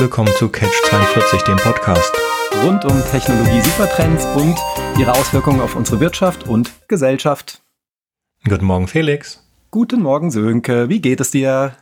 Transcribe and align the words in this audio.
willkommen 0.00 0.32
zu 0.34 0.48
Catch 0.48 0.72
42, 0.88 1.42
dem 1.42 1.58
Podcast. 1.58 2.10
Rund 2.64 2.86
um 2.86 3.02
Technologie, 3.10 3.60
Supertrends 3.60 4.24
und 4.34 4.56
ihre 4.98 5.12
Auswirkungen 5.12 5.60
auf 5.60 5.76
unsere 5.76 6.00
Wirtschaft 6.00 6.48
und 6.48 6.72
Gesellschaft. 6.88 7.60
Guten 8.48 8.64
Morgen, 8.64 8.88
Felix. 8.88 9.46
Guten 9.70 10.00
Morgen, 10.00 10.30
Sönke. 10.30 10.88
Wie 10.88 11.02
geht 11.02 11.20
es 11.20 11.30
dir? 11.30 11.72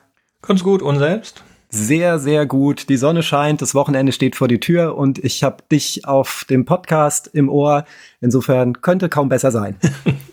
Ganz 0.42 0.64
gut 0.64 0.82
und 0.82 0.98
selbst? 0.98 1.44
Sehr, 1.70 2.18
sehr 2.18 2.44
gut. 2.44 2.88
Die 2.88 2.96
Sonne 2.96 3.22
scheint, 3.22 3.62
das 3.62 3.76
Wochenende 3.76 4.10
steht 4.10 4.34
vor 4.34 4.48
die 4.48 4.58
Tür 4.58 4.96
und 4.96 5.20
ich 5.20 5.44
habe 5.44 5.62
dich 5.70 6.04
auf 6.04 6.44
dem 6.50 6.64
Podcast 6.64 7.30
im 7.32 7.48
Ohr. 7.48 7.84
Insofern 8.20 8.82
könnte 8.82 9.08
kaum 9.08 9.28
besser 9.28 9.52
sein. 9.52 9.76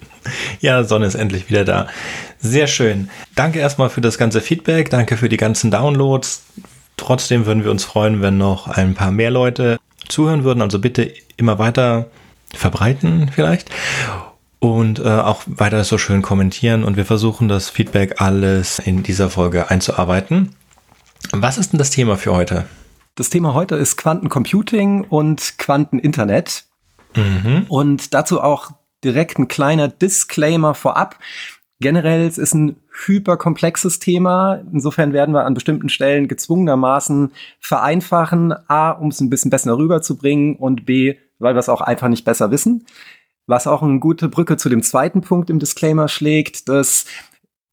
ja, 0.59 0.83
Sonne 0.83 1.05
ist 1.05 1.15
endlich 1.15 1.49
wieder 1.51 1.65
da. 1.65 1.87
Sehr 2.39 2.65
schön. 2.65 3.11
Danke 3.35 3.59
erstmal 3.59 3.91
für 3.91 4.01
das 4.01 4.17
ganze 4.17 4.41
Feedback. 4.41 4.89
Danke 4.89 5.17
für 5.17 5.29
die 5.29 5.37
ganzen 5.37 5.69
Downloads. 5.69 6.41
Trotzdem 6.97 7.45
würden 7.45 7.63
wir 7.63 7.71
uns 7.71 7.83
freuen, 7.83 8.21
wenn 8.21 8.37
noch 8.37 8.67
ein 8.67 8.95
paar 8.95 9.11
mehr 9.11 9.31
Leute 9.31 9.79
zuhören 10.07 10.43
würden. 10.43 10.61
Also 10.61 10.79
bitte 10.79 11.11
immer 11.37 11.59
weiter 11.59 12.07
verbreiten 12.53 13.29
vielleicht 13.33 13.69
und 14.59 14.99
äh, 14.99 15.03
auch 15.03 15.43
weiter 15.45 15.83
so 15.83 15.97
schön 15.97 16.21
kommentieren. 16.21 16.83
Und 16.83 16.97
wir 16.97 17.05
versuchen 17.05 17.47
das 17.47 17.69
Feedback 17.69 18.21
alles 18.21 18.79
in 18.79 19.03
dieser 19.03 19.29
Folge 19.29 19.69
einzuarbeiten. 19.69 20.55
Was 21.31 21.57
ist 21.57 21.73
denn 21.73 21.77
das 21.77 21.89
Thema 21.89 22.17
für 22.17 22.33
heute? 22.33 22.65
Das 23.15 23.29
Thema 23.29 23.53
heute 23.53 23.75
ist 23.75 23.97
Quantencomputing 23.97 25.05
und 25.05 25.57
Quanteninternet. 25.57 26.65
Mhm. 27.15 27.65
Und 27.69 28.13
dazu 28.13 28.41
auch 28.41 28.71
direkt 29.03 29.39
ein 29.39 29.47
kleiner 29.47 29.87
Disclaimer 29.87 30.73
vorab. 30.73 31.17
Generell 31.79 32.25
es 32.25 32.37
ist 32.37 32.53
ein 32.53 32.77
hyperkomplexes 33.05 33.99
Thema. 33.99 34.61
Insofern 34.71 35.13
werden 35.13 35.33
wir 35.33 35.45
an 35.45 35.53
bestimmten 35.53 35.89
Stellen 35.89 36.27
gezwungenermaßen 36.27 37.31
vereinfachen. 37.59 38.53
A, 38.67 38.91
um 38.91 39.09
es 39.09 39.19
ein 39.19 39.29
bisschen 39.29 39.51
besser 39.51 39.77
rüberzubringen 39.77 40.55
und 40.55 40.85
B, 40.85 41.15
weil 41.39 41.55
wir 41.55 41.59
es 41.59 41.69
auch 41.69 41.81
einfach 41.81 42.07
nicht 42.07 42.25
besser 42.25 42.51
wissen. 42.51 42.85
Was 43.47 43.67
auch 43.67 43.83
eine 43.83 43.99
gute 43.99 44.27
Brücke 44.27 44.57
zu 44.57 44.69
dem 44.69 44.81
zweiten 44.81 45.21
Punkt 45.21 45.49
im 45.49 45.59
Disclaimer 45.59 46.07
schlägt, 46.07 46.67
dass 46.67 47.05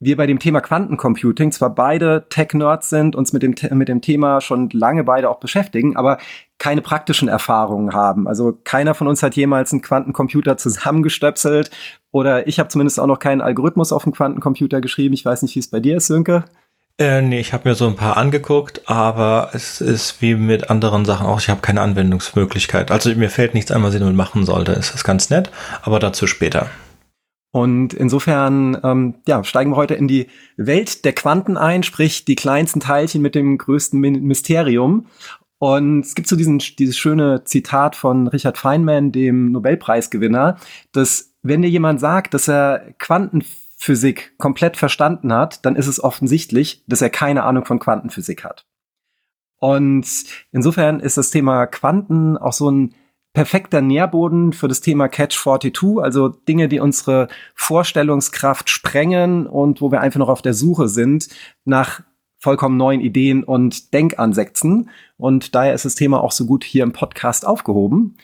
wir 0.03 0.17
bei 0.17 0.27
dem 0.27 0.41
Thema 0.41 0.61
Quantencomputing 0.61 1.53
zwar 1.53 1.71
beide 1.75 2.27
Tech-Nerds 2.29 2.91
sind, 2.91 3.15
uns 3.15 3.33
mit 3.33 3.43
dem, 3.43 3.55
mit 3.79 3.89
dem 3.89 4.01
Thema 4.01 4.41
schon 4.41 4.69
lange 4.71 5.05
beide 5.05 5.31
auch 5.31 5.39
beschäftigen, 5.39 5.97
aber 5.97 6.19
keine 6.59 6.83
praktischen 6.83 7.29
Erfahrungen 7.29 7.93
haben. 7.93 8.27
Also 8.27 8.59
keiner 8.65 8.95
von 8.95 9.07
uns 9.07 9.23
hat 9.23 9.37
jemals 9.37 9.73
einen 9.73 9.81
Quantencomputer 9.81 10.57
zusammengestöpselt 10.57 11.71
oder 12.11 12.49
ich 12.49 12.59
habe 12.59 12.69
zumindest 12.69 12.99
auch 12.99 13.07
noch 13.07 13.21
keinen 13.21 13.41
Algorithmus 13.41 13.93
auf 13.93 14.03
dem 14.03 14.13
Quantencomputer 14.13 14.81
geschrieben. 14.81 15.15
Ich 15.15 15.25
weiß 15.25 15.43
nicht, 15.43 15.55
wie 15.55 15.61
es 15.61 15.71
bei 15.71 15.79
dir 15.79 15.97
ist, 15.97 16.09
Sönke. 16.09 16.45
Äh, 16.99 17.23
nee, 17.23 17.41
ich 17.41 17.53
habe 17.53 17.69
mir 17.69 17.75
so 17.75 17.87
ein 17.87 17.97
paar 17.97 18.17
angeguckt, 18.17 18.83
aber 18.87 19.51
es 19.53 19.81
ist 19.81 20.21
wie 20.21 20.35
mit 20.35 20.69
anderen 20.69 21.05
Sachen 21.05 21.27
auch, 21.27 21.41
ich 21.41 21.49
habe 21.49 21.61
keine 21.61 21.81
Anwendungsmöglichkeit. 21.81 22.91
Also 22.91 23.15
mir 23.15 23.31
fällt 23.31 23.55
nichts 23.55 23.71
ein, 23.71 23.83
was 23.83 23.95
ich 23.95 24.01
damit 24.01 24.17
machen 24.17 24.45
sollte. 24.45 24.73
Es 24.73 24.91
ist 24.95 25.05
ganz 25.05 25.31
nett, 25.31 25.51
aber 25.83 26.01
dazu 26.01 26.27
später. 26.27 26.69
Und 27.53 27.93
insofern 27.93 28.79
ähm, 28.83 29.15
ja, 29.29 29.45
steigen 29.45 29.73
wir 29.73 29.77
heute 29.77 29.95
in 29.95 30.09
die 30.09 30.27
Welt 30.57 31.05
der 31.05 31.13
Quanten 31.13 31.59
ein, 31.59 31.83
sprich 31.83 32.25
die 32.25 32.35
kleinsten 32.35 32.81
Teilchen 32.81 33.21
mit 33.21 33.35
dem 33.35 33.59
größten 33.59 34.01
Mysterium. 34.01 35.07
Und 35.59 36.01
es 36.01 36.15
gibt 36.15 36.29
so 36.29 36.35
diesen, 36.35 36.59
dieses 36.59 36.97
schöne 36.97 37.45
Zitat 37.45 37.95
von 37.95 38.27
Richard 38.27 38.57
Feynman, 38.57 39.13
dem 39.13 39.53
Nobelpreisgewinner, 39.53 40.57
dass 40.93 41.35
wenn 41.43 41.63
dir 41.63 41.69
jemand 41.69 42.01
sagt, 42.01 42.35
dass 42.35 42.49
er 42.49 42.95
Quantenphysik 42.99 44.37
komplett 44.39 44.77
verstanden 44.77 45.33
hat, 45.33 45.65
dann 45.67 45.77
ist 45.77 45.89
es 45.89 46.03
offensichtlich, 46.03 46.83
dass 46.87 47.03
er 47.03 47.11
keine 47.11 47.45
Ahnung 47.45 47.67
von 47.67 47.79
Quantenphysik 47.79 48.45
hat. 48.45 48.67
Und 49.59 50.07
insofern 50.51 51.01
ist 51.01 51.19
das 51.19 51.31
Thema 51.31 51.67
Quanten 51.67 52.37
auch 52.39 52.53
so 52.53 52.71
ein 52.71 52.95
perfekter 53.33 53.81
Nährboden 53.81 54.53
für 54.53 54.69
das 54.69 54.81
Thema 54.81 55.09
Catch 55.09 55.37
42, 55.39 56.03
also 56.03 56.29
Dinge, 56.29 56.69
die 56.69 56.81
unsere 56.81 57.29
Vorstellungskraft 57.55 58.69
sprengen 58.69 59.47
und 59.47 59.81
wo 59.81 59.91
wir 59.91 60.01
einfach 60.01 60.19
noch 60.19 60.29
auf 60.29 60.43
der 60.43 60.55
Suche 60.55 60.89
sind 60.89 61.29
nach 61.65 62.03
vollkommen 62.39 62.77
neuen 62.77 63.01
Ideen 63.01 63.45
und 63.45 63.95
Denkansätzen. 63.95 64.91
Und 65.17 65.55
daher 65.55 65.75
ist 65.75 65.85
das 65.85 65.95
Thema 65.95 66.23
auch 66.23 66.33
so 66.33 66.45
gut 66.45 66.65
hier 66.65 66.83
im 66.83 66.93
Podcast 66.93 67.47
aufgehoben. 67.47 68.17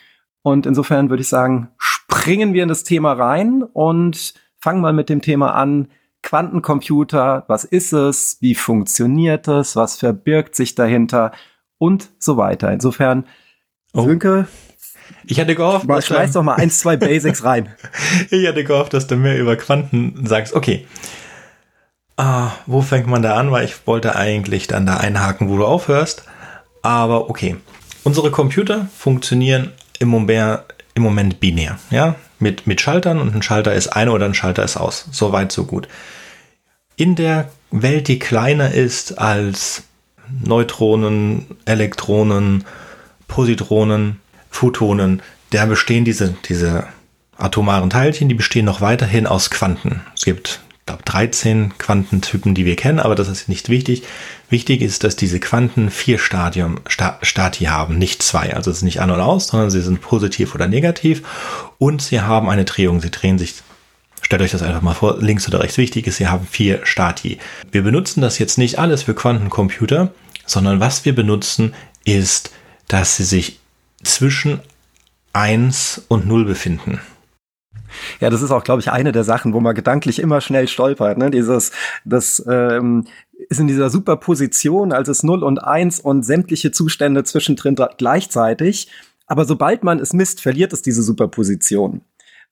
Und 0.43 0.67
insofern 0.67 1.09
würde 1.09 1.21
ich 1.21 1.29
sagen, 1.29 1.69
springen 1.79 2.53
wir 2.53 2.65
in 2.65 2.69
das 2.69 2.83
Thema 2.83 3.13
rein 3.13 3.63
und 3.63 4.35
fangen 4.59 4.81
mal 4.81 4.93
mit 4.93 5.09
dem 5.09 5.23
Thema 5.23 5.55
an. 5.55 5.89
Quantencomputer, 6.23 7.45
was 7.47 7.63
ist 7.65 7.93
es? 7.93 8.39
Wie 8.41 8.57
funktioniert 8.57 9.47
es? 9.47 9.77
Was 9.77 9.97
verbirgt 9.97 10.57
sich 10.57 10.75
dahinter? 10.75 11.33
Und 11.79 12.11
so 12.19 12.37
weiter. 12.37 12.73
Insofern, 12.73 13.25
oh. 13.95 14.03
Sönke, 14.03 14.49
ich 15.27 15.41
hatte 15.41 15.55
gehofft, 15.55 15.87
mal, 15.87 16.01
schmeiß 16.01 16.33
doch 16.33 16.43
mal 16.43 16.55
eins, 16.55 16.79
zwei 16.79 16.97
Basics 16.97 17.45
rein. 17.45 17.69
ich 18.31 18.47
hatte 18.47 18.65
gehofft, 18.65 18.95
dass 18.95 19.07
du 19.07 19.17
mehr 19.17 19.39
über 19.39 19.57
Quanten 19.57 20.27
sagst. 20.27 20.55
Okay. 20.55 20.87
Ah, 22.17 22.53
wo 22.67 22.83
fängt 22.83 23.07
man 23.07 23.23
da 23.23 23.37
an? 23.37 23.53
Weil 23.53 23.65
ich 23.65 23.87
wollte 23.87 24.17
eigentlich 24.17 24.67
dann 24.67 24.87
da 24.87 24.97
einhaken, 24.97 25.49
wo 25.49 25.57
du 25.57 25.65
aufhörst. 25.65 26.25
Aber 26.83 27.31
okay. 27.31 27.57
Unsere 28.05 28.31
Computer 28.31 28.89
funktionieren 28.97 29.73
im 29.99 30.09
Moment, 30.09 30.61
im 30.95 31.03
Moment 31.03 31.41
binär. 31.41 31.79
Ja? 31.91 32.15
Mit, 32.39 32.67
mit 32.67 32.81
Schaltern 32.81 33.21
und 33.21 33.35
ein 33.35 33.43
Schalter 33.43 33.75
ist 33.75 33.89
ein 33.89 34.09
oder 34.09 34.27
ein 34.27 34.35
Schalter 34.35 34.65
ist 34.65 34.77
aus. 34.77 35.07
So 35.13 35.33
weit, 35.33 35.53
so 35.53 35.65
gut. 35.65 35.89
In 36.97 37.15
der 37.15 37.51
Welt, 37.71 38.09
die 38.09 38.19
kleiner 38.19 38.73
ist 38.73 39.19
als 39.19 39.85
Neutronen, 40.45 41.47
Elektronen, 41.65 42.65
Positronen, 43.27 44.21
Photonen, 44.59 45.23
da 45.51 45.67
bestehen 45.67 46.05
diese, 46.05 46.35
diese 46.49 46.89
atomaren 47.37 47.91
Teilchen, 47.91 48.29
die 48.29 48.35
bestehen 48.35 48.65
noch 48.65 48.81
weiterhin 48.81 49.29
aus 49.29 49.51
Quanten. 49.51 50.03
Es 50.17 50.25
gibt, 50.25 50.61
glaube 50.85 51.05
13 51.05 51.79
Quantentypen, 51.79 52.57
die 52.57 52.65
wir 52.65 52.75
kennen, 52.75 52.99
aber 52.99 53.15
das 53.15 53.29
ist 53.29 53.49
nicht 53.49 53.69
wichtig. 53.69 54.03
Wichtig 54.51 54.83
ist, 54.83 55.05
dass 55.05 55.15
diese 55.15 55.39
Quanten 55.39 55.91
vier 55.91 56.19
Stadium, 56.19 56.81
Sta 56.89 57.21
Stati 57.23 57.67
haben, 57.67 57.99
nicht 57.99 58.21
zwei. 58.21 58.55
Also 58.55 58.73
es 58.73 58.79
ist 58.79 58.83
nicht 58.83 59.01
an 59.01 59.13
und 59.13 59.21
aus, 59.21 59.47
sondern 59.47 59.71
sie 59.71 59.81
sind 59.81 60.01
positiv 60.01 60.57
oder 60.57 60.67
negativ 60.67 61.23
und 61.79 62.03
sie 62.03 62.21
haben 62.21 62.49
eine 62.49 62.65
Drehung. 62.65 63.01
Sie 63.01 63.11
drehen 63.11 63.39
sich 63.39 63.55
Stellt 64.21 64.43
euch 64.43 64.51
das 64.51 64.63
einfach 64.63 64.83
mal 64.83 64.95
vor, 64.95 65.19
links 65.21 65.47
oder 65.47 65.61
rechts. 65.61 65.79
Wichtig 65.79 66.09
ist, 66.09 66.17
sie 66.17 66.27
haben 66.27 66.45
vier 66.45 66.81
Stati. 66.83 67.39
Wir 67.71 67.83
benutzen 67.83 68.21
das 68.21 68.41
jetzt 68.41 68.59
nicht 68.59 68.81
alles 68.81 69.05
für 69.05 69.15
Quantencomputer, 69.15 70.13
sondern 70.45 70.81
was 70.81 71.05
wir 71.05 71.15
benutzen, 71.15 71.75
ist, 72.05 72.51
dass 72.89 73.17
sie 73.17 73.25
sich 73.25 73.61
zwischen 74.09 74.61
1 75.33 76.07
und 76.09 76.27
0 76.27 76.45
befinden. 76.45 77.01
Ja, 78.21 78.31
das 78.31 78.43
ist 78.43 78.51
auch, 78.51 78.65
glaube 78.65 78.81
ich, 78.81 78.91
eine 78.91 79.13
der 79.13 79.25
Sachen, 79.25 79.53
wo 79.53 79.61
man 79.61 79.75
gedanklich 79.75 80.19
immer 80.19 80.41
schnell 80.41 80.69
stolpert. 80.69 81.19
Ne? 81.19 81.31
Dieses, 81.31 81.73
das 82.05 82.45
ähm, 82.49 83.05
ist 83.49 83.61
in 83.61 83.67
dieser 83.67 83.91
Superposition, 83.91 84.93
als 84.93 85.09
es 85.09 85.23
0 85.23 85.43
und 85.43 85.59
1 85.59 86.01
und 86.01 86.23
sämtliche 86.23 86.71
Zustände 86.71 87.25
zwischendrin 87.25 87.77
gleichzeitig. 87.97 88.91
Aber 89.27 89.45
sobald 89.45 89.85
man 89.85 90.01
es 90.01 90.13
misst, 90.13 90.41
verliert 90.41 90.73
es 90.73 90.83
diese 90.83 91.03
Superposition. 91.03 92.03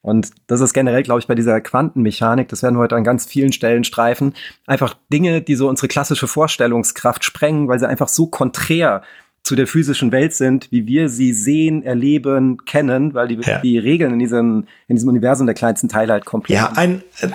Und 0.03 0.31
das 0.47 0.61
ist 0.61 0.73
generell, 0.73 1.03
glaube 1.03 1.21
ich, 1.21 1.27
bei 1.27 1.35
dieser 1.35 1.61
Quantenmechanik, 1.61 2.49
das 2.49 2.63
werden 2.63 2.77
wir 2.77 2.81
heute 2.81 2.95
an 2.95 3.03
ganz 3.03 3.27
vielen 3.27 3.53
Stellen 3.53 3.83
streifen, 3.83 4.35
einfach 4.67 4.95
Dinge, 5.13 5.43
die 5.43 5.57
so 5.57 5.69
unsere 5.69 5.89
klassische 5.89 6.29
Vorstellungskraft 6.29 7.25
sprengen, 7.25 7.67
weil 7.67 7.81
sie 7.81 7.89
einfach 7.89 8.09
so 8.09 8.29
konträr 8.29 9.03
zu 9.47 9.55
der 9.55 9.69
physischen 9.69 10.11
Welt 10.11 10.35
sind, 10.35 10.67
wie 10.73 10.89
wir 10.89 11.09
sie 11.09 11.33
sehen, 11.33 11.85
erleben, 11.85 12.65
kennen, 12.65 13.15
weil 13.15 13.29
die, 13.29 13.39
ja. 13.43 13.61
die 13.61 13.79
Regeln 13.79 14.15
in 14.15 14.19
diesem, 14.19 14.67
in 14.89 14.97
diesem 14.97 15.09
Universum 15.09 15.47
der 15.47 15.55
kleinsten 15.55 15.89
Teile 15.89 16.15
halt 16.15 16.25
komplett. 16.25 16.57
Ja, 16.57 16.73
ein, 16.75 17.03
äh, 17.21 17.29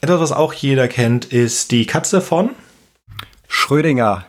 etwas, 0.00 0.18
was 0.18 0.32
auch 0.32 0.52
jeder 0.52 0.88
kennt, 0.88 1.26
ist 1.26 1.70
die 1.70 1.86
Katze 1.86 2.20
von 2.20 2.50
Schrödinger. 3.46 4.24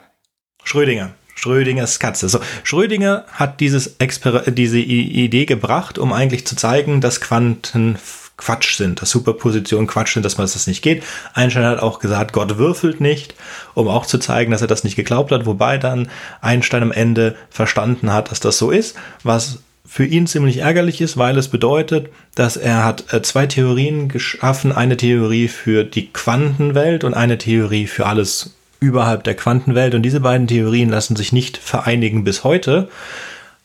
Schrödinger. 0.64 1.16
Schrödingers 1.34 1.98
Katze. 1.98 2.30
So, 2.30 2.40
Schrödinger 2.64 3.26
hat 3.32 3.60
dieses 3.60 3.96
Exper 3.98 4.52
diese 4.52 4.78
Idee 4.78 5.46
gebracht, 5.46 5.98
um 5.98 6.14
eigentlich 6.14 6.46
zu 6.46 6.56
zeigen, 6.56 7.02
dass 7.02 7.22
Quanten 7.22 7.98
Quatsch 8.38 8.76
sind, 8.76 9.02
dass 9.02 9.12
Superpositionen 9.12 9.88
Quatsch 9.88 10.14
sind, 10.14 10.24
dass 10.24 10.38
man 10.38 10.46
das 10.46 10.68
nicht 10.68 10.82
geht. 10.82 11.04
Einstein 11.34 11.64
hat 11.64 11.80
auch 11.80 12.00
gesagt, 12.00 12.34
Gott 12.34 12.58
würfelt 12.58 13.00
nicht, 13.00 13.34
um 13.74 13.88
auch 13.88 14.06
zu 14.06 14.18
zeigen, 14.18 14.52
dass 14.52 14.62
er 14.62 14.68
das 14.68 14.84
nicht 14.84 14.96
geglaubt 14.96 15.32
hat, 15.32 15.46
wobei 15.46 15.78
dann 15.78 16.10
Einstein 16.42 16.84
am 16.84 16.92
Ende 16.92 17.36
verstanden 17.50 18.12
hat, 18.12 18.32
dass 18.32 18.42
das 18.42 18.58
so 18.58 18.72
ist, 18.72 18.98
was 19.24 19.60
für 19.86 20.06
ihn 20.06 20.28
ziemlich 20.28 20.58
ärgerlich 20.58 21.00
ist, 21.00 21.16
weil 21.16 21.38
es 21.38 21.48
bedeutet, 21.48 22.10
dass 22.34 22.58
er 22.58 22.84
hat 22.84 23.14
äh, 23.14 23.22
zwei 23.22 23.46
Theorien 23.46 24.10
geschaffen, 24.10 24.72
eine 24.72 24.98
Theorie 24.98 25.48
für 25.48 25.84
die 25.84 26.12
Quantenwelt 26.12 27.04
und 27.04 27.14
eine 27.14 27.38
Theorie 27.38 27.88
für 27.88 28.06
alles 28.08 28.56
überhalb 28.80 29.24
der 29.24 29.36
Quantenwelt 29.36 29.96
und 29.96 30.02
diese 30.02 30.20
beiden 30.20 30.48
Theorien 30.48 30.90
lassen 30.90 31.16
sich 31.16 31.32
nicht 31.32 31.58
vereinigen 31.58 32.24
bis 32.24 32.44
heute. 32.44 32.90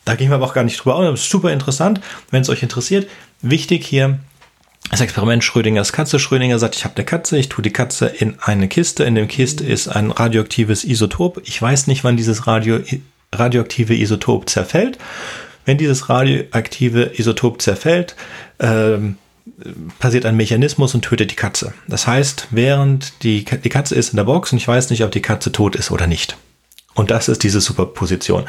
Da 0.04 0.14
gehen 0.14 0.30
wir 0.30 0.36
aber 0.36 0.46
auch 0.46 0.54
gar 0.54 0.64
nicht 0.64 0.78
drüber 0.78 0.96
aus. 0.96 1.10
Das 1.10 1.20
ist 1.20 1.30
super 1.30 1.52
interessant, 1.52 2.00
wenn 2.30 2.42
es 2.42 2.48
euch 2.48 2.62
interessiert. 2.62 3.08
Wichtig 3.42 3.86
hier, 3.86 4.18
das 4.90 5.00
Experiment 5.00 5.44
Schrödingers 5.44 5.92
Katze. 5.92 6.18
Schrödinger 6.18 6.58
sagt, 6.58 6.74
ich 6.74 6.84
habe 6.84 6.96
eine 6.96 7.04
Katze, 7.04 7.38
ich 7.38 7.48
tue 7.48 7.62
die 7.62 7.72
Katze 7.72 8.06
in 8.06 8.38
eine 8.40 8.68
Kiste. 8.68 9.04
In 9.04 9.14
dem 9.14 9.28
Kiste 9.28 9.64
ist 9.64 9.88
ein 9.88 10.10
radioaktives 10.10 10.84
Isotop. 10.84 11.40
Ich 11.44 11.62
weiß 11.62 11.86
nicht, 11.86 12.04
wann 12.04 12.16
dieses 12.16 12.46
Radio 12.46 12.80
radioaktive 13.32 13.94
Isotop 13.94 14.50
zerfällt. 14.50 14.98
Wenn 15.64 15.78
dieses 15.78 16.08
radioaktive 16.08 17.12
Isotop 17.16 17.62
zerfällt, 17.62 18.16
ähm, 18.58 19.16
passiert 20.00 20.26
ein 20.26 20.36
Mechanismus 20.36 20.94
und 20.94 21.02
tötet 21.02 21.30
die 21.30 21.36
Katze. 21.36 21.72
Das 21.86 22.08
heißt, 22.08 22.48
während 22.50 23.22
die, 23.22 23.44
die 23.44 23.68
Katze 23.68 23.94
ist 23.94 24.10
in 24.10 24.16
der 24.16 24.24
Box 24.24 24.52
und 24.52 24.58
ich 24.58 24.66
weiß 24.66 24.90
nicht, 24.90 25.04
ob 25.04 25.12
die 25.12 25.22
Katze 25.22 25.52
tot 25.52 25.76
ist 25.76 25.92
oder 25.92 26.08
nicht. 26.08 26.36
Und 26.94 27.12
das 27.12 27.28
ist 27.28 27.44
diese 27.44 27.60
Superposition. 27.60 28.46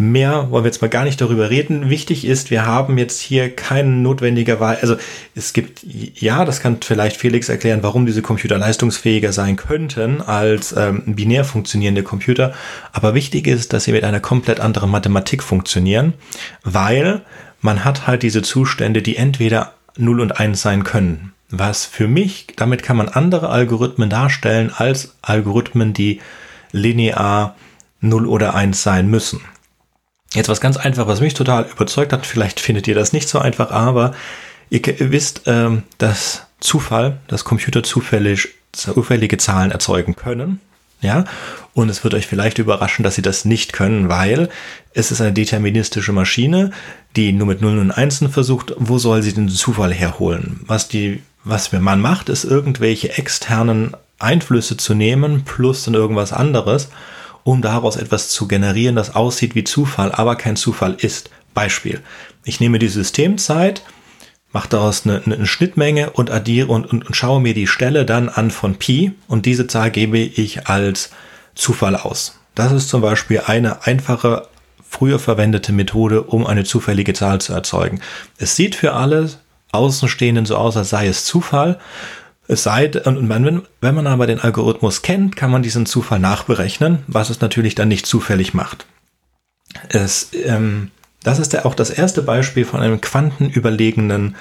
Mehr 0.00 0.52
wollen 0.52 0.62
wir 0.62 0.68
jetzt 0.68 0.80
mal 0.80 0.86
gar 0.86 1.02
nicht 1.02 1.20
darüber 1.20 1.50
reden. 1.50 1.90
Wichtig 1.90 2.24
ist, 2.24 2.52
wir 2.52 2.64
haben 2.64 2.98
jetzt 2.98 3.20
hier 3.20 3.54
keinen 3.54 4.00
notwendigerweise, 4.02 4.80
also 4.80 4.96
es 5.34 5.52
gibt, 5.52 5.80
ja, 5.82 6.44
das 6.44 6.60
kann 6.60 6.78
vielleicht 6.80 7.16
Felix 7.16 7.48
erklären, 7.48 7.82
warum 7.82 8.06
diese 8.06 8.22
Computer 8.22 8.58
leistungsfähiger 8.58 9.32
sein 9.32 9.56
könnten 9.56 10.22
als 10.22 10.72
ähm, 10.76 11.02
binär 11.04 11.44
funktionierende 11.44 12.04
Computer. 12.04 12.54
Aber 12.92 13.14
wichtig 13.14 13.48
ist, 13.48 13.72
dass 13.72 13.84
sie 13.84 13.92
mit 13.92 14.04
einer 14.04 14.20
komplett 14.20 14.60
anderen 14.60 14.88
Mathematik 14.88 15.42
funktionieren, 15.42 16.14
weil 16.62 17.22
man 17.60 17.84
hat 17.84 18.06
halt 18.06 18.22
diese 18.22 18.42
Zustände, 18.42 19.02
die 19.02 19.16
entweder 19.16 19.72
0 19.96 20.20
und 20.20 20.38
1 20.38 20.62
sein 20.62 20.84
können. 20.84 21.32
Was 21.50 21.86
für 21.86 22.06
mich, 22.06 22.46
damit 22.54 22.84
kann 22.84 22.96
man 22.96 23.08
andere 23.08 23.48
Algorithmen 23.48 24.10
darstellen 24.10 24.70
als 24.72 25.16
Algorithmen, 25.22 25.92
die 25.92 26.20
linear 26.70 27.56
0 28.00 28.26
oder 28.26 28.54
1 28.54 28.80
sein 28.80 29.08
müssen. 29.08 29.40
Jetzt 30.34 30.48
was 30.48 30.60
ganz 30.60 30.76
einfach, 30.76 31.06
was 31.06 31.20
mich 31.20 31.34
total 31.34 31.66
überzeugt 31.70 32.12
hat, 32.12 32.26
vielleicht 32.26 32.60
findet 32.60 32.86
ihr 32.86 32.94
das 32.94 33.12
nicht 33.12 33.28
so 33.28 33.38
einfach, 33.38 33.70
aber 33.70 34.14
ihr 34.70 34.82
wisst, 34.98 35.42
ähm, 35.46 35.84
dass 35.96 36.46
Zufall, 36.60 37.18
dass 37.28 37.44
Computer 37.44 37.82
zufällig, 37.82 38.48
zufällige 38.72 39.38
Zahlen 39.38 39.70
erzeugen 39.70 40.16
können. 40.16 40.60
Ja, 41.00 41.24
und 41.74 41.88
es 41.90 42.02
wird 42.02 42.14
euch 42.14 42.26
vielleicht 42.26 42.58
überraschen, 42.58 43.04
dass 43.04 43.14
sie 43.14 43.22
das 43.22 43.44
nicht 43.44 43.72
können, 43.72 44.08
weil 44.08 44.48
es 44.94 45.12
ist 45.12 45.20
eine 45.20 45.32
deterministische 45.32 46.12
Maschine, 46.12 46.72
die 47.14 47.32
nur 47.32 47.46
mit 47.46 47.60
Nullen 47.60 47.78
und 47.78 47.92
Einsen 47.92 48.30
versucht, 48.30 48.74
wo 48.78 48.98
soll 48.98 49.22
sie 49.22 49.32
den 49.32 49.48
Zufall 49.48 49.94
herholen? 49.94 50.60
Was 50.66 50.88
die, 50.88 51.22
was 51.44 51.70
man 51.72 52.00
macht, 52.00 52.28
ist 52.28 52.42
irgendwelche 52.42 53.16
externen 53.16 53.96
Einflüsse 54.18 54.76
zu 54.76 54.94
nehmen, 54.94 55.44
plus 55.44 55.84
dann 55.84 55.94
irgendwas 55.94 56.32
anderes 56.32 56.88
um 57.48 57.62
daraus 57.62 57.96
etwas 57.96 58.28
zu 58.28 58.46
generieren, 58.46 58.94
das 58.94 59.14
aussieht 59.14 59.54
wie 59.54 59.64
Zufall, 59.64 60.12
aber 60.12 60.36
kein 60.36 60.54
Zufall 60.54 60.94
ist. 61.00 61.30
Beispiel. 61.54 62.02
Ich 62.44 62.60
nehme 62.60 62.78
die 62.78 62.88
Systemzeit, 62.88 63.80
mache 64.52 64.68
daraus 64.68 65.06
eine, 65.06 65.22
eine 65.24 65.46
Schnittmenge 65.46 66.10
und 66.10 66.30
addiere 66.30 66.68
und, 66.68 66.84
und, 66.84 67.06
und 67.06 67.16
schaue 67.16 67.40
mir 67.40 67.54
die 67.54 67.66
Stelle 67.66 68.04
dann 68.04 68.28
an 68.28 68.50
von 68.50 68.76
Pi 68.76 69.12
und 69.28 69.46
diese 69.46 69.66
Zahl 69.66 69.90
gebe 69.90 70.18
ich 70.18 70.66
als 70.66 71.08
Zufall 71.54 71.96
aus. 71.96 72.38
Das 72.54 72.70
ist 72.70 72.90
zum 72.90 73.00
Beispiel 73.00 73.40
eine 73.46 73.86
einfache, 73.86 74.46
früher 74.86 75.18
verwendete 75.18 75.72
Methode, 75.72 76.24
um 76.24 76.46
eine 76.46 76.64
zufällige 76.64 77.14
Zahl 77.14 77.40
zu 77.40 77.54
erzeugen. 77.54 78.02
Es 78.36 78.56
sieht 78.56 78.74
für 78.74 78.92
alle 78.92 79.30
Außenstehenden 79.72 80.44
so 80.44 80.56
aus, 80.58 80.76
als 80.76 80.90
sei 80.90 81.06
es 81.06 81.24
Zufall 81.24 81.78
es 82.48 82.62
sei, 82.62 82.90
und 83.04 83.28
man, 83.28 83.62
wenn 83.82 83.94
man 83.94 84.06
aber 84.06 84.26
den 84.26 84.40
Algorithmus 84.40 85.02
kennt, 85.02 85.36
kann 85.36 85.50
man 85.50 85.62
diesen 85.62 85.84
Zufall 85.84 86.18
nachberechnen, 86.18 87.04
was 87.06 87.28
es 87.28 87.42
natürlich 87.42 87.74
dann 87.74 87.88
nicht 87.88 88.06
zufällig 88.06 88.54
macht. 88.54 88.86
Es, 89.90 90.30
ähm, 90.32 90.90
das 91.22 91.38
ist 91.38 91.52
ja 91.52 91.66
auch 91.66 91.74
das 91.74 91.90
erste 91.90 92.22
Beispiel 92.22 92.64
von 92.64 92.80
einem 92.80 93.02
quantenüberlegenen 93.02 94.34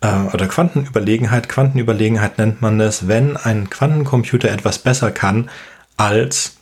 äh, 0.00 0.20
oder 0.32 0.48
Quantenüberlegenheit. 0.48 1.48
Quantenüberlegenheit 1.48 2.38
nennt 2.38 2.60
man 2.60 2.80
es, 2.80 3.06
wenn 3.06 3.36
ein 3.36 3.70
Quantencomputer 3.70 4.50
etwas 4.50 4.80
besser 4.80 5.12
kann 5.12 5.48
als 5.96 6.56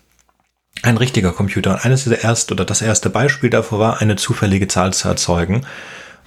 ein 0.83 0.99
richtiger 0.99 1.33
Computer. 1.33 1.71
Und 1.71 1.85
eines 1.87 2.05
dieser 2.05 2.23
erste 2.23 2.53
oder 2.53 2.67
das 2.67 2.83
erste 2.83 3.09
Beispiel 3.09 3.49
davor 3.49 3.79
war, 3.79 4.01
eine 4.03 4.17
zufällige 4.17 4.69
Zahl 4.69 4.93
zu 4.93 5.09
erzeugen, 5.09 5.67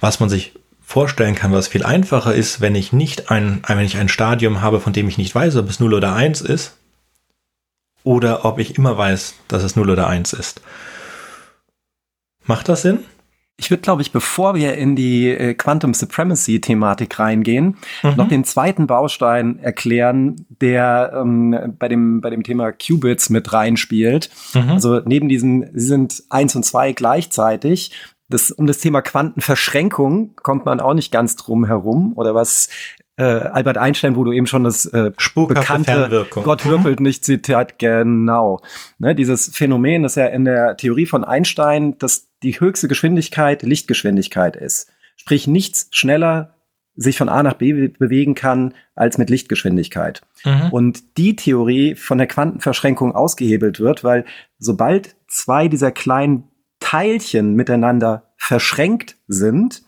was 0.00 0.18
man 0.18 0.28
sich 0.28 0.54
vorstellen 0.90 1.36
kann, 1.36 1.52
was 1.52 1.68
viel 1.68 1.84
einfacher 1.84 2.34
ist, 2.34 2.60
wenn 2.60 2.74
ich 2.74 2.92
nicht 2.92 3.30
ein, 3.30 3.62
wenn 3.64 3.78
ich 3.78 3.96
ein 3.96 4.08
Stadium 4.08 4.60
habe, 4.60 4.80
von 4.80 4.92
dem 4.92 5.06
ich 5.06 5.18
nicht 5.18 5.32
weiß, 5.32 5.54
ob 5.54 5.68
es 5.68 5.78
0 5.78 5.94
oder 5.94 6.16
1 6.16 6.40
ist, 6.40 6.76
oder 8.02 8.44
ob 8.44 8.58
ich 8.58 8.76
immer 8.76 8.98
weiß, 8.98 9.34
dass 9.46 9.62
es 9.62 9.76
0 9.76 9.88
oder 9.88 10.08
1 10.08 10.32
ist. 10.32 10.62
Macht 12.44 12.68
das 12.68 12.82
Sinn? 12.82 13.04
Ich 13.56 13.70
würde, 13.70 13.82
glaube 13.82 14.02
ich, 14.02 14.10
bevor 14.10 14.56
wir 14.56 14.74
in 14.74 14.96
die 14.96 15.28
äh, 15.28 15.54
Quantum 15.54 15.94
Supremacy 15.94 16.60
Thematik 16.60 17.20
reingehen, 17.20 17.76
mhm. 18.02 18.14
noch 18.16 18.26
den 18.26 18.42
zweiten 18.42 18.88
Baustein 18.88 19.60
erklären, 19.60 20.44
der 20.60 21.12
ähm, 21.14 21.76
bei 21.78 21.86
dem 21.86 22.20
bei 22.20 22.30
dem 22.30 22.42
Thema 22.42 22.72
Qubits 22.72 23.30
mit 23.30 23.52
reinspielt. 23.52 24.28
Mhm. 24.54 24.70
Also 24.70 25.02
neben 25.04 25.28
diesem, 25.28 25.66
sie 25.72 25.86
sind 25.86 26.24
eins 26.30 26.56
und 26.56 26.64
zwei 26.64 26.92
gleichzeitig 26.92 27.92
das, 28.30 28.50
um 28.50 28.66
das 28.66 28.78
Thema 28.78 29.02
Quantenverschränkung 29.02 30.36
kommt 30.36 30.64
man 30.64 30.80
auch 30.80 30.94
nicht 30.94 31.12
ganz 31.12 31.36
drum 31.36 31.66
herum. 31.66 32.12
Oder 32.16 32.34
was 32.34 32.68
äh, 33.16 33.22
Albert 33.22 33.76
Einstein, 33.76 34.16
wo 34.16 34.24
du 34.24 34.32
eben 34.32 34.46
schon 34.46 34.64
das 34.64 34.86
äh, 34.86 35.10
bekannte 35.34 35.92
Fernwirkung. 35.92 36.44
Gott 36.44 36.64
mhm. 36.64 36.70
würfelt 36.70 37.00
nicht 37.00 37.24
Zitat, 37.24 37.78
genau. 37.78 38.60
Ne, 38.98 39.14
dieses 39.14 39.54
Phänomen, 39.54 40.04
das 40.04 40.14
ja 40.14 40.26
in 40.26 40.44
der 40.44 40.76
Theorie 40.76 41.06
von 41.06 41.24
Einstein, 41.24 41.98
dass 41.98 42.28
die 42.42 42.58
höchste 42.58 42.88
Geschwindigkeit 42.88 43.62
Lichtgeschwindigkeit 43.62 44.56
ist. 44.56 44.90
Sprich, 45.16 45.46
nichts 45.46 45.88
schneller 45.90 46.54
sich 46.96 47.16
von 47.16 47.28
A 47.28 47.42
nach 47.42 47.54
B 47.54 47.88
bewegen 47.88 48.34
kann 48.34 48.74
als 48.94 49.16
mit 49.18 49.30
Lichtgeschwindigkeit. 49.30 50.22
Mhm. 50.44 50.68
Und 50.70 51.18
die 51.18 51.36
Theorie 51.36 51.94
von 51.94 52.18
der 52.18 52.26
Quantenverschränkung 52.26 53.14
ausgehebelt 53.14 53.80
wird, 53.80 54.04
weil 54.04 54.24
sobald 54.58 55.16
zwei 55.26 55.68
dieser 55.68 55.92
kleinen 55.92 56.49
Teilchen 56.90 57.54
miteinander 57.54 58.24
verschränkt 58.36 59.16
sind, 59.28 59.82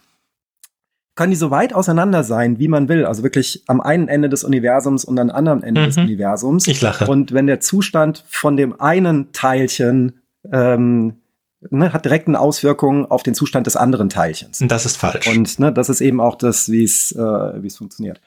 können 1.16 1.32
die 1.32 1.36
so 1.36 1.50
weit 1.50 1.74
auseinander 1.74 2.22
sein, 2.22 2.60
wie 2.60 2.68
man 2.68 2.88
will. 2.88 3.06
Also 3.06 3.24
wirklich 3.24 3.64
am 3.66 3.80
einen 3.80 4.06
Ende 4.06 4.28
des 4.28 4.44
Universums 4.44 5.04
und 5.04 5.18
am 5.18 5.30
anderen 5.30 5.64
Ende 5.64 5.80
mhm. 5.80 5.86
des 5.86 5.96
Universums. 5.96 6.68
Ich 6.68 6.80
lache. 6.80 7.06
Und 7.06 7.32
wenn 7.32 7.48
der 7.48 7.58
Zustand 7.58 8.24
von 8.28 8.56
dem 8.56 8.80
einen 8.80 9.32
Teilchen 9.32 10.20
ähm, 10.52 11.14
ne, 11.70 11.92
hat 11.92 12.04
direkt 12.04 12.28
eine 12.28 12.38
Auswirkung 12.38 13.10
auf 13.10 13.24
den 13.24 13.34
Zustand 13.34 13.66
des 13.66 13.74
anderen 13.74 14.08
Teilchens. 14.08 14.60
Und 14.60 14.70
das 14.70 14.86
ist 14.86 14.96
falsch. 14.96 15.26
Und 15.26 15.58
ne, 15.58 15.72
das 15.72 15.88
ist 15.88 16.02
eben 16.02 16.20
auch 16.20 16.36
das, 16.36 16.70
wie 16.70 16.84
es 16.84 17.10
äh, 17.10 17.18
wie 17.18 17.66
es 17.66 17.78
funktioniert. 17.78 18.20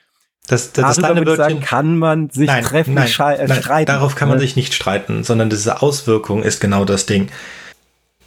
Das, 0.47 0.73
das, 0.73 0.85
das 0.85 0.97
kleine 0.97 1.25
Wörtchen, 1.25 1.37
sagen, 1.37 1.59
kann 1.61 1.97
man 1.97 2.29
sich 2.29 2.47
nein, 2.47 2.61
treffen, 2.61 2.93
nein, 2.93 3.07
äh, 3.07 3.47
nein, 3.47 3.63
streiten. 3.63 3.87
Darauf 3.87 4.15
kann 4.15 4.27
man 4.27 4.37
ne? 4.37 4.41
sich 4.41 4.57
nicht 4.57 4.73
streiten, 4.73 5.23
sondern 5.23 5.49
diese 5.49 5.81
Auswirkung 5.81 6.43
ist 6.43 6.59
genau 6.59 6.83
das 6.83 7.05
Ding 7.05 7.29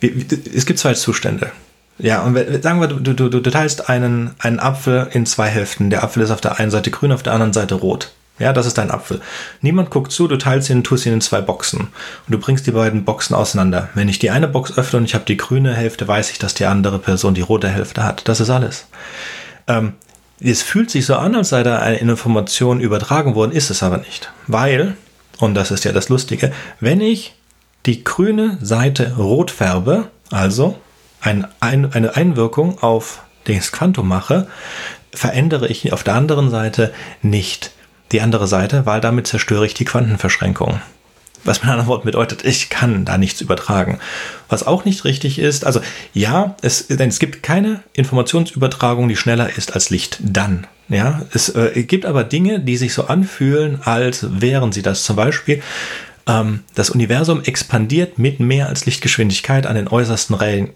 es 0.00 0.66
gibt 0.66 0.78
zwei 0.78 0.94
Zustände. 0.94 1.50
Ja, 1.98 2.22
und 2.22 2.36
sagen 2.62 2.80
wir, 2.80 2.86
du, 2.86 3.12
du, 3.12 3.28
du 3.28 3.50
teilst 3.50 3.88
einen, 3.88 4.30
einen 4.38 4.60
Apfel 4.60 5.08
in 5.12 5.26
zwei 5.26 5.48
Hälften. 5.48 5.90
Der 5.90 6.04
Apfel 6.04 6.22
ist 6.22 6.30
auf 6.30 6.40
der 6.40 6.60
einen 6.60 6.70
Seite 6.70 6.90
grün, 6.90 7.10
auf 7.10 7.24
der 7.24 7.32
anderen 7.32 7.52
Seite 7.52 7.74
rot. 7.74 8.12
Ja, 8.38 8.52
das 8.52 8.66
ist 8.66 8.78
dein 8.78 8.92
Apfel. 8.92 9.20
Niemand 9.62 9.90
guckt 9.90 10.12
zu, 10.12 10.28
du 10.28 10.36
teilst 10.36 10.70
ihn 10.70 10.84
tust 10.84 11.06
ihn 11.06 11.14
in 11.14 11.20
zwei 11.20 11.40
Boxen. 11.40 11.80
Und 11.80 11.88
du 12.28 12.38
bringst 12.38 12.68
die 12.68 12.70
beiden 12.70 13.04
Boxen 13.04 13.34
auseinander. 13.34 13.88
Wenn 13.94 14.08
ich 14.08 14.20
die 14.20 14.30
eine 14.30 14.46
Box 14.46 14.78
öffne 14.78 15.00
und 15.00 15.06
ich 15.06 15.14
habe 15.14 15.24
die 15.24 15.36
grüne 15.36 15.74
Hälfte, 15.74 16.06
weiß 16.06 16.30
ich, 16.30 16.38
dass 16.38 16.54
die 16.54 16.66
andere 16.66 17.00
Person 17.00 17.34
die 17.34 17.40
rote 17.40 17.68
Hälfte 17.68 18.04
hat. 18.04 18.28
Das 18.28 18.38
ist 18.38 18.50
alles. 18.50 18.86
Ähm, 19.66 19.94
es 20.40 20.62
fühlt 20.62 20.88
sich 20.90 21.04
so 21.04 21.16
an, 21.16 21.34
als 21.34 21.48
sei 21.48 21.64
da 21.64 21.80
eine 21.80 21.96
Information 21.96 22.80
übertragen 22.80 23.34
worden, 23.34 23.50
ist 23.50 23.70
es 23.70 23.82
aber 23.82 23.98
nicht. 23.98 24.30
Weil, 24.46 24.96
und 25.38 25.54
das 25.54 25.72
ist 25.72 25.84
ja 25.84 25.90
das 25.90 26.08
Lustige, 26.08 26.52
wenn 26.78 27.00
ich 27.00 27.34
die 27.86 28.04
grüne 28.04 28.58
Seite 28.60 29.16
rot 29.16 29.50
färbe, 29.50 30.08
also 30.30 30.78
ein, 31.20 31.46
ein, 31.60 31.92
eine 31.92 32.16
Einwirkung 32.16 32.82
auf 32.82 33.22
das 33.44 33.72
Quantum 33.72 34.08
mache, 34.08 34.48
verändere 35.12 35.68
ich 35.68 35.92
auf 35.92 36.04
der 36.04 36.14
anderen 36.14 36.50
Seite 36.50 36.92
nicht 37.22 37.72
die 38.12 38.20
andere 38.20 38.46
Seite, 38.46 38.86
weil 38.86 39.00
damit 39.00 39.26
zerstöre 39.26 39.66
ich 39.66 39.74
die 39.74 39.84
Quantenverschränkung. 39.84 40.80
Was 41.44 41.62
mit 41.62 41.70
anderen 41.70 41.88
Worten 41.88 42.06
bedeutet, 42.06 42.44
ich 42.44 42.68
kann 42.68 43.04
da 43.04 43.16
nichts 43.16 43.40
übertragen. 43.40 44.00
Was 44.48 44.66
auch 44.66 44.84
nicht 44.84 45.04
richtig 45.04 45.38
ist, 45.38 45.64
also 45.64 45.80
ja, 46.12 46.56
es, 46.62 46.88
denn 46.88 47.08
es 47.08 47.18
gibt 47.18 47.42
keine 47.42 47.82
Informationsübertragung, 47.92 49.08
die 49.08 49.16
schneller 49.16 49.56
ist 49.56 49.74
als 49.74 49.90
Licht. 49.90 50.18
Dann. 50.20 50.66
Ja, 50.88 51.22
es 51.32 51.50
äh, 51.50 51.84
gibt 51.84 52.06
aber 52.06 52.24
Dinge, 52.24 52.60
die 52.60 52.76
sich 52.76 52.94
so 52.94 53.04
anfühlen, 53.04 53.80
als 53.84 54.40
wären 54.40 54.72
sie 54.72 54.82
das. 54.82 55.04
Zum 55.04 55.16
Beispiel, 55.16 55.62
ähm, 56.28 56.60
das 56.74 56.90
Universum 56.90 57.42
expandiert 57.42 58.18
mit 58.18 58.38
mehr 58.38 58.68
als 58.68 58.86
Lichtgeschwindigkeit 58.86 59.66
an 59.66 59.74
den 59.74 59.88
äußersten, 59.88 60.36
Re 60.36 60.68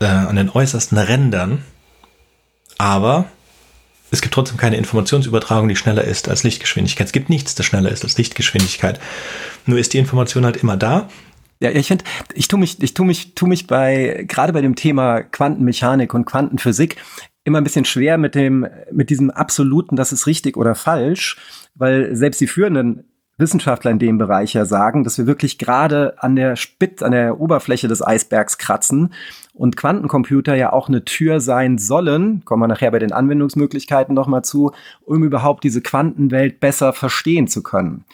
äh, 0.00 0.04
an 0.04 0.36
den 0.36 0.48
äußersten 0.48 0.96
Rändern, 0.96 1.62
aber 2.78 3.26
es 4.10 4.22
gibt 4.22 4.34
trotzdem 4.34 4.56
keine 4.56 4.76
Informationsübertragung, 4.76 5.68
die 5.68 5.76
schneller 5.76 6.04
ist 6.04 6.28
als 6.28 6.44
Lichtgeschwindigkeit. 6.44 7.06
Es 7.06 7.12
gibt 7.12 7.30
nichts, 7.30 7.54
das 7.54 7.66
schneller 7.66 7.90
ist 7.90 8.04
als 8.04 8.16
Lichtgeschwindigkeit. 8.16 9.00
Nur 9.66 9.78
ist 9.78 9.92
die 9.92 9.98
Information 9.98 10.44
halt 10.44 10.56
immer 10.56 10.76
da. 10.76 11.08
Ja, 11.60 11.70
ich 11.70 11.88
finde, 11.88 12.04
ich 12.34 12.46
tue 12.46 12.60
mich, 12.60 12.80
ich 12.82 12.94
tue 12.94 13.06
mich, 13.06 13.34
tue 13.34 13.48
mich 13.48 13.66
bei, 13.66 14.24
gerade 14.28 14.52
bei 14.52 14.60
dem 14.60 14.76
Thema 14.76 15.22
Quantenmechanik 15.22 16.14
und 16.14 16.26
Quantenphysik 16.26 16.96
immer 17.44 17.58
ein 17.58 17.64
bisschen 17.64 17.84
schwer 17.84 18.18
mit 18.18 18.34
dem, 18.34 18.66
mit 18.92 19.10
diesem 19.10 19.30
absoluten, 19.30 19.96
das 19.96 20.12
ist 20.12 20.26
richtig 20.26 20.56
oder 20.56 20.74
falsch, 20.74 21.36
weil 21.74 22.14
selbst 22.14 22.40
die 22.40 22.46
führenden 22.46 23.04
Wissenschaftler 23.36 23.90
in 23.90 23.98
dem 23.98 24.18
Bereich 24.18 24.54
ja 24.54 24.64
sagen, 24.64 25.02
dass 25.04 25.18
wir 25.18 25.26
wirklich 25.26 25.58
gerade 25.58 26.14
an 26.22 26.36
der 26.36 26.56
Spitze, 26.56 27.04
an 27.04 27.12
der 27.12 27.40
Oberfläche 27.40 27.88
des 27.88 28.06
Eisbergs 28.06 28.58
kratzen 28.58 29.12
und 29.52 29.76
Quantencomputer 29.76 30.54
ja 30.54 30.72
auch 30.72 30.88
eine 30.88 31.04
Tür 31.04 31.40
sein 31.40 31.78
sollen, 31.78 32.44
kommen 32.44 32.62
wir 32.62 32.68
nachher 32.68 32.90
bei 32.90 32.98
den 32.98 33.12
Anwendungsmöglichkeiten 33.12 34.14
nochmal 34.14 34.44
zu, 34.44 34.72
um 35.04 35.24
überhaupt 35.24 35.64
diese 35.64 35.80
Quantenwelt 35.80 36.60
besser 36.60 36.92
verstehen 36.92 37.48
zu 37.48 37.62
können. 37.62 38.04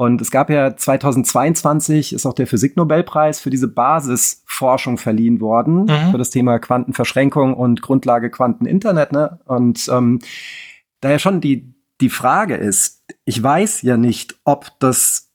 Und 0.00 0.22
es 0.22 0.30
gab 0.30 0.48
ja 0.48 0.74
2022 0.74 2.14
ist 2.14 2.24
auch 2.24 2.32
der 2.32 2.46
Physiknobelpreis 2.46 3.38
für 3.38 3.50
diese 3.50 3.68
Basisforschung 3.68 4.96
verliehen 4.96 5.42
worden, 5.42 5.82
mhm. 5.82 6.12
für 6.12 6.16
das 6.16 6.30
Thema 6.30 6.58
Quantenverschränkung 6.58 7.52
und 7.52 7.82
Grundlage 7.82 8.30
Quanteninternet. 8.30 9.12
Ne? 9.12 9.40
Und 9.44 9.90
ähm, 9.92 10.20
daher 11.02 11.18
schon 11.18 11.42
die, 11.42 11.74
die 12.00 12.10
Frage 12.10 12.56
ist, 12.56 13.02
ich 13.24 13.42
weiß 13.42 13.82
ja 13.82 13.96
nicht, 13.96 14.38
ob 14.44 14.78
das 14.78 15.30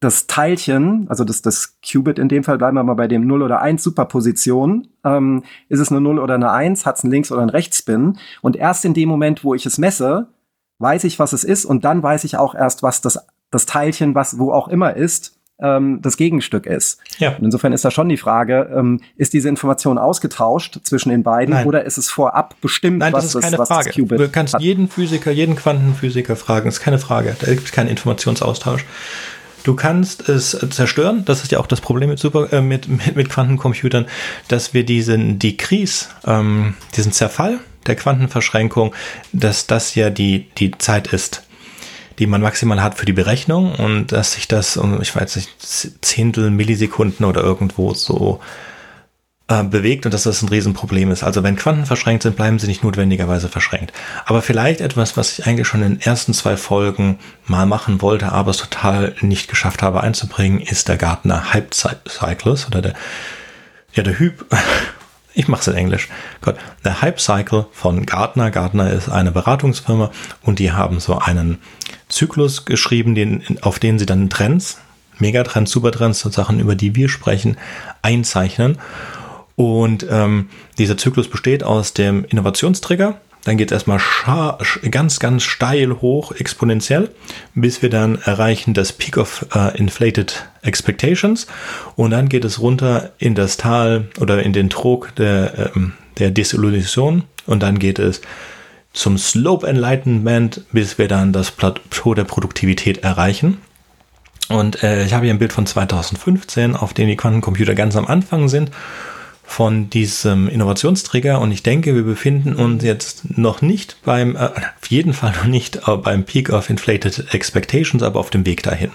das 0.00 0.28
Teilchen, 0.28 1.06
also 1.08 1.24
das, 1.24 1.42
das 1.42 1.76
Qubit 1.80 2.20
in 2.20 2.28
dem 2.28 2.44
Fall, 2.44 2.56
bleiben 2.56 2.76
wir 2.76 2.84
mal 2.84 2.94
bei 2.94 3.08
dem 3.08 3.26
0 3.26 3.42
oder 3.42 3.60
1 3.60 3.82
Superposition, 3.82 4.88
ähm, 5.04 5.42
ist 5.68 5.80
es 5.80 5.90
eine 5.90 6.00
0 6.00 6.20
oder 6.20 6.34
eine 6.34 6.52
1, 6.52 6.86
hat 6.86 6.98
es 6.98 7.04
einen 7.04 7.12
Links- 7.12 7.32
oder 7.32 7.42
einen 7.42 7.50
Rechtsspin. 7.50 8.16
Und 8.40 8.54
erst 8.54 8.84
in 8.84 8.94
dem 8.94 9.08
Moment, 9.08 9.42
wo 9.42 9.54
ich 9.54 9.66
es 9.66 9.76
messe, 9.76 10.28
weiß 10.78 11.02
ich, 11.04 11.18
was 11.18 11.32
es 11.32 11.42
ist 11.42 11.64
und 11.64 11.84
dann 11.84 12.02
weiß 12.02 12.24
ich 12.24 12.36
auch 12.36 12.54
erst, 12.54 12.84
was 12.84 13.00
das, 13.00 13.26
das 13.50 13.66
Teilchen, 13.66 14.14
was 14.14 14.38
wo 14.38 14.52
auch 14.52 14.68
immer 14.68 14.94
ist, 14.94 15.37
ähm, 15.60 16.00
das 16.02 16.16
Gegenstück 16.16 16.66
ist. 16.66 17.00
Ja. 17.18 17.36
Und 17.36 17.44
insofern 17.44 17.72
ist 17.72 17.84
da 17.84 17.90
schon 17.90 18.08
die 18.08 18.16
Frage, 18.16 18.70
ähm, 18.74 19.00
ist 19.16 19.32
diese 19.32 19.48
Information 19.48 19.98
ausgetauscht 19.98 20.78
zwischen 20.82 21.10
den 21.10 21.22
beiden 21.22 21.54
Nein. 21.54 21.66
oder 21.66 21.84
ist 21.84 21.98
es 21.98 22.10
vorab 22.10 22.54
bestimmt, 22.60 22.98
Nein, 22.98 23.12
was, 23.12 23.32
das, 23.32 23.44
ist 23.44 23.58
was 23.58 23.68
Frage. 23.68 23.90
Qubit 23.90 24.20
Du 24.20 24.28
kannst 24.28 24.54
hat. 24.54 24.60
jeden 24.60 24.88
Physiker, 24.88 25.30
jeden 25.30 25.56
Quantenphysiker 25.56 26.36
fragen, 26.36 26.66
das 26.66 26.78
ist 26.78 26.82
keine 26.82 26.98
Frage. 26.98 27.36
Da 27.40 27.52
gibt 27.52 27.66
es 27.66 27.72
keinen 27.72 27.88
Informationsaustausch. 27.88 28.84
Du 29.64 29.74
kannst 29.74 30.28
es 30.28 30.56
zerstören, 30.70 31.24
das 31.24 31.42
ist 31.42 31.52
ja 31.52 31.58
auch 31.58 31.66
das 31.66 31.80
Problem 31.80 32.08
mit, 32.08 32.18
Super, 32.18 32.52
äh, 32.52 32.60
mit, 32.60 32.88
mit, 32.88 33.16
mit 33.16 33.28
Quantencomputern, 33.28 34.06
dass 34.46 34.72
wir 34.72 34.84
diesen 34.84 35.38
Decrease, 35.38 36.06
ähm, 36.26 36.74
diesen 36.96 37.12
Zerfall 37.12 37.58
der 37.86 37.96
Quantenverschränkung, 37.96 38.94
dass 39.32 39.66
das 39.66 39.94
ja 39.94 40.10
die, 40.10 40.48
die 40.58 40.70
Zeit 40.78 41.12
ist, 41.12 41.47
die 42.18 42.26
man 42.26 42.42
maximal 42.42 42.82
hat 42.82 42.96
für 42.96 43.06
die 43.06 43.12
Berechnung 43.12 43.74
und 43.74 44.12
dass 44.12 44.32
sich 44.32 44.48
das 44.48 44.76
um, 44.76 45.00
ich 45.00 45.14
weiß 45.14 45.36
nicht, 45.36 45.50
Zehntel 46.02 46.50
Millisekunden 46.50 47.24
oder 47.24 47.42
irgendwo 47.42 47.94
so 47.94 48.40
äh, 49.48 49.64
bewegt 49.64 50.04
und 50.04 50.12
dass 50.12 50.24
das 50.24 50.42
ein 50.42 50.48
Riesenproblem 50.48 51.10
ist. 51.10 51.24
Also 51.24 51.42
wenn 51.42 51.56
Quanten 51.56 51.86
verschränkt 51.86 52.22
sind, 52.22 52.36
bleiben 52.36 52.58
sie 52.58 52.66
nicht 52.66 52.84
notwendigerweise 52.84 53.48
verschränkt. 53.48 53.92
Aber 54.26 54.42
vielleicht 54.42 54.80
etwas, 54.80 55.16
was 55.16 55.38
ich 55.38 55.46
eigentlich 55.46 55.66
schon 55.66 55.82
in 55.82 55.94
den 55.94 56.00
ersten 56.00 56.34
zwei 56.34 56.56
Folgen 56.56 57.18
mal 57.46 57.64
machen 57.64 58.02
wollte, 58.02 58.30
aber 58.30 58.50
es 58.50 58.58
total 58.58 59.14
nicht 59.20 59.48
geschafft 59.48 59.82
habe 59.82 60.02
einzubringen, 60.02 60.60
ist 60.60 60.88
der 60.88 60.98
Gartner 60.98 61.52
Hype 61.54 61.72
Cycles 61.72 62.66
oder 62.66 62.82
der, 62.82 62.94
ja, 63.94 64.02
der 64.02 64.18
Hyp, 64.18 64.44
ich 65.34 65.48
mache 65.48 65.62
es 65.62 65.68
in 65.68 65.76
Englisch. 65.76 66.08
Gott, 66.42 66.56
der 66.84 67.00
Hype 67.00 67.20
Cycle 67.20 67.66
von 67.72 68.04
Gartner. 68.04 68.50
Gartner 68.50 68.90
ist 68.90 69.08
eine 69.08 69.32
Beratungsfirma 69.32 70.10
und 70.42 70.58
die 70.58 70.72
haben 70.72 71.00
so 71.00 71.18
einen 71.18 71.58
Zyklus 72.08 72.64
geschrieben, 72.64 73.14
den, 73.14 73.58
auf 73.62 73.78
den 73.78 73.98
sie 73.98 74.06
dann 74.06 74.30
Trends, 74.30 74.78
Megatrends, 75.18 75.70
Supertrends 75.70 76.24
und 76.24 76.32
Sachen, 76.32 76.60
über 76.60 76.74
die 76.74 76.94
wir 76.94 77.08
sprechen, 77.08 77.56
einzeichnen. 78.02 78.78
Und 79.56 80.06
ähm, 80.08 80.48
dieser 80.78 80.96
Zyklus 80.96 81.28
besteht 81.28 81.64
aus 81.64 81.92
dem 81.92 82.24
Innovationstrigger. 82.24 83.20
Dann 83.44 83.56
geht 83.56 83.70
es 83.70 83.76
erstmal 83.76 84.00
ganz, 84.90 85.20
ganz 85.20 85.42
steil 85.42 86.00
hoch, 86.00 86.32
exponentiell, 86.32 87.10
bis 87.54 87.82
wir 87.82 87.88
dann 87.88 88.16
erreichen 88.22 88.74
das 88.74 88.92
Peak 88.92 89.16
of 89.16 89.46
uh, 89.54 89.70
Inflated 89.74 90.48
Expectations. 90.62 91.46
Und 91.96 92.10
dann 92.10 92.28
geht 92.28 92.44
es 92.44 92.60
runter 92.60 93.12
in 93.18 93.34
das 93.34 93.56
Tal 93.56 94.08
oder 94.20 94.42
in 94.42 94.52
den 94.52 94.70
Trog 94.70 95.14
der, 95.16 95.72
ähm, 95.74 95.94
der 96.18 96.30
Desillusion. 96.30 97.24
Und 97.46 97.62
dann 97.62 97.78
geht 97.78 97.98
es 97.98 98.20
zum 98.92 99.18
Slope 99.18 99.66
Enlightenment, 99.66 100.62
bis 100.72 100.98
wir 100.98 101.08
dann 101.08 101.32
das 101.32 101.50
Plateau 101.50 102.14
der 102.14 102.24
Produktivität 102.24 102.98
erreichen. 102.98 103.58
Und 104.48 104.82
äh, 104.82 105.04
ich 105.04 105.12
habe 105.12 105.26
hier 105.26 105.34
ein 105.34 105.38
Bild 105.38 105.52
von 105.52 105.66
2015, 105.66 106.74
auf 106.74 106.94
dem 106.94 107.08
die 107.08 107.16
Quantencomputer 107.16 107.74
ganz 107.74 107.96
am 107.96 108.06
Anfang 108.06 108.48
sind 108.48 108.70
von 109.48 109.88
diesem 109.88 110.46
Innovationsträger 110.46 111.40
und 111.40 111.52
ich 111.52 111.62
denke, 111.62 111.94
wir 111.94 112.02
befinden 112.02 112.54
uns 112.54 112.84
jetzt 112.84 113.38
noch 113.38 113.62
nicht 113.62 113.96
beim, 114.04 114.36
äh, 114.36 114.50
auf 114.50 114.88
jeden 114.88 115.14
Fall 115.14 115.32
noch 115.32 115.46
nicht 115.46 115.88
äh, 115.88 115.96
beim 115.96 116.24
Peak 116.24 116.50
of 116.50 116.68
Inflated 116.68 117.32
Expectations, 117.32 118.02
aber 118.02 118.20
auf 118.20 118.28
dem 118.28 118.44
Weg 118.44 118.62
dahin. 118.62 118.90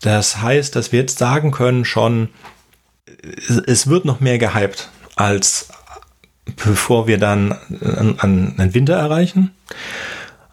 Das 0.00 0.40
heißt, 0.40 0.74
dass 0.74 0.92
wir 0.92 1.00
jetzt 1.00 1.18
sagen 1.18 1.50
können 1.50 1.84
schon, 1.84 2.30
es 3.66 3.88
wird 3.88 4.06
noch 4.06 4.20
mehr 4.20 4.38
gehypt 4.38 4.88
als 5.16 5.68
bevor 6.56 7.06
wir 7.06 7.18
dann 7.18 7.52
an, 7.80 8.16
an 8.18 8.54
einen 8.56 8.74
Winter 8.74 8.94
erreichen 8.94 9.50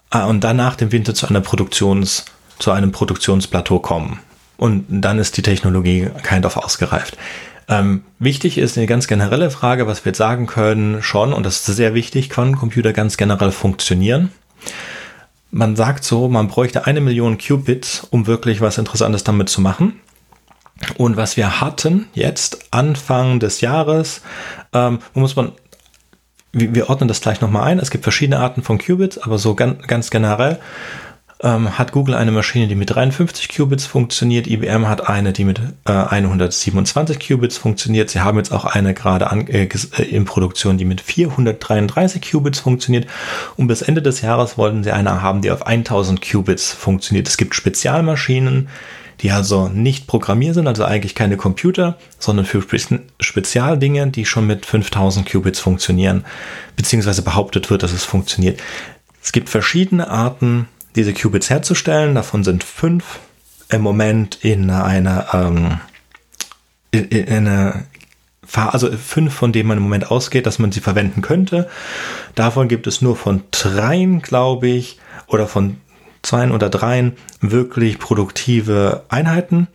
ah, 0.09 0.25
und 0.25 0.43
dann 0.43 0.57
nach 0.57 0.75
dem 0.75 0.91
Winter 0.91 1.13
zu 1.13 1.27
einer 1.27 1.41
Produktions, 1.41 2.25
zu 2.59 2.71
einem 2.71 2.91
Produktionsplateau 2.91 3.79
kommen. 3.79 4.19
Und 4.57 4.85
dann 4.89 5.19
ist 5.19 5.37
die 5.37 5.43
Technologie 5.43 6.09
kind 6.23 6.45
of 6.45 6.57
ausgereift. 6.57 7.17
Ähm, 7.69 8.03
wichtig 8.17 8.57
ist 8.57 8.77
eine 8.77 8.87
ganz 8.87 9.07
generelle 9.07 9.51
Frage, 9.51 9.87
was 9.87 10.05
wir 10.05 10.11
jetzt 10.11 10.17
sagen 10.17 10.47
können, 10.47 11.03
schon, 11.03 11.33
und 11.33 11.45
das 11.45 11.67
ist 11.67 11.75
sehr 11.75 11.93
wichtig, 11.93 12.29
Quantencomputer 12.29 12.93
ganz 12.93 13.17
generell 13.17 13.51
funktionieren. 13.51 14.31
Man 15.51 15.75
sagt 15.75 16.03
so, 16.03 16.27
man 16.27 16.47
bräuchte 16.47 16.87
eine 16.87 17.01
Million 17.01 17.37
Qubits, 17.37 18.07
um 18.09 18.25
wirklich 18.25 18.61
was 18.61 18.77
Interessantes 18.77 19.23
damit 19.23 19.49
zu 19.49 19.61
machen. 19.61 19.99
Und 20.97 21.17
was 21.17 21.37
wir 21.37 21.59
hatten 21.59 22.07
jetzt 22.13 22.71
Anfang 22.71 23.39
des 23.39 23.61
Jahres, 23.61 24.21
ähm, 24.73 24.99
muss 25.13 25.35
man 25.35 25.51
wir 26.53 26.89
ordnen 26.89 27.07
das 27.07 27.21
gleich 27.21 27.41
nochmal 27.41 27.63
ein. 27.63 27.79
Es 27.79 27.91
gibt 27.91 28.03
verschiedene 28.03 28.39
Arten 28.39 28.63
von 28.63 28.77
Qubits, 28.77 29.17
aber 29.17 29.37
so 29.37 29.53
ganz, 29.55 29.85
ganz 29.87 30.09
generell 30.09 30.59
ähm, 31.43 31.77
hat 31.77 31.91
Google 31.91 32.15
eine 32.15 32.31
Maschine, 32.31 32.67
die 32.67 32.75
mit 32.75 32.89
53 32.89 33.49
Qubits 33.49 33.85
funktioniert. 33.85 34.47
IBM 34.47 34.87
hat 34.87 35.07
eine, 35.07 35.33
die 35.33 35.43
mit 35.43 35.61
äh, 35.85 35.91
127 35.91 37.19
Qubits 37.19 37.57
funktioniert. 37.57 38.09
Sie 38.09 38.21
haben 38.21 38.37
jetzt 38.37 38.51
auch 38.51 38.65
eine 38.65 38.93
gerade 38.93 39.29
an, 39.29 39.47
äh, 39.47 39.65
äh 39.65 40.03
in 40.03 40.25
Produktion, 40.25 40.77
die 40.77 40.85
mit 40.85 41.01
433 41.01 42.31
Qubits 42.31 42.59
funktioniert. 42.59 43.07
Und 43.55 43.67
bis 43.67 43.83
Ende 43.83 44.01
des 44.01 44.21
Jahres 44.21 44.57
wollten 44.57 44.83
sie 44.83 44.91
eine 44.91 45.21
haben, 45.21 45.41
die 45.41 45.51
auf 45.51 45.65
1000 45.65 46.21
Qubits 46.21 46.71
funktioniert. 46.71 47.27
Es 47.27 47.37
gibt 47.37 47.53
Spezialmaschinen, 47.53 48.69
die 49.21 49.31
also 49.31 49.67
nicht 49.67 50.07
programmiert 50.07 50.55
sind, 50.55 50.67
also 50.67 50.85
eigentlich 50.85 51.15
keine 51.15 51.37
Computer, 51.37 51.97
sondern 52.19 52.45
für 52.45 52.63
Spezialdinge, 53.19 54.07
die 54.07 54.25
schon 54.25 54.47
mit 54.47 54.65
5000 54.65 55.29
Qubits 55.29 55.59
funktionieren, 55.59 56.25
beziehungsweise 56.75 57.21
behauptet 57.21 57.69
wird, 57.69 57.83
dass 57.83 57.93
es 57.93 58.03
funktioniert. 58.03 58.59
Es 59.23 59.31
gibt 59.31 59.49
verschiedene 59.49 60.09
Arten, 60.09 60.67
diese 60.95 61.13
Qubits 61.13 61.49
herzustellen. 61.49 62.15
Davon 62.15 62.43
sind 62.43 62.63
fünf 62.63 63.19
im 63.69 63.81
Moment 63.81 64.43
in 64.43 64.69
einer, 64.69 65.27
ähm, 65.33 65.79
in, 66.91 67.05
in 67.05 67.47
einer 67.47 67.83
also 68.53 68.89
fünf, 68.91 69.33
von 69.33 69.51
denen 69.51 69.67
man 69.67 69.77
im 69.77 69.83
Moment 69.83 70.09
ausgeht, 70.09 70.45
dass 70.45 70.59
man 70.59 70.71
sie 70.71 70.79
verwenden 70.79 71.21
könnte. 71.21 71.69
Davon 72.35 72.67
gibt 72.67 72.87
es 72.87 73.01
nur 73.01 73.15
von 73.15 73.43
dreien, 73.51 74.21
glaube 74.21 74.67
ich, 74.67 74.99
oder 75.27 75.47
von 75.47 75.77
zwei 76.21 76.49
oder 76.49 76.69
dreien 76.69 77.17
wirklich 77.41 77.99
produktive 77.99 79.03
Einheiten. 79.09 79.67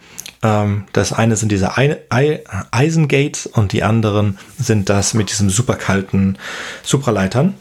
Ähm, 0.43 0.85
das 0.93 1.13
eine 1.13 1.37
sind 1.37 1.53
diese 1.53 1.73
Eisengates 1.77 3.47
und 3.47 3.73
die 3.73 3.83
anderen 3.83 4.39
sind 4.59 4.89
das 4.89 5.15
mit 5.15 5.31
diesem 5.31 5.51
superkalten 5.51 6.39
Supraleitern. 6.83 7.55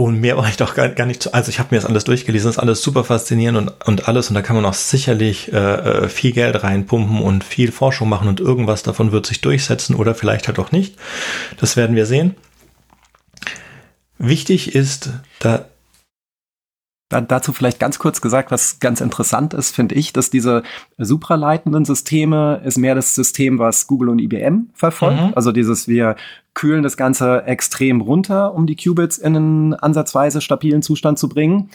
Und 0.00 0.18
mehr 0.18 0.38
war 0.38 0.48
ich 0.48 0.56
doch 0.56 0.74
gar, 0.74 0.88
gar 0.88 1.04
nicht 1.04 1.22
zu. 1.22 1.34
Also 1.34 1.50
ich 1.50 1.58
habe 1.58 1.74
mir 1.74 1.78
das 1.78 1.84
alles 1.84 2.04
durchgelesen, 2.04 2.48
das 2.48 2.56
ist 2.56 2.62
alles 2.62 2.82
super 2.82 3.04
faszinierend 3.04 3.58
und, 3.58 3.86
und 3.86 4.08
alles. 4.08 4.30
Und 4.30 4.34
da 4.34 4.40
kann 4.40 4.56
man 4.56 4.64
auch 4.64 4.72
sicherlich 4.72 5.52
äh, 5.52 5.56
äh, 5.58 6.08
viel 6.08 6.32
Geld 6.32 6.62
reinpumpen 6.62 7.20
und 7.20 7.44
viel 7.44 7.70
Forschung 7.70 8.08
machen 8.08 8.26
und 8.26 8.40
irgendwas 8.40 8.82
davon 8.82 9.12
wird 9.12 9.26
sich 9.26 9.42
durchsetzen 9.42 9.94
oder 9.94 10.14
vielleicht 10.14 10.48
halt 10.48 10.58
auch 10.58 10.72
nicht. 10.72 10.96
Das 11.58 11.76
werden 11.76 11.96
wir 11.96 12.06
sehen. 12.06 12.34
Wichtig 14.16 14.74
ist, 14.74 15.10
da, 15.38 15.66
dazu 17.10 17.52
vielleicht 17.52 17.80
ganz 17.80 17.98
kurz 17.98 18.20
gesagt, 18.20 18.52
was 18.52 18.78
ganz 18.78 19.00
interessant 19.00 19.52
ist, 19.52 19.74
finde 19.74 19.96
ich, 19.96 20.12
dass 20.12 20.30
diese 20.30 20.62
supraleitenden 20.96 21.84
Systeme 21.84 22.60
ist 22.64 22.78
mehr 22.78 22.94
das 22.94 23.14
System, 23.16 23.58
was 23.58 23.88
Google 23.88 24.10
und 24.10 24.20
IBM 24.20 24.70
verfolgt. 24.74 25.20
Mhm. 25.20 25.32
Also 25.34 25.50
dieses, 25.50 25.88
wir 25.88 26.14
kühlen 26.54 26.84
das 26.84 26.96
Ganze 26.96 27.44
extrem 27.46 28.00
runter, 28.00 28.54
um 28.54 28.66
die 28.66 28.76
Qubits 28.76 29.18
in 29.18 29.36
einen 29.36 29.74
ansatzweise 29.74 30.40
stabilen 30.40 30.82
Zustand 30.82 31.18
zu 31.18 31.28
bringen. 31.28 31.70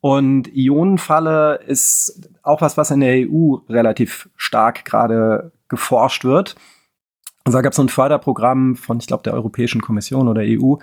Und 0.00 0.48
Ionenfalle 0.54 1.60
ist 1.66 2.28
auch 2.44 2.60
was, 2.60 2.76
was 2.76 2.92
in 2.92 3.00
der 3.00 3.28
EU 3.28 3.56
relativ 3.68 4.28
stark 4.36 4.84
gerade 4.84 5.50
geforscht 5.68 6.24
wird. 6.24 6.54
Also 7.42 7.58
da 7.58 7.62
gab 7.62 7.72
es 7.72 7.76
so 7.76 7.82
ein 7.82 7.88
Förderprogramm 7.88 8.76
von, 8.76 8.98
ich 8.98 9.06
glaube, 9.08 9.22
der 9.24 9.34
Europäischen 9.34 9.80
Kommission 9.80 10.28
oder 10.28 10.42
EU, 10.44 10.76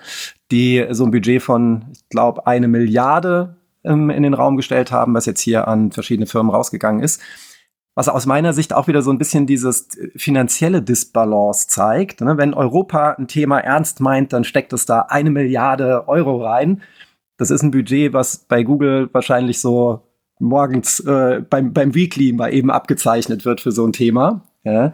die 0.50 0.86
so 0.90 1.04
ein 1.04 1.10
Budget 1.10 1.42
von, 1.42 1.86
ich 1.92 2.08
glaube, 2.10 2.46
eine 2.46 2.68
Milliarde 2.68 3.56
ähm, 3.84 4.10
in 4.10 4.22
den 4.22 4.34
Raum 4.34 4.56
gestellt 4.56 4.92
haben, 4.92 5.14
was 5.14 5.26
jetzt 5.26 5.40
hier 5.40 5.68
an 5.68 5.92
verschiedene 5.92 6.26
Firmen 6.26 6.54
rausgegangen 6.54 7.02
ist. 7.02 7.20
Was 7.96 8.08
aus 8.08 8.26
meiner 8.26 8.52
Sicht 8.52 8.72
auch 8.72 8.88
wieder 8.88 9.02
so 9.02 9.12
ein 9.12 9.18
bisschen 9.18 9.46
dieses 9.46 9.88
finanzielle 10.16 10.82
Disbalance 10.82 11.68
zeigt. 11.68 12.22
Ne? 12.22 12.36
Wenn 12.36 12.52
Europa 12.52 13.12
ein 13.12 13.28
Thema 13.28 13.60
ernst 13.60 14.00
meint, 14.00 14.32
dann 14.32 14.42
steckt 14.42 14.72
es 14.72 14.84
da 14.84 15.02
eine 15.02 15.30
Milliarde 15.30 16.08
Euro 16.08 16.44
rein. 16.44 16.82
Das 17.36 17.50
ist 17.50 17.62
ein 17.62 17.70
Budget, 17.70 18.12
was 18.12 18.38
bei 18.38 18.64
Google 18.64 19.08
wahrscheinlich 19.12 19.60
so 19.60 20.02
morgens 20.40 20.98
äh, 21.00 21.42
beim, 21.48 21.72
beim 21.72 21.94
Weekly 21.94 22.32
mal 22.32 22.52
eben 22.52 22.70
abgezeichnet 22.70 23.44
wird 23.44 23.60
für 23.60 23.70
so 23.70 23.86
ein 23.86 23.92
Thema. 23.92 24.42
Ja? 24.64 24.92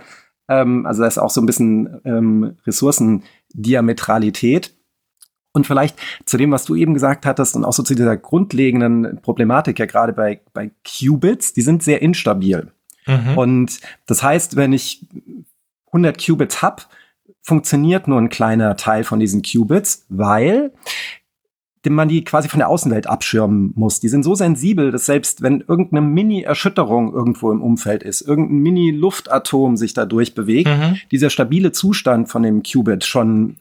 Ähm, 0.49 0.85
also 0.85 1.03
da 1.03 1.09
ist 1.09 1.19
auch 1.19 1.31
so 1.31 1.41
ein 1.41 1.47
bisschen 1.47 2.01
ähm, 2.05 2.59
Ressourcendiametralität. 2.67 4.75
Und 5.53 5.67
vielleicht 5.67 5.97
zu 6.27 6.37
dem, 6.37 6.53
was 6.53 6.65
du 6.65 6.77
eben 6.77 6.95
gesagt 6.95 7.27
hattest 7.27 7.57
und 7.57 7.65
auch 7.65 7.73
so 7.73 7.83
zu 7.83 7.95
dieser 7.95 8.17
grundlegenden 8.17 9.21
Problematik 9.21 9.79
ja 9.79 9.87
gerade 9.87 10.13
bei, 10.13 10.41
bei 10.53 10.71
Qubits, 10.85 11.53
die 11.53 11.63
sind 11.63 11.83
sehr 11.83 12.03
instabil. 12.03 12.71
Mhm. 13.07 13.37
Und 13.37 13.81
das 14.07 14.23
heißt, 14.23 14.57
wenn 14.57 14.73
ich 14.73 15.05
100 15.87 16.25
Qubits 16.25 16.63
habe, 16.63 16.83
funktioniert 17.43 18.07
nur 18.07 18.21
ein 18.21 18.29
kleiner 18.29 18.77
Teil 18.77 19.03
von 19.03 19.19
diesen 19.19 19.43
Qubits, 19.43 20.07
weil 20.09 20.73
man 21.89 22.09
die 22.09 22.23
quasi 22.25 22.49
von 22.49 22.59
der 22.59 22.69
Außenwelt 22.69 23.07
abschirmen 23.07 23.73
muss. 23.75 24.01
Die 24.01 24.09
sind 24.09 24.23
so 24.23 24.35
sensibel, 24.35 24.91
dass 24.91 25.07
selbst 25.07 25.41
wenn 25.41 25.65
irgendeine 25.67 26.03
Mini-Erschütterung 26.03 27.15
irgendwo 27.15 27.51
im 27.51 27.63
Umfeld 27.63 28.03
ist, 28.03 28.21
irgendein 28.21 28.59
Mini-Luftatom 28.59 29.79
sich 29.79 29.95
dadurch 29.95 30.35
bewegt, 30.35 30.69
mhm. 30.69 30.99
dieser 31.11 31.31
stabile 31.31 31.73
Zustand 31.73 32.29
von 32.29 32.43
dem 32.43 32.63
Qubit 32.63 33.05
schon 33.05 33.57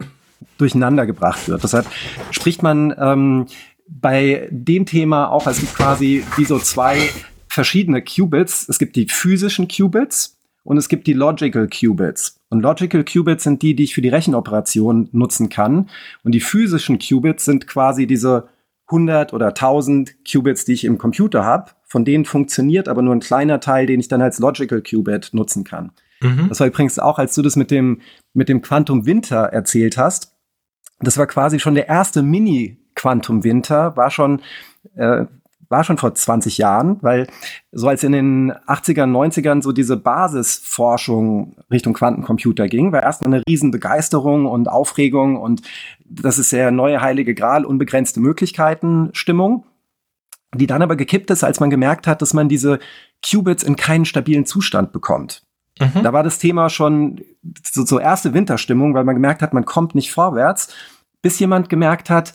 durcheinander 0.57 1.05
gebracht 1.05 1.47
wird. 1.47 1.63
Deshalb 1.63 1.85
spricht 2.31 2.63
man 2.63 2.93
ähm, 2.97 3.45
bei 3.87 4.47
dem 4.51 4.85
Thema 4.85 5.29
auch, 5.29 5.47
es 5.47 5.59
gibt 5.59 5.75
quasi 5.75 6.23
wie 6.37 6.45
so 6.45 6.59
zwei 6.59 7.09
verschiedene 7.47 8.03
Qubits. 8.03 8.69
Es 8.69 8.79
gibt 8.79 8.95
die 8.95 9.07
physischen 9.07 9.67
Qubits 9.67 10.37
und 10.63 10.77
es 10.77 10.87
gibt 10.87 11.07
die 11.07 11.13
Logical 11.13 11.67
Qubits. 11.67 12.39
Und 12.49 12.61
Logical 12.61 13.03
Qubits 13.03 13.43
sind 13.43 13.61
die, 13.61 13.75
die 13.75 13.83
ich 13.83 13.95
für 13.95 14.01
die 14.01 14.09
Rechenoperation 14.09 15.09
nutzen 15.11 15.49
kann. 15.49 15.89
Und 16.23 16.33
die 16.33 16.39
physischen 16.39 16.99
Qubits 16.99 17.45
sind 17.45 17.67
quasi 17.67 18.05
diese 18.05 18.49
100 18.87 19.33
oder 19.33 19.47
1000 19.47 20.15
Qubits, 20.29 20.65
die 20.65 20.73
ich 20.73 20.85
im 20.85 20.97
Computer 20.97 21.43
habe. 21.43 21.71
Von 21.85 22.05
denen 22.05 22.25
funktioniert 22.25 22.87
aber 22.87 23.01
nur 23.01 23.15
ein 23.15 23.19
kleiner 23.19 23.59
Teil, 23.59 23.85
den 23.85 23.99
ich 23.99 24.07
dann 24.07 24.21
als 24.21 24.39
Logical 24.39 24.81
Qubit 24.81 25.29
nutzen 25.33 25.63
kann. 25.63 25.91
Mhm. 26.21 26.49
Das 26.49 26.59
war 26.59 26.67
übrigens 26.67 26.99
auch, 26.99 27.17
als 27.17 27.33
du 27.33 27.41
das 27.41 27.55
mit 27.55 27.71
dem, 27.71 28.01
mit 28.33 28.49
dem 28.49 28.61
Quantum 28.61 29.05
Winter 29.05 29.45
erzählt 29.45 29.97
hast. 29.97 30.35
Das 30.99 31.17
war 31.17 31.27
quasi 31.27 31.59
schon 31.59 31.75
der 31.75 31.87
erste 31.87 32.21
Mini-Quantum 32.21 33.43
Winter, 33.43 33.95
war 33.95 34.11
schon 34.11 34.41
äh, 34.95 35.25
war 35.69 35.83
schon 35.83 35.97
vor 35.97 36.13
20 36.13 36.57
Jahren, 36.57 36.97
weil 37.01 37.27
so 37.71 37.87
als 37.87 38.03
in 38.03 38.11
den 38.11 38.51
80ern, 38.51 39.11
90ern 39.11 39.61
so 39.61 39.71
diese 39.71 39.97
Basisforschung 39.97 41.55
Richtung 41.71 41.93
Quantencomputer 41.93 42.67
ging, 42.67 42.91
war 42.91 43.03
erstmal 43.03 43.33
eine 43.33 43.43
Riesenbegeisterung 43.47 44.47
und 44.47 44.67
Aufregung 44.67 45.37
und 45.37 45.61
das 46.05 46.39
ist 46.39 46.51
der 46.51 46.71
neue 46.71 47.01
heilige 47.01 47.35
Gral, 47.35 47.65
unbegrenzte 47.65 48.19
Möglichkeiten 48.19 49.09
Stimmung, 49.13 49.65
die 50.55 50.67
dann 50.67 50.81
aber 50.81 50.95
gekippt 50.95 51.29
ist, 51.29 51.43
als 51.43 51.59
man 51.59 51.69
gemerkt 51.69 52.07
hat, 52.07 52.23
dass 52.23 52.33
man 52.33 52.49
diese 52.49 52.79
Qubits 53.23 53.61
in 53.61 53.75
keinen 53.75 54.05
stabilen 54.05 54.47
Zustand 54.47 54.91
bekommt. 54.91 55.43
Mhm. 55.79 56.01
Da 56.01 56.13
war 56.13 56.23
das 56.23 56.39
Thema 56.39 56.69
schon 56.69 57.21
so, 57.63 57.85
so 57.85 57.99
erste 57.99 58.33
Winterstimmung, 58.33 58.93
weil 58.93 59.03
man 59.03 59.15
gemerkt 59.15 59.41
hat, 59.41 59.53
man 59.53 59.65
kommt 59.65 59.95
nicht 59.95 60.11
vorwärts, 60.11 60.73
bis 61.21 61.39
jemand 61.39 61.69
gemerkt 61.69 62.09
hat, 62.09 62.33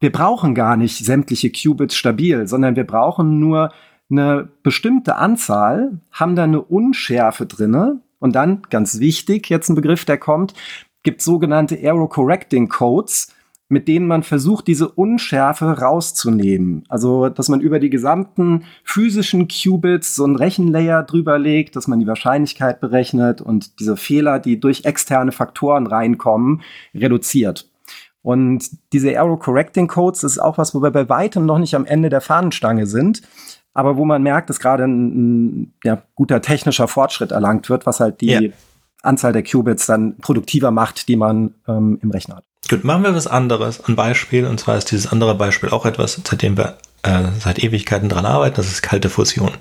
wir 0.00 0.10
brauchen 0.10 0.54
gar 0.54 0.76
nicht 0.76 1.04
sämtliche 1.04 1.50
Qubits 1.50 1.94
stabil, 1.94 2.46
sondern 2.46 2.74
wir 2.74 2.86
brauchen 2.86 3.38
nur 3.38 3.72
eine 4.10 4.48
bestimmte 4.62 5.16
Anzahl, 5.16 6.00
haben 6.10 6.36
da 6.36 6.44
eine 6.44 6.62
Unschärfe 6.62 7.46
drinne. 7.46 8.00
Und 8.18 8.34
dann, 8.34 8.62
ganz 8.70 8.98
wichtig, 8.98 9.48
jetzt 9.48 9.68
ein 9.68 9.74
Begriff, 9.74 10.04
der 10.04 10.18
kommt, 10.18 10.54
gibt 11.02 11.22
sogenannte 11.22 11.80
Error 11.80 12.08
Correcting 12.08 12.68
Codes, 12.68 13.34
mit 13.70 13.86
denen 13.86 14.08
man 14.08 14.24
versucht, 14.24 14.66
diese 14.66 14.88
Unschärfe 14.88 15.78
rauszunehmen. 15.78 16.84
Also, 16.88 17.28
dass 17.28 17.48
man 17.48 17.60
über 17.60 17.78
die 17.78 17.88
gesamten 17.88 18.64
physischen 18.82 19.46
Qubits 19.46 20.16
so 20.16 20.26
ein 20.26 20.34
Rechenlayer 20.34 21.04
drüber 21.04 21.38
legt, 21.38 21.76
dass 21.76 21.86
man 21.86 22.00
die 22.00 22.06
Wahrscheinlichkeit 22.08 22.80
berechnet 22.80 23.40
und 23.40 23.78
diese 23.78 23.96
Fehler, 23.96 24.40
die 24.40 24.58
durch 24.58 24.84
externe 24.86 25.30
Faktoren 25.30 25.86
reinkommen, 25.86 26.62
reduziert. 26.94 27.70
Und 28.22 28.68
diese 28.92 29.12
Error 29.12 29.38
Correcting 29.38 29.86
Codes 29.86 30.24
ist 30.24 30.40
auch 30.40 30.58
was, 30.58 30.74
wo 30.74 30.82
wir 30.82 30.90
bei 30.90 31.08
weitem 31.08 31.46
noch 31.46 31.60
nicht 31.60 31.76
am 31.76 31.86
Ende 31.86 32.08
der 32.08 32.20
Fahnenstange 32.20 32.86
sind, 32.86 33.22
aber 33.72 33.96
wo 33.96 34.04
man 34.04 34.20
merkt, 34.24 34.50
dass 34.50 34.58
gerade 34.58 34.82
ein, 34.82 35.60
ein 35.60 35.74
ja, 35.84 36.02
guter 36.16 36.42
technischer 36.42 36.88
Fortschritt 36.88 37.30
erlangt 37.30 37.70
wird, 37.70 37.86
was 37.86 38.00
halt 38.00 38.20
die 38.20 38.26
ja. 38.26 38.40
Anzahl 39.02 39.32
der 39.32 39.44
Qubits 39.44 39.86
dann 39.86 40.18
produktiver 40.18 40.72
macht, 40.72 41.06
die 41.06 41.16
man 41.16 41.54
ähm, 41.68 42.00
im 42.02 42.10
Rechner 42.10 42.38
hat. 42.38 42.49
Gut, 42.68 42.84
machen 42.84 43.02
wir 43.02 43.14
was 43.14 43.26
anderes, 43.26 43.82
ein 43.84 43.96
Beispiel, 43.96 44.46
und 44.46 44.60
zwar 44.60 44.76
ist 44.76 44.90
dieses 44.90 45.10
andere 45.10 45.34
Beispiel 45.34 45.70
auch 45.70 45.86
etwas, 45.86 46.20
seitdem 46.24 46.56
wir 46.56 46.76
äh, 47.02 47.28
seit 47.38 47.58
Ewigkeiten 47.58 48.08
dran 48.08 48.26
arbeiten, 48.26 48.56
das 48.56 48.68
ist 48.68 48.82
kalte 48.82 49.10
Fusion. 49.10 49.52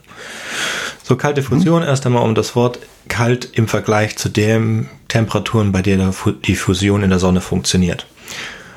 So 1.04 1.16
kalte 1.16 1.42
Fusion, 1.42 1.82
mhm. 1.82 1.88
erst 1.88 2.06
einmal 2.06 2.24
um 2.24 2.36
das 2.36 2.56
Wort 2.56 2.80
kalt 3.08 3.50
im 3.54 3.68
Vergleich 3.68 4.18
zu 4.18 4.30
den 4.30 4.90
Temperaturen, 5.08 5.72
bei 5.72 5.82
der 5.82 6.14
die 6.46 6.56
Fusion 6.56 7.02
in 7.02 7.10
der 7.10 7.20
Sonne 7.20 7.42
funktioniert. 7.42 8.06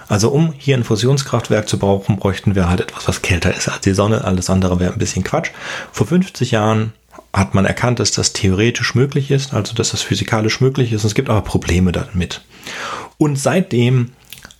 Also 0.09 0.31
um 0.31 0.53
hier 0.57 0.77
ein 0.77 0.85
Fusionskraftwerk 0.85 1.69
zu 1.69 1.79
brauchen, 1.79 2.17
bräuchten 2.17 2.55
wir 2.55 2.69
halt 2.69 2.81
etwas, 2.81 3.09
was 3.09 3.23
kälter 3.23 3.55
ist 3.55 3.69
als 3.69 3.81
die 3.81 3.95
Sonne. 3.95 4.25
Alles 4.25 4.51
andere 4.51 4.79
wäre 4.79 4.93
ein 4.93 4.99
bisschen 4.99 5.25
Quatsch. 5.25 5.51
Vor 5.91 6.07
50 6.07 6.51
Jahren 6.51 6.93
hat 7.33 7.55
man 7.55 7.65
erkannt, 7.65 7.99
dass 7.99 8.13
das 8.13 8.33
theoretisch 8.33 8.95
möglich 8.95 9.31
ist, 9.31 9.55
also 9.55 9.75
dass 9.75 9.91
das 9.91 10.03
physikalisch 10.03 10.61
möglich 10.61 10.93
ist. 10.93 11.05
Es 11.05 11.15
gibt 11.15 11.31
aber 11.31 11.43
Probleme 11.43 11.93
damit. 11.93 12.43
Und 13.19 13.39
seitdem 13.39 14.13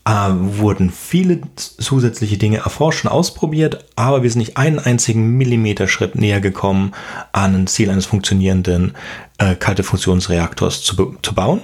äh, 0.05 0.11
wurden 0.11 0.91
viele 0.91 1.43
zusätzliche 1.57 2.39
Dinge 2.39 2.59
erforscht 2.59 3.05
und 3.05 3.11
ausprobiert, 3.11 3.85
aber 3.97 4.23
wir 4.23 4.31
sind 4.31 4.41
nicht 4.41 4.57
einen 4.57 4.79
einzigen 4.79 5.37
Millimeterschritt 5.37 6.15
näher 6.15 6.41
gekommen, 6.41 6.93
an 7.33 7.55
ein 7.55 7.67
Ziel 7.67 7.91
eines 7.91 8.07
funktionierenden 8.07 8.95
äh, 9.39 9.55
kalte 9.55 9.83
Fusionsreaktors 9.83 10.83
zu, 10.83 11.17
zu 11.23 11.35
bauen. 11.35 11.63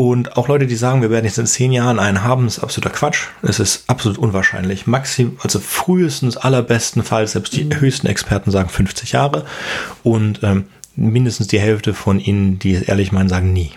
Und 0.00 0.38
auch 0.38 0.48
Leute, 0.48 0.66
die 0.66 0.76
sagen, 0.76 1.02
wir 1.02 1.10
werden 1.10 1.26
jetzt 1.26 1.36
in 1.36 1.44
zehn 1.44 1.72
Jahren 1.72 1.98
einen 1.98 2.24
haben, 2.24 2.46
ist 2.46 2.60
absoluter 2.60 2.88
Quatsch. 2.88 3.26
Es 3.42 3.60
ist 3.60 3.84
absolut 3.86 4.16
unwahrscheinlich. 4.16 4.86
Maxim, 4.86 5.36
also 5.42 5.60
frühestens, 5.60 6.38
allerbestenfalls, 6.38 7.32
selbst 7.32 7.54
die 7.54 7.64
mhm. 7.64 7.80
höchsten 7.80 8.06
Experten 8.06 8.50
sagen 8.50 8.70
50 8.70 9.12
Jahre. 9.12 9.44
Und 10.02 10.42
ähm, 10.42 10.64
mindestens 10.96 11.48
die 11.48 11.60
Hälfte 11.60 11.92
von 11.92 12.18
ihnen, 12.18 12.58
die 12.58 12.72
es 12.72 12.80
ehrlich 12.84 13.12
meinen, 13.12 13.28
sagen 13.28 13.52
nie. 13.52 13.72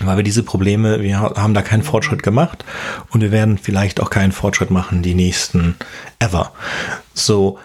Weil 0.00 0.16
wir 0.16 0.24
diese 0.24 0.42
Probleme, 0.42 1.00
wir 1.02 1.20
haben 1.20 1.54
da 1.54 1.62
keinen 1.62 1.84
Fortschritt 1.84 2.24
gemacht 2.24 2.64
und 3.10 3.20
wir 3.20 3.30
werden 3.30 3.58
vielleicht 3.58 4.00
auch 4.00 4.10
keinen 4.10 4.32
Fortschritt 4.32 4.72
machen, 4.72 5.02
die 5.02 5.14
nächsten 5.14 5.76
ever. 6.18 6.50
So, 7.14 7.60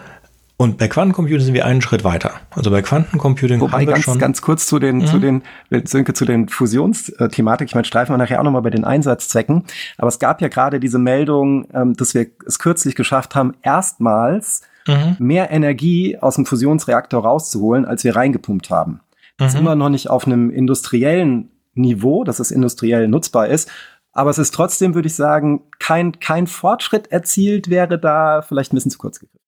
und 0.60 0.76
bei 0.76 0.88
Quantencomputing 0.88 1.38
sind 1.38 1.54
wir 1.54 1.64
einen 1.64 1.80
Schritt 1.80 2.02
weiter. 2.02 2.32
Also 2.50 2.72
bei 2.72 2.82
Quantencomputing 2.82 3.60
Wobei 3.60 3.72
haben 3.72 3.86
wir 3.86 3.92
ganz, 3.92 4.04
schon 4.04 4.18
ganz 4.18 4.42
kurz 4.42 4.66
zu 4.66 4.80
den, 4.80 4.96
mhm. 4.96 5.06
zu 5.06 5.20
den, 5.20 5.42
Sönke, 5.84 6.14
zu 6.14 6.24
den 6.24 6.48
Fusionsthematik. 6.48 7.68
Ich 7.68 7.76
meine, 7.76 7.84
streifen 7.84 8.12
wir 8.12 8.18
nachher 8.18 8.40
auch 8.40 8.44
nochmal 8.44 8.62
bei 8.62 8.70
den 8.70 8.84
Einsatzzwecken. 8.84 9.62
Aber 9.98 10.08
es 10.08 10.18
gab 10.18 10.40
ja 10.40 10.48
gerade 10.48 10.80
diese 10.80 10.98
Meldung, 10.98 11.68
ähm, 11.72 11.94
dass 11.94 12.12
wir 12.12 12.26
es 12.44 12.58
kürzlich 12.58 12.96
geschafft 12.96 13.36
haben, 13.36 13.54
erstmals 13.62 14.62
mhm. 14.88 15.14
mehr 15.20 15.52
Energie 15.52 16.18
aus 16.18 16.34
dem 16.34 16.44
Fusionsreaktor 16.44 17.22
rauszuholen, 17.22 17.84
als 17.84 18.02
wir 18.02 18.16
reingepumpt 18.16 18.68
haben. 18.68 18.98
Das 19.36 19.52
mhm. 19.52 19.56
ist 19.56 19.60
immer 19.60 19.76
noch 19.76 19.90
nicht 19.90 20.10
auf 20.10 20.26
einem 20.26 20.50
industriellen 20.50 21.52
Niveau, 21.74 22.24
dass 22.24 22.40
es 22.40 22.50
industriell 22.50 23.06
nutzbar 23.06 23.46
ist. 23.46 23.70
Aber 24.12 24.30
es 24.30 24.38
ist 24.38 24.54
trotzdem, 24.54 24.96
würde 24.96 25.06
ich 25.06 25.14
sagen, 25.14 25.62
kein, 25.78 26.18
kein 26.18 26.48
Fortschritt 26.48 27.12
erzielt 27.12 27.70
wäre 27.70 27.96
da 27.96 28.42
vielleicht 28.42 28.72
ein 28.72 28.76
bisschen 28.76 28.90
zu 28.90 28.98
kurz 28.98 29.20
gegriffen. 29.20 29.38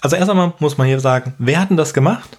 Also 0.00 0.16
erst 0.16 0.30
einmal 0.30 0.52
muss 0.58 0.78
man 0.78 0.86
hier 0.86 1.00
sagen, 1.00 1.34
wer 1.38 1.60
hat 1.60 1.70
denn 1.70 1.76
das 1.76 1.94
gemacht? 1.94 2.38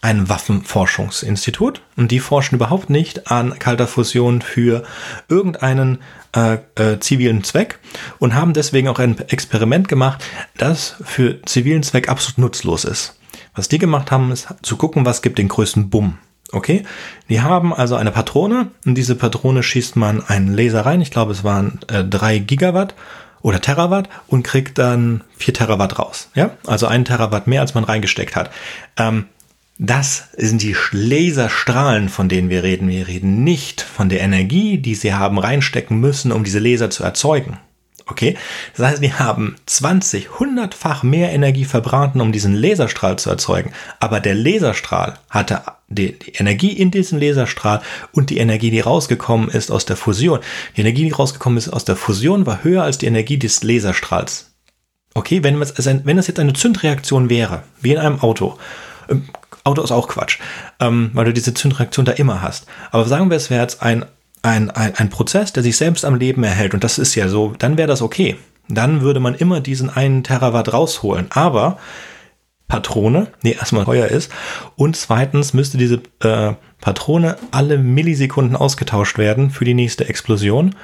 Ein 0.00 0.28
Waffenforschungsinstitut 0.28 1.80
und 1.96 2.10
die 2.10 2.18
forschen 2.18 2.56
überhaupt 2.56 2.90
nicht 2.90 3.30
an 3.30 3.58
kalter 3.60 3.86
Fusion 3.86 4.42
für 4.42 4.82
irgendeinen 5.28 5.98
äh, 6.34 6.58
äh, 6.74 6.98
zivilen 6.98 7.44
Zweck 7.44 7.78
und 8.18 8.34
haben 8.34 8.52
deswegen 8.52 8.88
auch 8.88 8.98
ein 8.98 9.16
Experiment 9.28 9.86
gemacht, 9.86 10.24
das 10.58 10.96
für 11.04 11.40
zivilen 11.42 11.84
Zweck 11.84 12.08
absolut 12.08 12.38
nutzlos 12.38 12.84
ist. 12.84 13.16
Was 13.54 13.68
die 13.68 13.78
gemacht 13.78 14.10
haben, 14.10 14.32
ist 14.32 14.48
zu 14.62 14.76
gucken, 14.76 15.04
was 15.04 15.22
gibt 15.22 15.38
den 15.38 15.48
größten 15.48 15.88
Bumm. 15.88 16.18
Okay, 16.54 16.84
die 17.30 17.40
haben 17.40 17.72
also 17.72 17.94
eine 17.96 18.10
Patrone 18.10 18.68
und 18.84 18.94
diese 18.94 19.14
Patrone 19.14 19.62
schießt 19.62 19.96
man 19.96 20.22
einen 20.22 20.52
Laser 20.52 20.84
rein. 20.84 21.00
Ich 21.00 21.10
glaube, 21.10 21.32
es 21.32 21.44
waren 21.44 21.80
äh, 21.88 22.04
drei 22.04 22.38
Gigawatt 22.38 22.94
oder 23.42 23.60
Terawatt 23.60 24.08
und 24.26 24.44
kriegt 24.44 24.78
dann 24.78 25.22
4 25.36 25.54
Terawatt 25.54 25.98
raus. 25.98 26.30
Ja, 26.34 26.56
also 26.66 26.86
ein 26.86 27.04
Terawatt 27.04 27.46
mehr, 27.46 27.60
als 27.60 27.74
man 27.74 27.84
reingesteckt 27.84 28.36
hat. 28.36 28.50
Ähm, 28.96 29.26
das 29.78 30.28
sind 30.36 30.62
die 30.62 30.76
Laserstrahlen, 30.92 32.08
von 32.08 32.28
denen 32.28 32.50
wir 32.50 32.62
reden. 32.62 32.88
Wir 32.88 33.08
reden 33.08 33.42
nicht 33.42 33.80
von 33.80 34.08
der 34.08 34.20
Energie, 34.20 34.78
die 34.78 34.94
sie 34.94 35.14
haben 35.14 35.38
reinstecken 35.38 35.98
müssen, 35.98 36.30
um 36.30 36.44
diese 36.44 36.60
Laser 36.60 36.90
zu 36.90 37.02
erzeugen. 37.02 37.58
Okay, 38.06 38.36
das 38.76 38.86
heißt, 38.86 39.02
die 39.02 39.14
haben 39.14 39.56
20, 39.66 40.28
100-fach 40.28 41.02
mehr 41.02 41.32
Energie 41.32 41.64
verbraten, 41.64 42.20
um 42.20 42.32
diesen 42.32 42.54
Laserstrahl 42.54 43.18
zu 43.18 43.30
erzeugen. 43.30 43.72
Aber 44.00 44.20
der 44.20 44.34
Laserstrahl 44.34 45.18
hatte 45.30 45.62
die, 45.88 46.18
die, 46.18 46.32
Energie 46.32 46.72
in 46.72 46.90
diesem 46.90 47.20
Laserstrahl 47.20 47.80
und 48.12 48.30
die 48.30 48.38
Energie, 48.38 48.70
die 48.70 48.80
rausgekommen 48.80 49.48
ist 49.48 49.70
aus 49.70 49.84
der 49.84 49.96
Fusion. 49.96 50.40
Die 50.76 50.80
Energie, 50.80 51.04
die 51.04 51.10
rausgekommen 51.10 51.58
ist 51.58 51.68
aus 51.68 51.84
der 51.84 51.96
Fusion, 51.96 52.46
war 52.46 52.64
höher 52.64 52.82
als 52.82 52.98
die 52.98 53.06
Energie 53.06 53.38
des 53.38 53.62
Laserstrahls. 53.62 54.50
Okay, 55.14 55.44
wenn, 55.44 55.60
es, 55.60 55.74
wenn 55.76 56.18
es 56.18 56.26
jetzt 56.26 56.40
eine 56.40 56.54
Zündreaktion 56.54 57.30
wäre, 57.30 57.62
wie 57.80 57.92
in 57.92 57.98
einem 57.98 58.20
Auto, 58.20 58.58
ähm, 59.08 59.28
Auto 59.64 59.82
ist 59.82 59.92
auch 59.92 60.08
Quatsch, 60.08 60.38
ähm, 60.80 61.10
weil 61.12 61.26
du 61.26 61.32
diese 61.32 61.54
Zündreaktion 61.54 62.04
da 62.04 62.12
immer 62.12 62.42
hast. 62.42 62.66
Aber 62.90 63.04
sagen 63.04 63.30
wir, 63.30 63.36
es 63.36 63.50
wäre 63.50 63.62
jetzt 63.62 63.82
ein 63.82 64.06
ein, 64.42 64.70
ein, 64.70 64.94
ein 64.96 65.10
Prozess, 65.10 65.52
der 65.52 65.62
sich 65.62 65.76
selbst 65.76 66.04
am 66.04 66.16
Leben 66.16 66.44
erhält, 66.44 66.74
und 66.74 66.84
das 66.84 66.98
ist 66.98 67.14
ja 67.14 67.28
so, 67.28 67.54
dann 67.58 67.76
wäre 67.76 67.88
das 67.88 68.02
okay. 68.02 68.36
Dann 68.68 69.00
würde 69.00 69.20
man 69.20 69.34
immer 69.34 69.60
diesen 69.60 69.90
einen 69.90 70.22
Terawatt 70.22 70.72
rausholen. 70.72 71.26
Aber 71.30 71.78
Patrone, 72.72 73.26
nee, 73.42 73.52
erstmal 73.52 73.84
teuer 73.84 74.08
ist. 74.08 74.32
Und 74.76 74.96
zweitens 74.96 75.52
müsste 75.52 75.76
diese 75.76 76.00
äh, 76.20 76.54
Patrone 76.80 77.36
alle 77.50 77.76
Millisekunden 77.76 78.56
ausgetauscht 78.56 79.18
werden 79.18 79.50
für 79.50 79.66
die 79.66 79.74
nächste 79.74 80.08
Explosion. 80.08 80.74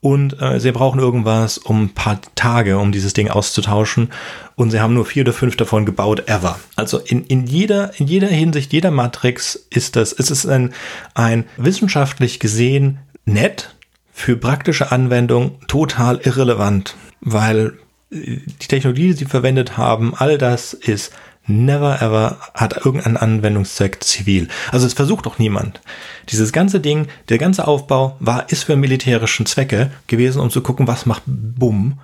Und 0.00 0.40
äh, 0.40 0.58
sie 0.58 0.72
brauchen 0.72 1.00
irgendwas 1.00 1.58
um 1.58 1.82
ein 1.82 1.88
paar 1.90 2.18
Tage, 2.34 2.78
um 2.78 2.92
dieses 2.92 3.12
Ding 3.12 3.28
auszutauschen. 3.28 4.08
Und 4.56 4.70
sie 4.70 4.80
haben 4.80 4.94
nur 4.94 5.04
vier 5.04 5.24
oder 5.24 5.34
fünf 5.34 5.54
davon 5.56 5.84
gebaut, 5.84 6.30
ever. 6.30 6.58
Also 6.76 6.96
in, 6.96 7.26
in, 7.26 7.46
jeder, 7.46 7.92
in 8.00 8.06
jeder 8.06 8.28
Hinsicht, 8.28 8.72
jeder 8.72 8.90
Matrix 8.90 9.66
ist 9.68 9.96
das, 9.96 10.14
es 10.14 10.30
ist 10.30 10.46
ein, 10.46 10.72
ein 11.12 11.44
wissenschaftlich 11.58 12.40
gesehen 12.40 13.00
nett, 13.26 13.74
für 14.14 14.38
praktische 14.38 14.92
Anwendung 14.92 15.58
total 15.66 16.20
irrelevant, 16.24 16.96
weil 17.20 17.74
äh, 18.10 18.38
die 18.62 18.68
Technologie, 18.68 19.08
die 19.08 19.12
sie 19.12 19.24
verwendet 19.26 19.76
haben, 19.76 20.14
all 20.16 20.38
das 20.38 20.72
ist 20.72 21.12
never 21.46 22.00
ever 22.00 22.38
hat 22.54 22.84
irgendeinen 22.84 23.16
Anwendungszweck 23.16 24.02
zivil. 24.02 24.48
Also 24.70 24.86
es 24.86 24.94
versucht 24.94 25.26
auch 25.26 25.38
niemand. 25.38 25.80
Dieses 26.28 26.52
ganze 26.52 26.80
Ding, 26.80 27.08
der 27.28 27.38
ganze 27.38 27.66
Aufbau 27.66 28.16
war, 28.20 28.50
ist 28.50 28.64
für 28.64 28.76
militärischen 28.76 29.46
Zwecke 29.46 29.90
gewesen, 30.06 30.40
um 30.40 30.50
zu 30.50 30.62
gucken, 30.62 30.86
was 30.86 31.06
macht 31.06 31.22
Bumm. 31.26 32.00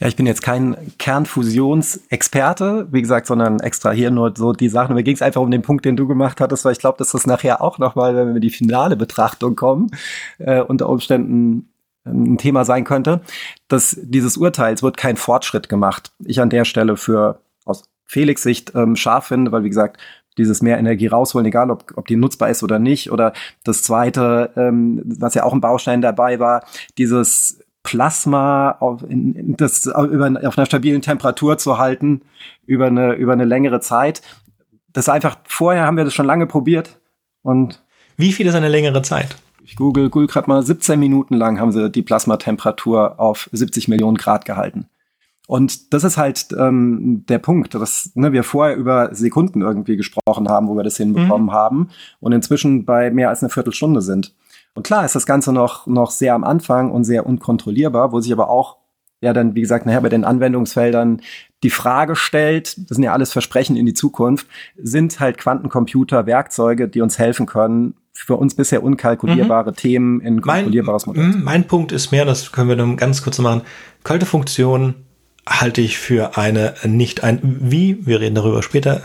Ja, 0.00 0.06
ich 0.06 0.14
bin 0.14 0.26
jetzt 0.26 0.42
kein 0.42 0.76
Kernfusionsexperte, 0.98 2.86
wie 2.92 3.02
gesagt, 3.02 3.26
sondern 3.26 3.58
extra 3.58 3.90
hier 3.90 4.12
nur 4.12 4.32
so 4.36 4.52
die 4.52 4.68
Sachen. 4.68 4.94
Mir 4.94 5.02
ging 5.02 5.16
es 5.16 5.22
einfach 5.22 5.40
um 5.40 5.50
den 5.50 5.62
Punkt, 5.62 5.84
den 5.84 5.96
du 5.96 6.06
gemacht 6.06 6.40
hattest, 6.40 6.64
weil 6.64 6.72
ich 6.72 6.78
glaube, 6.78 6.98
dass 6.98 7.10
das 7.10 7.26
nachher 7.26 7.60
auch 7.60 7.78
nochmal, 7.78 8.14
wenn 8.14 8.28
wir 8.28 8.36
in 8.36 8.40
die 8.40 8.50
finale 8.50 8.96
Betrachtung 8.96 9.56
kommen, 9.56 9.90
äh, 10.38 10.60
unter 10.60 10.88
Umständen 10.88 11.72
ein 12.04 12.38
Thema 12.38 12.64
sein 12.64 12.84
könnte, 12.84 13.20
dass 13.66 13.98
dieses 14.00 14.36
Urteils 14.36 14.82
wird 14.82 14.96
kein 14.96 15.16
Fortschritt 15.16 15.68
gemacht. 15.68 16.12
Ich 16.24 16.40
an 16.40 16.48
der 16.48 16.64
Stelle 16.64 16.96
für 16.96 17.40
Felix 18.08 18.42
Sicht 18.42 18.72
ähm, 18.74 18.96
scharf 18.96 19.26
finde, 19.26 19.52
weil 19.52 19.62
wie 19.62 19.68
gesagt, 19.68 19.98
dieses 20.38 20.62
mehr 20.62 20.78
Energie 20.78 21.08
rausholen, 21.08 21.46
egal 21.46 21.70
ob, 21.70 21.92
ob 21.96 22.06
die 22.06 22.16
nutzbar 22.16 22.48
ist 22.48 22.62
oder 22.62 22.78
nicht. 22.78 23.12
Oder 23.12 23.32
das 23.64 23.82
zweite, 23.82 24.50
ähm, 24.56 25.02
was 25.04 25.34
ja 25.34 25.44
auch 25.44 25.52
ein 25.52 25.60
Baustein 25.60 26.00
dabei 26.00 26.40
war, 26.40 26.64
dieses 26.96 27.60
Plasma 27.82 28.72
auf, 28.80 29.02
in, 29.08 29.56
das 29.56 29.86
über, 29.86 30.40
auf 30.44 30.58
einer 30.58 30.66
stabilen 30.66 31.02
Temperatur 31.02 31.58
zu 31.58 31.78
halten 31.78 32.22
über 32.66 32.86
eine, 32.86 33.14
über 33.14 33.32
eine 33.32 33.44
längere 33.44 33.80
Zeit. 33.80 34.22
Das 34.92 35.04
ist 35.04 35.10
einfach, 35.10 35.38
vorher 35.44 35.84
haben 35.84 35.96
wir 35.96 36.04
das 36.04 36.14
schon 36.14 36.26
lange 36.26 36.46
probiert 36.46 36.98
und. 37.42 37.82
Wie 38.16 38.32
viel 38.32 38.48
ist 38.48 38.56
eine 38.56 38.68
längere 38.68 39.02
Zeit? 39.02 39.36
Ich 39.62 39.76
google, 39.76 40.10
google 40.10 40.26
gerade 40.26 40.48
mal 40.48 40.60
17 40.62 40.98
Minuten 40.98 41.34
lang 41.34 41.60
haben 41.60 41.70
sie 41.70 41.88
die 41.88 42.02
Plasmatemperatur 42.02 43.20
auf 43.20 43.48
70 43.52 43.86
Millionen 43.86 44.16
Grad 44.16 44.44
gehalten. 44.44 44.88
Und 45.48 45.94
das 45.94 46.04
ist 46.04 46.18
halt 46.18 46.48
ähm, 46.58 47.24
der 47.26 47.38
Punkt, 47.38 47.74
dass 47.74 48.12
ne, 48.14 48.32
wir 48.34 48.44
vorher 48.44 48.76
über 48.76 49.14
Sekunden 49.14 49.62
irgendwie 49.62 49.96
gesprochen 49.96 50.46
haben, 50.46 50.68
wo 50.68 50.74
wir 50.74 50.84
das 50.84 50.98
hinbekommen 50.98 51.46
mhm. 51.46 51.52
haben 51.52 51.88
und 52.20 52.32
inzwischen 52.32 52.84
bei 52.84 53.10
mehr 53.10 53.30
als 53.30 53.42
einer 53.42 53.48
Viertelstunde 53.48 54.02
sind. 54.02 54.34
Und 54.74 54.82
klar 54.82 55.06
ist 55.06 55.14
das 55.14 55.24
Ganze 55.24 55.54
noch, 55.54 55.86
noch 55.86 56.10
sehr 56.10 56.34
am 56.34 56.44
Anfang 56.44 56.90
und 56.90 57.04
sehr 57.04 57.24
unkontrollierbar, 57.24 58.12
wo 58.12 58.20
sich 58.20 58.30
aber 58.30 58.50
auch 58.50 58.76
ja 59.22 59.32
dann, 59.32 59.54
wie 59.54 59.62
gesagt, 59.62 59.86
nachher 59.86 60.02
bei 60.02 60.10
den 60.10 60.24
Anwendungsfeldern 60.24 61.22
die 61.62 61.70
Frage 61.70 62.14
stellt, 62.14 62.76
das 62.90 62.96
sind 62.96 63.04
ja 63.04 63.14
alles 63.14 63.32
Versprechen 63.32 63.74
in 63.74 63.86
die 63.86 63.94
Zukunft, 63.94 64.46
sind 64.76 65.18
halt 65.18 65.38
Quantencomputer 65.38 66.26
Werkzeuge, 66.26 66.88
die 66.88 67.00
uns 67.00 67.18
helfen 67.18 67.46
können, 67.46 67.94
für 68.12 68.36
uns 68.36 68.54
bisher 68.54 68.82
unkalkulierbare 68.82 69.70
mhm. 69.70 69.76
Themen 69.76 70.20
in 70.20 70.42
kalkulierbares 70.42 71.06
Modell. 71.06 71.32
Mein 71.42 71.66
Punkt 71.66 71.90
ist 71.90 72.12
mehr, 72.12 72.26
das 72.26 72.52
können 72.52 72.68
wir 72.68 72.76
dann 72.76 72.98
ganz 72.98 73.22
kurz 73.22 73.38
machen, 73.38 73.62
kalte 74.04 74.26
Funktionen 74.26 75.07
halte 75.48 75.80
ich 75.80 75.98
für 75.98 76.36
eine 76.36 76.74
nicht 76.84 77.24
ein, 77.24 77.40
wie, 77.42 78.06
wir 78.06 78.20
reden 78.20 78.34
darüber 78.34 78.62
später, 78.62 79.02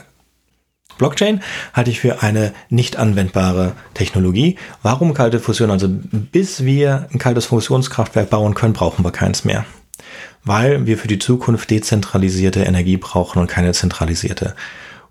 Blockchain 0.97 1.41
halte 1.73 1.89
ich 1.89 1.99
für 1.99 2.21
eine 2.21 2.53
nicht 2.69 2.97
anwendbare 2.97 3.73
Technologie. 3.93 4.57
Warum 4.83 5.13
kalte 5.13 5.39
Fusion? 5.39 5.71
Also 5.71 5.87
bis 5.89 6.63
wir 6.63 7.07
ein 7.11 7.19
kaltes 7.19 7.45
Fusionskraftwerk 7.47 8.29
bauen 8.29 8.53
können, 8.53 8.73
brauchen 8.73 9.03
wir 9.03 9.11
keins 9.11 9.43
mehr. 9.43 9.65
Weil 10.43 10.85
wir 10.85 10.97
für 10.97 11.07
die 11.07 11.19
Zukunft 11.19 11.71
dezentralisierte 11.71 12.63
Energie 12.63 12.97
brauchen 12.97 13.39
und 13.39 13.47
keine 13.47 13.71
zentralisierte. 13.71 14.55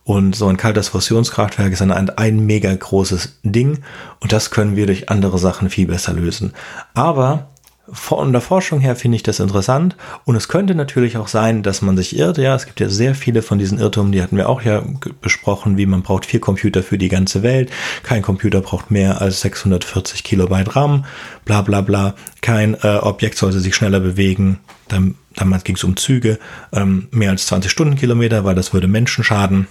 Und 0.04 0.34
so 0.34 0.48
ein 0.48 0.56
kaltes 0.56 0.88
Fusionskraftwerk 0.88 1.72
ist 1.72 1.82
ein, 1.82 1.92
ein 1.92 2.46
mega 2.46 2.74
großes 2.74 3.38
Ding 3.44 3.82
und 4.20 4.32
das 4.32 4.50
können 4.50 4.74
wir 4.74 4.86
durch 4.86 5.10
andere 5.10 5.38
Sachen 5.38 5.70
viel 5.70 5.86
besser 5.86 6.12
lösen. 6.12 6.52
Aber 6.92 7.51
von 7.90 8.32
der 8.32 8.40
Forschung 8.40 8.80
her 8.80 8.94
finde 8.94 9.16
ich 9.16 9.24
das 9.24 9.40
interessant 9.40 9.96
und 10.24 10.36
es 10.36 10.48
könnte 10.48 10.74
natürlich 10.74 11.16
auch 11.16 11.26
sein, 11.26 11.62
dass 11.64 11.82
man 11.82 11.96
sich 11.96 12.16
irrt. 12.16 12.38
Ja, 12.38 12.54
es 12.54 12.66
gibt 12.66 12.78
ja 12.78 12.88
sehr 12.88 13.14
viele 13.14 13.42
von 13.42 13.58
diesen 13.58 13.78
Irrtümern, 13.78 14.12
die 14.12 14.22
hatten 14.22 14.36
wir 14.36 14.48
auch 14.48 14.62
ja 14.62 14.82
besprochen, 15.20 15.76
wie 15.76 15.86
man 15.86 16.02
braucht 16.02 16.24
vier 16.24 16.40
Computer 16.40 16.82
für 16.82 16.96
die 16.96 17.08
ganze 17.08 17.42
Welt. 17.42 17.70
Kein 18.04 18.22
Computer 18.22 18.60
braucht 18.60 18.90
mehr 18.92 19.20
als 19.20 19.40
640 19.40 20.22
Kilobyte 20.22 20.76
RAM, 20.76 21.04
bla 21.44 21.62
bla 21.62 21.80
bla. 21.80 22.14
Kein 22.40 22.74
äh, 22.82 22.98
Objekt 22.98 23.36
sollte 23.36 23.58
sich 23.58 23.74
schneller 23.74 24.00
bewegen. 24.00 24.60
Dann, 24.86 25.16
damals 25.34 25.64
ging 25.64 25.76
es 25.76 25.84
um 25.84 25.96
Züge, 25.96 26.38
ähm, 26.72 27.08
mehr 27.10 27.30
als 27.30 27.46
20 27.46 27.70
Stundenkilometer, 27.70 28.44
weil 28.44 28.54
das 28.54 28.72
würde 28.72 28.86
Menschen 28.86 29.24
schaden. 29.24 29.66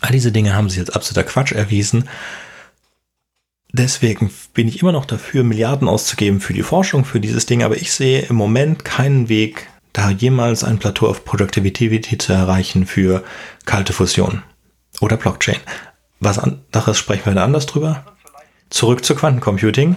All 0.00 0.10
diese 0.10 0.32
Dinge 0.32 0.54
haben 0.54 0.68
sich 0.68 0.80
als 0.80 0.90
absoluter 0.90 1.28
Quatsch 1.28 1.52
erwiesen 1.52 2.08
deswegen 3.72 4.30
bin 4.54 4.68
ich 4.68 4.80
immer 4.80 4.92
noch 4.92 5.04
dafür, 5.04 5.44
Milliarden 5.44 5.88
auszugeben 5.88 6.40
für 6.40 6.52
die 6.52 6.62
Forschung, 6.62 7.04
für 7.04 7.20
dieses 7.20 7.46
Ding, 7.46 7.62
aber 7.62 7.76
ich 7.76 7.92
sehe 7.92 8.22
im 8.22 8.36
Moment 8.36 8.84
keinen 8.84 9.28
Weg, 9.28 9.68
da 9.92 10.10
jemals 10.10 10.64
ein 10.64 10.78
Plateau 10.78 11.08
of 11.08 11.24
Productivity 11.24 12.16
zu 12.18 12.32
erreichen 12.32 12.86
für 12.86 13.22
kalte 13.66 13.92
Fusion 13.92 14.42
oder 15.00 15.16
Blockchain. 15.16 15.58
Was 16.20 16.38
anderes 16.38 16.98
sprechen 16.98 17.26
wir 17.26 17.34
da 17.34 17.44
anders 17.44 17.66
drüber. 17.66 18.04
Zurück 18.70 19.04
zu 19.04 19.14
Quantencomputing. 19.14 19.96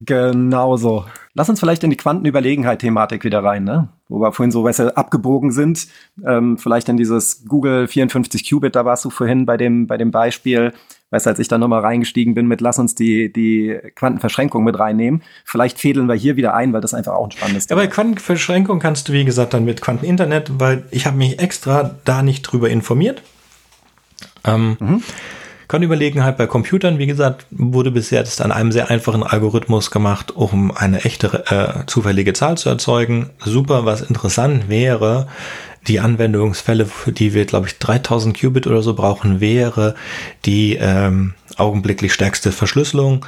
Genauso. 0.00 1.06
Lass 1.32 1.48
uns 1.48 1.60
vielleicht 1.60 1.82
in 1.82 1.90
die 1.90 1.96
Quantenüberlegenheit-Thematik 1.96 3.24
wieder 3.24 3.42
rein, 3.42 3.64
ne? 3.64 3.88
Wo 4.08 4.20
wir 4.20 4.32
vorhin 4.32 4.50
so 4.50 4.62
weißt 4.62 4.96
abgebogen 4.96 5.50
sind. 5.50 5.88
Ähm, 6.24 6.58
vielleicht 6.58 6.88
in 6.88 6.96
dieses 6.96 7.46
Google 7.46 7.88
54 7.88 8.48
Qubit, 8.48 8.76
da 8.76 8.84
warst 8.84 9.04
du 9.04 9.10
vorhin 9.10 9.46
bei 9.46 9.56
dem, 9.56 9.86
bei 9.86 9.96
dem 9.96 10.10
Beispiel. 10.10 10.72
Weißt 11.10 11.26
du, 11.26 11.30
als 11.30 11.38
ich 11.38 11.46
da 11.46 11.56
nochmal 11.56 11.82
reingestiegen 11.82 12.34
bin 12.34 12.48
mit, 12.48 12.60
lass 12.60 12.80
uns 12.80 12.96
die, 12.96 13.32
die 13.32 13.78
Quantenverschränkung 13.94 14.64
mit 14.64 14.78
reinnehmen. 14.78 15.22
Vielleicht 15.44 15.78
fädeln 15.78 16.08
wir 16.08 16.16
hier 16.16 16.36
wieder 16.36 16.54
ein, 16.54 16.72
weil 16.72 16.80
das 16.80 16.94
einfach 16.94 17.12
auch 17.12 17.26
ein 17.26 17.30
spannendes 17.30 17.68
Thema 17.68 17.80
ist. 17.80 17.84
Ja, 17.84 17.88
bei 17.88 17.94
Quantenverschränkung 17.94 18.80
kannst 18.80 19.08
du, 19.08 19.12
wie 19.12 19.24
gesagt, 19.24 19.54
dann 19.54 19.64
mit 19.64 19.80
Quanteninternet, 19.80 20.58
weil 20.58 20.84
ich 20.90 21.06
habe 21.06 21.16
mich 21.16 21.38
extra 21.38 21.94
da 22.04 22.22
nicht 22.22 22.42
drüber 22.42 22.70
informiert. 22.70 23.22
Ähm, 24.44 24.76
mhm. 24.80 25.02
Quantenüberlegenheit 25.68 26.36
bei 26.36 26.46
Computern, 26.46 26.98
wie 26.98 27.06
gesagt, 27.06 27.46
wurde 27.50 27.90
bis 27.90 28.10
jetzt 28.10 28.40
an 28.40 28.52
einem 28.52 28.70
sehr 28.70 28.88
einfachen 28.90 29.24
Algorithmus 29.24 29.90
gemacht, 29.90 30.30
um 30.30 30.70
eine 30.70 31.04
echte 31.04 31.44
äh, 31.48 31.86
zufällige 31.86 32.32
Zahl 32.32 32.56
zu 32.56 32.68
erzeugen. 32.68 33.30
Super, 33.44 33.84
was 33.84 34.02
interessant 34.02 34.68
wäre, 34.68 35.26
die 35.88 36.00
Anwendungsfälle, 36.00 36.86
für 36.86 37.12
die 37.12 37.34
wir, 37.34 37.44
glaube 37.44 37.66
ich, 37.66 37.78
3000 37.78 38.38
Qubit 38.38 38.66
oder 38.66 38.82
so 38.82 38.94
brauchen, 38.94 39.40
wäre 39.40 39.94
die 40.44 40.76
ähm, 40.76 41.34
augenblicklich 41.56 42.12
stärkste 42.12 42.52
Verschlüsselung, 42.52 43.24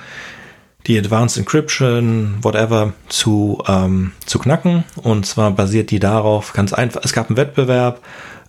die 0.86 0.98
Advanced 0.98 1.38
Encryption, 1.38 2.38
whatever, 2.42 2.92
zu, 3.08 3.62
ähm, 3.66 4.12
zu 4.26 4.38
knacken. 4.38 4.84
Und 4.96 5.26
zwar 5.26 5.50
basiert 5.50 5.90
die 5.90 6.00
darauf 6.00 6.52
ganz 6.52 6.72
einfach. 6.72 7.02
Es 7.04 7.12
gab 7.12 7.28
einen 7.28 7.36
Wettbewerb 7.36 8.00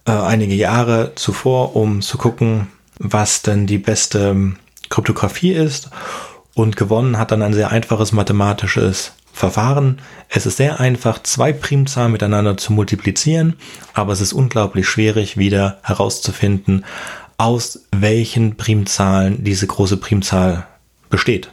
äh, 0.06 0.12
einige 0.12 0.56
Jahre 0.56 1.14
zuvor, 1.16 1.76
um 1.76 2.02
zu 2.02 2.18
gucken, 2.18 2.68
was 2.98 3.42
denn 3.42 3.68
die 3.68 3.78
beste 3.78 4.30
ähm, 4.30 4.58
Kryptographie 4.90 5.52
ist. 5.52 5.90
Und 6.56 6.76
gewonnen 6.76 7.18
hat 7.18 7.32
dann 7.32 7.42
ein 7.42 7.54
sehr 7.54 7.72
einfaches 7.72 8.12
mathematisches 8.12 9.14
Verfahren. 9.34 10.02
Es 10.28 10.46
ist 10.46 10.58
sehr 10.58 10.80
einfach, 10.80 11.24
zwei 11.24 11.54
Primzahlen 11.54 12.12
miteinander 12.12 12.58
zu 12.58 12.74
multiplizieren, 12.74 13.56
aber 13.94 14.14
es 14.14 14.22
ist 14.22 14.34
unglaublich 14.34 14.88
schwierig, 14.88 15.38
wieder 15.38 15.80
herauszufinden, 15.84 16.86
aus 17.38 17.86
welchen 17.96 18.58
Primzahlen 18.58 19.44
diese 19.44 19.66
große 19.66 19.98
Primzahl 19.98 20.68
besteht. 21.10 21.52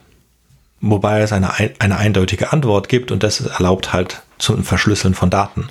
Wobei 0.80 1.20
es 1.20 1.32
eine, 1.32 1.52
eine 1.78 1.96
eindeutige 1.96 2.52
Antwort 2.52 2.88
gibt 2.88 3.10
und 3.10 3.22
das 3.22 3.40
erlaubt 3.40 3.92
halt 3.92 4.22
zum 4.38 4.64
Verschlüsseln 4.64 5.14
von 5.14 5.30
Daten. 5.30 5.68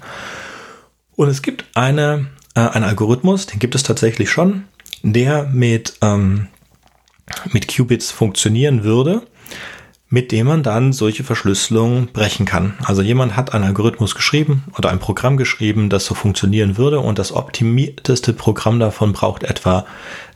Und 1.15 1.29
es 1.29 1.41
gibt 1.41 1.65
eine, 1.75 2.27
äh, 2.55 2.61
einen 2.61 2.85
Algorithmus, 2.85 3.45
den 3.45 3.59
gibt 3.59 3.75
es 3.75 3.83
tatsächlich 3.83 4.29
schon, 4.29 4.63
der 5.03 5.43
mit, 5.43 5.97
ähm, 6.01 6.47
mit 7.51 7.73
Qubits 7.73 8.11
funktionieren 8.11 8.83
würde 8.83 9.21
mit 10.09 10.31
dem 10.31 10.47
man 10.47 10.61
dann 10.61 10.93
solche 10.93 11.23
Verschlüsselungen 11.23 12.09
brechen 12.13 12.45
kann. 12.45 12.75
Also 12.83 13.01
jemand 13.01 13.35
hat 13.35 13.53
einen 13.53 13.63
Algorithmus 13.63 14.13
geschrieben 14.13 14.63
oder 14.77 14.91
ein 14.91 14.99
Programm 14.99 15.35
geschrieben, 15.35 15.89
das 15.89 16.05
so 16.05 16.13
funktionieren 16.13 16.77
würde 16.77 16.99
und 16.99 17.17
das 17.17 17.31
optimierteste 17.31 18.33
Programm 18.33 18.79
davon 18.79 19.13
braucht 19.13 19.43
etwa 19.43 19.85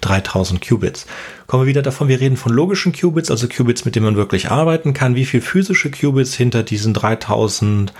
3000 0.01 0.59
Qubits. 0.67 1.05
Kommen 1.45 1.63
wir 1.63 1.67
wieder 1.67 1.83
davon, 1.83 2.07
wir 2.07 2.19
reden 2.19 2.37
von 2.37 2.51
logischen 2.51 2.93
Qubits, 2.93 3.29
also 3.29 3.47
Qubits, 3.47 3.85
mit 3.85 3.95
denen 3.95 4.05
man 4.05 4.15
wirklich 4.15 4.49
arbeiten 4.49 4.93
kann. 4.93 5.15
Wie 5.15 5.25
viel 5.25 5.41
physische 5.41 5.91
Qubits 5.91 6.33
hinter 6.33 6.63
diesen 6.63 6.95
3000 6.95 7.93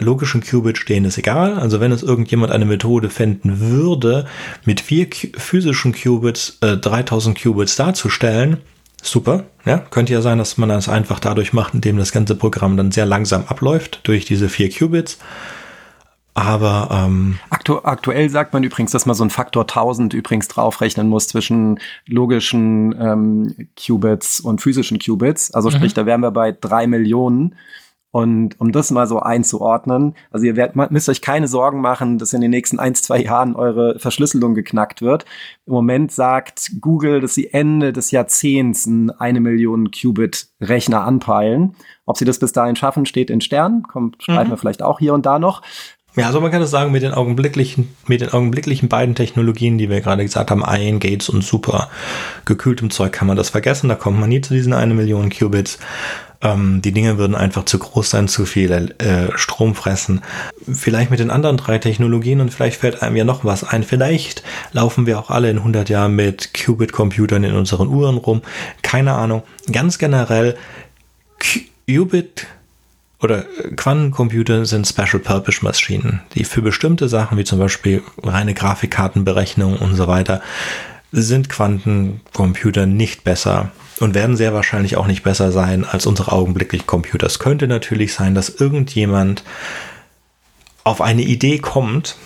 logischen 0.00 0.42
Qubits 0.42 0.80
stehen, 0.80 1.04
ist 1.04 1.18
egal. 1.18 1.54
Also 1.54 1.80
wenn 1.80 1.92
es 1.92 2.02
irgendjemand 2.02 2.52
eine 2.52 2.64
Methode 2.64 3.10
finden 3.10 3.60
würde, 3.60 4.26
mit 4.64 4.80
vier 4.80 5.06
physischen 5.36 5.92
Qubits 5.92 6.58
äh, 6.62 6.76
3000 6.76 7.40
Qubits 7.40 7.76
darzustellen, 7.76 8.58
super. 9.02 9.44
Ja, 9.64 9.78
könnte 9.78 10.12
ja 10.12 10.22
sein, 10.22 10.38
dass 10.38 10.56
man 10.56 10.68
das 10.68 10.88
einfach 10.88 11.20
dadurch 11.20 11.52
macht, 11.52 11.74
indem 11.74 11.98
das 11.98 12.12
ganze 12.12 12.34
Programm 12.34 12.76
dann 12.76 12.90
sehr 12.90 13.06
langsam 13.06 13.44
abläuft 13.46 14.00
durch 14.04 14.24
diese 14.24 14.48
vier 14.48 14.70
Qubits. 14.70 15.18
Aber 16.34 16.88
ähm, 16.90 17.38
Aktu 17.50 17.80
aktuell 17.82 18.30
sagt 18.30 18.54
man 18.54 18.64
übrigens, 18.64 18.90
dass 18.92 19.04
man 19.04 19.14
so 19.14 19.22
einen 19.22 19.30
Faktor 19.30 19.64
1000 19.64 20.14
übrigens 20.14 20.48
draufrechnen 20.48 21.08
muss 21.08 21.28
zwischen 21.28 21.78
logischen 22.06 22.94
ähm, 22.98 23.68
Qubits 23.76 24.40
und 24.40 24.62
physischen 24.62 24.98
Qubits. 24.98 25.52
Also 25.52 25.68
mhm. 25.68 25.74
sprich, 25.74 25.94
da 25.94 26.06
wären 26.06 26.22
wir 26.22 26.30
bei 26.30 26.52
drei 26.52 26.86
Millionen. 26.86 27.54
Und 28.12 28.60
um 28.60 28.72
das 28.72 28.90
mal 28.90 29.06
so 29.06 29.20
einzuordnen, 29.20 30.14
also 30.30 30.44
ihr 30.44 30.54
werdet, 30.54 30.76
müsst 30.90 31.08
euch 31.08 31.22
keine 31.22 31.48
Sorgen 31.48 31.80
machen, 31.80 32.18
dass 32.18 32.34
in 32.34 32.42
den 32.42 32.50
nächsten 32.50 32.78
ein, 32.78 32.94
zwei 32.94 33.22
Jahren 33.22 33.56
eure 33.56 33.98
Verschlüsselung 33.98 34.54
geknackt 34.54 35.00
wird. 35.00 35.24
Im 35.64 35.72
Moment 35.72 36.12
sagt 36.12 36.72
Google, 36.82 37.22
dass 37.22 37.34
sie 37.34 37.54
Ende 37.54 37.90
des 37.90 38.10
Jahrzehnts 38.10 38.86
eine 39.18 39.40
Million 39.40 39.90
Qubit 39.90 40.48
Rechner 40.60 41.04
anpeilen. 41.04 41.74
Ob 42.04 42.18
sie 42.18 42.26
das 42.26 42.38
bis 42.38 42.52
dahin 42.52 42.76
schaffen, 42.76 43.06
steht 43.06 43.30
in 43.30 43.40
Sternen. 43.40 43.84
Kommt, 43.84 44.22
schreiben 44.22 44.48
mhm. 44.48 44.52
wir 44.52 44.56
vielleicht 44.58 44.82
auch 44.82 44.98
hier 44.98 45.14
und 45.14 45.24
da 45.24 45.38
noch. 45.38 45.62
Ja, 46.14 46.26
also 46.26 46.42
man 46.42 46.50
kann 46.50 46.60
es 46.60 46.70
sagen, 46.70 46.92
mit 46.92 47.02
den 47.02 47.12
augenblicklichen, 47.12 47.88
mit 48.06 48.20
den 48.20 48.28
augenblicklichen 48.28 48.90
beiden 48.90 49.14
Technologien, 49.14 49.78
die 49.78 49.88
wir 49.88 50.02
gerade 50.02 50.22
gesagt 50.22 50.50
haben, 50.50 50.62
Iron 50.66 51.00
Gates 51.00 51.30
und 51.30 51.42
super 51.42 51.88
gekühltem 52.44 52.90
Zeug, 52.90 53.12
kann 53.12 53.26
man 53.26 53.38
das 53.38 53.48
vergessen. 53.48 53.88
Da 53.88 53.94
kommt 53.94 54.20
man 54.20 54.28
nie 54.28 54.42
zu 54.42 54.52
diesen 54.52 54.74
eine 54.74 54.92
Million 54.92 55.30
Qubits. 55.30 55.78
Ähm, 56.42 56.82
die 56.82 56.92
Dinge 56.92 57.18
würden 57.18 57.34
einfach 57.34 57.64
zu 57.64 57.78
groß 57.78 58.10
sein, 58.10 58.28
zu 58.28 58.44
viel 58.44 58.70
äh, 58.98 59.36
Strom 59.36 59.74
fressen. 59.74 60.22
Vielleicht 60.70 61.10
mit 61.10 61.20
den 61.20 61.30
anderen 61.30 61.56
drei 61.56 61.78
Technologien 61.78 62.40
und 62.40 62.52
vielleicht 62.52 62.80
fällt 62.80 63.02
einem 63.02 63.16
ja 63.16 63.24
noch 63.24 63.44
was 63.44 63.64
ein. 63.64 63.82
Vielleicht 63.84 64.42
laufen 64.72 65.06
wir 65.06 65.18
auch 65.18 65.30
alle 65.30 65.50
in 65.50 65.58
100 65.58 65.88
Jahren 65.88 66.14
mit 66.14 66.52
Qubit-Computern 66.54 67.44
in 67.44 67.54
unseren 67.54 67.88
Uhren 67.88 68.16
rum. 68.16 68.42
Keine 68.82 69.12
Ahnung. 69.12 69.42
Ganz 69.70 69.98
generell, 69.98 70.56
Qubit 71.86 72.46
oder 73.20 73.44
Quantencomputer 73.76 74.66
sind 74.66 74.86
Special 74.86 75.20
Purpose 75.20 75.60
Maschinen, 75.62 76.20
die 76.34 76.44
für 76.44 76.60
bestimmte 76.60 77.08
Sachen 77.08 77.38
wie 77.38 77.44
zum 77.44 77.60
Beispiel 77.60 78.02
reine 78.22 78.52
Grafikkartenberechnung 78.52 79.76
und 79.76 79.94
so 79.94 80.08
weiter 80.08 80.42
sind 81.12 81.48
Quantencomputer 81.48 82.86
nicht 82.86 83.22
besser 83.22 83.70
und 84.00 84.14
werden 84.14 84.36
sehr 84.36 84.54
wahrscheinlich 84.54 84.96
auch 84.96 85.06
nicht 85.06 85.22
besser 85.22 85.52
sein 85.52 85.84
als 85.84 86.06
unsere 86.06 86.32
augenblicklichen 86.32 86.86
Computer. 86.86 87.26
Es 87.26 87.38
könnte 87.38 87.68
natürlich 87.68 88.14
sein, 88.14 88.34
dass 88.34 88.48
irgendjemand 88.48 89.44
auf 90.84 91.00
eine 91.00 91.22
Idee 91.22 91.58
kommt, 91.58 92.16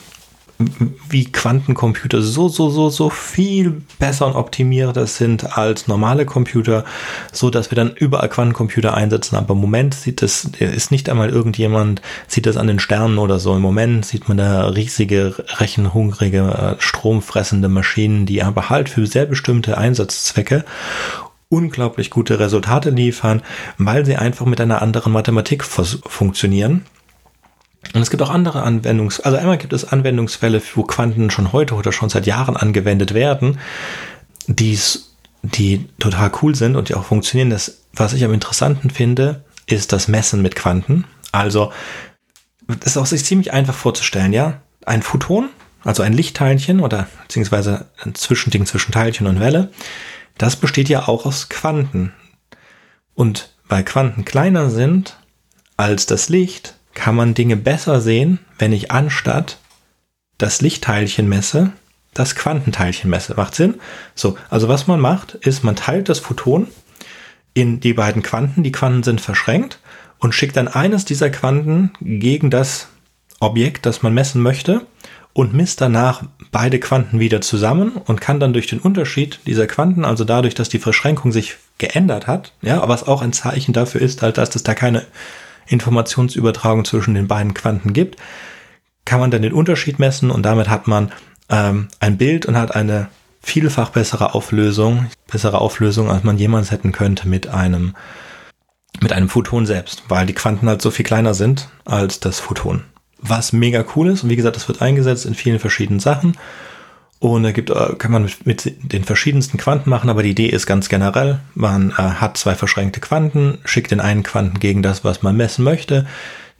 wie 1.09 1.31
Quantencomputer 1.31 2.23
so, 2.23 2.49
so, 2.49 2.71
so, 2.71 2.89
so 2.89 3.11
viel 3.11 3.83
besser 3.99 4.27
und 4.27 4.37
optimierter 4.37 5.07
sind 5.07 5.57
als 5.57 5.87
normale 5.87 6.25
Computer, 6.25 6.85
so 7.33 7.51
dass 7.51 7.71
wir 7.71 7.77
dann 7.77 7.95
überall 7.95 8.29
Quantencomputer 8.29 8.95
einsetzen. 8.95 9.37
Aber 9.37 9.55
im 9.55 9.61
Moment 9.61 9.95
sieht 9.95 10.23
es, 10.23 10.45
ist 10.59 10.91
nicht 10.91 11.09
einmal 11.09 11.29
irgendjemand, 11.31 12.01
sieht 12.27 12.47
das 12.47 12.57
an 12.57 12.67
den 12.67 12.79
Sternen 12.79 13.19
oder 13.19 13.39
so. 13.39 13.55
Im 13.55 13.63
Moment 13.63 14.07
sieht 14.07 14.29
man 14.29 14.39
da 14.39 14.69
riesige, 14.69 15.35
rechenhungrige, 15.59 16.77
äh, 16.79 16.83
stromfressende 16.83 17.69
Maschinen, 17.69 18.25
die 18.25 18.43
aber 18.43 18.71
halt 18.71 18.89
für 18.89 19.07
sehr 19.07 19.27
bestimmte 19.27 19.77
Einsatzzwecke 19.77 20.65
unglaublich 21.49 22.11
gute 22.11 22.41
Resultate 22.41 22.91
liefern, 22.91 23.41
weil 23.79 24.05
sie 24.05 24.17
einfach 24.17 24.47
mit 24.47 24.61
einer 24.61 24.83
anderen 24.83 25.13
Mathematik 25.13 25.63
funktionieren. 25.65 26.85
Und 27.95 28.03
es 28.03 28.11
gibt 28.11 28.23
auch 28.23 28.31
andere 28.31 28.63
Anwendungs, 28.63 29.21
also 29.21 29.37
einmal 29.37 29.59
gibt 29.59 29.73
es 29.73 29.85
Anwendungsfälle, 29.85 30.63
wo 30.75 30.83
Quanten 30.83 31.31
schon 31.31 31.53
heute 31.53 31.75
oder 31.75 31.93
schon 31.93 32.09
seit 32.09 32.27
Jahren 32.27 32.57
angewendet 32.57 33.15
werden, 33.15 33.59
die's, 34.47 35.15
die 35.43 35.89
total 35.99 36.31
cool 36.43 36.55
sind 36.55 36.77
und 36.77 36.89
die 36.89 36.95
auch 36.95 37.05
funktionieren. 37.05 37.51
Das, 37.51 37.83
was 37.93 38.13
ich 38.13 38.25
am 38.25 38.35
interessanten 38.35 38.91
finde, 38.91 39.45
ist 39.67 39.93
das 39.93 40.09
Messen 40.09 40.43
mit 40.43 40.57
Quanten. 40.57 41.05
Also, 41.33 41.73
das 42.67 42.93
ist 42.93 42.97
auch 42.97 43.07
sich 43.07 43.25
ziemlich 43.25 43.53
einfach 43.53 43.75
vorzustellen, 43.75 44.33
ja. 44.33 44.61
Ein 44.85 45.03
Photon, 45.03 45.49
also 45.85 46.03
ein 46.03 46.13
Lichtteilchen 46.13 46.81
oder 46.81 47.07
beziehungsweise 47.23 47.87
ein 48.03 48.15
Zwischending 48.15 48.67
zwischen 48.67 48.93
Teilchen 48.93 49.27
und 49.27 49.41
Welle, 49.41 49.71
das 50.39 50.57
besteht 50.57 50.89
ja 50.89 51.09
auch 51.09 51.27
aus 51.27 51.49
Quanten. 51.49 52.13
Und 53.15 53.55
weil 53.69 53.85
Quanten 53.85 54.25
kleiner 54.25 54.71
sind 54.71 55.17
als 55.77 56.07
das 56.07 56.29
Licht, 56.29 56.76
kann 56.97 57.15
man 57.15 57.35
Dinge 57.35 57.57
besser 57.57 58.01
sehen, 58.01 58.41
wenn 58.59 58.73
ich 58.73 58.91
anstatt 58.91 59.59
das 60.39 60.61
Lichtteilchen 60.61 61.29
messe, 61.29 61.71
das 62.15 62.35
Quantenteilchen 62.35 63.09
messe. 63.09 63.35
Macht 63.37 63.55
Sinn? 63.55 63.75
So, 64.15 64.37
also 64.51 64.69
was 64.69 64.89
man 64.89 64.99
macht, 64.99 65.35
ist, 65.35 65.63
man 65.63 65.77
teilt 65.77 66.09
das 66.09 66.19
Photon 66.19 66.67
in 67.55 67.79
die 67.81 67.93
beiden 67.93 68.23
Quanten, 68.23 68.63
die 68.63 68.73
Quanten 68.73 69.03
sind 69.03 69.21
verschränkt 69.21 69.79
und 70.19 70.35
schickt 70.35 70.57
dann 70.57 70.69
eines 70.69 71.05
dieser 71.05 71.31
Quanten 71.31 71.93
gegen 72.01 72.51
das 72.51 72.89
Objekt, 73.39 73.87
das 73.87 74.03
man 74.03 74.15
messen 74.15 74.43
möchte 74.43 74.87
und 75.33 75.53
misst 75.53 75.83
danach 75.83 76.23
beide 76.51 76.81
Quanten 76.81 77.21
wieder 77.21 77.43
zusammen 77.43 77.93
und 78.07 78.23
kann 78.23 78.41
dann 78.41 78.55
durch 78.55 78.67
den 78.67 78.79
Unterschied 78.79 79.41
dieser 79.47 79.67
Quanten, 79.67 80.07
also 80.07 80.25
dadurch, 80.25 80.55
dass 80.55 80.71
die 80.71 80.79
Verschränkung 80.79 81.31
sich 81.31 81.57
geändert 81.77 82.27
hat, 82.27 82.55
ja, 82.63 82.89
was 82.89 83.07
auch 83.07 83.21
ein 83.21 83.35
Zeichen 83.35 83.75
dafür 83.75 84.01
ist, 84.01 84.23
halt, 84.23 84.39
dass 84.39 84.57
es 84.57 84.63
da 84.63 84.75
keine 84.75 85.05
Informationsübertragung 85.67 86.85
zwischen 86.85 87.15
den 87.15 87.29
beiden 87.29 87.55
Quanten 87.55 87.93
gibt, 87.93 88.17
kann 89.05 89.21
man 89.21 89.31
dann 89.31 89.43
den 89.43 89.53
Unterschied 89.53 89.99
messen 89.99 90.31
und 90.31 90.43
damit 90.43 90.69
hat 90.69 90.87
man 90.87 91.13
ähm, 91.49 91.89
ein 92.01 92.17
Bild 92.17 92.47
und 92.47 92.57
hat 92.57 92.75
eine 92.75 93.09
vielfach 93.41 93.91
bessere 93.91 94.35
Auflösung, 94.35 95.07
bessere 95.31 95.61
Auflösung, 95.61 96.11
als 96.11 96.25
man 96.25 96.39
jemals 96.39 96.71
hätten 96.71 96.93
könnte 96.93 97.29
mit 97.29 97.49
einem 97.49 97.95
mit 99.01 99.13
einem 99.13 99.29
Photon 99.29 99.67
selbst, 99.67 100.05
weil 100.09 100.25
die 100.25 100.33
Quanten 100.33 100.69
halt 100.69 100.81
so 100.81 100.91
viel 100.91 101.05
kleiner 101.05 101.35
sind 101.35 101.69
als 101.85 102.19
das 102.19 102.41
Photon 102.41 102.83
was 103.19 103.53
mega 103.53 103.85
cool 103.95 104.09
ist. 104.09 104.23
Und 104.23 104.31
wie 104.31 104.37
gesagt, 104.37 104.57
das 104.57 104.69
wird 104.69 104.83
eingesetzt 104.83 105.27
in 105.27 105.35
vielen 105.35 105.59
verschiedenen 105.59 106.01
Sachen. 106.01 106.37
Und 107.19 107.45
da 107.45 107.53
gibt, 107.53 107.71
äh, 107.71 107.95
kann 107.99 108.13
man 108.13 108.25
mit, 108.25 108.47
mit, 108.47 108.93
den 108.93 109.05
verschiedensten 109.05 109.59
Quanten 109.59 109.89
machen, 109.89 110.11
aber 110.11 110.23
die 110.23 110.31
Idee 110.31 110.49
ist 110.49 110.67
ganz 110.67 110.89
generell. 110.89 111.41
Man 111.55 111.91
äh, 111.91 111.95
hat 111.95 112.37
zwei 112.37 112.55
verschränkte 112.55 113.01
Quanten, 113.01 113.59
schickt 113.65 113.91
den 113.91 114.01
einen 114.01 114.23
Quanten 114.23 114.61
gegen 114.61 114.83
das, 114.83 115.03
was 115.03 115.23
man 115.23 115.37
messen 115.37 115.65
möchte, 115.65 116.07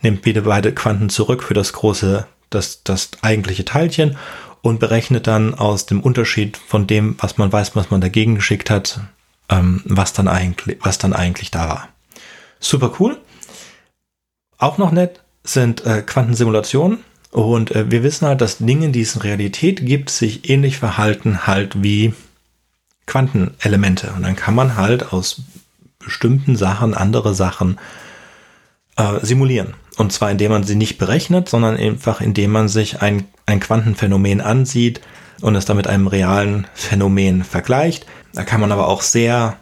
nimmt 0.01 0.25
wieder 0.25 0.43
beide 0.43 0.73
Quanten 0.73 1.11
zurück 1.11 1.43
für 1.43 1.55
das 1.55 1.73
große, 1.75 2.27
das, 2.49 2.83
das 2.85 3.11
eigentliche 3.21 3.65
Teilchen 3.65 4.17
und 4.63 4.81
berechnet 4.81 5.27
dann 5.27 5.55
aus 5.55 5.87
dem 5.87 6.01
Unterschied 6.01 6.57
von 6.57 6.87
dem, 6.87 7.17
was 7.19 7.37
man 7.39 7.53
weiß, 7.53 7.77
was 7.77 7.91
man 7.91 8.01
dagegen 8.01 8.35
geschickt 8.35 8.71
hat, 8.71 9.01
ähm, 9.51 9.83
was 9.85 10.15
dann 10.15 10.27
eigentlich, 10.27 10.79
was 10.81 10.99
dann 10.99 11.13
eigentlich 11.13 11.51
da 11.51 11.69
war. 11.69 11.89
Super 12.61 12.93
cool. 12.99 13.19
Auch 14.59 14.79
noch 14.79 14.91
nett, 14.91 15.21
sind 15.45 15.85
äh, 15.85 16.03
Quantensimulationen. 16.03 17.05
Und 17.31 17.75
äh, 17.75 17.91
wir 17.91 18.03
wissen 18.03 18.27
halt, 18.27 18.41
dass 18.41 18.59
Dinge, 18.59 18.91
die 18.91 19.03
es 19.03 19.15
in 19.15 19.23
Realität 19.23 19.85
gibt, 19.85 20.11
sich 20.11 20.49
ähnlich 20.49 20.79
verhalten 20.79 21.47
halt 21.47 21.83
wie 21.83 22.15
Quantenelemente. 23.07 24.13
Und 24.17 24.23
dann 24.23 24.37
kann 24.37 24.55
man 24.55 24.77
halt 24.77 25.13
aus 25.13 25.43
bestimmten 25.99 26.57
Sachen 26.57 26.95
andere 26.95 27.35
Sachen 27.35 27.79
äh, 28.97 29.25
simulieren. 29.25 29.75
Und 29.97 30.13
zwar 30.13 30.31
indem 30.31 30.53
man 30.53 30.65
sie 30.65 30.77
nicht 30.77 30.99
berechnet, 30.99 31.49
sondern 31.49 31.77
einfach 31.77 32.21
indem 32.21 32.53
man 32.53 32.69
sich 32.69 33.03
ein, 33.03 33.25
ein 33.47 33.61
Quantenphänomen 33.61 34.41
ansieht 34.41 35.01
und 35.41 35.57
es 35.57 35.65
dann 35.65 35.77
mit 35.77 35.87
einem 35.87 36.07
realen 36.07 36.67
Phänomen 36.75 37.45
vergleicht. 37.45 38.07
Da 38.33 38.45
kann 38.45 38.61
man 38.61 38.73
aber 38.73 38.89
auch 38.89 39.03
sehr 39.03 39.57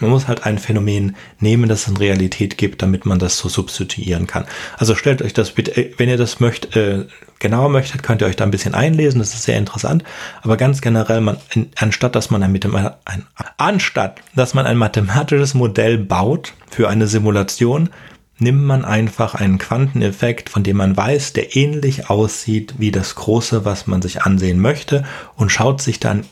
man 0.00 0.10
muss 0.10 0.26
halt 0.26 0.44
ein 0.44 0.58
Phänomen 0.58 1.16
nehmen, 1.38 1.68
das 1.68 1.82
es 1.82 1.88
in 1.88 1.96
Realität 1.96 2.58
gibt, 2.58 2.82
damit 2.82 3.06
man 3.06 3.20
das 3.20 3.38
so 3.38 3.48
substituieren 3.48 4.26
kann. 4.26 4.44
Also 4.76 4.96
stellt 4.96 5.22
euch 5.22 5.32
das 5.32 5.52
bitte, 5.52 5.76
äh, 5.76 5.94
wenn 5.96 6.08
ihr 6.08 6.16
das 6.16 6.40
möchtet, 6.40 6.76
äh, 6.76 7.06
genauer 7.38 7.68
möchtet, 7.68 8.02
könnt 8.02 8.20
ihr 8.22 8.26
euch 8.26 8.36
da 8.36 8.44
ein 8.44 8.50
bisschen 8.50 8.74
einlesen, 8.74 9.20
das 9.20 9.34
ist 9.34 9.44
sehr 9.44 9.58
interessant. 9.58 10.02
Aber 10.42 10.56
ganz 10.56 10.80
generell, 10.80 11.20
man, 11.20 11.36
anstatt 11.76 12.16
dass 12.16 12.30
man 12.30 12.42
ein, 12.42 12.60
ein, 13.04 13.26
anstatt 13.56 14.20
dass 14.34 14.54
man 14.54 14.66
ein 14.66 14.76
mathematisches 14.76 15.54
Modell 15.54 15.98
baut 15.98 16.54
für 16.68 16.88
eine 16.88 17.06
Simulation, 17.06 17.90
nimmt 18.38 18.64
man 18.64 18.84
einfach 18.84 19.36
einen 19.36 19.58
Quanteneffekt, 19.58 20.48
von 20.50 20.64
dem 20.64 20.78
man 20.78 20.96
weiß, 20.96 21.32
der 21.32 21.54
ähnlich 21.54 22.10
aussieht 22.10 22.74
wie 22.78 22.90
das 22.90 23.14
große, 23.14 23.64
was 23.64 23.86
man 23.86 24.02
sich 24.02 24.22
ansehen 24.22 24.58
möchte 24.58 25.04
und 25.36 25.50
schaut 25.50 25.80
sich 25.80 26.00
dann 26.00 26.24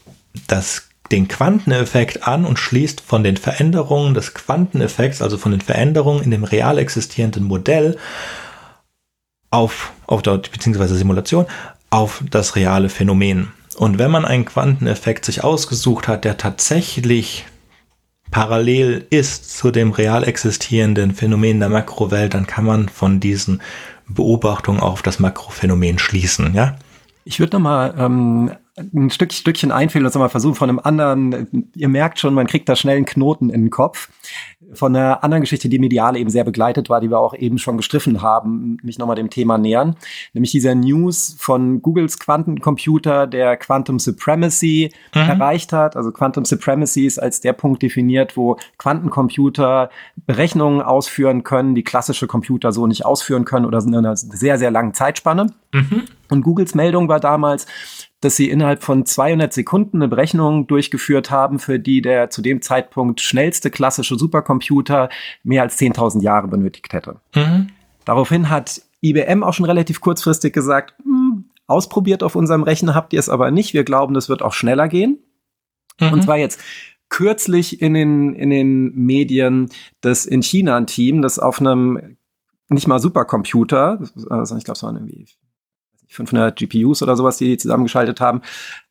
das 0.49 0.90
den 1.13 1.29
Quanteneffekt 1.29 2.27
an 2.27 2.45
und 2.45 2.59
schließt 2.59 3.01
von 3.01 3.25
den 3.25 3.37
Veränderungen 3.37 4.15
des 4.15 4.35
Quanteneffekts, 4.35 5.23
also 5.23 5.39
von 5.39 5.53
den 5.53 5.61
Veränderungen 5.61 6.23
in 6.23 6.31
dem 6.31 6.45
real 6.45 6.79
existierenden 6.79 7.45
Modell 7.45 7.97
auf, 9.51 9.93
auf 10.07 10.23
dort, 10.23 10.53
beziehungsweise 10.53 10.95
Simulation, 10.95 11.47
auf 11.91 12.23
das 12.31 12.55
reale 12.55 12.89
Phänomen. 12.89 13.53
Und 13.77 13.99
wenn 13.99 14.11
man 14.11 14.25
einen 14.25 14.45
Quanteneffekt 14.45 15.25
sich 15.25 15.43
ausgesucht 15.43 16.07
hat, 16.07 16.25
der 16.25 16.37
tatsächlich 16.37 17.47
parallel 18.31 19.07
ist 19.11 19.57
zu 19.57 19.73
dem 19.73 19.91
real 19.91 20.23
existierenden 20.23 21.15
Phänomen 21.15 21.59
der 21.59 21.69
Makrowelt, 21.69 22.35
dann 22.35 22.47
kann 22.47 22.65
man 22.65 22.89
von 22.89 23.19
diesen 23.19 23.61
Beobachtungen 24.07 24.81
auf 24.81 25.03
das 25.03 25.19
Makrophänomen 25.19 25.99
schließen, 25.99 26.55
ja? 26.55 26.77
Ich 27.25 27.39
würde 27.39 27.57
noch 27.57 27.63
mal 27.63 27.95
ähm, 27.99 28.51
ein 28.95 29.11
Stück, 29.11 29.33
Stückchen 29.33 29.73
einfällt 29.73 30.05
und 30.05 30.15
mal 30.17 30.29
versuchen 30.29 30.55
von 30.55 30.69
einem 30.69 30.79
anderen, 30.79 31.71
ihr 31.75 31.89
merkt 31.89 32.19
schon, 32.19 32.35
man 32.35 32.47
kriegt 32.47 32.69
da 32.69 32.77
schnell 32.77 32.97
einen 32.97 33.07
Knoten 33.07 33.51
in 33.51 33.63
den 33.63 33.71
Kopf. 33.71 34.09
Von 34.73 34.95
einer 34.95 35.25
anderen 35.25 35.41
Geschichte, 35.41 35.69
die 35.69 35.79
medial 35.79 36.17
eben 36.17 36.31
sehr 36.31 36.45
begleitet 36.45 36.89
war, 36.89 37.01
die 37.01 37.11
wir 37.11 37.19
auch 37.19 37.35
eben 37.35 37.59
schon 37.59 37.77
gestriffen 37.77 38.23
haben, 38.23 38.77
mich 38.83 38.99
nochmal 38.99 39.17
dem 39.17 39.31
Thema 39.31 39.59
nähern. 39.59 39.97
Nämlich 40.33 40.53
dieser 40.53 40.75
News 40.75 41.35
von 41.39 41.83
Googles 41.83 42.19
Quantencomputer, 42.19 43.27
der 43.27 43.57
Quantum 43.57 43.99
Supremacy 43.99 44.93
mhm. 45.15 45.21
erreicht 45.21 45.73
hat. 45.73 45.97
Also 45.97 46.13
Quantum 46.13 46.45
Supremacy 46.45 47.07
ist 47.07 47.19
als 47.19 47.41
der 47.41 47.53
Punkt 47.53 47.83
definiert, 47.83 48.37
wo 48.37 48.59
Quantencomputer 48.79 49.91
Berechnungen 50.27 50.83
ausführen 50.83 51.43
können, 51.43 51.75
die 51.75 51.83
klassische 51.83 52.29
Computer 52.29 52.71
so 52.71 52.87
nicht 52.87 53.05
ausführen 53.05 53.45
können 53.45 53.67
oder 53.67 53.81
in 53.81 53.95
einer 53.95 54.17
sehr, 54.17 54.59
sehr 54.59 54.71
langen 54.71 54.95
Zeitspanne. 54.95 55.47
Mhm. 55.73 56.05
Und 56.31 56.43
Googles 56.43 56.75
Meldung 56.75 57.09
war 57.09 57.19
damals, 57.19 57.67
dass 58.21 58.37
sie 58.37 58.51
innerhalb 58.51 58.83
von 58.83 59.07
200 59.07 59.53
Sekunden 59.53 59.99
eine 59.99 60.09
Berechnung 60.09 60.67
durchgeführt 60.67 61.31
haben, 61.31 61.59
für 61.59 61.79
die 61.79 62.03
der 62.03 62.31
zu 62.31 62.43
dem 62.43 62.61
Zeitpunkt 62.63 63.21
schnellste 63.21 63.71
klassische 63.71 64.17
Supercomputer 64.17 65.09
mehr 65.43 65.63
als 65.63 65.79
10.000 65.79 66.23
Jahre 66.23 66.49
benötigt 66.49 66.93
hätte. 66.93 67.21
Mhm. 67.35 67.69
Daraufhin 68.05 68.51
hat 68.51 68.83
IBM 69.03 69.43
auch 69.43 69.55
schon 69.55 69.67
relativ 69.67 70.01
kurzfristig 70.01 70.53
gesagt, 70.53 70.95
hm, 71.03 71.47
ausprobiert 71.67 72.23
auf 72.23 72.35
unserem 72.35 72.63
Rechner 72.63 72.95
habt 72.95 73.13
ihr 73.13 73.21
es 73.21 73.29
aber 73.29 73.51
nicht. 73.51 73.73
Wir 73.73 73.85
glauben, 73.85 74.13
das 74.13 74.29
wird 74.29 74.43
auch 74.43 74.53
schneller 74.53 74.89
gehen. 74.89 75.19
Mhm. 76.01 76.13
Und 76.13 76.23
zwar 76.25 76.37
jetzt 76.37 76.61
kürzlich 77.09 77.81
in 77.81 77.95
den, 77.95 78.35
in 78.35 78.51
den 78.51 78.95
Medien, 78.95 79.69
dass 80.01 80.27
in 80.27 80.43
China 80.43 80.77
ein 80.77 80.87
Team, 80.87 81.23
das 81.23 81.39
auf 81.39 81.61
einem 81.61 82.17
nicht 82.69 82.87
mal 82.87 83.01
Supercomputer, 83.01 84.01
also 84.29 84.57
ich 84.57 84.65
glaube, 84.65 84.77
es 84.77 84.83
waren 84.83 84.97
irgendwie 84.97 85.27
500 86.11 86.59
GPUs 86.59 87.03
oder 87.03 87.17
sowas, 87.17 87.39
die 87.39 87.47
die 87.47 87.59
zusammengeschaltet 87.59 88.21
haben, 88.21 88.43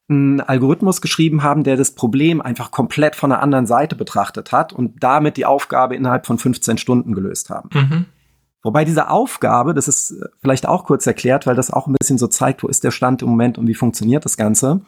einen 0.09 0.41
Algorithmus 0.41 1.01
geschrieben 1.01 1.43
haben, 1.43 1.63
der 1.63 1.77
das 1.77 1.91
Problem 1.91 2.41
einfach 2.41 2.71
komplett 2.71 3.15
von 3.15 3.29
der 3.29 3.43
anderen 3.43 3.67
Seite 3.67 3.95
betrachtet 3.95 4.51
hat 4.51 4.73
und 4.73 5.03
damit 5.03 5.37
die 5.37 5.45
Aufgabe 5.45 5.95
innerhalb 5.95 6.25
von 6.25 6.37
15 6.37 6.77
Stunden 6.77 7.13
gelöst 7.13 7.49
haben. 7.49 7.69
Mhm. 7.73 8.05
Wobei 8.61 8.83
diese 8.83 9.09
Aufgabe, 9.09 9.73
das 9.73 9.87
ist 9.87 10.11
äh, 10.11 10.25
vielleicht 10.41 10.67
auch 10.67 10.83
kurz 10.83 11.07
erklärt, 11.07 11.47
weil 11.47 11.55
das 11.55 11.71
auch 11.71 11.87
ein 11.87 11.95
bisschen 11.99 12.17
so 12.17 12.27
zeigt, 12.27 12.63
wo 12.63 12.67
ist 12.67 12.83
der 12.83 12.91
Stand 12.91 13.21
im 13.21 13.29
Moment 13.29 13.57
und 13.57 13.67
wie 13.67 13.75
funktioniert 13.75 14.25
das 14.25 14.35
Ganze. 14.35 14.81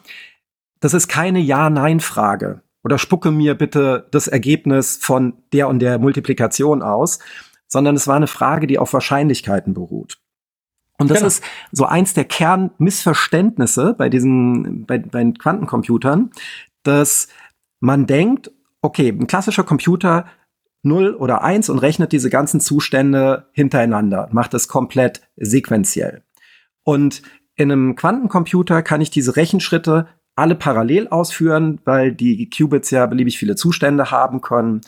Das 0.80 0.94
ist 0.94 1.08
keine 1.08 1.40
Ja-Nein-Frage 1.40 2.62
oder 2.84 2.98
spucke 2.98 3.32
mir 3.32 3.56
bitte 3.56 4.08
das 4.12 4.28
Ergebnis 4.28 4.98
von 4.98 5.34
der 5.54 5.68
und 5.68 5.80
der 5.80 6.00
Multiplikation 6.00 6.82
aus, 6.82 7.20
sondern 7.68 7.96
es 7.96 8.08
war 8.08 8.16
eine 8.16 8.28
Frage, 8.28 8.68
die 8.68 8.80
auf 8.80 8.92
Wahrscheinlichkeiten 8.94 9.74
beruht. 9.74 10.21
Und 11.02 11.10
das 11.10 11.18
genau. 11.18 11.28
ist 11.28 11.44
so 11.72 11.86
eins 11.86 12.14
der 12.14 12.26
Kernmissverständnisse 12.26 13.96
bei 13.98 14.10
diesen, 14.10 14.86
bei, 14.86 15.00
bei 15.00 15.32
Quantencomputern, 15.32 16.32
dass 16.84 17.28
man 17.80 18.06
denkt, 18.06 18.52
okay, 18.82 19.10
ein 19.10 19.28
klassischer 19.28 19.64
Computer 19.64 20.26
0 20.84 21.16
oder 21.16 21.44
1 21.44 21.70
und 21.70 21.80
rechnet 21.80 22.12
diese 22.12 22.30
ganzen 22.30 22.60
Zustände 22.60 23.48
hintereinander, 23.52 24.30
macht 24.32 24.54
das 24.54 24.68
komplett 24.68 25.22
sequenziell. 25.36 26.24
Und 26.84 27.22
in 27.56 27.72
einem 27.72 27.96
Quantencomputer 27.96 28.82
kann 28.82 29.02
ich 29.02 29.12
diese 29.12 29.36
Rechenschritte 29.36 30.08
alle 30.36 30.56
parallel 30.56 31.08
ausführen, 31.10 31.80
weil 31.84 32.14
die 32.14 32.50
Qubits 32.50 32.90
ja 32.90 33.06
beliebig 33.06 33.38
viele 33.38 33.56
Zustände 33.56 34.10
haben 34.12 34.42
können. 34.42 34.82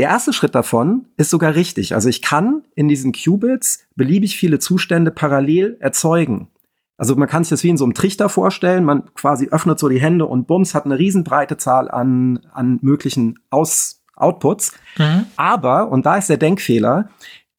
Der 0.00 0.08
erste 0.08 0.32
Schritt 0.32 0.54
davon 0.54 1.08
ist 1.18 1.28
sogar 1.28 1.54
richtig. 1.54 1.94
Also 1.94 2.08
ich 2.08 2.22
kann 2.22 2.62
in 2.74 2.88
diesen 2.88 3.12
Qubits 3.12 3.84
beliebig 3.96 4.34
viele 4.34 4.58
Zustände 4.58 5.10
parallel 5.10 5.76
erzeugen. 5.78 6.48
Also 6.96 7.16
man 7.16 7.28
kann 7.28 7.44
sich 7.44 7.50
das 7.50 7.64
wie 7.64 7.68
in 7.68 7.76
so 7.76 7.84
einem 7.84 7.92
Trichter 7.92 8.30
vorstellen. 8.30 8.82
Man 8.82 9.12
quasi 9.14 9.48
öffnet 9.48 9.78
so 9.78 9.90
die 9.90 10.00
Hände 10.00 10.24
und 10.24 10.46
bums 10.46 10.74
hat 10.74 10.86
eine 10.86 10.98
riesenbreite 10.98 11.58
Zahl 11.58 11.90
an, 11.90 12.40
an 12.50 12.78
möglichen 12.80 13.40
Aus 13.50 14.02
Outputs. 14.16 14.72
Mhm. 14.96 15.26
Aber, 15.36 15.90
und 15.90 16.06
da 16.06 16.16
ist 16.16 16.30
der 16.30 16.38
Denkfehler, 16.38 17.10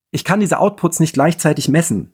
ich 0.10 0.24
kann 0.24 0.40
diese 0.40 0.58
Outputs 0.58 1.00
nicht 1.00 1.14
gleichzeitig 1.14 1.70
messen, 1.70 2.12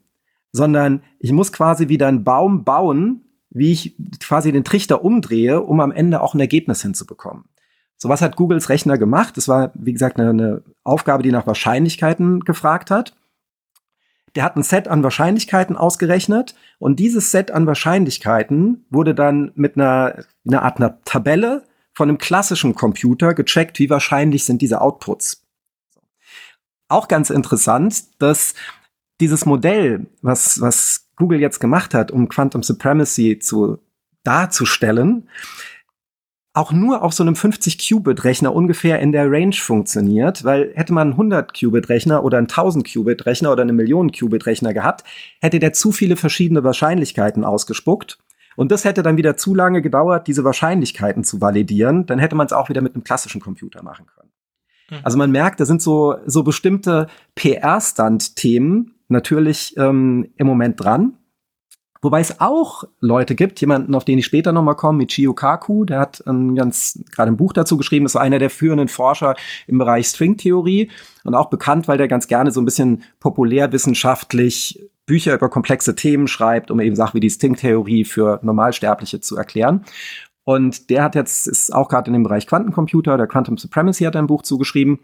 sondern 0.52 1.04
ich 1.20 1.32
muss 1.32 1.54
quasi 1.54 1.88
wieder 1.88 2.08
einen 2.08 2.26
Baum 2.26 2.66
bauen, 2.66 3.22
wie 3.50 3.72
ich 3.72 3.96
quasi 4.20 4.52
den 4.52 4.66
Trichter 4.66 5.06
umdrehe, 5.06 5.62
um 5.62 5.80
am 5.80 5.94
Ende 5.94 6.20
auch 6.20 6.34
ein 6.34 6.42
Ergebnis 6.42 6.82
hinzubekommen. 6.82 7.46
So 7.98 8.10
was 8.10 8.22
hat 8.22 8.36
Googles 8.36 8.70
Rechner 8.70 8.98
gemacht. 8.98 9.38
Das 9.38 9.48
war, 9.48 9.72
wie 9.74 9.94
gesagt, 9.94 10.20
eine, 10.20 10.30
eine 10.30 10.64
Aufgabe, 10.84 11.24
die 11.24 11.32
nach 11.32 11.48
Wahrscheinlichkeiten 11.48 12.42
gefragt 12.42 12.92
hat. 12.92 13.16
Der 14.36 14.44
hat 14.44 14.56
ein 14.56 14.64
Set 14.64 14.88
an 14.88 15.04
Wahrscheinlichkeiten 15.04 15.76
ausgerechnet 15.76 16.54
und 16.78 17.00
dieses 17.00 17.32
Set 17.32 17.50
an 17.50 17.66
Wahrscheinlichkeiten 17.66 18.86
wurde 18.92 19.16
dann 19.16 19.52
mit 19.56 19.78
einer, 19.78 20.26
einer 20.48 20.62
Art 20.62 20.78
einer 20.78 21.02
Tabelle 21.06 21.64
von 21.94 22.10
einem 22.10 22.20
klassischen 22.20 22.76
Computer 22.76 23.34
gecheckt, 23.34 23.80
wie 23.80 23.90
wahrscheinlich 23.90 24.46
sind 24.46 24.62
diese 24.62 24.82
Outputs. 24.82 25.44
Auch 26.90 27.08
ganz 27.08 27.32
interessant, 27.32 28.22
dass 28.22 28.54
dieses 29.20 29.48
Modell, 29.48 30.06
was, 30.22 30.62
was 30.62 31.08
Google 31.16 31.40
jetzt 31.40 31.60
gemacht 31.60 31.96
hat, 31.96 32.12
um 32.12 32.30
Quantum 32.30 32.62
Supremacy 32.62 33.40
zu 33.40 33.80
darzustellen, 34.24 35.28
auch 36.58 36.72
nur 36.72 37.04
auf 37.04 37.14
so 37.14 37.24
einem 37.24 37.36
50-Qubit-Rechner 37.36 38.54
ungefähr 38.54 39.00
in 39.00 39.12
der 39.12 39.32
Range 39.32 39.56
funktioniert, 39.56 40.44
weil 40.44 40.72
hätte 40.74 40.92
man 40.92 41.14
einen 41.14 41.32
100-Qubit-Rechner 41.32 42.24
oder 42.24 42.40
einen 42.40 42.48
1000-Qubit-Rechner 42.48 43.52
oder 43.52 43.62
eine 43.62 43.74
Million-Qubit-Rechner 43.74 44.74
gehabt, 44.74 45.04
hätte 45.40 45.60
der 45.60 45.74
zu 45.74 45.92
viele 45.92 46.16
verschiedene 46.16 46.64
Wahrscheinlichkeiten 46.64 47.44
ausgespuckt. 47.44 48.18
Und 48.56 48.72
das 48.72 48.86
hätte 48.86 49.04
dann 49.04 49.18
wieder 49.18 49.38
zu 49.38 49.54
lange 49.54 49.84
gedauert, 49.84 50.28
diese 50.28 50.44
Wahrscheinlichkeiten 50.44 51.24
zu 51.24 51.42
validieren. 51.42 52.08
Dann 52.08 52.18
hätte 52.18 52.36
man 52.36 52.48
es 52.48 52.54
auch 52.54 52.70
wieder 52.70 52.82
mit 52.82 52.96
einem 52.96 53.04
klassischen 53.04 53.40
Computer 53.40 53.84
machen 53.84 54.08
können. 54.08 54.32
Mhm. 54.90 54.98
Also 55.04 55.18
man 55.20 55.30
merkt, 55.30 55.60
da 55.60 55.66
sind 55.66 55.82
so, 55.82 56.16
so 56.26 56.42
bestimmte 56.42 57.06
PR-Stand-Themen 57.36 58.96
natürlich 59.10 59.76
ähm, 59.78 60.32
im 60.38 60.48
Moment 60.48 60.84
dran. 60.84 61.14
Wobei 62.02 62.20
es 62.20 62.40
auch 62.40 62.84
Leute 63.00 63.36
gibt, 63.36 63.60
jemanden, 63.62 63.96
auf 63.96 64.06
den 64.06 64.20
ich 64.20 64.26
später 64.26 64.52
nochmal 64.52 64.76
komme, 64.76 65.00
Michio 65.00 65.34
Kaku, 65.34 65.86
der 65.86 66.00
hat 66.00 66.26
ein 66.28 66.56
ganz, 66.56 67.00
gerade 67.12 67.32
ein 67.32 67.38
Buch 67.38 67.54
dazu 67.54 67.78
geschrieben, 67.78 68.06
ist 68.06 68.16
einer 68.16 68.40
der 68.40 68.50
führenden 68.50 68.88
Forscher 68.88 69.36
im 69.68 69.78
Bereich 69.78 70.08
Stringtheorie 70.08 70.90
und 71.24 71.36
auch 71.36 71.50
bekannt, 71.50 71.88
weil 71.88 71.98
der 71.98 72.08
ganz 72.08 72.28
gerne 72.28 72.52
so 72.52 72.62
ein 72.62 72.66
bisschen 72.66 73.04
populärwissenschaftlich 73.20 74.88
Bücher 75.06 75.34
über 75.34 75.50
komplexe 75.50 75.96
Themen 75.96 76.28
schreibt, 76.28 76.70
um 76.70 76.80
eben 76.80 76.96
Sachen 76.96 77.16
wie 77.16 77.22
die 77.22 77.30
Stringtheorie 77.30 78.04
für 78.04 78.40
Normalsterbliche 78.44 79.22
zu 79.22 79.38
erklären. 79.38 79.86
Und 80.44 80.90
der 80.90 81.04
hat 81.04 81.16
jetzt, 81.16 81.48
ist 81.48 81.74
auch 81.74 81.90
gerade 81.90 82.08
in 82.08 82.14
dem 82.14 82.24
Bereich 82.24 82.48
Quantencomputer, 82.48 83.18
der 83.18 83.28
Quantum 83.28 83.58
Supremacy 83.58 84.04
hat 84.04 84.16
ein 84.16 84.28
Buch 84.28 84.44
zugeschrieben 84.44 85.00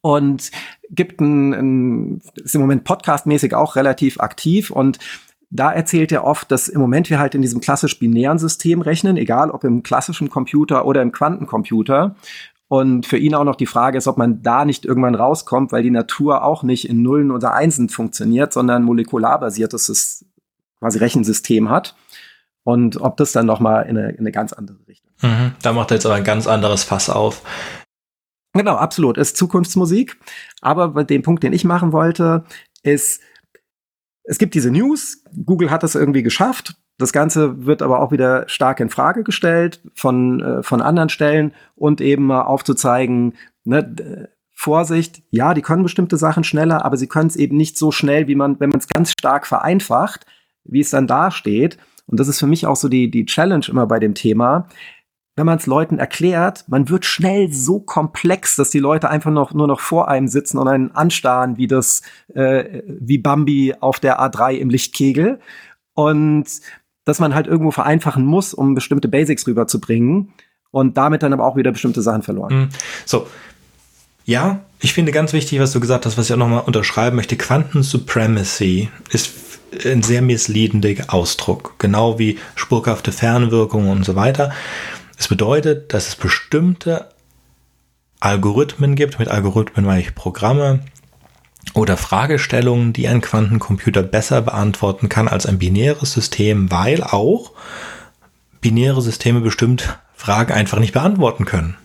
und 0.00 0.50
gibt 0.90 1.20
ein, 1.22 1.54
ein 1.54 2.22
ist 2.34 2.54
im 2.54 2.60
Moment 2.60 2.84
podcastmäßig 2.84 3.54
auch 3.54 3.74
relativ 3.76 4.20
aktiv 4.20 4.70
und 4.70 4.98
da 5.54 5.72
erzählt 5.72 6.10
er 6.10 6.24
oft, 6.24 6.50
dass 6.50 6.68
im 6.68 6.80
Moment 6.80 7.08
wir 7.10 7.20
halt 7.20 7.36
in 7.36 7.42
diesem 7.42 7.60
klassisch 7.60 8.00
binären 8.00 8.38
System 8.38 8.80
rechnen, 8.80 9.16
egal 9.16 9.52
ob 9.52 9.62
im 9.62 9.84
klassischen 9.84 10.28
Computer 10.28 10.84
oder 10.84 11.00
im 11.00 11.12
Quantencomputer. 11.12 12.16
Und 12.66 13.06
für 13.06 13.18
ihn 13.18 13.36
auch 13.36 13.44
noch 13.44 13.54
die 13.54 13.66
Frage 13.66 13.96
ist, 13.96 14.08
ob 14.08 14.18
man 14.18 14.42
da 14.42 14.64
nicht 14.64 14.84
irgendwann 14.84 15.14
rauskommt, 15.14 15.70
weil 15.70 15.84
die 15.84 15.92
Natur 15.92 16.42
auch 16.42 16.64
nicht 16.64 16.88
in 16.88 17.02
Nullen 17.02 17.30
oder 17.30 17.54
Einsen 17.54 17.88
funktioniert, 17.88 18.52
sondern 18.52 18.82
ein 18.82 18.86
molekularbasiertes 18.86 20.24
quasi 20.80 20.98
Rechensystem 20.98 21.70
hat. 21.70 21.94
Und 22.64 23.00
ob 23.00 23.16
das 23.16 23.30
dann 23.30 23.46
nochmal 23.46 23.84
in 23.84 23.96
eine, 23.96 24.10
in 24.10 24.20
eine 24.20 24.32
ganz 24.32 24.52
andere 24.52 24.78
Richtung. 24.88 25.12
Mhm, 25.22 25.52
da 25.62 25.72
macht 25.72 25.92
er 25.92 25.98
jetzt 25.98 26.06
aber 26.06 26.16
ein 26.16 26.24
ganz 26.24 26.48
anderes 26.48 26.82
Fass 26.82 27.08
auf. 27.08 27.42
Genau, 28.54 28.74
absolut. 28.74 29.18
Ist 29.18 29.36
Zukunftsmusik. 29.36 30.18
Aber 30.62 30.88
bei 30.88 31.04
dem 31.04 31.22
Punkt, 31.22 31.44
den 31.44 31.52
ich 31.52 31.64
machen 31.64 31.92
wollte, 31.92 32.44
ist, 32.82 33.20
es 34.24 34.38
gibt 34.38 34.54
diese 34.54 34.70
News, 34.70 35.22
Google 35.44 35.70
hat 35.70 35.82
das 35.82 35.94
irgendwie 35.94 36.22
geschafft. 36.22 36.76
Das 36.98 37.12
Ganze 37.12 37.66
wird 37.66 37.82
aber 37.82 38.00
auch 38.00 38.12
wieder 38.12 38.48
stark 38.48 38.80
in 38.80 38.88
Frage 38.88 39.24
gestellt 39.24 39.80
von, 39.94 40.40
äh, 40.40 40.62
von 40.62 40.80
anderen 40.80 41.08
Stellen 41.08 41.52
und 41.76 42.00
eben 42.00 42.26
mal 42.26 42.42
aufzuzeigen, 42.42 43.34
ne, 43.64 44.28
Vorsicht, 44.56 45.22
ja, 45.30 45.52
die 45.52 45.62
können 45.62 45.82
bestimmte 45.82 46.16
Sachen 46.16 46.44
schneller, 46.44 46.84
aber 46.84 46.96
sie 46.96 47.08
können 47.08 47.26
es 47.26 47.36
eben 47.36 47.56
nicht 47.56 47.76
so 47.76 47.90
schnell, 47.90 48.28
wie 48.28 48.36
man, 48.36 48.60
wenn 48.60 48.70
man 48.70 48.78
es 48.78 48.86
ganz 48.86 49.10
stark 49.10 49.46
vereinfacht, 49.46 50.26
wie 50.64 50.80
es 50.80 50.90
dann 50.90 51.08
dasteht. 51.08 51.76
Und 52.06 52.20
das 52.20 52.28
ist 52.28 52.38
für 52.38 52.46
mich 52.46 52.66
auch 52.66 52.76
so 52.76 52.88
die, 52.88 53.10
die 53.10 53.26
Challenge 53.26 53.64
immer 53.68 53.86
bei 53.86 53.98
dem 53.98 54.14
Thema. 54.14 54.68
Wenn 55.36 55.46
man 55.46 55.58
es 55.58 55.66
Leuten 55.66 55.98
erklärt, 55.98 56.64
man 56.68 56.88
wird 56.88 57.04
schnell 57.04 57.52
so 57.52 57.80
komplex, 57.80 58.54
dass 58.54 58.70
die 58.70 58.78
Leute 58.78 59.10
einfach 59.10 59.32
noch 59.32 59.52
nur 59.52 59.66
noch 59.66 59.80
vor 59.80 60.08
einem 60.08 60.28
sitzen 60.28 60.58
und 60.58 60.68
einen 60.68 60.92
anstarren, 60.92 61.56
wie 61.56 61.66
das, 61.66 62.02
äh, 62.34 62.82
wie 62.86 63.18
Bambi 63.18 63.74
auf 63.80 63.98
der 63.98 64.20
A3 64.20 64.52
im 64.52 64.70
Lichtkegel. 64.70 65.40
Und 65.94 66.46
dass 67.04 67.18
man 67.18 67.34
halt 67.34 67.46
irgendwo 67.46 67.70
vereinfachen 67.70 68.24
muss, 68.24 68.54
um 68.54 68.74
bestimmte 68.74 69.08
Basics 69.08 69.46
rüberzubringen 69.46 70.32
und 70.70 70.96
damit 70.96 71.22
dann 71.22 71.32
aber 71.32 71.44
auch 71.44 71.56
wieder 71.56 71.72
bestimmte 71.72 72.02
Sachen 72.02 72.22
verloren. 72.22 72.54
Mhm. 72.54 72.68
So. 73.04 73.26
Ja, 74.26 74.60
ich 74.80 74.94
finde 74.94 75.12
ganz 75.12 75.32
wichtig, 75.34 75.60
was 75.60 75.72
du 75.72 75.80
gesagt 75.80 76.06
hast, 76.06 76.16
was 76.16 76.26
ich 76.26 76.32
auch 76.32 76.38
nochmal 76.38 76.62
unterschreiben 76.64 77.16
möchte. 77.16 77.36
Quantensupremacy 77.36 78.88
ist 79.10 79.32
ein 79.84 80.02
sehr 80.02 80.22
misleadender 80.22 80.94
Ausdruck, 81.08 81.74
genau 81.78 82.18
wie 82.18 82.38
spurhafte 82.54 83.12
Fernwirkungen 83.12 83.90
und 83.90 84.04
so 84.04 84.16
weiter. 84.16 84.52
Es 85.16 85.28
bedeutet, 85.28 85.92
dass 85.92 86.08
es 86.08 86.16
bestimmte 86.16 87.08
Algorithmen 88.20 88.94
gibt, 88.94 89.18
mit 89.18 89.28
Algorithmen 89.28 89.84
meine 89.84 90.00
ich 90.00 90.14
Programme 90.14 90.80
oder 91.74 91.96
Fragestellungen, 91.96 92.92
die 92.92 93.08
ein 93.08 93.20
Quantencomputer 93.20 94.02
besser 94.02 94.42
beantworten 94.42 95.08
kann 95.08 95.28
als 95.28 95.46
ein 95.46 95.58
binäres 95.58 96.12
System, 96.12 96.70
weil 96.70 97.02
auch 97.02 97.52
binäre 98.60 99.02
Systeme 99.02 99.40
bestimmt 99.40 99.98
Fragen 100.14 100.52
einfach 100.52 100.78
nicht 100.78 100.92
beantworten 100.92 101.44
können. 101.44 101.76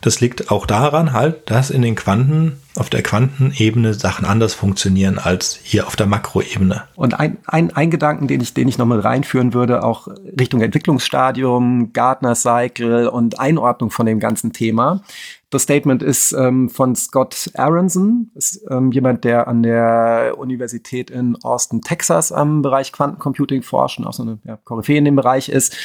Das 0.00 0.20
liegt 0.20 0.50
auch 0.50 0.66
daran 0.66 1.12
halt, 1.12 1.50
dass 1.50 1.70
in 1.70 1.82
den 1.82 1.94
Quanten, 1.94 2.56
auf 2.76 2.88
der 2.88 3.02
Quantenebene 3.02 3.94
Sachen 3.94 4.24
anders 4.24 4.54
funktionieren 4.54 5.18
als 5.18 5.58
hier 5.62 5.86
auf 5.86 5.96
der 5.96 6.06
Makroebene. 6.06 6.84
Und 6.94 7.18
ein, 7.18 7.38
ein, 7.46 7.74
ein 7.74 7.90
Gedanken, 7.90 8.28
den 8.28 8.40
ich, 8.40 8.54
den 8.54 8.68
ich 8.68 8.78
nochmal 8.78 9.00
reinführen 9.00 9.52
würde, 9.52 9.82
auch 9.82 10.08
Richtung 10.38 10.60
Entwicklungsstadium, 10.60 11.92
Gardner 11.92 12.34
Cycle 12.34 13.08
und 13.08 13.38
Einordnung 13.40 13.90
von 13.90 14.06
dem 14.06 14.20
ganzen 14.20 14.52
Thema. 14.52 15.02
Das 15.50 15.62
Statement 15.62 16.00
ist 16.00 16.32
ähm, 16.32 16.68
von 16.68 16.94
Scott 16.94 17.50
Aronson, 17.54 18.30
ist 18.34 18.60
ähm, 18.70 18.92
jemand, 18.92 19.24
der 19.24 19.48
an 19.48 19.64
der 19.64 20.34
Universität 20.38 21.10
in 21.10 21.36
Austin, 21.42 21.82
Texas 21.82 22.30
am 22.30 22.62
Bereich 22.62 22.92
Quantencomputing 22.92 23.62
forschen, 23.62 24.06
auch 24.06 24.12
so 24.12 24.22
eine 24.22 24.38
ja, 24.44 24.56
Koryphäe 24.62 24.98
in 24.98 25.04
dem 25.04 25.16
Bereich 25.16 25.48
ist 25.48 25.76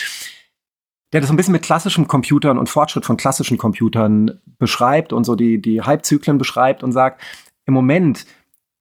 der 1.16 1.22
das 1.22 1.30
ein 1.30 1.38
bisschen 1.38 1.54
mit 1.54 1.62
klassischen 1.62 2.10
Computern 2.10 2.58
und 2.58 2.68
Fortschritt 2.68 3.06
von 3.06 3.16
klassischen 3.16 3.58
Computern 3.58 4.42
beschreibt 4.60 5.14
und 5.14 5.24
so 5.24 5.38
die, 5.38 5.62
die 5.62 5.82
Halbzyklen 5.82 6.38
beschreibt 6.38 6.84
und 6.84 6.92
sagt, 6.92 7.22
im 7.66 7.74
Moment 7.74 8.26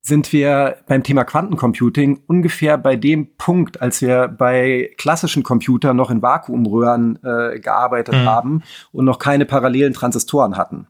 sind 0.01 0.33
wir 0.33 0.79
beim 0.89 1.05
Thema 1.05 1.23
Quantencomputing 1.23 2.25
ungefähr 2.27 2.77
bei 2.77 2.97
dem 2.97 3.37
Punkt, 3.37 3.81
als 3.81 4.03
wir 4.03 4.27
bei 4.27 4.91
klassischen 4.99 5.45
Computern 5.45 5.97
noch 5.97 6.11
in 6.11 6.23
Vakuumröhren 6.23 7.21
äh, 7.23 7.61
gearbeitet 7.61 8.17
mhm. 8.17 8.25
haben 8.25 8.63
und 8.91 9.05
noch 9.05 9.21
keine 9.21 9.47
parallelen 9.47 9.95
Transistoren 9.95 10.57
hatten. 10.57 10.89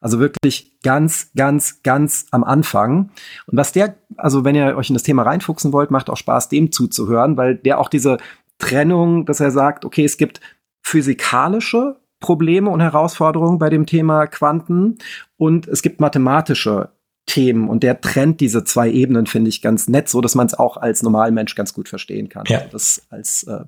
Also 0.00 0.20
wirklich 0.20 0.78
ganz, 0.84 1.32
ganz, 1.34 1.82
ganz 1.82 2.26
am 2.30 2.44
Anfang. 2.44 3.10
Und 3.46 3.58
was 3.58 3.72
der, 3.72 3.96
also 4.16 4.44
wenn 4.44 4.54
ihr 4.54 4.76
euch 4.76 4.90
in 4.90 4.94
das 4.94 5.02
Thema 5.02 5.24
reinfuchsen 5.24 5.72
wollt, 5.72 5.90
macht 5.90 6.08
auch 6.08 6.16
Spaß, 6.16 6.50
dem 6.50 6.70
zuzuhören, 6.70 7.36
weil 7.36 7.56
der 7.56 7.80
auch 7.80 7.88
diese 7.88 8.18
Trennung, 8.58 9.26
dass 9.26 9.40
er 9.40 9.50
sagt, 9.50 9.84
okay, 9.84 10.04
es 10.04 10.18
gibt 10.18 10.40
physikalische 10.84 11.96
Probleme 12.20 12.70
und 12.70 12.80
Herausforderungen 12.80 13.58
bei 13.58 13.70
dem 13.70 13.86
Thema 13.86 14.26
Quanten 14.26 14.98
und 15.36 15.66
es 15.66 15.82
gibt 15.82 16.00
mathematische 16.00 16.90
Themen 17.26 17.68
und 17.68 17.82
der 17.82 18.00
trennt 18.00 18.40
diese 18.40 18.64
zwei 18.64 18.90
Ebenen, 18.90 19.26
finde 19.26 19.48
ich 19.48 19.62
ganz 19.62 19.88
nett, 19.88 20.08
so 20.08 20.20
dass 20.20 20.34
man 20.34 20.46
es 20.46 20.54
auch 20.54 20.76
als 20.76 21.02
Normalmensch 21.02 21.54
ganz 21.54 21.72
gut 21.72 21.88
verstehen 21.88 22.28
kann. 22.28 22.44
Ja. 22.46 22.60
Das 22.70 23.02
als 23.08 23.44
äh, 23.44 23.64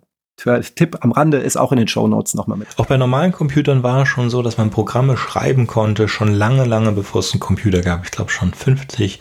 Tipp 0.75 0.99
am 1.01 1.13
Rande 1.13 1.39
ist 1.39 1.57
auch 1.57 1.73
in 1.73 1.79
den 1.79 1.89
Show 1.89 2.07
Notes 2.07 2.35
nochmal 2.35 2.59
mit. 2.59 2.69
Auch 2.77 2.87
bei 2.87 2.99
normalen 2.99 3.33
Computern 3.33 3.83
war 3.83 4.03
es 4.03 4.09
schon 4.09 4.29
so, 4.29 4.43
dass 4.43 4.59
man 4.59 4.71
Programme 4.71 5.17
schreiben 5.17 5.67
konnte, 5.67 6.09
schon 6.09 6.33
lange, 6.33 6.65
lange 6.65 6.93
bevor 6.93 7.21
es 7.21 7.33
einen 7.33 7.41
Computer 7.41 7.81
gab. 7.81 8.05
Ich 8.05 8.11
glaube 8.11 8.31
schon 8.31 8.53
50. 8.53 9.19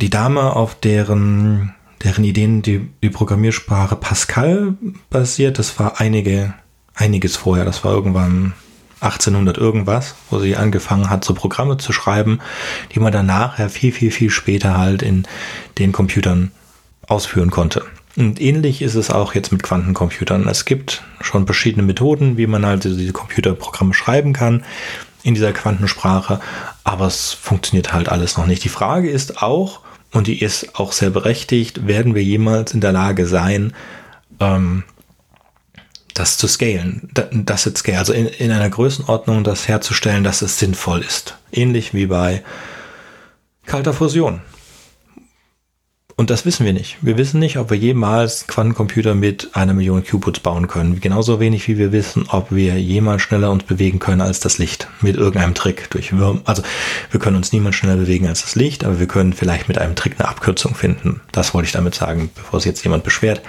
Die 0.00 0.10
Dame, 0.10 0.56
auf 0.56 0.74
deren, 0.74 1.74
deren 2.02 2.24
Ideen 2.24 2.62
die, 2.62 2.90
die 3.02 3.10
Programmiersprache 3.10 3.94
Pascal 3.94 4.74
basiert, 5.10 5.60
das 5.60 5.78
war 5.78 6.00
einige 6.00 6.54
einiges 6.94 7.36
vorher. 7.36 7.64
Das 7.64 7.84
war 7.84 7.92
irgendwann 7.92 8.54
1800 9.00 9.58
irgendwas, 9.58 10.14
wo 10.30 10.38
sie 10.38 10.56
angefangen 10.56 11.10
hat, 11.10 11.24
so 11.24 11.34
Programme 11.34 11.76
zu 11.76 11.92
schreiben, 11.92 12.40
die 12.94 13.00
man 13.00 13.12
dann 13.12 13.26
nachher 13.26 13.68
viel, 13.68 13.92
viel, 13.92 14.10
viel 14.10 14.30
später 14.30 14.78
halt 14.78 15.02
in 15.02 15.26
den 15.78 15.92
Computern 15.92 16.52
ausführen 17.06 17.50
konnte. 17.50 17.84
Und 18.16 18.40
ähnlich 18.40 18.80
ist 18.80 18.94
es 18.94 19.10
auch 19.10 19.34
jetzt 19.34 19.50
mit 19.52 19.62
Quantencomputern. 19.62 20.46
Es 20.48 20.64
gibt 20.64 21.02
schon 21.20 21.46
verschiedene 21.46 21.82
Methoden, 21.82 22.36
wie 22.36 22.46
man 22.46 22.64
halt 22.64 22.84
diese 22.84 23.12
Computerprogramme 23.12 23.92
schreiben 23.92 24.32
kann 24.32 24.64
in 25.22 25.34
dieser 25.34 25.52
Quantensprache, 25.52 26.38
aber 26.84 27.06
es 27.06 27.32
funktioniert 27.32 27.92
halt 27.92 28.08
alles 28.08 28.36
noch 28.36 28.46
nicht. 28.46 28.62
Die 28.62 28.68
Frage 28.68 29.10
ist 29.10 29.42
auch, 29.42 29.80
und 30.12 30.28
die 30.28 30.40
ist 30.40 30.78
auch 30.78 30.92
sehr 30.92 31.10
berechtigt, 31.10 31.88
werden 31.88 32.14
wir 32.14 32.22
jemals 32.22 32.72
in 32.72 32.80
der 32.80 32.92
Lage 32.92 33.26
sein, 33.26 33.72
ähm, 34.38 34.84
das 36.14 36.38
zu 36.38 36.46
scalen, 36.46 37.10
das 37.32 37.64
jetzt 37.64 37.78
scale, 37.78 37.98
also 37.98 38.12
in, 38.12 38.26
in 38.26 38.50
einer 38.50 38.70
Größenordnung 38.70 39.44
das 39.44 39.68
herzustellen, 39.68 40.24
dass 40.24 40.42
es 40.42 40.58
sinnvoll 40.58 41.02
ist. 41.02 41.36
Ähnlich 41.52 41.92
wie 41.92 42.06
bei 42.06 42.42
kalter 43.66 43.92
Fusion. 43.92 44.40
Und 46.16 46.30
das 46.30 46.46
wissen 46.46 46.64
wir 46.64 46.72
nicht. 46.72 46.98
Wir 47.00 47.18
wissen 47.18 47.40
nicht, 47.40 47.56
ob 47.58 47.70
wir 47.70 47.76
jemals 47.76 48.46
Quantencomputer 48.46 49.16
mit 49.16 49.56
einer 49.56 49.74
Million 49.74 50.04
Qubits 50.04 50.38
bauen 50.38 50.68
können. 50.68 51.00
Genauso 51.00 51.40
wenig 51.40 51.66
wie 51.66 51.76
wir 51.76 51.90
wissen, 51.90 52.26
ob 52.28 52.52
wir 52.52 52.80
jemals 52.80 53.22
schneller 53.22 53.50
uns 53.50 53.64
bewegen 53.64 53.98
können 53.98 54.20
als 54.20 54.38
das 54.38 54.58
Licht. 54.58 54.86
Mit 55.00 55.16
irgendeinem 55.16 55.54
Trick 55.54 55.90
durch 55.90 56.16
Würm. 56.16 56.42
Also 56.44 56.62
wir 57.10 57.18
können 57.18 57.36
uns 57.36 57.52
niemals 57.52 57.74
schneller 57.74 57.96
bewegen 57.96 58.28
als 58.28 58.42
das 58.42 58.54
Licht, 58.54 58.84
aber 58.84 59.00
wir 59.00 59.08
können 59.08 59.32
vielleicht 59.32 59.66
mit 59.66 59.78
einem 59.78 59.96
Trick 59.96 60.14
eine 60.18 60.28
Abkürzung 60.28 60.76
finden. 60.76 61.20
Das 61.32 61.52
wollte 61.52 61.66
ich 61.66 61.72
damit 61.72 61.96
sagen, 61.96 62.30
bevor 62.32 62.60
sich 62.60 62.66
jetzt 62.66 62.84
jemand 62.84 63.02
beschwert. 63.02 63.42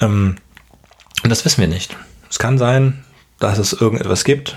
Ähm, 0.00 0.36
und 1.24 1.30
das 1.30 1.44
wissen 1.44 1.62
wir 1.62 1.68
nicht. 1.68 1.96
Es 2.30 2.38
kann 2.38 2.58
sein, 2.58 3.02
dass 3.40 3.58
es 3.58 3.72
irgendetwas 3.72 4.22
gibt 4.24 4.56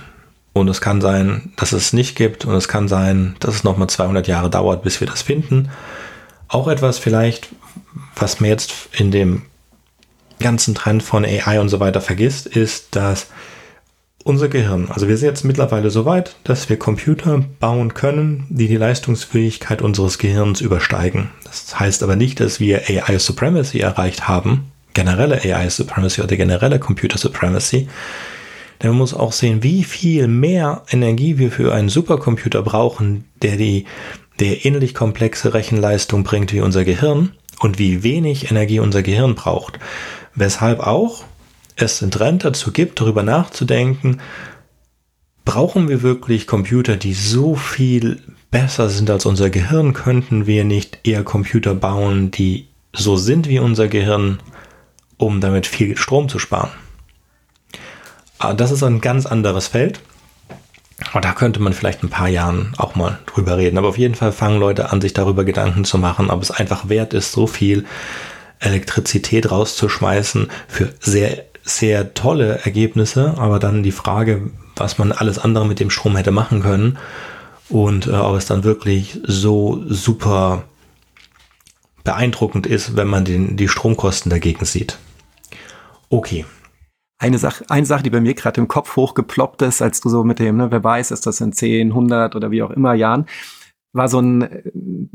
und 0.54 0.68
es 0.68 0.82
kann 0.82 1.02
sein, 1.02 1.54
dass 1.56 1.72
es 1.72 1.94
nicht 1.94 2.16
gibt 2.16 2.46
und 2.46 2.54
es 2.54 2.68
kann 2.68 2.88
sein, 2.88 3.36
dass 3.40 3.56
es 3.56 3.64
nochmal 3.64 3.88
200 3.88 4.28
Jahre 4.28 4.50
dauert, 4.50 4.84
bis 4.84 5.00
wir 5.00 5.08
das 5.08 5.22
finden. 5.22 5.70
Auch 6.50 6.68
etwas 6.68 7.00
vielleicht, 7.00 7.50
was 8.16 8.40
mir 8.40 8.50
jetzt 8.50 8.74
in 8.92 9.12
dem 9.12 9.44
ganzen 10.40 10.76
Trend 10.76 11.04
von 11.04 11.26
AI 11.26 11.60
und 11.60 11.70
so 11.70 11.80
weiter 11.80 12.02
vergisst, 12.02 12.46
ist, 12.46 12.96
dass 12.96 13.28
unser 14.24 14.50
Gehirn, 14.50 14.90
also 14.92 15.08
wir 15.08 15.16
sind 15.16 15.30
jetzt 15.30 15.46
mittlerweile 15.46 15.90
so 15.90 16.04
weit, 16.04 16.36
dass 16.44 16.68
wir 16.68 16.78
Computer 16.78 17.46
bauen 17.60 17.94
können, 17.94 18.46
die 18.50 18.68
die 18.68 18.76
Leistungsfähigkeit 18.76 19.82
unseres 19.82 20.18
Gehirns 20.18 20.60
übersteigen. 20.60 21.30
Das 21.46 21.80
heißt 21.80 22.04
aber 22.04 22.18
nicht, 22.18 22.42
dass 22.42 22.60
wir 22.60 22.82
AI 22.90 23.20
Supremacy 23.20 23.80
erreicht 23.80 24.28
haben, 24.28 24.72
generelle 24.98 25.40
AI 25.44 25.70
Supremacy 25.70 26.24
oder 26.24 26.36
generelle 26.36 26.80
Computer 26.80 27.20
Supremacy. 27.20 27.88
Denn 28.82 28.90
man 28.90 28.98
muss 28.98 29.14
auch 29.14 29.32
sehen, 29.32 29.62
wie 29.62 29.84
viel 29.84 30.28
mehr 30.28 30.82
Energie 30.90 31.38
wir 31.38 31.52
für 31.52 31.72
einen 31.72 31.90
Supercomputer 31.90 32.64
brauchen, 32.64 33.26
der 33.44 33.58
die, 33.58 33.86
der 34.40 34.66
ähnlich 34.66 34.96
komplexe 34.96 35.54
Rechenleistung 35.54 36.24
bringt 36.24 36.52
wie 36.52 36.62
unser 36.62 36.84
Gehirn 36.84 37.34
und 37.60 37.78
wie 37.78 38.02
wenig 38.02 38.50
Energie 38.50 38.80
unser 38.80 39.04
Gehirn 39.04 39.36
braucht. 39.36 39.78
Weshalb 40.34 40.80
auch 40.80 41.26
es 41.76 42.02
einen 42.02 42.10
Trend 42.10 42.44
dazu 42.44 42.72
gibt, 42.72 43.00
darüber 43.00 43.22
nachzudenken, 43.22 44.20
brauchen 45.46 45.90
wir 45.90 46.02
wirklich 46.02 46.48
Computer, 46.48 46.98
die 46.98 47.14
so 47.14 47.54
viel 47.54 48.20
besser 48.50 48.90
sind 48.90 49.12
als 49.12 49.28
unser 49.28 49.52
Gehirn? 49.52 49.94
Könnten 49.94 50.48
wir 50.48 50.64
nicht 50.64 51.02
eher 51.04 51.24
Computer 51.24 51.76
bauen, 51.76 52.32
die 52.32 52.68
so 52.94 53.16
sind 53.16 53.48
wie 53.48 53.60
unser 53.60 53.88
Gehirn 53.90 54.40
um 55.18 55.42
damit 55.42 55.68
viel 55.68 55.98
Strom 55.98 56.30
zu 56.30 56.40
sparen. 56.40 56.72
Aber 58.40 58.54
das 58.54 58.72
ist 58.72 58.84
ein 58.84 59.02
ganz 59.02 59.26
anderes 59.26 59.68
Feld. 59.68 60.00
Aber 61.12 61.22
da 61.22 61.34
könnte 61.34 61.60
man 61.60 61.74
vielleicht 61.74 62.04
ein 62.04 62.10
paar 62.10 62.28
Jahren 62.28 62.74
auch 62.78 62.96
mal 62.96 63.20
drüber 63.26 63.58
reden. 63.58 63.78
Aber 63.78 63.90
auf 63.90 63.98
jeden 63.98 64.16
Fall 64.16 64.32
fangen 64.32 64.60
Leute 64.60 64.92
an, 64.92 65.02
sich 65.02 65.14
darüber 65.14 65.44
Gedanken 65.44 65.86
zu 65.86 65.98
machen, 65.98 66.30
ob 66.30 66.42
es 66.42 66.52
einfach 66.52 66.90
wert 66.90 67.14
ist, 67.14 67.32
so 67.32 67.48
viel 67.48 67.86
Elektrizität 68.60 69.52
rauszuschmeißen 69.52 70.50
für 70.68 70.94
sehr, 71.00 71.44
sehr 71.64 72.14
tolle 72.14 72.60
Ergebnisse. 72.64 73.36
Aber 73.38 73.60
dann 73.60 73.84
die 73.84 73.92
Frage, 73.92 74.50
was 74.76 74.98
man 74.98 75.12
alles 75.12 75.38
andere 75.40 75.68
mit 75.68 75.80
dem 75.80 75.90
Strom 75.90 76.16
hätte 76.16 76.32
machen 76.32 76.62
können 76.62 76.98
und 77.70 78.08
äh, 78.08 78.12
ob 78.12 78.36
es 78.36 78.46
dann 78.46 78.64
wirklich 78.64 79.20
so 79.24 79.84
super 79.88 80.64
beeindruckend 82.04 82.66
ist, 82.66 82.96
wenn 82.96 83.08
man 83.08 83.26
den, 83.26 83.58
die 83.58 83.68
Stromkosten 83.68 84.30
dagegen 84.30 84.66
sieht. 84.66 84.98
Okay. 86.10 86.46
Eine 87.20 87.40
Sache, 87.40 87.66
eine 87.70 87.86
Sache, 87.86 88.04
die 88.04 88.10
bei 88.12 88.22
mir 88.22 88.36
gerade 88.36 88.62
im 88.62 88.68
Kopf 88.68 88.96
hochgeploppt 88.96 89.64
ist, 89.64 89.82
als 89.82 90.02
du 90.02 90.10
so 90.10 90.24
mit 90.24 90.40
dem, 90.40 90.58
ne, 90.58 90.70
wer 90.70 90.84
weiß, 90.84 91.12
ist 91.12 91.26
das 91.26 91.42
in 91.42 91.52
10, 91.52 91.90
100 91.90 92.36
oder 92.36 92.52
wie 92.52 92.62
auch 92.62 92.70
immer 92.70 92.94
Jahren, 92.94 93.26
war 93.98 94.08
so 94.08 94.20
ein, 94.20 94.48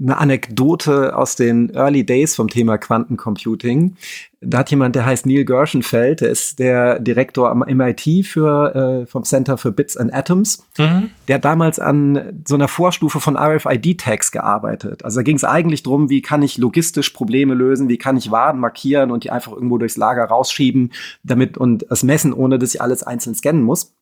eine 0.00 0.18
Anekdote 0.18 1.16
aus 1.16 1.36
den 1.36 1.70
Early 1.74 2.04
Days 2.04 2.34
vom 2.34 2.48
Thema 2.48 2.76
Quantencomputing. 2.76 3.96
Da 4.40 4.58
hat 4.58 4.70
jemand, 4.70 4.96
der 4.96 5.06
heißt 5.06 5.24
Neil 5.24 5.44
Gershenfeld, 5.44 6.20
der 6.20 6.30
ist 6.30 6.58
der 6.58 6.98
Direktor 6.98 7.50
am 7.50 7.60
MIT 7.60 8.26
für, 8.26 9.02
äh, 9.02 9.06
vom 9.06 9.22
Center 9.22 9.56
for 9.56 9.70
Bits 9.70 9.96
and 9.96 10.12
Atoms. 10.12 10.66
Mhm. 10.78 11.10
Der 11.28 11.36
hat 11.36 11.44
damals 11.44 11.78
an 11.78 12.42
so 12.46 12.56
einer 12.56 12.68
Vorstufe 12.68 13.20
von 13.20 13.36
RFID-Tags 13.36 14.32
gearbeitet. 14.32 15.04
Also 15.04 15.20
da 15.20 15.22
ging 15.22 15.36
es 15.36 15.44
eigentlich 15.44 15.84
drum, 15.84 16.10
wie 16.10 16.20
kann 16.20 16.42
ich 16.42 16.58
logistisch 16.58 17.10
Probleme 17.10 17.54
lösen, 17.54 17.88
wie 17.88 17.98
kann 17.98 18.16
ich 18.16 18.30
Waren 18.32 18.58
markieren 18.58 19.12
und 19.12 19.24
die 19.24 19.30
einfach 19.30 19.52
irgendwo 19.52 19.78
durchs 19.78 19.96
Lager 19.96 20.24
rausschieben, 20.24 20.92
damit 21.22 21.56
und 21.56 21.86
es 21.90 22.02
messen, 22.02 22.32
ohne 22.32 22.58
dass 22.58 22.74
ich 22.74 22.82
alles 22.82 23.04
einzeln 23.04 23.36
scannen 23.36 23.62
muss 23.62 23.94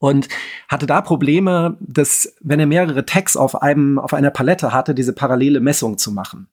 und 0.00 0.28
hatte 0.66 0.86
da 0.86 1.02
Probleme, 1.02 1.76
dass 1.78 2.34
wenn 2.40 2.58
er 2.58 2.66
mehrere 2.66 3.04
Tags 3.04 3.36
auf 3.36 3.62
einem 3.62 3.98
auf 3.98 4.14
einer 4.14 4.30
Palette 4.30 4.72
hatte, 4.72 4.94
diese 4.94 5.12
parallele 5.12 5.60
Messung 5.60 5.98
zu 5.98 6.10
machen. 6.10 6.48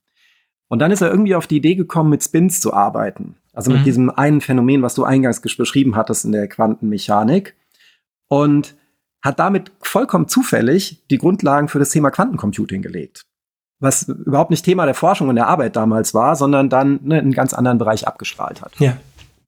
Und 0.68 0.80
dann 0.80 0.91
ist 0.91 1.02
er 1.02 1.10
irgendwie 1.10 1.34
auf 1.34 1.48
die 1.48 1.58
Idee 1.58 1.76
gekommen, 1.76 2.10
mit 2.10 2.22
Spins 2.22 2.60
zu 2.60 2.74
arbeiten. 2.74 3.38
Also 3.54 3.72
mit 3.72 3.80
mhm. 3.80 3.86
diesem 3.86 4.10
einen 4.10 4.41
Phänomen, 4.41 4.82
was 4.82 4.95
du 4.95 5.06
eingangs 5.06 5.39
beschrieben 5.39 5.95
hattest 5.95 6.26
in 6.26 6.34
der 6.34 6.48
Quantenmechanik. 6.50 7.56
Und 8.28 8.76
hat 9.24 9.39
damit 9.39 9.72
vollkommen 9.82 10.28
zufällig 10.28 11.02
die 11.10 11.18
Grundlagen 11.18 11.70
für 11.70 11.80
das 11.80 11.89
Thema 11.89 12.12
Quantencomputing 12.12 12.82
gelegt. 12.82 13.26
Was 13.80 14.10
überhaupt 14.10 14.52
nicht 14.52 14.66
Thema 14.66 14.86
der 14.86 14.93
Forschung 14.93 15.30
und 15.30 15.36
der 15.36 15.48
Arbeit 15.48 15.78
damals 15.78 16.14
war, 16.14 16.36
sondern 16.36 16.70
dann 16.70 17.00
ne, 17.04 17.20
einen 17.20 17.32
ganz 17.32 17.54
anderen 17.54 17.78
Bereich 17.78 18.08
abgestrahlt 18.08 18.62
hat. 18.62 18.78
Ja. 18.80 18.98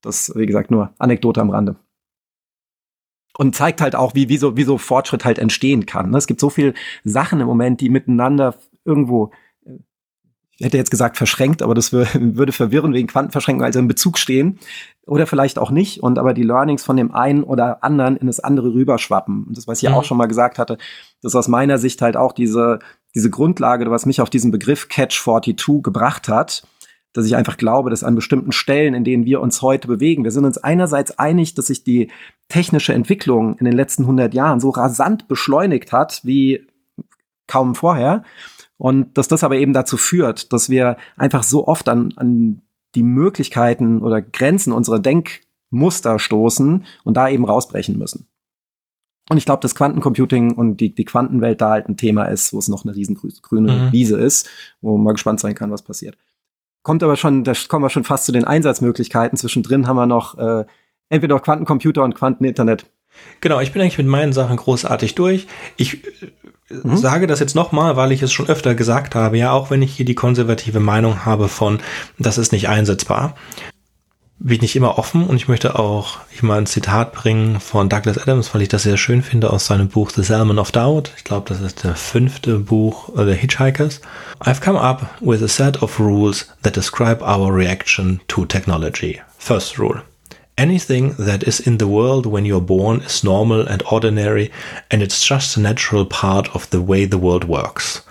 Das, 0.01 0.31
wie 0.35 0.45
gesagt, 0.45 0.71
nur 0.71 0.93
Anekdote 0.97 1.41
am 1.41 1.49
Rande 1.49 1.75
und 3.39 3.55
zeigt 3.55 3.79
halt 3.79 3.95
auch, 3.95 4.15
wie, 4.15 4.27
wie, 4.27 4.37
so, 4.37 4.57
wie 4.57 4.65
so 4.65 4.77
Fortschritt 4.77 5.23
halt 5.23 5.39
entstehen 5.39 5.85
kann. 5.85 6.09
Ne? 6.09 6.17
Es 6.17 6.27
gibt 6.27 6.41
so 6.41 6.49
viele 6.49 6.73
Sachen 7.05 7.39
im 7.39 7.47
Moment, 7.47 7.79
die 7.79 7.87
miteinander 7.87 8.55
irgendwo, 8.83 9.31
äh, 9.65 9.75
ich 10.57 10.65
hätte 10.65 10.75
jetzt 10.75 10.91
gesagt 10.91 11.15
verschränkt, 11.15 11.61
aber 11.61 11.73
das 11.73 11.93
würde 11.93 12.51
verwirren 12.51 12.93
wegen 12.93 13.07
Quantenverschränkung, 13.07 13.63
also 13.63 13.79
in 13.79 13.87
Bezug 13.87 14.17
stehen. 14.17 14.59
Oder 15.07 15.25
vielleicht 15.25 15.57
auch 15.57 15.71
nicht. 15.71 16.03
Und 16.03 16.19
aber 16.19 16.33
die 16.33 16.43
Learnings 16.43 16.83
von 16.83 16.97
dem 16.97 17.13
einen 17.13 17.43
oder 17.43 17.81
anderen 17.81 18.17
in 18.17 18.27
das 18.27 18.41
andere 18.41 18.73
rüberschwappen. 18.73 19.45
Und 19.45 19.55
das, 19.55 19.69
was 19.69 19.77
ich 19.77 19.83
ja 19.83 19.91
mhm. 19.91 19.95
auch 19.95 20.03
schon 20.03 20.17
mal 20.17 20.27
gesagt 20.27 20.59
hatte, 20.59 20.77
das 21.21 21.31
ist 21.31 21.37
aus 21.37 21.47
meiner 21.47 21.77
Sicht 21.77 22.01
halt 22.01 22.17
auch 22.17 22.33
diese, 22.33 22.79
diese 23.15 23.29
Grundlage, 23.29 23.89
was 23.89 24.05
mich 24.05 24.19
auf 24.19 24.29
diesen 24.29 24.51
Begriff 24.51 24.89
Catch 24.89 25.17
42 25.17 25.81
gebracht 25.81 26.27
hat 26.27 26.63
dass 27.13 27.25
ich 27.25 27.35
einfach 27.35 27.57
glaube, 27.57 27.89
dass 27.89 28.03
an 28.03 28.15
bestimmten 28.15 28.51
Stellen, 28.51 28.93
in 28.93 29.03
denen 29.03 29.25
wir 29.25 29.41
uns 29.41 29.61
heute 29.61 29.87
bewegen, 29.87 30.23
wir 30.23 30.31
sind 30.31 30.45
uns 30.45 30.57
einerseits 30.57 31.17
einig, 31.17 31.55
dass 31.55 31.67
sich 31.67 31.83
die 31.83 32.09
technische 32.49 32.93
Entwicklung 32.93 33.57
in 33.57 33.65
den 33.65 33.75
letzten 33.75 34.03
100 34.03 34.33
Jahren 34.33 34.59
so 34.59 34.69
rasant 34.69 35.27
beschleunigt 35.27 35.91
hat 35.91 36.21
wie 36.23 36.67
kaum 37.47 37.73
vorher 37.73 38.23
und 38.77 39.17
dass 39.17 39.27
das 39.27 39.43
aber 39.43 39.55
eben 39.57 39.73
dazu 39.73 39.97
führt, 39.97 40.53
dass 40.53 40.69
wir 40.69 40.97
einfach 41.17 41.43
so 41.43 41.67
oft 41.67 41.89
an, 41.89 42.13
an 42.15 42.61
die 42.95 43.03
Möglichkeiten 43.03 44.01
oder 44.01 44.21
Grenzen 44.21 44.71
unserer 44.71 44.99
Denkmuster 44.99 46.19
stoßen 46.19 46.85
und 47.03 47.17
da 47.17 47.29
eben 47.29 47.45
rausbrechen 47.45 47.97
müssen. 47.97 48.27
Und 49.29 49.37
ich 49.37 49.45
glaube, 49.45 49.61
dass 49.61 49.75
Quantencomputing 49.75 50.53
und 50.53 50.77
die, 50.77 50.93
die 50.93 51.05
Quantenwelt 51.05 51.61
da 51.61 51.71
halt 51.71 51.87
ein 51.87 51.97
Thema 51.97 52.25
ist, 52.25 52.51
wo 52.51 52.57
es 52.57 52.67
noch 52.67 52.83
eine 52.83 52.95
riesen 52.95 53.15
grüne 53.15 53.73
mhm. 53.73 53.91
Wiese 53.91 54.17
ist, 54.17 54.49
wo 54.81 54.97
man 54.97 55.13
gespannt 55.13 55.39
sein 55.39 55.53
kann, 55.53 55.71
was 55.71 55.83
passiert. 55.83 56.17
Kommt 56.83 57.03
aber 57.03 57.17
schon, 57.17 57.43
da 57.43 57.53
kommen 57.67 57.83
wir 57.83 57.89
schon 57.89 58.03
fast 58.03 58.25
zu 58.25 58.31
den 58.31 58.45
Einsatzmöglichkeiten. 58.45 59.37
Zwischendrin 59.37 59.87
haben 59.87 59.97
wir 59.97 60.05
noch 60.05 60.37
äh, 60.37 60.65
entweder 61.09 61.39
Quantencomputer 61.39 62.03
und 62.03 62.15
Quanteninternet. 62.15 62.85
Genau, 63.41 63.59
ich 63.59 63.73
bin 63.73 63.81
eigentlich 63.81 63.97
mit 63.97 64.07
meinen 64.07 64.33
Sachen 64.33 64.57
großartig 64.57 65.15
durch. 65.15 65.47
Ich 65.75 66.03
äh, 66.71 66.75
mhm. 66.83 66.95
sage 66.97 67.27
das 67.27 67.39
jetzt 67.39 67.55
nochmal, 67.55 67.95
weil 67.95 68.11
ich 68.11 68.21
es 68.21 68.31
schon 68.31 68.47
öfter 68.47 68.75
gesagt 68.75 69.15
habe, 69.15 69.37
ja, 69.37 69.51
auch 69.51 69.71
wenn 69.71 69.81
ich 69.81 69.95
hier 69.95 70.05
die 70.05 70.15
konservative 70.15 70.79
Meinung 70.79 71.25
habe 71.25 71.49
von, 71.49 71.79
das 72.17 72.37
ist 72.37 72.51
nicht 72.51 72.69
einsetzbar 72.69 73.35
bin 74.39 74.63
ich 74.63 74.75
immer 74.77 74.97
offen 74.97 75.27
und 75.27 75.35
ich 75.35 75.49
möchte 75.49 75.77
auch 75.77 76.19
ich 76.31 76.41
mal 76.43 76.57
ein 76.57 76.65
Zitat 76.65 77.11
bringen 77.11 77.59
von 77.59 77.89
Douglas 77.89 78.17
Adams, 78.17 78.53
weil 78.53 78.61
ich 78.61 78.69
das 78.69 78.83
sehr 78.83 78.95
schön 78.95 79.21
finde 79.21 79.51
aus 79.51 79.65
seinem 79.65 79.89
Buch 79.89 80.11
The 80.11 80.23
Salmon 80.23 80.59
of 80.59 80.71
Doubt. 80.71 81.11
Ich 81.17 81.25
glaube, 81.25 81.49
das 81.49 81.59
ist 81.59 81.83
der 81.83 81.95
fünfte 81.95 82.59
Buch 82.59 83.09
äh, 83.17 83.25
der 83.25 83.35
Hitchhikers. 83.35 83.99
I've 84.39 84.61
come 84.61 84.79
up 84.79 85.07
with 85.19 85.43
a 85.43 85.49
set 85.49 85.83
of 85.83 85.99
rules 85.99 86.47
that 86.63 86.77
describe 86.77 87.21
our 87.21 87.53
reaction 87.53 88.21
to 88.29 88.45
technology. 88.45 89.21
First 89.37 89.77
rule. 89.77 90.01
Anything 90.55 91.15
that 91.17 91.43
is 91.43 91.59
in 91.59 91.77
the 91.77 91.87
world 91.87 92.25
when 92.25 92.45
you're 92.45 92.65
born 92.65 93.01
is 93.01 93.23
normal 93.23 93.67
and 93.67 93.83
ordinary 93.91 94.51
and 94.89 95.01
it's 95.01 95.25
just 95.25 95.57
a 95.57 95.61
natural 95.61 96.05
part 96.05 96.49
of 96.53 96.69
the 96.69 96.81
way 96.81 97.05
the 97.05 97.17
world 97.17 97.43
works. 97.45 98.01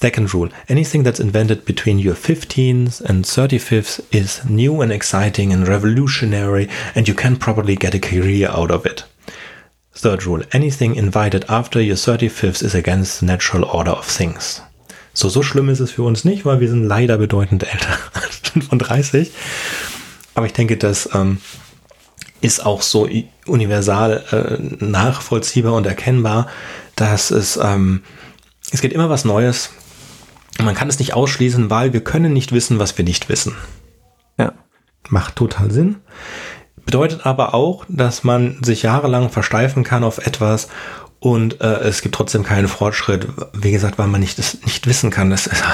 Second 0.00 0.34
rule 0.34 0.50
anything 0.68 1.02
that's 1.02 1.20
invented 1.20 1.64
between 1.64 1.98
your 1.98 2.14
15th 2.14 3.00
and 3.00 3.24
35th 3.24 4.04
is 4.12 4.44
new 4.44 4.82
and 4.82 4.92
exciting 4.92 5.52
and 5.52 5.66
revolutionary, 5.66 6.68
and 6.94 7.08
you 7.08 7.14
can 7.14 7.36
probably 7.36 7.76
get 7.76 7.94
a 7.94 8.00
career 8.00 8.48
out 8.50 8.70
of 8.70 8.84
it. 8.84 9.04
Third 9.94 10.26
rule 10.26 10.42
anything 10.52 10.96
invited 10.96 11.44
after 11.48 11.80
your 11.80 11.96
35th 11.96 12.62
is 12.62 12.74
against 12.74 13.20
the 13.20 13.26
natural 13.26 13.64
order 13.64 13.92
of 13.92 14.04
things. 14.04 14.60
So, 15.14 15.28
so 15.28 15.42
schlimm 15.42 15.68
ist 15.68 15.80
es 15.80 15.92
für 15.92 16.02
uns 16.02 16.24
nicht, 16.24 16.44
weil 16.44 16.60
wir 16.60 16.68
sind 16.68 16.84
leider 16.84 17.16
bedeutend 17.16 17.62
älter 17.62 17.96
als 18.12 18.38
35. 18.38 19.30
Aber 20.34 20.46
ich 20.46 20.52
denke, 20.52 20.76
das 20.76 21.08
ähm, 21.14 21.38
ist 22.40 22.66
auch 22.66 22.82
so 22.82 23.08
universal 23.46 24.24
äh, 24.32 24.84
nachvollziehbar 24.84 25.74
und 25.74 25.86
erkennbar, 25.86 26.48
dass 26.96 27.30
es, 27.30 27.56
ähm, 27.56 28.02
es 28.72 28.80
geht 28.80 28.92
immer 28.92 29.08
was 29.08 29.24
Neues 29.24 29.70
man 30.62 30.74
kann 30.74 30.88
es 30.88 30.98
nicht 30.98 31.14
ausschließen, 31.14 31.70
weil 31.70 31.92
wir 31.92 32.02
können 32.02 32.32
nicht 32.32 32.52
wissen, 32.52 32.78
was 32.78 32.96
wir 32.96 33.04
nicht 33.04 33.28
wissen. 33.28 33.56
Ja. 34.38 34.52
Macht 35.08 35.36
total 35.36 35.70
Sinn. 35.70 35.96
Bedeutet 36.84 37.24
aber 37.26 37.54
auch, 37.54 37.84
dass 37.88 38.24
man 38.24 38.62
sich 38.62 38.82
jahrelang 38.82 39.30
versteifen 39.30 39.84
kann 39.84 40.04
auf 40.04 40.18
etwas 40.18 40.68
und 41.18 41.60
äh, 41.62 41.78
es 41.78 42.02
gibt 42.02 42.14
trotzdem 42.14 42.42
keinen 42.42 42.68
Fortschritt. 42.68 43.26
Wie 43.54 43.70
gesagt, 43.70 43.98
weil 43.98 44.08
man 44.08 44.20
nicht, 44.20 44.38
das 44.38 44.58
nicht 44.62 44.86
wissen 44.86 45.10
kann. 45.10 45.30
Das 45.30 45.46
ist, 45.46 45.64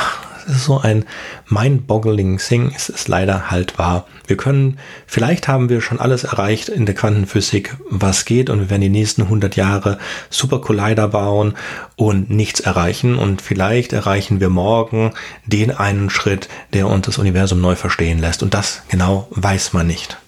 das 0.46 0.56
ist 0.56 0.64
so 0.64 0.78
ein 0.78 1.04
mind-boggling 1.48 2.38
Thing. 2.38 2.72
Es 2.74 2.88
ist 2.88 3.08
leider 3.08 3.50
halt 3.50 3.78
wahr. 3.78 4.06
Wir 4.26 4.36
können, 4.36 4.78
vielleicht 5.06 5.48
haben 5.48 5.68
wir 5.68 5.80
schon 5.80 6.00
alles 6.00 6.24
erreicht 6.24 6.68
in 6.68 6.86
der 6.86 6.94
Quantenphysik, 6.94 7.76
was 7.88 8.24
geht, 8.24 8.50
und 8.50 8.60
wir 8.60 8.70
werden 8.70 8.82
die 8.82 8.88
nächsten 8.88 9.22
100 9.22 9.56
Jahre 9.56 9.98
Super 10.30 10.60
Collider 10.60 11.08
bauen 11.08 11.54
und 11.96 12.30
nichts 12.30 12.60
erreichen. 12.60 13.16
Und 13.16 13.42
vielleicht 13.42 13.92
erreichen 13.92 14.40
wir 14.40 14.50
morgen 14.50 15.12
den 15.46 15.70
einen 15.70 16.10
Schritt, 16.10 16.48
der 16.72 16.86
uns 16.88 17.06
das 17.06 17.18
Universum 17.18 17.60
neu 17.60 17.76
verstehen 17.76 18.18
lässt. 18.18 18.42
Und 18.42 18.54
das 18.54 18.82
genau 18.88 19.28
weiß 19.30 19.72
man 19.72 19.86
nicht. 19.86 20.18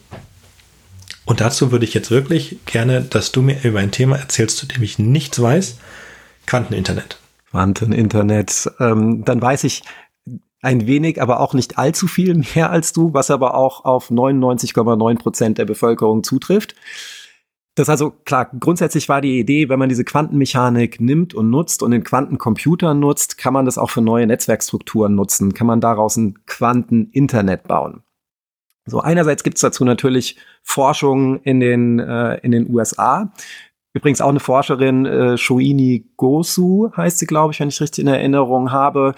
Und 1.24 1.40
dazu 1.40 1.70
würde 1.70 1.84
ich 1.84 1.94
jetzt 1.94 2.10
wirklich 2.10 2.58
gerne, 2.66 3.02
dass 3.02 3.32
du 3.32 3.42
mir 3.42 3.62
über 3.62 3.78
ein 3.78 3.92
Thema 3.92 4.18
erzählst, 4.18 4.58
zu 4.58 4.66
dem 4.66 4.82
ich 4.82 4.98
nichts 4.98 5.40
weiß. 5.40 5.78
Quanteninternet. 6.46 7.18
Quanteninternet. 7.50 8.70
Ähm, 8.80 9.24
dann 9.24 9.40
weiß 9.40 9.64
ich 9.64 9.82
ein 10.62 10.86
wenig, 10.86 11.20
aber 11.20 11.40
auch 11.40 11.54
nicht 11.54 11.76
allzu 11.76 12.06
viel 12.06 12.34
mehr 12.54 12.70
als 12.70 12.92
du, 12.92 13.12
was 13.12 13.30
aber 13.30 13.54
auch 13.54 13.84
auf 13.84 14.10
99,9 14.10 15.18
Prozent 15.18 15.58
der 15.58 15.66
Bevölkerung 15.66 16.22
zutrifft. 16.22 16.74
Das 17.74 17.88
also 17.88 18.10
klar, 18.10 18.50
grundsätzlich 18.58 19.08
war 19.08 19.22
die 19.22 19.38
Idee, 19.38 19.68
wenn 19.68 19.78
man 19.78 19.88
diese 19.88 20.04
Quantenmechanik 20.04 21.00
nimmt 21.00 21.32
und 21.34 21.48
nutzt 21.48 21.82
und 21.82 21.90
den 21.90 22.04
Quantencomputer 22.04 22.92
nutzt, 22.92 23.38
kann 23.38 23.54
man 23.54 23.64
das 23.64 23.78
auch 23.78 23.90
für 23.90 24.02
neue 24.02 24.26
Netzwerkstrukturen 24.26 25.14
nutzen, 25.14 25.54
kann 25.54 25.66
man 25.66 25.80
daraus 25.80 26.16
ein 26.16 26.44
Quanteninternet 26.46 27.66
bauen. 27.66 28.02
So 28.84 29.00
einerseits 29.00 29.42
gibt's 29.42 29.62
dazu 29.62 29.84
natürlich 29.84 30.36
Forschung 30.62 31.40
in 31.42 31.60
den 31.60 31.98
äh, 31.98 32.36
in 32.42 32.52
den 32.52 32.68
USA. 32.68 33.32
Übrigens 33.94 34.20
auch 34.20 34.30
eine 34.30 34.40
Forscherin, 34.40 35.06
äh, 35.06 35.38
Shoini 35.38 36.10
Gosu 36.16 36.90
heißt 36.96 37.18
sie, 37.18 37.26
glaube 37.26 37.52
ich, 37.52 37.60
wenn 37.60 37.68
ich 37.68 37.80
richtig 37.80 38.02
in 38.02 38.08
Erinnerung 38.08 38.70
habe, 38.72 39.14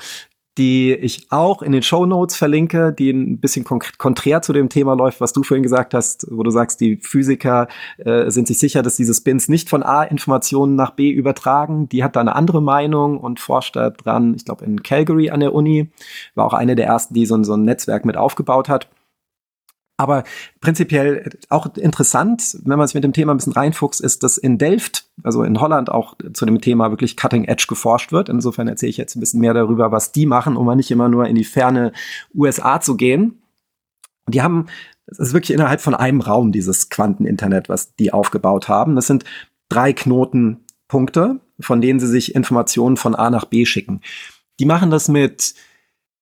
die 0.57 0.93
ich 0.95 1.27
auch 1.31 1.63
in 1.63 1.73
den 1.73 1.83
Show 1.83 2.07
Notes 2.07 2.37
verlinke, 2.37 2.93
die 2.93 3.11
ein 3.11 3.39
bisschen 3.41 3.65
konträr 3.65 4.41
zu 4.43 4.53
dem 4.53 4.69
Thema 4.69 4.95
läuft, 4.95 5.21
was 5.21 5.33
du 5.33 5.43
vorhin 5.43 5.65
gesagt 5.65 5.95
hast, 5.95 6.27
wo 6.31 6.43
du 6.43 6.51
sagst, 6.51 6.81
die 6.81 6.97
Physiker 6.97 7.67
äh, 7.99 8.31
sind 8.31 8.47
sich 8.47 8.59
sicher, 8.59 8.83
dass 8.83 8.97
diese 8.97 9.15
Spins 9.15 9.49
nicht 9.49 9.69
von 9.69 9.83
A 9.83 10.05
Informationen 10.05 10.77
nach 10.77 10.93
B 10.93 11.11
übertragen. 11.11 11.89
Die 11.89 12.05
hat 12.05 12.15
da 12.15 12.21
eine 12.21 12.37
andere 12.37 12.63
Meinung 12.63 13.19
und 13.19 13.41
forscht 13.41 13.75
da 13.75 13.91
dran, 13.91 14.35
ich 14.37 14.45
glaube 14.45 14.65
in 14.65 14.83
Calgary 14.83 15.31
an 15.31 15.41
der 15.41 15.55
Uni, 15.55 15.91
war 16.35 16.47
auch 16.47 16.55
eine 16.55 16.77
der 16.77 16.87
ersten, 16.87 17.15
die 17.15 17.27
so, 17.27 17.43
so 17.43 17.55
ein 17.55 17.65
Netzwerk 17.65 18.05
mit 18.05 18.17
aufgebaut 18.17 18.69
hat. 18.69 18.89
Aber 19.97 20.25
prinzipiell 20.61 21.31
auch 21.51 21.77
interessant, 21.77 22.59
wenn 22.65 22.79
man 22.79 22.87
sich 22.89 22.95
mit 22.95 23.05
dem 23.05 23.13
Thema 23.13 23.33
ein 23.33 23.37
bisschen 23.37 23.53
reinfuchst, 23.53 24.01
ist, 24.01 24.25
dass 24.25 24.39
in 24.39 24.59
Delft, 24.59 25.07
also 25.23 25.45
in 25.45 25.61
Holland, 25.61 25.89
auch 25.89 26.17
zu 26.33 26.47
dem 26.47 26.61
Thema 26.61 26.91
wirklich 26.91 27.17
Cutting 27.17 27.45
Edge 27.45 27.67
geforscht 27.69 28.11
wird. 28.11 28.29
Insofern 28.29 28.67
erzähle 28.67 28.91
ich 28.91 28.97
jetzt 28.97 29.15
ein 29.15 29.21
bisschen 29.21 29.41
mehr 29.41 29.55
darüber, 29.55 29.93
was 29.93 30.11
die 30.11 30.27
machen, 30.27 30.57
um 30.57 30.67
mal 30.67 30.75
nicht 30.75 30.91
immer 30.91 31.09
nur 31.09 31.29
in 31.29 31.37
die 31.37 31.45
ferne 31.45 31.93
USA 32.35 32.81
zu 32.81 32.97
gehen. 32.97 33.41
Die 34.27 34.43
haben 34.43 34.67
es 35.07 35.19
ist 35.19 35.33
wirklich 35.35 35.53
innerhalb 35.53 35.81
von 35.81 35.95
einem 35.95 36.21
Raum 36.21 36.53
dieses 36.53 36.89
Quanteninternet, 36.89 37.69
was 37.69 37.95
die 37.97 38.13
aufgebaut 38.13 38.69
haben. 38.69 38.97
Das 38.97 39.07
sind 39.07 39.25
drei 39.69 39.93
Knotenpunkte, 39.93 41.41
von 41.61 41.81
denen 41.81 42.01
sie 42.01 42.07
sich 42.07 42.35
Informationen 42.35 42.97
von 42.97 43.15
A 43.15 43.31
nach 43.31 43.45
B 43.45 43.67
schicken. 43.67 44.01
Die 44.59 44.65
machen 44.65 44.91
das 44.91 45.09
mit 45.09 45.55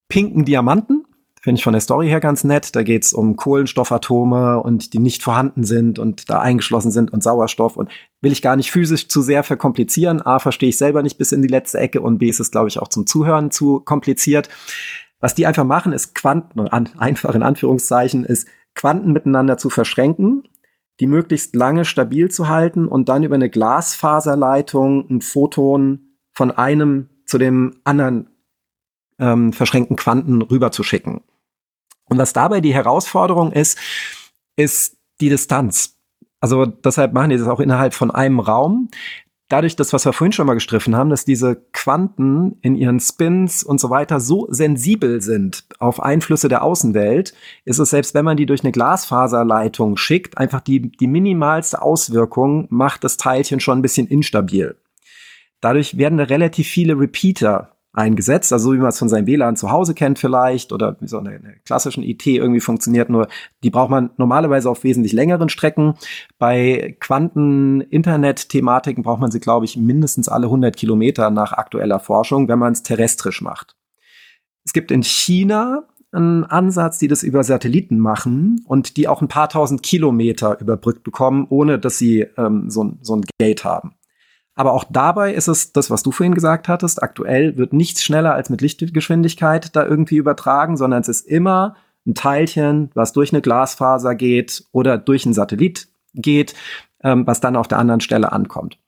pinken 0.09 0.45
Diamanten. 0.45 1.05
Finde 1.43 1.59
ich 1.59 1.65
von 1.65 1.73
der 1.73 1.81
Story 1.81 2.07
her 2.07 2.21
ganz 2.21 2.45
nett. 2.45 2.77
Da 2.77 2.85
geht's 2.85 3.13
um 3.13 3.35
Kohlenstoffatome 3.35 4.63
und 4.63 4.93
die 4.93 5.01
nicht 5.01 5.25
vorhanden 5.25 5.65
sind 5.65 5.99
und 5.99 6.31
da 6.31 6.39
eingeschlossen 6.39 6.93
sind 6.93 7.13
und 7.13 7.25
Sauerstoff 7.25 7.77
und 7.77 7.91
will 8.21 8.31
ich 8.31 8.43
gar 8.43 8.55
nicht 8.55 8.71
physisch 8.71 9.09
zu 9.09 9.23
sehr 9.23 9.43
verkomplizieren. 9.43 10.23
A, 10.23 10.39
verstehe 10.39 10.69
ich 10.69 10.79
selber 10.79 11.03
nicht 11.03 11.19
bis 11.19 11.33
in 11.33 11.43
die 11.43 11.49
letzte 11.49 11.79
Ecke 11.79 12.01
und 12.01 12.19
B, 12.19 12.29
ist 12.29 12.39
es, 12.39 12.53
glaube 12.53 12.69
ich, 12.69 12.79
auch 12.79 12.87
zum 12.87 13.09
Zuhören 13.09 13.51
zu 13.51 13.81
kompliziert. 13.81 14.49
Was 15.19 15.35
die 15.35 15.45
einfach 15.45 15.65
machen, 15.65 15.93
ist 15.93 16.15
Quanten, 16.15 16.61
einfach 16.99 17.35
in 17.35 17.43
Anführungszeichen, 17.43 18.25
ist 18.25 18.47
Quanten 18.77 19.13
miteinander 19.13 19.59
zu 19.59 19.69
verschränken, 19.69 20.45
die 21.01 21.09
möglichst 21.09 21.57
lange 21.57 21.85
stabil 21.85 22.31
zu 22.31 22.49
halten 22.49 22.87
und 22.87 23.09
dann 23.09 23.25
über 23.25 23.35
eine 23.35 23.51
Glasfaserleitung 23.51 25.11
ein 25.11 25.21
Photon 25.21 26.19
von 26.33 26.53
einem 26.53 27.09
zu 27.27 27.39
dem 27.39 27.81
anderen 27.83 28.29
ähm, 29.19 29.53
verschränkten 29.53 29.97
Quanten 29.97 30.43
rüberzuschicken. 30.43 31.21
Und 32.07 32.19
was 32.19 32.33
dabei 32.33 32.61
die 32.61 32.75
Herausforderung 32.75 33.53
ist, 33.53 33.79
ist 34.57 34.97
die 35.21 35.29
Distanz. 35.29 35.97
Also 36.41 36.67
deshalb 36.67 37.13
machen 37.13 37.31
die 37.31 37.39
das 37.39 37.49
auch 37.49 37.61
innerhalb 37.61 37.95
von 37.95 38.11
einem 38.11 38.41
Raum 38.41 38.89
dadurch, 39.53 39.77
das, 39.77 39.93
was 39.93 40.07
wir 40.07 40.13
vorhin 40.13 40.33
schon 40.33 40.47
mal 40.47 40.55
gestriffen 40.55 40.97
haben, 40.97 41.11
dass 41.11 41.25
diese 41.25 41.57
Quanten 41.73 42.57
in 42.63 42.75
ihren 42.75 43.01
Spins 43.01 43.63
und 43.63 43.79
so 43.79 43.91
weiter 43.91 44.19
so 44.19 44.47
sensibel 44.51 45.21
sind 45.21 45.67
auf 45.79 46.03
Einflüsse 46.03 46.49
der 46.49 46.63
Außenwelt, 46.63 47.35
ist 47.65 47.79
es 47.79 47.91
selbst, 47.91 48.15
wenn 48.15 48.25
man 48.25 48.39
die 48.39 48.47
durch 48.47 48.63
eine 48.63 48.73
Glasfaserleitung 48.73 49.97
schickt, 49.99 50.39
einfach 50.39 50.61
die, 50.61 50.91
die 50.91 51.07
minimalste 51.07 51.83
Auswirkung 51.83 52.67
macht 52.71 53.05
das 53.05 53.19
Teilchen 53.19 53.61
schon 53.61 53.79
ein 53.79 53.83
bisschen 53.83 54.07
instabil. 54.07 54.77
Dadurch 55.61 55.99
werden 55.99 56.19
da 56.19 56.25
relativ 56.25 56.67
viele 56.67 56.99
Repeater 56.99 57.77
eingesetzt, 57.93 58.53
also 58.53 58.71
so 58.71 58.75
wie 58.75 58.79
man 58.79 58.89
es 58.89 58.99
von 58.99 59.09
seinem 59.09 59.27
WLAN 59.27 59.57
zu 59.57 59.71
Hause 59.71 59.95
kennt 59.95 60.19
vielleicht 60.19 60.73
oder 60.73 60.97
wie 61.01 61.09
so 61.09 61.19
eine, 61.19 61.31
eine 61.31 61.57
klassischen 61.65 62.03
IT 62.03 62.27
irgendwie 62.27 62.61
funktioniert, 62.61 63.11
nur 63.11 63.29
die 63.63 63.71
braucht 63.71 63.91
man 63.91 64.11
normalerweise 64.17 64.71
auf 64.71 64.83
wesentlich 64.83 65.13
längeren 65.13 65.51
Strecken. 65.51 65.95
Bei 66.39 66.97
Quanten-Internet-Thematiken 67.01 69.03
braucht 69.03 69.21
man 69.21 69.31
sie, 69.31 69.41
glaube 69.41 69.67
ich, 69.67 69.77
mindestens 69.77 70.29
alle 70.29 70.47
100 70.47 70.75
Kilometer 70.75 71.31
nach 71.31 71.53
aktueller 71.53 72.01
Forschung, 72.01 72.49
wenn 72.49 72.59
man 72.59 72.73
es 72.73 72.83
terrestrisch 72.83 73.43
macht. 73.43 73.77
Es 74.65 74.73
gibt 74.73 74.91
in 74.91 75.03
China 75.03 75.87
einen 76.13 76.45
Ansatz, 76.45 76.99
die 76.99 77.09
das 77.09 77.23
über 77.23 77.43
Satelliten 77.43 77.99
machen 77.99 78.65
und 78.67 78.97
die 78.97 79.09
auch 79.09 79.23
ein 79.23 79.29
paar 79.29 79.49
tausend 79.49 79.83
Kilometer 79.83 80.61
überbrückt 80.61 81.05
bekommen, 81.05 81.47
ohne 81.49 81.79
dass 81.79 81.99
sie 81.99 82.27
ähm, 82.37 82.71
so, 82.71 82.93
so 83.01 83.17
ein 83.17 83.25
Gate 83.39 83.65
haben. 83.65 83.95
Aber 84.55 84.73
auch 84.73 84.85
dabei 84.89 85.33
ist 85.33 85.49
es 85.49 85.73
das, 85.73 85.91
was 85.91 86.03
du 86.03 86.13
vorhin 86.13 86.35
gesagt 86.35 86.69
hattest. 86.69 87.03
Aktuell 87.03 87.57
wird 87.57 87.73
nichts 87.73 88.05
schneller 88.05 88.35
als 88.35 88.51
mit 88.51 88.61
Lichtgeschwindigkeit 88.61 89.75
da 89.75 89.87
irgendwie 89.87 90.17
übertragen, 90.17 90.77
sondern 90.77 91.01
es 91.01 91.09
ist 91.09 91.27
immer 91.27 91.77
ein 92.07 92.15
Teilchen, 92.15 92.91
was 92.95 93.13
durch 93.13 93.33
eine 93.33 93.41
Glasfaser 93.41 94.15
geht 94.15 94.65
oder 94.73 94.99
durch 94.99 95.25
einen 95.25 95.35
Satellit 95.35 95.89
geht, 96.15 96.55
ähm, 97.03 97.27
was 97.27 97.41
dann 97.41 97.57
auf 97.57 97.69
der 97.69 97.79
anderen 97.79 98.01
Stelle 98.01 98.33
ankommt. 98.33 98.79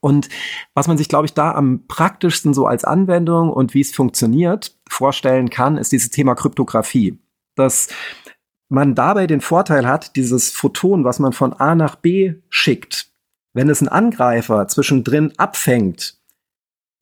Und 0.00 0.28
was 0.74 0.86
man 0.86 0.96
sich, 0.96 1.08
glaube 1.08 1.26
ich, 1.26 1.34
da 1.34 1.52
am 1.52 1.86
praktischsten 1.88 2.54
so 2.54 2.66
als 2.66 2.84
Anwendung 2.84 3.50
und 3.50 3.74
wie 3.74 3.80
es 3.80 3.94
funktioniert 3.94 4.76
vorstellen 4.88 5.50
kann, 5.50 5.76
ist 5.76 5.92
dieses 5.92 6.10
Thema 6.10 6.34
Kryptographie. 6.34 7.18
Dass 7.56 7.88
man 8.68 8.94
dabei 8.94 9.26
den 9.26 9.40
Vorteil 9.40 9.88
hat, 9.88 10.14
dieses 10.14 10.50
Photon, 10.50 11.04
was 11.04 11.18
man 11.18 11.32
von 11.32 11.52
A 11.52 11.74
nach 11.74 11.96
B 11.96 12.34
schickt, 12.48 13.10
wenn 13.54 13.68
es 13.68 13.80
ein 13.80 13.88
Angreifer 13.88 14.68
zwischendrin 14.68 15.32
abfängt, 15.36 16.18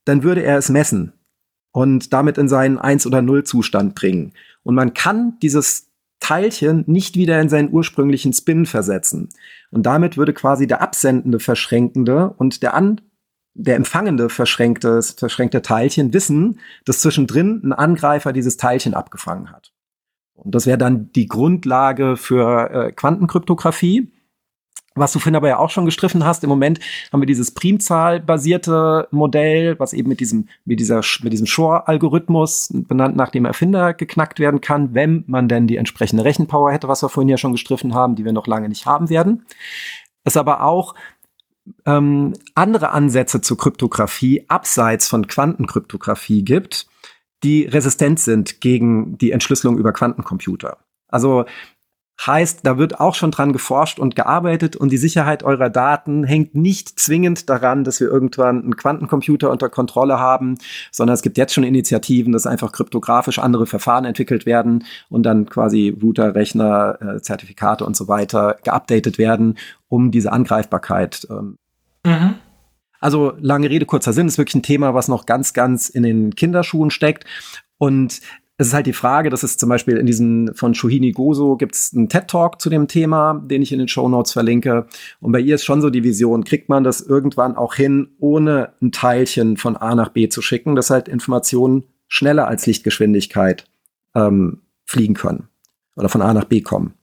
dann 0.04 0.22
würde 0.22 0.42
er 0.42 0.58
es 0.58 0.68
messen 0.68 1.12
und 1.72 2.12
damit 2.12 2.38
in 2.38 2.48
seinen 2.48 2.78
1 2.78 3.06
oder 3.06 3.22
0 3.22 3.44
Zustand 3.44 3.94
bringen. 3.94 4.32
Und 4.62 4.74
man 4.74 4.94
kann 4.94 5.38
dieses 5.42 5.90
Teilchen 6.20 6.84
nicht 6.86 7.16
wieder 7.16 7.40
in 7.40 7.48
seinen 7.48 7.72
ursprünglichen 7.72 8.32
Spin 8.32 8.66
versetzen. 8.66 9.28
Und 9.70 9.84
damit 9.84 10.16
würde 10.16 10.32
quasi 10.32 10.66
der 10.66 10.80
absendende 10.80 11.38
verschränkende 11.38 12.30
und 12.30 12.62
der 12.62 12.74
an 12.74 13.00
der 13.58 13.76
empfangende 13.76 14.28
verschränkte, 14.28 15.02
verschränkte 15.02 15.62
Teilchen 15.62 16.12
wissen, 16.12 16.60
dass 16.84 17.00
zwischendrin 17.00 17.62
ein 17.64 17.72
Angreifer 17.72 18.32
dieses 18.32 18.56
Teilchen 18.56 18.94
abgefangen 18.94 19.50
hat. 19.50 19.72
Und 20.34 20.54
das 20.54 20.66
wäre 20.66 20.78
dann 20.78 21.10
die 21.12 21.26
Grundlage 21.26 22.16
für 22.16 22.70
äh, 22.70 22.92
Quantenkryptographie 22.92 24.12
was 24.96 25.12
du 25.12 25.18
vorhin 25.18 25.36
aber 25.36 25.48
ja 25.48 25.58
auch 25.58 25.70
schon 25.70 25.84
gestriffen 25.84 26.24
hast, 26.24 26.42
im 26.42 26.50
Moment 26.50 26.80
haben 27.12 27.20
wir 27.20 27.26
dieses 27.26 27.52
primzahlbasierte 27.52 29.08
Modell, 29.10 29.78
was 29.78 29.92
eben 29.92 30.08
mit 30.08 30.20
diesem, 30.20 30.48
mit 30.64 30.80
dieser, 30.80 31.02
mit 31.22 31.32
diesem 31.32 31.46
Shor-Algorithmus, 31.46 32.70
benannt 32.72 33.16
nach 33.16 33.30
dem 33.30 33.44
Erfinder, 33.44 33.94
geknackt 33.94 34.40
werden 34.40 34.60
kann, 34.60 34.94
wenn 34.94 35.24
man 35.26 35.48
denn 35.48 35.66
die 35.66 35.76
entsprechende 35.76 36.24
Rechenpower 36.24 36.72
hätte, 36.72 36.88
was 36.88 37.02
wir 37.02 37.08
vorhin 37.08 37.28
ja 37.28 37.36
schon 37.36 37.52
gestriffen 37.52 37.94
haben, 37.94 38.16
die 38.16 38.24
wir 38.24 38.32
noch 38.32 38.46
lange 38.46 38.68
nicht 38.68 38.86
haben 38.86 39.10
werden. 39.10 39.46
Es 40.24 40.36
aber 40.36 40.62
auch 40.62 40.94
ähm, 41.84 42.34
andere 42.54 42.90
Ansätze 42.90 43.40
zur 43.40 43.58
Kryptographie 43.58 44.44
abseits 44.48 45.08
von 45.08 45.26
Quantenkryptographie 45.26 46.44
gibt, 46.44 46.86
die 47.42 47.64
resistent 47.64 48.18
sind 48.20 48.60
gegen 48.60 49.18
die 49.18 49.32
Entschlüsselung 49.32 49.78
über 49.78 49.92
Quantencomputer. 49.92 50.78
Also 51.08 51.44
Heißt, 52.24 52.60
da 52.62 52.78
wird 52.78 52.98
auch 52.98 53.14
schon 53.14 53.30
dran 53.30 53.52
geforscht 53.52 53.98
und 53.98 54.16
gearbeitet 54.16 54.74
und 54.74 54.90
die 54.90 54.96
Sicherheit 54.96 55.42
eurer 55.42 55.68
Daten 55.68 56.24
hängt 56.24 56.54
nicht 56.54 56.98
zwingend 56.98 57.50
daran, 57.50 57.84
dass 57.84 58.00
wir 58.00 58.08
irgendwann 58.08 58.62
einen 58.62 58.76
Quantencomputer 58.76 59.50
unter 59.50 59.68
Kontrolle 59.68 60.18
haben, 60.18 60.56
sondern 60.90 61.14
es 61.14 61.22
gibt 61.22 61.36
jetzt 61.36 61.52
schon 61.52 61.62
Initiativen, 61.64 62.32
dass 62.32 62.46
einfach 62.46 62.72
kryptografisch 62.72 63.38
andere 63.38 63.66
Verfahren 63.66 64.06
entwickelt 64.06 64.46
werden 64.46 64.84
und 65.10 65.24
dann 65.24 65.46
quasi 65.46 65.96
Router, 66.02 66.34
Rechner, 66.34 66.98
äh, 67.00 67.20
Zertifikate 67.20 67.84
und 67.84 67.96
so 67.96 68.08
weiter 68.08 68.56
geupdatet 68.64 69.18
werden, 69.18 69.58
um 69.88 70.10
diese 70.10 70.32
Angreifbarkeit. 70.32 71.26
Ähm. 71.30 71.58
Mhm. 72.04 72.34
Also 72.98 73.34
lange 73.38 73.68
Rede, 73.68 73.84
kurzer 73.84 74.14
Sinn, 74.14 74.26
ist 74.26 74.38
wirklich 74.38 74.54
ein 74.54 74.62
Thema, 74.62 74.94
was 74.94 75.08
noch 75.08 75.26
ganz, 75.26 75.52
ganz 75.52 75.90
in 75.90 76.02
den 76.02 76.34
Kinderschuhen 76.34 76.90
steckt. 76.90 77.24
Und 77.78 78.22
es 78.58 78.68
ist 78.68 78.74
halt 78.74 78.86
die 78.86 78.94
Frage, 78.94 79.28
dass 79.28 79.42
es 79.42 79.58
zum 79.58 79.68
Beispiel 79.68 79.98
in 79.98 80.06
diesem 80.06 80.54
von 80.54 80.74
Shuhini 80.74 81.12
Gozo 81.12 81.56
gibt 81.56 81.74
es 81.74 81.92
einen 81.94 82.08
TED-Talk 82.08 82.60
zu 82.60 82.70
dem 82.70 82.88
Thema, 82.88 83.42
den 83.44 83.60
ich 83.60 83.70
in 83.70 83.78
den 83.78 83.88
Show 83.88 84.08
Notes 84.08 84.32
verlinke. 84.32 84.86
Und 85.20 85.32
bei 85.32 85.40
ihr 85.40 85.54
ist 85.56 85.64
schon 85.64 85.82
so 85.82 85.90
die 85.90 86.04
Vision, 86.04 86.44
kriegt 86.44 86.70
man 86.70 86.82
das 86.82 87.02
irgendwann 87.02 87.56
auch 87.56 87.74
hin, 87.74 88.08
ohne 88.18 88.72
ein 88.80 88.92
Teilchen 88.92 89.58
von 89.58 89.76
A 89.76 89.94
nach 89.94 90.08
B 90.08 90.28
zu 90.28 90.40
schicken, 90.40 90.74
dass 90.74 90.88
halt 90.88 91.06
Informationen 91.06 91.84
schneller 92.08 92.48
als 92.48 92.66
Lichtgeschwindigkeit 92.66 93.66
ähm, 94.14 94.62
fliegen 94.86 95.14
können 95.14 95.48
oder 95.96 96.08
von 96.08 96.22
A 96.22 96.32
nach 96.32 96.44
B 96.44 96.62
kommen. 96.62 96.94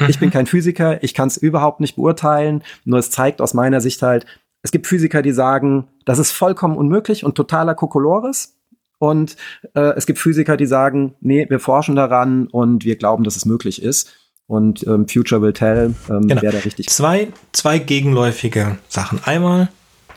Mhm. 0.00 0.06
Ich 0.10 0.18
bin 0.18 0.28
mhm. 0.28 0.32
kein 0.32 0.46
Physiker, 0.46 1.02
ich 1.02 1.14
kann 1.14 1.28
es 1.28 1.38
überhaupt 1.38 1.80
nicht 1.80 1.96
beurteilen, 1.96 2.62
nur 2.84 2.98
es 2.98 3.10
zeigt 3.10 3.40
aus 3.40 3.54
meiner 3.54 3.80
Sicht 3.80 4.02
halt, 4.02 4.26
es 4.62 4.70
gibt 4.70 4.86
Physiker, 4.86 5.22
die 5.22 5.32
sagen, 5.32 5.88
das 6.04 6.18
ist 6.18 6.32
vollkommen 6.32 6.76
unmöglich 6.76 7.24
und 7.24 7.34
totaler 7.34 7.74
Kokolores. 7.74 8.59
Und 9.00 9.36
äh, 9.74 9.94
es 9.96 10.04
gibt 10.04 10.18
Physiker, 10.18 10.58
die 10.58 10.66
sagen, 10.66 11.14
nee, 11.22 11.46
wir 11.48 11.58
forschen 11.58 11.96
daran 11.96 12.46
und 12.48 12.84
wir 12.84 12.96
glauben, 12.96 13.24
dass 13.24 13.34
es 13.34 13.46
möglich 13.46 13.82
ist. 13.82 14.12
Und 14.46 14.86
ähm, 14.86 15.08
Future 15.08 15.40
will 15.40 15.54
tell, 15.54 15.94
ähm, 16.10 16.28
genau. 16.28 16.42
wer 16.42 16.52
da 16.52 16.58
richtig. 16.58 16.88
Zwei, 16.90 17.28
zwei 17.52 17.78
gegenläufige 17.78 18.76
Sachen. 18.88 19.18
Einmal, 19.24 19.70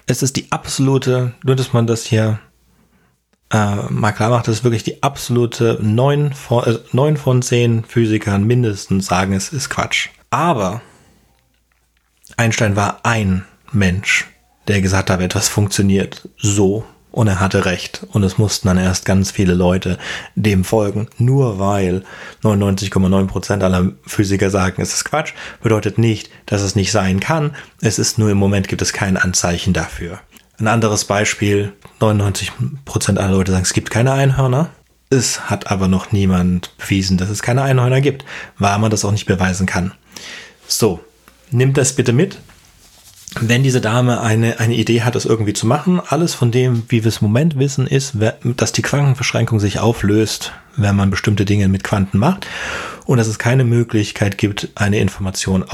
es 0.06 0.22
ist 0.22 0.36
die 0.36 0.52
absolute, 0.52 1.34
nur 1.46 1.56
dass 1.56 1.72
man 1.72 1.88
das 1.88 2.04
hier 2.04 2.40
äh, 3.52 3.76
mal 3.90 4.12
klar 4.12 4.32
macht, 4.32 4.50
das 4.50 4.58
ist 4.58 4.64
wirklich 4.66 4.84
die 4.84 5.02
absolute 5.02 5.80
neun 5.82 6.34
von, 6.34 6.66
äh, 6.66 6.80
neun 6.92 7.16
von 7.16 7.42
zehn 7.42 7.86
Physikern 7.86 8.44
mindestens 8.44 9.06
sagen, 9.06 9.32
es 9.32 9.54
ist 9.54 9.70
Quatsch. 9.70 10.10
Aber 10.30 10.82
Einstein 12.36 12.76
war 12.76 13.00
ein 13.04 13.46
Mensch, 13.72 14.28
der 14.68 14.82
gesagt 14.82 15.10
hat, 15.10 15.22
etwas 15.22 15.48
funktioniert 15.48 16.28
so 16.38 16.84
und 17.14 17.28
er 17.28 17.39
hatte 17.39 17.66
recht. 17.66 18.05
Und 18.11 18.24
es 18.24 18.38
mussten 18.38 18.68
dann 18.68 18.78
erst 18.78 19.05
ganz 19.05 19.32
viele 19.32 19.53
Leute 19.53 19.97
dem 20.36 20.66
folgen. 20.66 21.07
Nur 21.20 21.59
weil 21.59 22.03
99,9% 22.43 23.64
aller 23.64 23.91
Physiker 24.05 24.49
sagen, 24.49 24.82
es 24.82 24.93
ist 24.95 25.05
Quatsch, 25.05 25.34
bedeutet 25.61 25.99
nicht, 25.99 26.30
dass 26.47 26.61
es 26.61 26.76
nicht 26.76 26.91
sein 26.91 27.20
kann. 27.20 27.55
Es 27.82 27.99
ist 27.99 28.18
nur 28.18 28.32
im 28.32 28.38
Moment 28.38 28.68
gibt 28.68 28.82
es 28.82 28.93
kein 28.93 29.16
Anzeichen 29.16 29.74
dafür. 29.74 30.20
Ein 30.57 30.68
anderes 30.68 31.05
Beispiel, 31.05 31.74
99% 31.99 33.18
aller 33.18 33.32
Leute 33.32 33.51
sagen, 33.51 33.64
es 33.64 33.74
gibt 33.74 33.91
keine 33.91 34.11
Einhörner. 34.11 34.72
Es 35.11 35.51
hat 35.51 35.70
aber 35.70 35.88
noch 35.88 36.11
niemand 36.11 36.76
bewiesen, 36.78 37.18
dass 37.18 37.30
es 37.30 37.43
keine 37.43 37.61
Einhörner 37.61 38.01
gibt, 38.01 38.26
weil 38.57 38.80
man 38.80 38.89
das 38.89 39.05
auch 39.05 39.11
nicht 39.11 39.28
beweisen 39.28 39.68
kann. 39.68 39.93
So, 40.68 40.99
nimmt 41.51 41.78
das 41.78 41.93
bitte 41.93 42.11
mit 42.11 42.39
wenn 43.40 43.64
diese 43.64 43.82
Dame 43.82 44.22
eine, 44.22 44.60
eine 44.60 44.76
Idee 44.76 45.02
hat, 45.02 45.16
das 45.16 45.26
irgendwie 45.26 45.54
zu 45.54 45.68
machen, 45.68 46.02
alles 46.06 46.34
von 46.34 46.52
dem, 46.52 46.84
wie 46.90 47.04
wir 47.04 47.10
es 47.10 47.22
im 47.22 47.28
Moment 47.28 47.58
wissen, 47.58 47.88
ist, 47.88 48.16
dass 48.58 48.72
die 48.72 48.82
Quantenverschränkung 48.82 49.60
sich 49.60 49.80
auflöst, 49.80 50.52
wenn 50.76 50.96
man 50.96 51.10
bestimmte 51.10 51.46
Dinge 51.46 51.68
mit 51.68 51.84
Quanten 51.84 52.18
macht 52.18 52.48
und 53.06 53.18
dass 53.18 53.28
es 53.28 53.40
keine 53.40 53.64
Möglichkeit 53.64 54.38
gibt, 54.38 54.70
eine 54.76 55.00
Information 55.00 55.66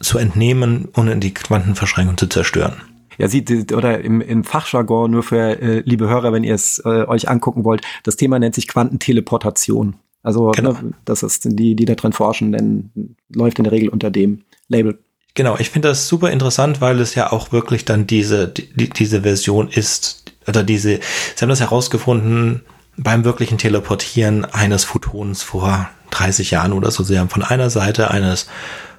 zu 0.00 0.18
entnehmen 0.18 0.86
und 0.92 1.08
in 1.08 1.20
die 1.20 1.34
Quantenverschränkung 1.34 2.16
zu 2.16 2.26
zerstören. 2.26 2.74
Ja, 3.18 3.26
sieht, 3.26 3.72
oder 3.72 4.00
im, 4.00 4.20
im 4.20 4.44
Fachjargon, 4.44 5.10
nur 5.10 5.24
für 5.24 5.60
äh, 5.60 5.82
liebe 5.84 6.08
Hörer, 6.08 6.32
wenn 6.32 6.44
ihr 6.44 6.54
es 6.54 6.80
äh, 6.84 7.04
euch 7.04 7.28
angucken 7.28 7.64
wollt, 7.64 7.82
das 8.04 8.14
Thema 8.14 8.38
nennt 8.38 8.54
sich 8.54 8.68
Quantenteleportation. 8.68 9.96
Also 10.22 10.52
genau. 10.52 10.72
ne, 10.72 10.92
das 11.04 11.24
ist 11.24 11.44
die, 11.44 11.74
die 11.74 11.84
da 11.84 11.94
drin 11.94 12.12
forschen, 12.12 12.52
denn 12.52 13.16
läuft 13.34 13.58
in 13.58 13.64
der 13.64 13.72
Regel 13.72 13.88
unter 13.88 14.10
dem 14.10 14.42
Label. 14.68 14.98
Genau, 15.34 15.56
ich 15.58 15.70
finde 15.70 15.88
das 15.88 16.08
super 16.08 16.30
interessant, 16.30 16.80
weil 16.80 17.00
es 17.00 17.14
ja 17.14 17.32
auch 17.32 17.52
wirklich 17.52 17.84
dann 17.84 18.06
diese, 18.06 18.48
die, 18.48 18.90
diese 18.90 19.22
Version 19.22 19.68
ist, 19.68 20.24
oder 20.46 20.64
diese, 20.64 20.98
sie 21.34 21.42
haben 21.42 21.48
das 21.48 21.60
herausgefunden 21.60 22.62
beim 22.96 23.24
wirklichen 23.24 23.58
Teleportieren 23.58 24.44
eines 24.44 24.84
Photons 24.84 25.42
vor 25.42 25.88
30 26.10 26.50
Jahren 26.50 26.72
oder 26.72 26.90
so. 26.90 27.04
Sie 27.04 27.18
haben 27.18 27.28
von 27.28 27.44
einer 27.44 27.70
Seite 27.70 28.10
eines 28.10 28.48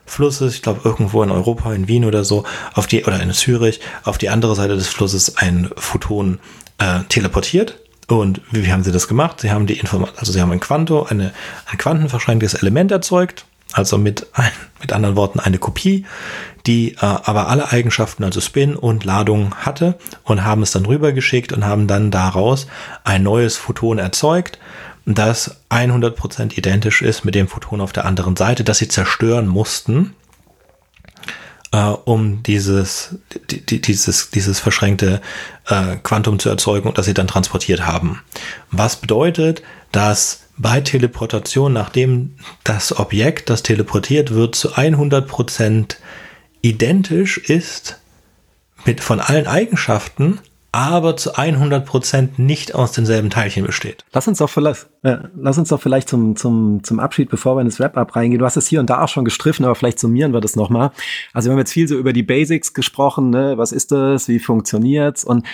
Flusses, 0.05 0.55
ich 0.55 0.61
glaube 0.61 0.81
irgendwo 0.83 1.21
in 1.21 1.31
Europa, 1.31 1.73
in 1.73 1.87
Wien 1.87 2.05
oder 2.05 2.23
so, 2.23 2.45
auf 2.73 2.87
die, 2.87 3.03
oder 3.03 3.21
in 3.21 3.31
Zürich, 3.33 3.79
auf 4.03 4.17
die 4.17 4.29
andere 4.29 4.55
Seite 4.55 4.75
des 4.75 4.87
Flusses 4.87 5.37
ein 5.37 5.69
Photon 5.75 6.39
äh, 6.79 7.01
teleportiert. 7.09 7.77
Und 8.07 8.41
wie, 8.51 8.71
haben 8.71 8.83
sie 8.83 8.91
das 8.91 9.07
gemacht? 9.07 9.41
Sie 9.41 9.51
haben 9.51 9.67
die 9.67 9.77
Information, 9.77 10.17
also 10.17 10.31
sie 10.31 10.41
haben 10.41 10.51
ein 10.51 10.59
Quanto, 10.59 11.03
eine, 11.03 11.31
ein 11.67 11.77
quantenverschränktes 11.77 12.55
Element 12.55 12.91
erzeugt, 12.91 13.45
also 13.73 13.97
mit, 13.97 14.27
ein, 14.33 14.51
mit 14.81 14.93
anderen 14.93 15.15
Worten 15.15 15.39
eine 15.39 15.59
Kopie, 15.59 16.05
die 16.65 16.93
äh, 16.93 16.97
aber 17.01 17.47
alle 17.47 17.71
Eigenschaften, 17.71 18.23
also 18.23 18.41
Spin 18.41 18.75
und 18.75 19.05
Ladung 19.05 19.55
hatte 19.55 19.97
und 20.23 20.43
haben 20.43 20.63
es 20.63 20.71
dann 20.71 20.85
rübergeschickt 20.85 21.53
und 21.53 21.65
haben 21.65 21.87
dann 21.87 22.11
daraus 22.11 22.67
ein 23.03 23.23
neues 23.23 23.57
Photon 23.57 23.99
erzeugt, 23.99 24.59
das 25.05 25.57
100% 25.69 26.57
identisch 26.57 27.01
ist 27.01 27.25
mit 27.25 27.33
dem 27.33 27.47
Photon 27.47 27.81
auf 27.81 27.93
der 27.93 28.05
anderen 28.05 28.35
Seite, 28.35 28.63
das 28.63 28.77
sie 28.77 28.87
zerstören 28.87 29.47
mussten, 29.47 30.13
äh, 31.71 31.77
um 31.77 32.43
dieses, 32.43 33.15
die, 33.49 33.81
dieses, 33.81 34.29
dieses 34.29 34.59
verschränkte 34.59 35.21
äh, 35.67 35.95
Quantum 35.97 36.39
zu 36.39 36.49
erzeugen 36.49 36.87
und 36.87 36.97
das 36.97 37.05
sie 37.05 37.13
dann 37.13 37.27
transportiert 37.27 37.85
haben. 37.85 38.21
Was 38.71 38.97
bedeutet, 38.97 39.63
dass 39.91 40.41
bei 40.59 40.81
Teleportation, 40.81 41.73
nachdem 41.73 42.35
das 42.63 42.97
Objekt, 42.99 43.49
das 43.49 43.63
teleportiert 43.63 44.33
wird, 44.33 44.55
zu 44.55 44.73
100% 44.73 45.95
identisch 46.61 47.37
ist 47.37 47.99
mit 48.85 49.01
von 49.01 49.21
allen 49.21 49.47
Eigenschaften, 49.47 50.39
aber 50.71 51.17
zu 51.17 51.33
100% 51.33 52.29
nicht 52.37 52.75
aus 52.75 52.91
denselben 52.91 53.29
Teilchen 53.29 53.65
besteht. 53.65 54.03
Lass 54.11 54.27
uns 54.27 54.37
doch 54.37 54.49
vielleicht, 54.49 54.87
äh, 55.01 55.17
lass 55.35 55.57
uns 55.57 55.69
doch 55.69 55.81
vielleicht 55.81 56.09
zum, 56.09 56.35
zum, 56.35 56.83
zum 56.83 56.99
Abschied, 56.99 57.29
bevor 57.29 57.55
wir 57.55 57.61
in 57.61 57.67
das 57.67 57.79
Wrap-Up 57.79 58.15
reingehen. 58.15 58.39
Du 58.39 58.45
hast 58.45 58.57
es 58.57 58.67
hier 58.67 58.79
und 58.79 58.89
da 58.89 59.01
auch 59.01 59.07
schon 59.07 59.25
gestriffen, 59.25 59.65
aber 59.65 59.73
vielleicht 59.75 59.99
summieren 59.99 60.33
wir 60.33 60.41
das 60.41 60.55
nochmal. 60.55 60.91
Also 61.33 61.47
wir 61.47 61.53
haben 61.53 61.59
jetzt 61.59 61.73
viel 61.73 61.87
so 61.87 61.95
über 61.95 62.13
die 62.13 62.21
Basics 62.21 62.73
gesprochen, 62.73 63.31
ne? 63.31 63.57
was 63.57 63.71
ist 63.71 63.91
das, 63.91 64.27
wie 64.27 64.39
funktioniert's 64.39 65.23
und 65.23 65.45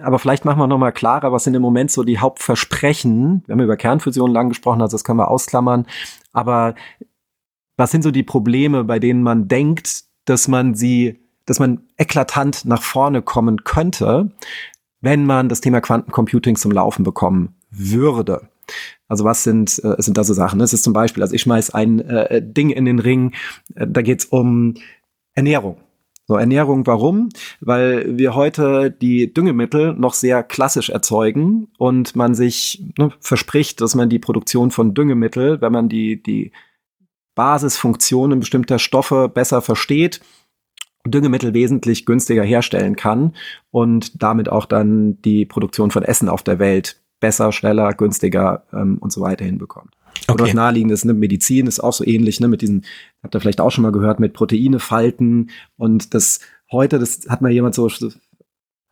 aber 0.00 0.18
vielleicht 0.18 0.44
machen 0.44 0.58
wir 0.58 0.66
nochmal 0.66 0.92
klarer, 0.92 1.32
was 1.32 1.44
sind 1.44 1.54
im 1.54 1.62
Moment 1.62 1.90
so 1.90 2.04
die 2.04 2.18
Hauptversprechen. 2.18 3.42
Wir 3.46 3.52
haben 3.52 3.60
über 3.60 3.76
Kernfusion 3.76 4.30
lang 4.30 4.48
gesprochen, 4.48 4.82
also 4.82 4.94
das 4.94 5.04
können 5.04 5.18
wir 5.18 5.28
ausklammern. 5.28 5.86
Aber 6.32 6.74
was 7.76 7.90
sind 7.90 8.02
so 8.02 8.10
die 8.10 8.22
Probleme, 8.22 8.84
bei 8.84 8.98
denen 8.98 9.22
man 9.22 9.48
denkt, 9.48 10.04
dass 10.26 10.48
man 10.48 10.74
sie 10.74 11.24
dass 11.46 11.58
man 11.58 11.82
eklatant 11.96 12.64
nach 12.64 12.82
vorne 12.82 13.22
kommen 13.22 13.64
könnte, 13.64 14.30
wenn 15.00 15.26
man 15.26 15.48
das 15.48 15.60
Thema 15.60 15.80
Quantencomputing 15.80 16.56
zum 16.56 16.72
Laufen 16.72 17.04
bekommen 17.04 17.54
würde. 17.70 18.48
Also 19.08 19.24
was 19.24 19.44
sind, 19.44 19.82
äh, 19.84 19.96
sind 19.98 20.16
da 20.16 20.24
so 20.24 20.32
Sachen? 20.32 20.60
Es 20.60 20.72
ist 20.72 20.84
zum 20.84 20.94
Beispiel, 20.94 21.22
also 21.22 21.34
ich 21.34 21.42
schmeiß 21.42 21.70
ein 21.70 22.00
äh, 22.00 22.40
Ding 22.42 22.70
in 22.70 22.86
den 22.86 22.98
Ring, 22.98 23.34
äh, 23.74 23.86
da 23.86 24.00
geht's 24.00 24.24
um 24.24 24.74
Ernährung. 25.34 25.76
So, 26.26 26.36
Ernährung, 26.36 26.86
warum? 26.86 27.28
Weil 27.60 28.16
wir 28.16 28.34
heute 28.34 28.90
die 28.90 29.32
Düngemittel 29.32 29.92
noch 29.92 30.14
sehr 30.14 30.42
klassisch 30.42 30.88
erzeugen 30.88 31.68
und 31.76 32.16
man 32.16 32.34
sich 32.34 32.82
ne, 32.98 33.12
verspricht, 33.20 33.82
dass 33.82 33.94
man 33.94 34.08
die 34.08 34.18
Produktion 34.18 34.70
von 34.70 34.94
Düngemittel, 34.94 35.60
wenn 35.60 35.72
man 35.72 35.90
die, 35.90 36.22
die 36.22 36.52
Basisfunktionen 37.34 38.40
bestimmter 38.40 38.78
Stoffe 38.78 39.28
besser 39.28 39.60
versteht, 39.60 40.22
Düngemittel 41.06 41.52
wesentlich 41.52 42.06
günstiger 42.06 42.42
herstellen 42.42 42.96
kann 42.96 43.34
und 43.70 44.22
damit 44.22 44.48
auch 44.48 44.64
dann 44.64 45.20
die 45.20 45.44
Produktion 45.44 45.90
von 45.90 46.02
Essen 46.02 46.30
auf 46.30 46.42
der 46.42 46.58
Welt 46.58 47.02
besser, 47.20 47.52
schneller, 47.52 47.92
günstiger 47.92 48.64
ähm, 48.72 48.96
und 48.98 49.12
so 49.12 49.20
weiter 49.20 49.44
hinbekommt. 49.44 49.93
Okay. 50.22 50.32
Oder 50.32 50.44
was 50.44 50.54
naheliegendes, 50.54 51.04
ne? 51.04 51.14
Medizin 51.14 51.66
ist 51.66 51.80
auch 51.80 51.92
so 51.92 52.04
ähnlich, 52.04 52.40
ne? 52.40 52.48
Mit 52.48 52.62
diesen, 52.62 52.84
habt 53.22 53.34
ihr 53.34 53.40
vielleicht 53.40 53.60
auch 53.60 53.70
schon 53.70 53.82
mal 53.82 53.92
gehört, 53.92 54.20
mit 54.20 54.32
Proteine 54.32 54.78
falten 54.78 55.50
und 55.76 56.14
das 56.14 56.40
heute, 56.70 56.98
das 56.98 57.26
hat 57.28 57.42
mal 57.42 57.52
jemand 57.52 57.74
so, 57.74 57.88
habe 57.88 58.12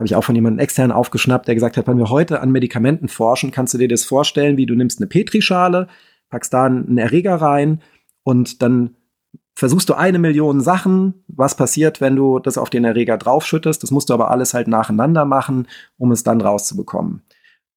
ich 0.05 0.15
auch 0.15 0.25
von 0.25 0.35
jemandem 0.35 0.59
extern 0.59 0.93
aufgeschnappt, 0.93 1.49
der 1.49 1.55
gesagt 1.55 1.77
hat, 1.77 1.87
wenn 1.87 1.99
wir 1.99 2.11
heute 2.11 2.41
an 2.41 2.51
Medikamenten 2.51 3.09
forschen, 3.09 3.51
kannst 3.51 3.75
du 3.75 3.79
dir 3.79 3.89
das 3.89 4.05
vorstellen, 4.05 4.57
wie 4.57 4.67
du 4.67 4.75
nimmst 4.75 5.01
eine 5.01 5.07
Petrischale, 5.07 5.89
packst 6.29 6.53
da 6.53 6.65
einen 6.65 6.99
Erreger 6.99 7.37
rein 7.37 7.81
und 8.25 8.63
dann 8.63 8.97
versuchst 9.55 9.89
du 9.89 9.95
eine 9.95 10.19
Million 10.19 10.61
Sachen, 10.61 11.25
was 11.29 11.57
passiert, 11.57 12.01
wenn 12.01 12.17
du 12.17 12.39
das 12.39 12.59
auf 12.59 12.71
den 12.71 12.85
Erreger 12.85 13.19
draufschüttest. 13.19 13.83
Das 13.83 13.91
musst 13.91 14.11
du 14.11 14.15
aber 14.15 14.31
alles 14.31 14.55
halt 14.55 14.67
nacheinander 14.67 15.25
machen, 15.25 15.69
um 15.99 16.11
es 16.11 16.23
dann 16.23 16.41
rauszubekommen. 16.41 17.23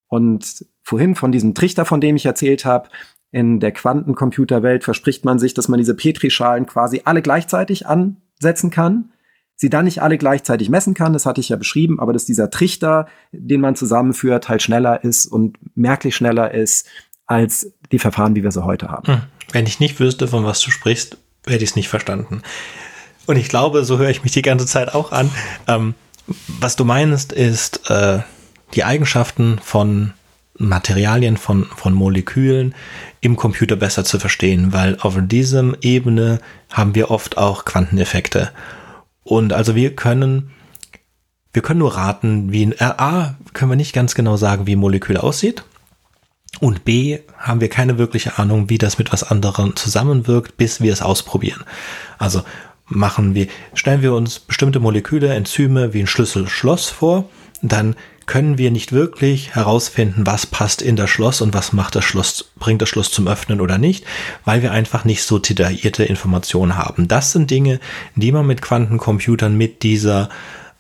Und 0.07 0.65
vorhin 0.83 1.15
von 1.15 1.31
diesem 1.31 1.53
Trichter, 1.53 1.83
von 1.83 1.99
dem 1.99 2.15
ich 2.15 2.25
erzählt 2.25 2.63
habe, 2.63 2.89
in 3.35 3.59
der 3.59 3.73
Quantencomputerwelt 3.73 4.85
verspricht 4.85 5.25
man 5.25 5.39
sich, 5.39 5.53
dass 5.53 5.67
man 5.67 5.77
diese 5.77 5.93
Petrischalen 5.93 6.65
quasi 6.65 7.01
alle 7.03 7.21
gleichzeitig 7.21 7.85
ansetzen 7.85 8.69
kann, 8.69 9.11
sie 9.57 9.69
dann 9.69 9.83
nicht 9.83 10.01
alle 10.01 10.17
gleichzeitig 10.17 10.69
messen 10.69 10.93
kann, 10.93 11.11
das 11.11 11.25
hatte 11.25 11.41
ich 11.41 11.49
ja 11.49 11.57
beschrieben, 11.57 11.99
aber 11.99 12.13
dass 12.13 12.23
dieser 12.23 12.49
Trichter, 12.49 13.07
den 13.33 13.59
man 13.59 13.75
zusammenführt, 13.75 14.47
halt 14.47 14.61
schneller 14.61 15.03
ist 15.03 15.25
und 15.25 15.57
merklich 15.75 16.15
schneller 16.15 16.53
ist 16.53 16.87
als 17.25 17.73
die 17.91 17.99
Verfahren, 17.99 18.37
wie 18.37 18.43
wir 18.43 18.53
sie 18.53 18.63
heute 18.63 18.87
haben. 18.87 19.07
Hm. 19.07 19.21
Wenn 19.51 19.65
ich 19.65 19.81
nicht 19.81 19.99
wüsste, 19.99 20.29
von 20.29 20.45
was 20.45 20.61
du 20.61 20.71
sprichst, 20.71 21.17
hätte 21.45 21.63
ich 21.65 21.71
es 21.71 21.75
nicht 21.75 21.89
verstanden. 21.89 22.41
Und 23.25 23.35
ich 23.35 23.49
glaube, 23.49 23.83
so 23.83 23.97
höre 23.97 24.11
ich 24.11 24.23
mich 24.23 24.31
die 24.31 24.43
ganze 24.43 24.65
Zeit 24.65 24.95
auch 24.95 25.11
an. 25.11 25.29
Ähm, 25.67 25.93
was 26.47 26.77
du 26.77 26.85
meinst, 26.85 27.33
ist 27.33 27.89
äh, 27.89 28.19
die 28.75 28.85
Eigenschaften 28.85 29.59
von 29.61 30.13
Materialien, 30.57 31.37
von, 31.37 31.65
von 31.65 31.93
Molekülen 31.93 32.73
im 33.21 33.35
Computer 33.35 33.75
besser 33.75 34.05
zu 34.05 34.19
verstehen, 34.19 34.71
weil 34.73 34.97
auf 35.01 35.17
diesem 35.19 35.75
Ebene 35.81 36.39
haben 36.71 36.95
wir 36.95 37.11
oft 37.11 37.37
auch 37.37 37.65
Quanteneffekte. 37.65 38.51
Und 39.23 39.53
also 39.53 39.75
wir 39.75 39.95
können, 39.95 40.51
wir 41.51 41.61
können 41.61 41.79
nur 41.79 41.95
raten, 41.95 42.51
wie 42.51 42.65
ein 42.65 42.73
RA 42.73 43.35
können 43.53 43.71
wir 43.71 43.75
nicht 43.75 43.93
ganz 43.93 44.15
genau 44.15 44.37
sagen, 44.37 44.67
wie 44.67 44.75
ein 44.75 44.79
Molekül 44.79 45.17
aussieht. 45.17 45.63
Und 46.61 46.85
B, 46.85 47.19
haben 47.37 47.59
wir 47.59 47.69
keine 47.69 47.97
wirkliche 47.97 48.37
Ahnung, 48.37 48.69
wie 48.69 48.77
das 48.77 48.97
mit 48.97 49.11
was 49.11 49.23
anderem 49.23 49.75
zusammenwirkt, 49.75 50.55
bis 50.55 50.79
wir 50.79 50.93
es 50.93 51.01
ausprobieren. 51.01 51.63
Also 52.17 52.43
machen 52.87 53.35
wir, 53.35 53.47
stellen 53.73 54.01
wir 54.01 54.13
uns 54.13 54.39
bestimmte 54.39 54.79
Moleküle, 54.79 55.33
Enzyme 55.33 55.93
wie 55.93 56.01
ein 56.01 56.07
Schlüssel-Schloss 56.07 56.89
vor, 56.89 57.29
dann 57.61 57.95
können 58.25 58.57
wir 58.57 58.71
nicht 58.71 58.91
wirklich 58.91 59.55
herausfinden, 59.55 60.25
was 60.25 60.45
passt 60.45 60.81
in 60.81 60.95
das 60.95 61.09
Schloss 61.09 61.41
und 61.41 61.53
was 61.53 61.73
macht 61.73 61.95
das 61.95 62.05
Schloss, 62.05 62.51
bringt 62.57 62.81
das 62.81 62.89
Schloss 62.89 63.11
zum 63.11 63.27
Öffnen 63.27 63.61
oder 63.61 63.77
nicht, 63.77 64.05
weil 64.45 64.61
wir 64.61 64.71
einfach 64.71 65.05
nicht 65.05 65.23
so 65.23 65.39
detaillierte 65.39 66.03
Informationen 66.03 66.77
haben. 66.77 67.07
Das 67.07 67.31
sind 67.31 67.51
Dinge, 67.51 67.79
die 68.15 68.31
man 68.31 68.47
mit 68.47 68.61
Quantencomputern 68.61 69.55
mit 69.55 69.83
dieser, 69.83 70.29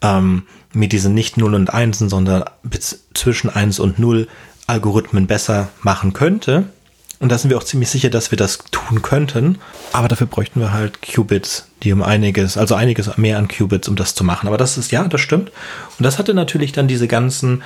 ähm, 0.01 0.43
mit 0.73 0.91
diesen 0.91 1.13
nicht 1.13 1.37
Null 1.37 1.53
und 1.53 1.73
Einsen, 1.73 2.09
sondern 2.09 2.45
zwischen 3.13 3.49
Eins 3.49 3.79
und 3.79 3.99
Null 3.99 4.27
Algorithmen 4.67 5.27
besser 5.27 5.69
machen 5.81 6.13
könnte. 6.13 6.65
Und 7.19 7.31
da 7.31 7.37
sind 7.37 7.49
wir 7.49 7.57
auch 7.57 7.63
ziemlich 7.63 7.89
sicher, 7.89 8.09
dass 8.09 8.31
wir 8.31 8.37
das 8.37 8.59
tun 8.71 9.01
könnten. 9.01 9.57
Aber 9.93 10.07
dafür 10.07 10.27
bräuchten 10.27 10.59
wir 10.59 10.73
halt 10.73 11.01
Qubits, 11.01 11.67
die 11.83 11.93
um 11.93 12.03
einiges, 12.03 12.57
also 12.57 12.75
einiges 12.75 13.15
mehr 13.17 13.37
an 13.37 13.47
Qubits, 13.47 13.87
um 13.87 13.95
das 13.95 14.15
zu 14.15 14.23
machen. 14.23 14.47
Aber 14.47 14.57
das 14.57 14.77
ist, 14.77 14.91
ja, 14.91 15.07
das 15.07 15.21
stimmt. 15.21 15.51
Und 15.97 16.03
das 16.03 16.19
hatte 16.19 16.33
natürlich 16.33 16.71
dann 16.71 16.87
diese 16.87 17.07
ganzen 17.07 17.63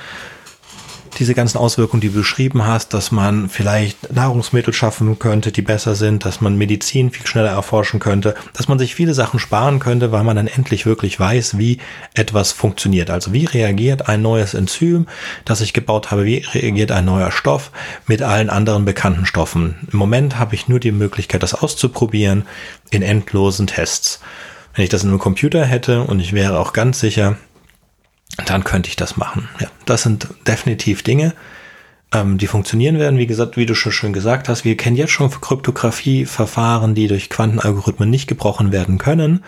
diese 1.18 1.34
ganzen 1.34 1.58
Auswirkungen, 1.58 2.00
die 2.00 2.08
du 2.08 2.18
beschrieben 2.18 2.66
hast, 2.66 2.94
dass 2.94 3.10
man 3.10 3.48
vielleicht 3.48 4.12
Nahrungsmittel 4.12 4.72
schaffen 4.72 5.18
könnte, 5.18 5.52
die 5.52 5.62
besser 5.62 5.94
sind, 5.94 6.24
dass 6.24 6.40
man 6.40 6.56
Medizin 6.56 7.10
viel 7.10 7.26
schneller 7.26 7.50
erforschen 7.50 8.00
könnte, 8.00 8.34
dass 8.54 8.68
man 8.68 8.78
sich 8.78 8.94
viele 8.94 9.14
Sachen 9.14 9.38
sparen 9.38 9.78
könnte, 9.78 10.12
weil 10.12 10.24
man 10.24 10.36
dann 10.36 10.46
endlich 10.46 10.86
wirklich 10.86 11.18
weiß, 11.18 11.58
wie 11.58 11.78
etwas 12.14 12.52
funktioniert. 12.52 13.10
Also 13.10 13.32
wie 13.32 13.44
reagiert 13.44 14.08
ein 14.08 14.22
neues 14.22 14.54
Enzym, 14.54 15.06
das 15.44 15.60
ich 15.60 15.72
gebaut 15.72 16.10
habe, 16.10 16.24
wie 16.24 16.44
reagiert 16.52 16.92
ein 16.92 17.04
neuer 17.04 17.32
Stoff 17.32 17.70
mit 18.06 18.22
allen 18.22 18.50
anderen 18.50 18.84
bekannten 18.84 19.26
Stoffen. 19.26 19.76
Im 19.92 19.98
Moment 19.98 20.38
habe 20.38 20.54
ich 20.54 20.68
nur 20.68 20.80
die 20.80 20.92
Möglichkeit, 20.92 21.42
das 21.42 21.54
auszuprobieren 21.54 22.44
in 22.90 23.02
endlosen 23.02 23.66
Tests. 23.66 24.20
Wenn 24.74 24.84
ich 24.84 24.90
das 24.90 25.02
in 25.02 25.10
einem 25.10 25.18
Computer 25.18 25.64
hätte 25.64 26.04
und 26.04 26.20
ich 26.20 26.32
wäre 26.32 26.58
auch 26.58 26.72
ganz 26.72 27.00
sicher, 27.00 27.36
dann 28.46 28.64
könnte 28.64 28.88
ich 28.88 28.96
das 28.96 29.16
machen. 29.16 29.48
Ja, 29.60 29.68
das 29.86 30.02
sind 30.02 30.28
definitiv 30.46 31.02
Dinge, 31.02 31.34
ähm, 32.12 32.38
die 32.38 32.46
funktionieren 32.46 32.98
werden. 32.98 33.18
Wie 33.18 33.26
gesagt, 33.26 33.56
wie 33.56 33.66
du 33.66 33.74
schon 33.74 33.92
schön 33.92 34.12
gesagt 34.12 34.48
hast, 34.48 34.64
wir 34.64 34.76
kennen 34.76 34.96
jetzt 34.96 35.12
schon 35.12 35.30
Kryptographie-Verfahren, 35.30 36.94
die 36.94 37.06
durch 37.06 37.30
Quantenalgorithmen 37.30 38.10
nicht 38.10 38.26
gebrochen 38.26 38.72
werden 38.72 38.98
können. 38.98 39.44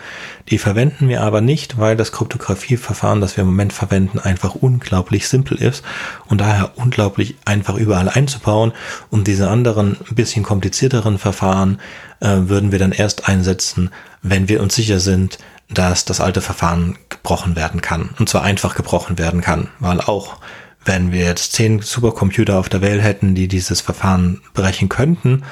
Die 0.49 0.57
verwenden 0.57 1.09
wir 1.09 1.21
aber 1.21 1.41
nicht, 1.41 1.77
weil 1.77 1.97
das 1.97 2.11
Kryptographie-Verfahren, 2.11 3.21
das 3.21 3.35
wir 3.35 3.41
im 3.41 3.49
Moment 3.49 3.73
verwenden, 3.73 4.19
einfach 4.19 4.55
unglaublich 4.55 5.27
simpel 5.27 5.57
ist 5.57 5.83
und 6.27 6.39
daher 6.41 6.71
unglaublich 6.75 7.35
einfach 7.45 7.75
überall 7.75 8.09
einzubauen. 8.09 8.71
Und 9.09 9.27
diese 9.27 9.49
anderen, 9.49 9.97
ein 10.09 10.15
bisschen 10.15 10.43
komplizierteren 10.43 11.17
Verfahren 11.17 11.79
äh, 12.21 12.37
würden 12.43 12.71
wir 12.71 12.79
dann 12.79 12.91
erst 12.93 13.27
einsetzen, 13.27 13.89
wenn 14.21 14.47
wir 14.47 14.61
uns 14.61 14.75
sicher 14.75 14.99
sind, 14.99 15.37
dass 15.69 16.05
das 16.05 16.21
alte 16.21 16.41
Verfahren 16.41 16.97
gebrochen 17.09 17.55
werden 17.55 17.81
kann. 17.81 18.09
Und 18.19 18.29
zwar 18.29 18.43
einfach 18.43 18.75
gebrochen 18.75 19.17
werden 19.17 19.41
kann, 19.41 19.69
weil 19.79 20.01
auch 20.01 20.37
wenn 20.85 21.11
wir 21.11 21.25
jetzt 21.25 21.53
zehn 21.53 21.81
Supercomputer 21.81 22.59
auf 22.59 22.69
der 22.69 22.81
Welt 22.81 23.01
hätten, 23.01 23.35
die 23.35 23.47
dieses 23.47 23.81
Verfahren 23.81 24.41
brechen 24.53 24.89
könnten, 24.89 25.43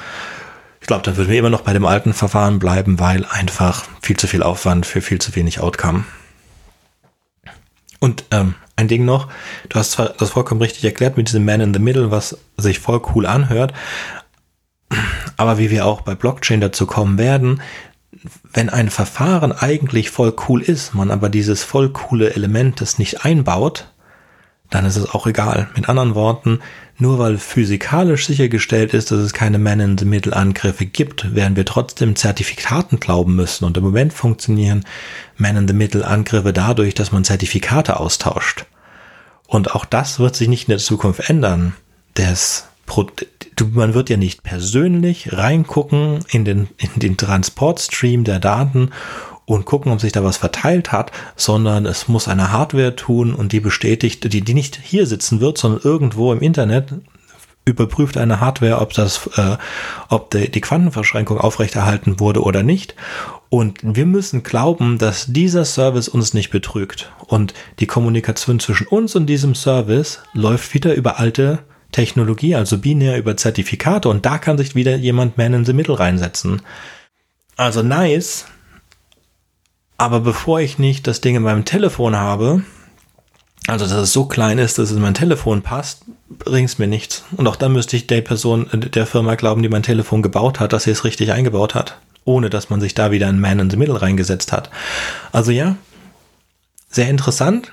ich 0.80 0.88
glaube, 0.88 1.04
dann 1.04 1.16
würden 1.16 1.30
wir 1.30 1.38
immer 1.38 1.48
noch 1.48 1.60
bei 1.60 1.72
dem 1.72 1.86
alten 1.86 2.12
Verfahren 2.12 2.58
bleiben, 2.58 2.98
weil 2.98 3.24
einfach 3.24 3.84
viel 4.02 4.16
zu 4.16 4.26
viel 4.26 4.42
Aufwand 4.42 4.84
für 4.84 5.00
viel 5.00 5.20
zu 5.20 5.34
wenig 5.36 5.60
Outcome. 5.60 6.04
Und 8.00 8.24
ähm, 8.32 8.56
ein 8.74 8.88
Ding 8.88 9.04
noch, 9.04 9.28
du 9.68 9.78
hast 9.78 9.92
zwar 9.92 10.08
das 10.08 10.30
vollkommen 10.30 10.60
richtig 10.60 10.84
erklärt 10.84 11.16
mit 11.16 11.28
diesem 11.28 11.44
Man 11.44 11.60
in 11.60 11.72
the 11.72 11.78
Middle, 11.78 12.10
was 12.10 12.36
sich 12.56 12.80
voll 12.80 13.00
cool 13.14 13.26
anhört, 13.26 13.72
aber 15.36 15.56
wie 15.58 15.70
wir 15.70 15.86
auch 15.86 16.00
bei 16.00 16.16
Blockchain 16.16 16.60
dazu 16.60 16.84
kommen 16.84 17.16
werden, 17.16 17.62
wenn 18.52 18.68
ein 18.68 18.90
Verfahren 18.90 19.52
eigentlich 19.52 20.10
voll 20.10 20.34
cool 20.48 20.62
ist, 20.62 20.94
man 20.94 21.10
aber 21.10 21.28
dieses 21.28 21.64
voll 21.64 21.90
coole 21.90 22.34
Element 22.34 22.80
das 22.80 22.98
nicht 22.98 23.24
einbaut, 23.24 23.88
dann 24.70 24.86
ist 24.86 24.96
es 24.96 25.10
auch 25.10 25.26
egal. 25.26 25.68
Mit 25.76 25.88
anderen 25.88 26.14
Worten, 26.14 26.60
nur 26.98 27.18
weil 27.18 27.36
physikalisch 27.36 28.26
sichergestellt 28.26 28.94
ist, 28.94 29.10
dass 29.10 29.18
es 29.18 29.32
keine 29.32 29.58
Man-in-the-Middle-Angriffe 29.58 30.86
gibt, 30.86 31.34
werden 31.34 31.56
wir 31.56 31.64
trotzdem 31.64 32.16
Zertifikaten 32.16 33.00
glauben 33.00 33.34
müssen. 33.34 33.64
Und 33.64 33.76
im 33.76 33.84
Moment 33.84 34.12
funktionieren 34.12 34.84
Man-in-the-Middle-Angriffe 35.36 36.52
dadurch, 36.52 36.94
dass 36.94 37.12
man 37.12 37.24
Zertifikate 37.24 38.00
austauscht. 38.00 38.66
Und 39.46 39.74
auch 39.74 39.84
das 39.84 40.18
wird 40.18 40.36
sich 40.36 40.48
nicht 40.48 40.68
in 40.68 40.72
der 40.72 40.78
Zukunft 40.78 41.28
ändern. 41.28 41.74
Das, 42.14 42.68
man 43.72 43.94
wird 43.94 44.10
ja 44.10 44.16
nicht 44.16 44.42
persönlich 44.42 45.32
reingucken 45.32 46.20
in 46.30 46.44
den, 46.44 46.68
in 46.78 47.00
den 47.00 47.16
Transportstream 47.16 48.24
der 48.24 48.40
Daten 48.40 48.90
und 49.44 49.64
gucken, 49.64 49.92
ob 49.92 50.00
sich 50.00 50.12
da 50.12 50.24
was 50.24 50.36
verteilt 50.36 50.92
hat, 50.92 51.12
sondern 51.36 51.86
es 51.86 52.08
muss 52.08 52.28
eine 52.28 52.52
Hardware 52.52 52.96
tun 52.96 53.34
und 53.34 53.52
die 53.52 53.60
bestätigt, 53.60 54.32
die, 54.32 54.40
die 54.40 54.54
nicht 54.54 54.78
hier 54.82 55.06
sitzen 55.06 55.40
wird, 55.40 55.58
sondern 55.58 55.82
irgendwo 55.82 56.32
im 56.32 56.40
Internet 56.40 56.94
überprüft 57.64 58.16
eine 58.16 58.40
Hardware, 58.40 58.80
ob 58.80 58.92
das, 58.92 59.28
äh, 59.36 59.56
ob 60.08 60.30
die, 60.30 60.50
die 60.50 60.60
Quantenverschränkung 60.60 61.38
aufrechterhalten 61.38 62.18
wurde 62.18 62.42
oder 62.42 62.62
nicht. 62.62 62.96
Und 63.50 63.78
wir 63.82 64.06
müssen 64.06 64.42
glauben, 64.42 64.98
dass 64.98 65.26
dieser 65.26 65.64
Service 65.64 66.08
uns 66.08 66.34
nicht 66.34 66.50
betrügt. 66.50 67.12
Und 67.26 67.54
die 67.78 67.86
Kommunikation 67.86 68.58
zwischen 68.58 68.86
uns 68.86 69.14
und 69.14 69.26
diesem 69.26 69.54
Service 69.54 70.20
läuft 70.32 70.74
wieder 70.74 70.94
über 70.94 71.20
alte 71.20 71.60
Technologie, 71.92 72.54
also 72.54 72.78
binär 72.78 73.18
über 73.18 73.36
Zertifikate. 73.36 74.08
Und 74.08 74.26
da 74.26 74.38
kann 74.38 74.58
sich 74.58 74.74
wieder 74.74 74.96
jemand 74.96 75.38
Man 75.38 75.54
in 75.54 75.64
the 75.64 75.72
Middle 75.72 75.98
reinsetzen. 75.98 76.62
Also 77.56 77.82
nice, 77.82 78.46
aber 80.02 80.18
bevor 80.18 80.60
ich 80.60 80.80
nicht 80.80 81.06
das 81.06 81.20
Ding 81.20 81.36
in 81.36 81.42
meinem 81.42 81.64
Telefon 81.64 82.16
habe, 82.16 82.64
also 83.68 83.84
dass 83.84 83.94
es 83.94 84.12
so 84.12 84.24
klein 84.24 84.58
ist, 84.58 84.78
dass 84.78 84.90
es 84.90 84.96
in 84.96 85.02
mein 85.02 85.14
Telefon 85.14 85.62
passt, 85.62 86.04
bringt 86.28 86.68
es 86.68 86.78
mir 86.78 86.88
nichts. 86.88 87.24
Und 87.36 87.46
auch 87.46 87.54
dann 87.54 87.72
müsste 87.72 87.96
ich 87.96 88.08
der 88.08 88.20
Person, 88.20 88.68
äh, 88.72 88.78
der 88.78 89.06
Firma 89.06 89.36
glauben, 89.36 89.62
die 89.62 89.68
mein 89.68 89.84
Telefon 89.84 90.22
gebaut 90.22 90.58
hat, 90.58 90.72
dass 90.72 90.84
sie 90.84 90.90
es 90.90 91.04
richtig 91.04 91.30
eingebaut 91.30 91.76
hat. 91.76 91.98
Ohne 92.24 92.50
dass 92.50 92.68
man 92.68 92.80
sich 92.80 92.94
da 92.94 93.12
wieder 93.12 93.28
ein 93.28 93.38
Man 93.38 93.60
in 93.60 93.70
the 93.70 93.76
Middle 93.76 94.02
reingesetzt 94.02 94.50
hat. 94.50 94.70
Also 95.30 95.52
ja, 95.52 95.76
sehr 96.88 97.08
interessant. 97.08 97.70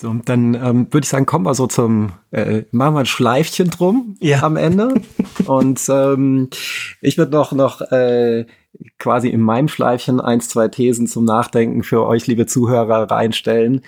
So, 0.00 0.14
dann 0.14 0.54
ähm, 0.54 0.86
würde 0.90 1.04
ich 1.04 1.10
sagen, 1.10 1.26
kommen 1.26 1.44
wir 1.44 1.54
so 1.54 1.66
zum, 1.66 2.12
äh, 2.30 2.62
machen 2.70 2.94
wir 2.94 3.00
ein 3.00 3.06
Schleifchen 3.06 3.68
drum 3.68 4.16
ja. 4.20 4.42
am 4.42 4.56
Ende. 4.56 4.94
Und 5.44 5.78
ähm, 5.90 6.48
ich 7.02 7.18
würde 7.18 7.32
noch, 7.32 7.52
noch 7.52 7.82
äh, 7.92 8.46
quasi 8.98 9.28
in 9.28 9.42
meinem 9.42 9.68
Schleifchen 9.68 10.18
eins, 10.18 10.48
zwei 10.48 10.68
Thesen 10.68 11.06
zum 11.06 11.26
Nachdenken 11.26 11.82
für 11.82 12.06
euch, 12.06 12.26
liebe 12.26 12.46
Zuhörer, 12.46 13.10
reinstellen. 13.10 13.82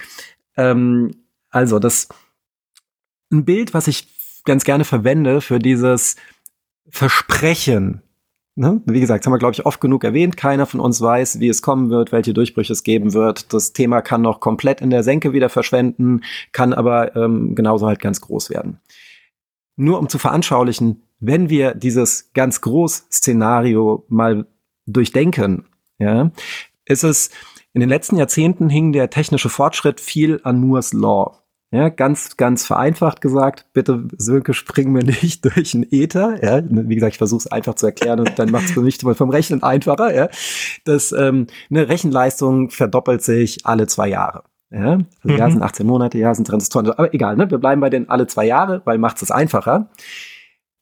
Ähm, 0.58 1.12
also, 1.48 1.78
das 1.78 2.08
ein 3.30 3.46
Bild, 3.46 3.72
was 3.72 3.88
ich 3.88 4.06
ganz 4.44 4.64
gerne 4.64 4.84
verwende 4.84 5.40
für 5.40 5.60
dieses 5.60 6.16
Versprechen. 6.90 8.02
Ne? 8.55 8.82
Wie 8.84 9.00
gesagt, 9.00 9.20
das 9.20 9.26
haben 9.26 9.32
wir, 9.32 9.38
glaube 9.38 9.55
ich, 9.55 9.64
oft 9.64 9.80
genug 9.80 10.05
erwähnt. 10.05 10.36
Keiner 10.36 10.66
von 10.66 10.80
uns 10.80 11.00
weiß, 11.00 11.40
wie 11.40 11.48
es 11.48 11.62
kommen 11.62 11.88
wird, 11.88 12.12
welche 12.12 12.34
Durchbrüche 12.34 12.74
es 12.74 12.82
geben 12.82 13.14
wird. 13.14 13.53
Das 13.55 13.72
Thema 13.72 14.03
kann 14.03 14.20
noch 14.20 14.40
komplett 14.40 14.82
in 14.82 14.90
der 14.90 15.03
Senke 15.03 15.32
wieder 15.32 15.48
verschwenden, 15.48 16.22
kann 16.53 16.74
aber 16.74 17.16
ähm, 17.16 17.55
genauso 17.55 17.86
halt 17.86 18.00
ganz 18.00 18.20
groß 18.20 18.50
werden. 18.50 18.78
Nur 19.76 19.98
um 19.98 20.09
zu 20.11 20.18
veranschaulichen, 20.18 21.03
wenn 21.18 21.48
wir 21.48 21.74
dieses 21.74 22.32
ganz 22.34 22.61
groß 22.61 23.07
Szenario 23.11 24.05
mal 24.09 24.46
durchdenken, 24.86 25.64
ja, 25.98 26.30
ist 26.84 27.05
es, 27.05 27.30
in 27.72 27.80
den 27.80 27.88
letzten 27.88 28.16
Jahrzehnten 28.16 28.68
hing 28.68 28.92
der 28.92 29.09
technische 29.09 29.48
Fortschritt 29.48 29.98
viel 29.98 30.40
an 30.44 30.61
Moores 30.61 30.92
Law. 30.92 31.41
Ja, 31.72 31.88
ganz, 31.88 32.36
ganz 32.36 32.66
vereinfacht 32.66 33.22
gesagt, 33.22 33.64
bitte 33.72 34.06
Sönke, 34.18 34.52
springen 34.52 34.94
wir 34.94 35.04
nicht 35.22 35.42
durch 35.44 35.74
einen 35.74 35.86
Ether. 35.90 36.38
Ja, 36.44 36.62
wie 36.68 36.94
gesagt, 36.94 37.14
ich 37.14 37.18
versuche 37.18 37.40
es 37.40 37.46
einfach 37.46 37.74
zu 37.74 37.86
erklären 37.86 38.20
und 38.20 38.38
dann 38.38 38.50
macht 38.50 38.66
es 38.66 38.72
für 38.72 38.82
mich 38.82 38.98
vom 38.98 39.30
Rechnen 39.30 39.62
einfacher. 39.62 40.14
Ja, 40.14 40.28
das 40.84 41.12
ähm, 41.12 41.46
eine 41.70 41.88
Rechenleistung 41.88 42.68
verdoppelt 42.68 43.22
sich 43.22 43.64
alle 43.64 43.86
zwei 43.86 44.08
Jahre. 44.08 44.44
Ja, 44.70 44.92
also 44.92 45.08
mhm. 45.24 45.36
ja 45.36 45.50
sind 45.50 45.62
18 45.62 45.86
Monate, 45.86 46.18
ja 46.18 46.34
sind 46.34 46.46
Transistoren, 46.46 46.90
aber 46.90 47.12
egal, 47.14 47.36
ne? 47.36 47.50
Wir 47.50 47.58
bleiben 47.58 47.80
bei 47.80 47.90
den 47.90 48.08
alle 48.08 48.26
zwei 48.26 48.46
Jahre, 48.46 48.82
weil 48.84 48.98
macht 48.98 49.22
es 49.22 49.30
einfacher. 49.30 49.90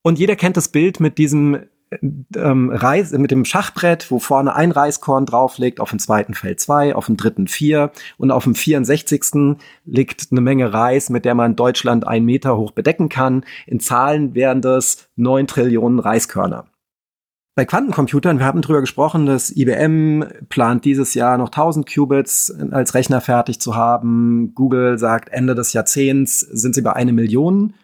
Und 0.02 0.18
jeder 0.18 0.34
kennt 0.34 0.56
das 0.56 0.68
Bild 0.68 0.98
mit 0.98 1.18
diesem 1.18 1.60
ähm, 2.36 2.70
Reis, 2.70 3.12
mit 3.12 3.30
dem 3.30 3.44
Schachbrett, 3.44 4.10
wo 4.10 4.18
vorne 4.18 4.54
ein 4.54 4.70
Reiskorn 4.70 5.26
drauf 5.26 5.58
liegt, 5.58 5.80
auf 5.80 5.90
dem 5.90 5.98
zweiten 5.98 6.34
Feld 6.34 6.60
zwei, 6.60 6.94
auf 6.94 7.06
dem 7.06 7.16
dritten 7.16 7.48
vier 7.48 7.90
und 8.16 8.30
auf 8.30 8.44
dem 8.44 8.54
64. 8.54 9.56
liegt 9.84 10.28
eine 10.30 10.40
Menge 10.40 10.72
Reis, 10.72 11.10
mit 11.10 11.24
der 11.24 11.34
man 11.34 11.56
Deutschland 11.56 12.06
einen 12.06 12.26
Meter 12.26 12.56
hoch 12.56 12.72
bedecken 12.72 13.08
kann. 13.08 13.44
In 13.66 13.80
Zahlen 13.80 14.34
wären 14.34 14.62
das 14.62 15.08
neun 15.16 15.46
Trillionen 15.46 15.98
Reiskörner. 15.98 16.66
Bei 17.56 17.64
Quantencomputern, 17.64 18.38
wir 18.38 18.46
haben 18.46 18.62
drüber 18.62 18.80
gesprochen, 18.80 19.26
dass 19.26 19.54
IBM 19.54 20.24
plant 20.48 20.84
dieses 20.84 21.14
Jahr 21.14 21.36
noch 21.36 21.48
1000 21.48 21.92
Qubits 21.92 22.54
als 22.70 22.94
Rechner 22.94 23.20
fertig 23.20 23.60
zu 23.60 23.74
haben. 23.74 24.52
Google 24.54 24.98
sagt, 24.98 25.30
Ende 25.30 25.54
des 25.54 25.72
Jahrzehnts 25.72 26.40
sind 26.40 26.74
sie 26.74 26.80
bei 26.80 26.92
eine 26.94 27.12
Million. 27.12 27.74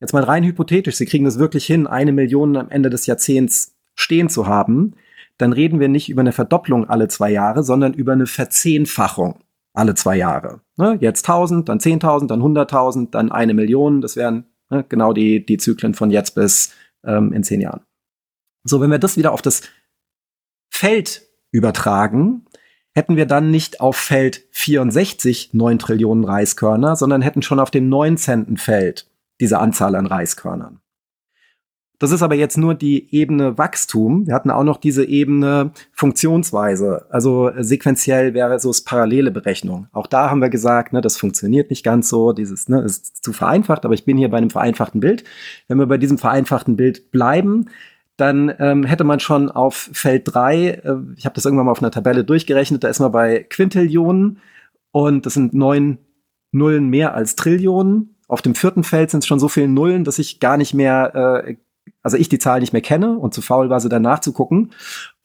Jetzt 0.00 0.12
mal 0.12 0.24
rein 0.24 0.44
hypothetisch, 0.44 0.96
Sie 0.96 1.06
kriegen 1.06 1.26
es 1.26 1.38
wirklich 1.38 1.64
hin, 1.66 1.86
eine 1.86 2.12
Million 2.12 2.56
am 2.56 2.68
Ende 2.68 2.90
des 2.90 3.06
Jahrzehnts 3.06 3.74
stehen 3.94 4.28
zu 4.28 4.46
haben, 4.46 4.94
dann 5.38 5.52
reden 5.52 5.80
wir 5.80 5.88
nicht 5.88 6.08
über 6.08 6.20
eine 6.20 6.32
Verdopplung 6.32 6.88
alle 6.88 7.08
zwei 7.08 7.30
Jahre, 7.30 7.62
sondern 7.62 7.94
über 7.94 8.12
eine 8.12 8.26
Verzehnfachung 8.26 9.40
alle 9.72 9.94
zwei 9.94 10.16
Jahre. 10.16 10.60
Ne? 10.76 10.96
Jetzt 11.00 11.28
1000, 11.28 11.68
dann 11.68 11.78
10.000, 11.78 12.26
dann 12.26 12.40
100.000, 12.40 13.10
dann 13.10 13.30
eine 13.30 13.54
Million. 13.54 14.00
Das 14.00 14.16
wären 14.16 14.46
ne, 14.70 14.84
genau 14.88 15.12
die, 15.12 15.44
die 15.44 15.58
Zyklen 15.58 15.94
von 15.94 16.10
jetzt 16.10 16.34
bis 16.34 16.72
ähm, 17.04 17.32
in 17.32 17.42
zehn 17.42 17.60
Jahren. 17.60 17.82
So, 18.64 18.80
wenn 18.80 18.90
wir 18.90 18.98
das 18.98 19.16
wieder 19.16 19.32
auf 19.32 19.42
das 19.42 19.62
Feld 20.70 21.22
übertragen, 21.50 22.46
hätten 22.94 23.16
wir 23.16 23.26
dann 23.26 23.50
nicht 23.50 23.80
auf 23.80 23.96
Feld 23.96 24.44
64 24.52 25.50
9 25.52 25.78
Trillionen 25.78 26.24
Reiskörner, 26.24 26.96
sondern 26.96 27.22
hätten 27.22 27.42
schon 27.42 27.60
auf 27.60 27.70
dem 27.70 27.88
19. 27.88 28.56
Feld 28.56 29.06
diese 29.40 29.58
Anzahl 29.58 29.94
an 29.94 30.06
Reiskörnern. 30.06 30.80
Das 31.98 32.10
ist 32.10 32.22
aber 32.22 32.34
jetzt 32.34 32.58
nur 32.58 32.74
die 32.74 33.14
Ebene 33.14 33.56
Wachstum. 33.56 34.26
Wir 34.26 34.34
hatten 34.34 34.50
auch 34.50 34.64
noch 34.64 34.76
diese 34.76 35.04
Ebene 35.06 35.70
Funktionsweise. 35.92 37.06
Also 37.08 37.50
sequenziell 37.56 38.34
wäre 38.34 38.58
so 38.58 38.68
es 38.68 38.84
parallele 38.84 39.30
Berechnung. 39.30 39.86
Auch 39.92 40.06
da 40.06 40.28
haben 40.28 40.42
wir 40.42 40.50
gesagt, 40.50 40.92
ne, 40.92 41.00
das 41.00 41.16
funktioniert 41.16 41.70
nicht 41.70 41.84
ganz 41.84 42.10
so. 42.10 42.32
Dieses 42.32 42.68
ne, 42.68 42.82
ist 42.82 43.24
zu 43.24 43.32
vereinfacht, 43.32 43.86
aber 43.86 43.94
ich 43.94 44.04
bin 44.04 44.18
hier 44.18 44.28
bei 44.28 44.36
einem 44.36 44.50
vereinfachten 44.50 45.00
Bild. 45.00 45.24
Wenn 45.68 45.78
wir 45.78 45.86
bei 45.86 45.96
diesem 45.96 46.18
vereinfachten 46.18 46.76
Bild 46.76 47.10
bleiben, 47.12 47.70
dann 48.18 48.52
ähm, 48.58 48.84
hätte 48.84 49.04
man 49.04 49.20
schon 49.20 49.50
auf 49.50 49.90
Feld 49.92 50.22
3, 50.26 50.66
äh, 50.68 50.96
ich 51.16 51.24
habe 51.24 51.34
das 51.34 51.44
irgendwann 51.44 51.66
mal 51.66 51.72
auf 51.72 51.82
einer 51.82 51.90
Tabelle 51.90 52.24
durchgerechnet, 52.24 52.82
da 52.82 52.88
ist 52.88 53.00
man 53.00 53.12
bei 53.12 53.44
Quintillionen 53.48 54.38
und 54.90 55.26
das 55.26 55.34
sind 55.34 55.54
neun 55.54 55.98
Nullen 56.52 56.88
mehr 56.88 57.14
als 57.14 57.36
Trillionen. 57.36 58.15
Auf 58.28 58.42
dem 58.42 58.54
vierten 58.54 58.84
Feld 58.84 59.10
sind 59.10 59.20
es 59.20 59.26
schon 59.26 59.38
so 59.38 59.48
viele 59.48 59.68
Nullen, 59.68 60.04
dass 60.04 60.18
ich 60.18 60.40
gar 60.40 60.56
nicht 60.56 60.74
mehr, 60.74 61.44
äh, 61.46 61.56
also 62.02 62.16
ich 62.16 62.28
die 62.28 62.38
Zahl 62.38 62.60
nicht 62.60 62.72
mehr 62.72 62.82
kenne 62.82 63.18
und 63.18 63.34
zu 63.34 63.42
faul 63.42 63.70
war, 63.70 63.80
sie 63.80 63.88
dann 63.88 64.02
nachzugucken. 64.02 64.72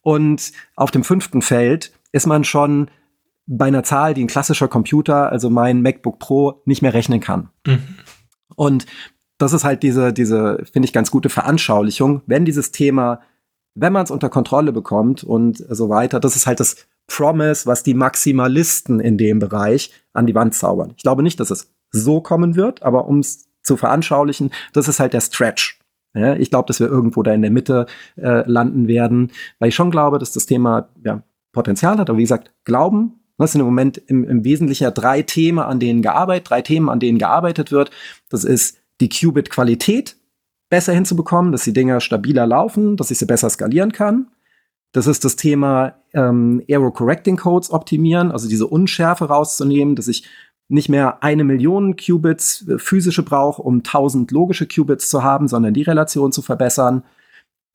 Und 0.01 0.51
auf 0.75 0.91
dem 0.91 1.03
fünften 1.03 1.41
Feld 1.41 1.91
ist 2.11 2.27
man 2.27 2.43
schon 2.43 2.89
bei 3.47 3.65
einer 3.65 3.83
Zahl, 3.83 4.13
die 4.13 4.23
ein 4.23 4.27
klassischer 4.27 4.67
Computer, 4.67 5.31
also 5.31 5.49
mein 5.49 5.81
MacBook 5.81 6.19
Pro, 6.19 6.61
nicht 6.65 6.81
mehr 6.81 6.93
rechnen 6.93 7.19
kann. 7.19 7.49
Mhm. 7.65 7.83
Und 8.55 8.85
das 9.37 9.53
ist 9.53 9.63
halt 9.63 9.83
diese, 9.83 10.13
diese, 10.13 10.63
finde 10.71 10.85
ich, 10.85 10.93
ganz 10.93 11.09
gute 11.09 11.29
Veranschaulichung, 11.29 12.21
wenn 12.27 12.45
dieses 12.45 12.71
Thema, 12.71 13.21
wenn 13.73 13.93
man 13.93 14.03
es 14.03 14.11
unter 14.11 14.29
Kontrolle 14.29 14.71
bekommt 14.71 15.23
und 15.23 15.57
so 15.69 15.89
weiter, 15.89 16.19
das 16.19 16.35
ist 16.35 16.45
halt 16.45 16.59
das 16.59 16.75
Promise, 17.07 17.65
was 17.65 17.83
die 17.83 17.93
Maximalisten 17.93 18.99
in 18.99 19.17
dem 19.17 19.39
Bereich 19.39 19.91
an 20.13 20.27
die 20.27 20.35
Wand 20.35 20.53
zaubern. 20.53 20.93
Ich 20.95 21.03
glaube 21.03 21.23
nicht, 21.23 21.39
dass 21.39 21.51
es 21.51 21.73
so 21.91 22.21
kommen 22.21 22.55
wird, 22.55 22.83
aber 22.83 23.07
um 23.07 23.19
es 23.19 23.47
zu 23.63 23.77
veranschaulichen, 23.77 24.51
das 24.73 24.87
ist 24.87 24.99
halt 24.99 25.13
der 25.13 25.21
Stretch. 25.21 25.79
Ja, 26.13 26.35
ich 26.35 26.49
glaube, 26.49 26.67
dass 26.67 26.79
wir 26.79 26.87
irgendwo 26.87 27.23
da 27.23 27.33
in 27.33 27.41
der 27.41 27.51
Mitte 27.51 27.85
äh, 28.17 28.43
landen 28.49 28.87
werden, 28.87 29.31
weil 29.59 29.69
ich 29.69 29.75
schon 29.75 29.91
glaube, 29.91 30.19
dass 30.19 30.33
das 30.33 30.45
Thema 30.45 30.89
ja, 31.05 31.23
Potenzial 31.53 31.97
hat. 31.97 32.09
Aber 32.09 32.17
wie 32.17 32.23
gesagt, 32.23 32.51
Glauben, 32.65 33.21
das 33.37 33.53
sind 33.53 33.61
im 33.61 33.65
Moment 33.65 33.97
im, 33.97 34.25
im 34.25 34.43
Wesentlichen 34.43 34.83
ja 34.83 34.91
drei 34.91 35.21
Themen, 35.21 35.59
an 35.59 35.79
denen 35.79 36.01
gearbeitet, 36.01 36.49
drei 36.49 36.61
Themen, 36.61 36.89
an 36.89 36.99
denen 36.99 37.17
gearbeitet 37.17 37.71
wird. 37.71 37.91
Das 38.29 38.43
ist 38.43 38.77
die 38.99 39.09
Qubit-Qualität 39.09 40.17
besser 40.69 40.93
hinzubekommen, 40.93 41.51
dass 41.51 41.63
die 41.63 41.73
Dinger 41.73 42.01
stabiler 42.01 42.45
laufen, 42.45 42.97
dass 42.97 43.11
ich 43.11 43.17
sie 43.17 43.25
besser 43.25 43.49
skalieren 43.49 43.91
kann. 43.91 44.31
Das 44.91 45.07
ist 45.07 45.23
das 45.23 45.37
Thema 45.37 45.95
ähm, 46.13 46.61
Aero 46.69 46.91
Correcting 46.91 47.37
Codes 47.37 47.71
optimieren, 47.71 48.31
also 48.31 48.49
diese 48.49 48.67
Unschärfe 48.67 49.25
rauszunehmen, 49.25 49.95
dass 49.95 50.07
ich 50.07 50.25
nicht 50.71 50.89
mehr 50.89 51.21
eine 51.21 51.43
Million 51.43 51.95
Qubits 51.95 52.67
äh, 52.67 52.79
physische 52.79 53.23
brauche, 53.23 53.61
um 53.61 53.77
1000 53.77 54.31
logische 54.31 54.67
Qubits 54.67 55.09
zu 55.09 55.23
haben, 55.23 55.47
sondern 55.47 55.73
die 55.73 55.83
Relation 55.83 56.31
zu 56.31 56.41
verbessern 56.41 57.03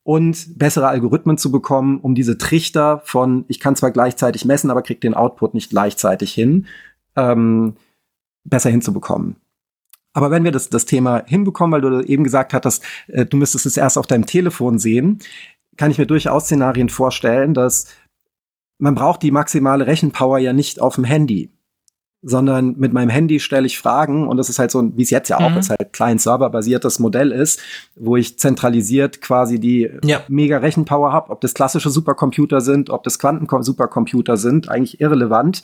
und 0.03 0.59
bessere 0.59 0.89
Algorithmen 0.89 1.37
zu 1.37 1.51
bekommen, 1.51 2.01
um 2.01 2.15
diese 2.15 2.39
Trichter 2.39 3.03
von, 3.05 3.45
ich 3.49 3.61
kann 3.61 3.77
zwar 3.77 3.91
gleichzeitig 3.91 4.45
messen, 4.45 4.71
aber 4.71 4.83
krieg 4.83 5.01
den 5.01 5.15
Output 5.15 5.55
nicht 5.55 5.71
gleichzeitig 5.71 6.33
hin, 6.33 6.67
ähm, 7.17 7.75
besser 8.45 8.71
hinzubekommen. 8.71 9.37
Aber 10.13 10.31
wenn 10.31 10.45
wir 10.45 10.53
das, 10.53 10.71
das 10.71 10.87
Thema 10.87 11.23
hinbekommen, 11.27 11.73
weil 11.73 11.81
du 11.83 12.01
eben 12.01 12.25
gesagt 12.25 12.55
hattest, 12.55 12.83
äh, 13.09 13.27
du 13.27 13.37
müsstest 13.37 13.67
es 13.67 13.77
erst 13.77 13.99
auf 13.99 14.07
deinem 14.07 14.27
Telefon 14.27 14.79
sehen, 14.79 15.19
kann 15.77 15.91
ich 15.91 15.99
mir 15.99 16.07
durchaus 16.07 16.45
Szenarien 16.45 16.89
vorstellen, 16.89 17.53
dass 17.53 17.89
man 18.79 18.95
braucht 18.95 19.23
die 19.23 19.31
maximale 19.31 19.87
Rechenpower 19.87 20.39
ja 20.39 20.53
nicht 20.53 20.81
auf 20.81 20.95
dem 20.95 21.05
Handy 21.05 21.51
sondern 22.29 22.75
mit 22.77 22.93
meinem 22.93 23.09
Handy 23.09 23.39
stelle 23.39 23.67
ich 23.67 23.79
Fragen 23.79 24.27
und 24.27 24.37
das 24.37 24.49
ist 24.49 24.59
halt 24.59 24.73
so, 24.73 24.83
wie 24.97 25.03
es 25.03 25.11
jetzt 25.11 25.29
ja 25.29 25.39
auch 25.39 25.51
mhm. 25.51 25.59
ist, 25.59 25.71
halt 25.71 25.93
klein 25.93 26.19
serverbasiertes 26.19 26.99
Modell 26.99 27.31
ist, 27.31 27.61
wo 27.95 28.17
ich 28.17 28.37
zentralisiert 28.37 29.21
quasi 29.21 29.61
die 29.61 29.89
ja. 30.05 30.23
mega 30.27 30.59
Rechenpower 30.59 31.13
habe, 31.13 31.31
ob 31.31 31.41
das 31.41 31.55
klassische 31.55 31.89
Supercomputer 31.89 32.61
sind, 32.61 32.91
ob 32.91 33.05
das 33.05 33.21
Quanten-Supercomputer 33.21 34.37
sind, 34.37 34.69
eigentlich 34.69 35.01
irrelevant, 35.01 35.63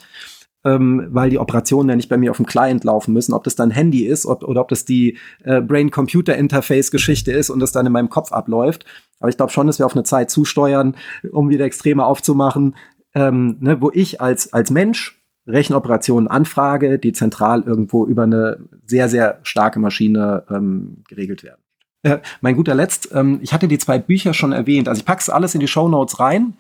ähm, 0.64 1.08
weil 1.10 1.30
die 1.30 1.38
Operationen 1.40 1.88
ja 1.90 1.96
nicht 1.96 2.08
bei 2.08 2.16
mir 2.16 2.30
auf 2.30 2.36
dem 2.36 2.46
Client 2.46 2.84
laufen 2.84 3.12
müssen, 3.12 3.34
ob 3.34 3.42
das 3.42 3.56
dann 3.56 3.72
Handy 3.72 4.06
ist 4.06 4.24
ob, 4.24 4.44
oder 4.44 4.60
ob 4.60 4.68
das 4.68 4.84
die 4.84 5.18
äh, 5.42 5.60
Brain-Computer-Interface-Geschichte 5.60 7.32
ist 7.32 7.50
und 7.50 7.58
das 7.58 7.72
dann 7.72 7.86
in 7.86 7.92
meinem 7.92 8.08
Kopf 8.08 8.30
abläuft. 8.30 8.84
Aber 9.18 9.30
ich 9.30 9.36
glaube 9.36 9.50
schon, 9.50 9.66
dass 9.66 9.80
wir 9.80 9.86
auf 9.86 9.94
eine 9.94 10.04
Zeit 10.04 10.30
zusteuern, 10.30 10.94
um 11.32 11.48
wieder 11.48 11.64
Extreme 11.64 12.06
aufzumachen, 12.06 12.76
ähm, 13.16 13.56
ne, 13.58 13.80
wo 13.80 13.90
ich 13.92 14.20
als, 14.20 14.52
als 14.52 14.70
Mensch 14.70 15.21
Rechenoperationen 15.46 16.28
anfrage, 16.28 16.98
die 16.98 17.12
zentral 17.12 17.62
irgendwo 17.62 18.06
über 18.06 18.22
eine 18.24 18.58
sehr, 18.86 19.08
sehr 19.08 19.40
starke 19.42 19.80
Maschine 19.80 20.44
ähm, 20.50 21.02
geregelt 21.08 21.42
werden. 21.42 21.60
Äh, 22.02 22.18
mein 22.40 22.56
guter 22.56 22.74
Letzt, 22.74 23.10
ähm, 23.14 23.38
ich 23.42 23.52
hatte 23.52 23.68
die 23.68 23.78
zwei 23.78 23.98
Bücher 23.98 24.34
schon 24.34 24.52
erwähnt. 24.52 24.88
Also 24.88 25.00
ich 25.00 25.06
pack's 25.06 25.28
alles 25.28 25.54
in 25.54 25.60
die 25.60 25.68
Show 25.68 25.88
Notes 25.88 26.20
rein. 26.20 26.54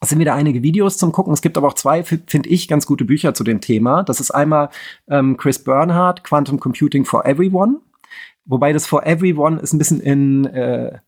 Es 0.00 0.10
sind 0.10 0.18
wieder 0.18 0.34
einige 0.34 0.62
Videos 0.62 0.98
zum 0.98 1.12
Gucken. 1.12 1.32
Es 1.32 1.42
gibt 1.42 1.56
aber 1.56 1.68
auch 1.68 1.74
zwei, 1.74 2.02
finde 2.02 2.48
ich, 2.48 2.68
ganz 2.68 2.84
gute 2.84 3.04
Bücher 3.04 3.34
zu 3.34 3.42
dem 3.42 3.60
Thema. 3.60 4.02
Das 4.02 4.20
ist 4.20 4.30
einmal 4.32 4.68
ähm, 5.08 5.36
Chris 5.36 5.58
Bernhardt, 5.62 6.24
Quantum 6.24 6.60
Computing 6.60 7.04
for 7.04 7.24
Everyone. 7.24 7.78
Wobei 8.44 8.72
das 8.72 8.86
for 8.86 9.06
Everyone 9.06 9.58
ist 9.60 9.72
ein 9.72 9.78
bisschen 9.78 10.00
in 10.00 10.44
äh, 10.46 10.98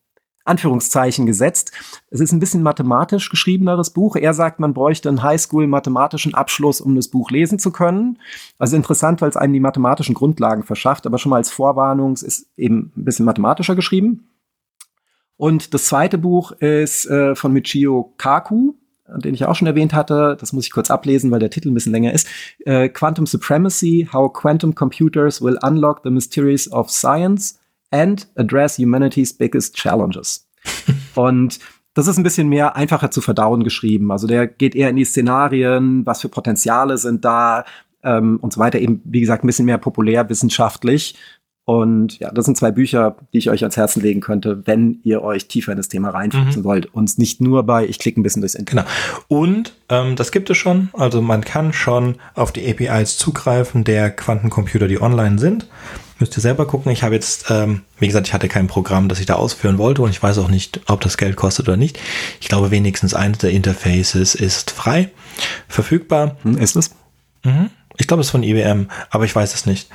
Anführungszeichen 0.47 1.27
gesetzt. 1.27 1.73
Es 2.11 2.21
ist 2.21 2.33
ein 2.33 2.41
bisschen 2.41 2.63
mathematisch 2.63 3.29
geschriebeneres 3.29 3.91
Buch. 3.91 4.17
Er 4.17 4.35
sagt, 4.35 4.61
man 4.61 4.75
bräuchte 4.75 5.09
einen 5.09 5.23
Highschool-mathematischen 5.23 6.35
Abschluss, 6.35 6.81
um 6.81 6.95
das 6.95 7.09
Buch 7.09 7.31
lesen 7.31 7.59
zu 7.59 7.71
können. 7.71 8.19
Also 8.59 8.77
interessant, 8.77 9.21
weil 9.21 9.31
es 9.31 9.37
einem 9.37 9.53
die 9.53 9.61
mathematischen 9.61 10.15
Grundlagen 10.15 10.63
verschafft, 10.63 11.07
aber 11.07 11.19
schon 11.19 11.31
mal 11.31 11.37
als 11.37 11.51
Vorwarnung, 11.51 12.13
es 12.13 12.23
ist 12.23 12.47
eben 12.57 12.93
ein 12.97 13.05
bisschen 13.05 13.27
mathematischer 13.27 13.75
geschrieben. 13.75 14.29
Und 15.37 15.75
das 15.75 15.85
zweite 15.87 16.19
Buch 16.19 16.53
ist 16.53 17.07
äh, 17.07 17.35
von 17.35 17.53
Michio 17.53 18.15
Kaku, 18.17 18.75
den 19.09 19.35
ich 19.35 19.45
auch 19.45 19.55
schon 19.55 19.67
erwähnt 19.67 19.95
hatte. 19.95 20.37
Das 20.41 20.53
muss 20.53 20.67
ich 20.67 20.73
kurz 20.73 20.91
ablesen, 20.91 21.31
weil 21.31 21.41
der 21.41 21.51
Titel 21.51 21.69
ein 21.69 21.75
bisschen 21.75 21.93
länger 21.93 22.13
ist. 22.13 22.27
Äh, 22.65 22.89
Quantum 22.89 23.27
Supremacy, 23.27 24.09
How 24.13 24.33
Quantum 24.33 24.75
Computers 24.75 25.43
Will 25.43 25.59
Unlock 25.63 26.01
the 26.05 26.11
Mysteries 26.11 26.71
of 26.73 26.91
Science 26.91 27.59
and 27.91 28.29
address 28.37 28.79
humanity's 28.79 29.37
biggest 29.37 29.77
challenges. 29.77 30.49
und 31.15 31.59
das 31.95 32.09
ist 32.09 32.19
ein 32.19 32.23
bisschen 32.23 32.49
mehr 32.49 32.77
einfacher 32.77 33.11
zu 33.11 33.21
verdauen 33.23 33.65
geschrieben. 33.65 34.13
Also 34.13 34.27
der 34.27 34.47
geht 34.47 34.75
eher 34.75 34.91
in 34.91 34.97
die 34.97 35.05
Szenarien, 35.05 36.05
was 36.05 36.21
für 36.21 36.29
Potenziale 36.29 36.99
sind 36.99 37.25
da 37.25 37.65
ähm, 38.03 38.39
und 38.43 38.53
so 38.53 38.61
weiter. 38.61 38.79
Eben, 38.79 39.01
wie 39.05 39.21
gesagt, 39.21 39.45
ein 39.45 39.47
bisschen 39.47 39.65
mehr 39.65 39.79
populär 39.79 40.29
wissenschaftlich. 40.29 41.17
Und 41.67 42.21
ja, 42.21 42.31
das 42.31 42.45
sind 42.45 42.57
zwei 42.57 42.71
Bücher, 42.71 43.17
die 43.33 43.39
ich 43.39 43.51
euch 43.51 43.63
ans 43.63 43.77
Herzen 43.77 44.01
legen 44.01 44.21
könnte, 44.21 44.63
wenn 44.67 45.01
ihr 45.03 45.23
euch 45.23 45.49
tiefer 45.49 45.73
in 45.73 45.77
das 45.77 45.89
Thema 45.89 46.11
reinfuchsen 46.11 46.63
mhm. 46.63 46.65
wollt. 46.65 46.95
Und 46.95 47.19
nicht 47.19 47.41
nur 47.41 47.65
bei, 47.65 47.85
ich 47.85 47.99
klicke 47.99 48.21
ein 48.21 48.23
bisschen 48.23 48.41
durchs 48.41 48.55
Internet. 48.55 48.87
Genau. 48.87 49.43
Und 49.43 49.75
ähm, 49.89 50.15
das 50.15 50.31
gibt 50.31 50.49
es 50.49 50.57
schon. 50.57 50.91
Also 50.93 51.21
man 51.21 51.45
kann 51.45 51.73
schon 51.73 52.19
auf 52.35 52.53
die 52.53 52.71
APIs 52.71 53.19
zugreifen 53.19 53.83
der 53.83 54.11
Quantencomputer, 54.11 54.87
die 54.87 55.03
online 55.03 55.41
sind. 55.41 55.67
Müsst 56.21 56.39
ihr 56.39 56.41
selber 56.41 56.69
gucken. 56.69 56.93
Ich 56.93 57.03
habe 57.03 57.17
jetzt, 57.17 57.51
ähm, 57.51 57.83
wie 57.99 58.07
gesagt, 58.07 58.29
ich 58.29 58.33
hatte 58.33 58.47
kein 58.47 58.69
Programm, 58.69 59.09
das 59.09 59.19
ich 59.19 59.27
da 59.27 59.35
ausführen 59.35 59.77
wollte 59.77 60.03
und 60.03 60.11
ich 60.11 60.23
weiß 60.23 60.39
auch 60.39 60.49
nicht, 60.49 60.83
ob 60.87 61.01
das 61.01 61.17
Geld 61.17 61.35
kostet 61.35 61.67
oder 61.67 61.77
nicht. 61.77 61.99
Ich 62.41 62.49
glaube, 62.49 62.71
wenigstens 62.71 63.13
eines 63.13 63.39
der 63.39 63.51
Interfaces 63.51 64.37
ist 64.37 64.71
frei 64.71 65.11
verfügbar. 65.67 66.37
Hm, 66.43 66.59
ist 66.59 66.77
es? 66.77 66.95
Mhm. 67.43 67.71
Ich 67.99 68.07
glaube, 68.07 68.21
es 68.21 68.29
ist 68.29 68.31
von 68.31 68.45
IBM, 68.45 68.87
aber 69.11 69.25
ich 69.25 69.35
weiß 69.35 69.53
es 69.53 69.67
nicht. 69.67 69.89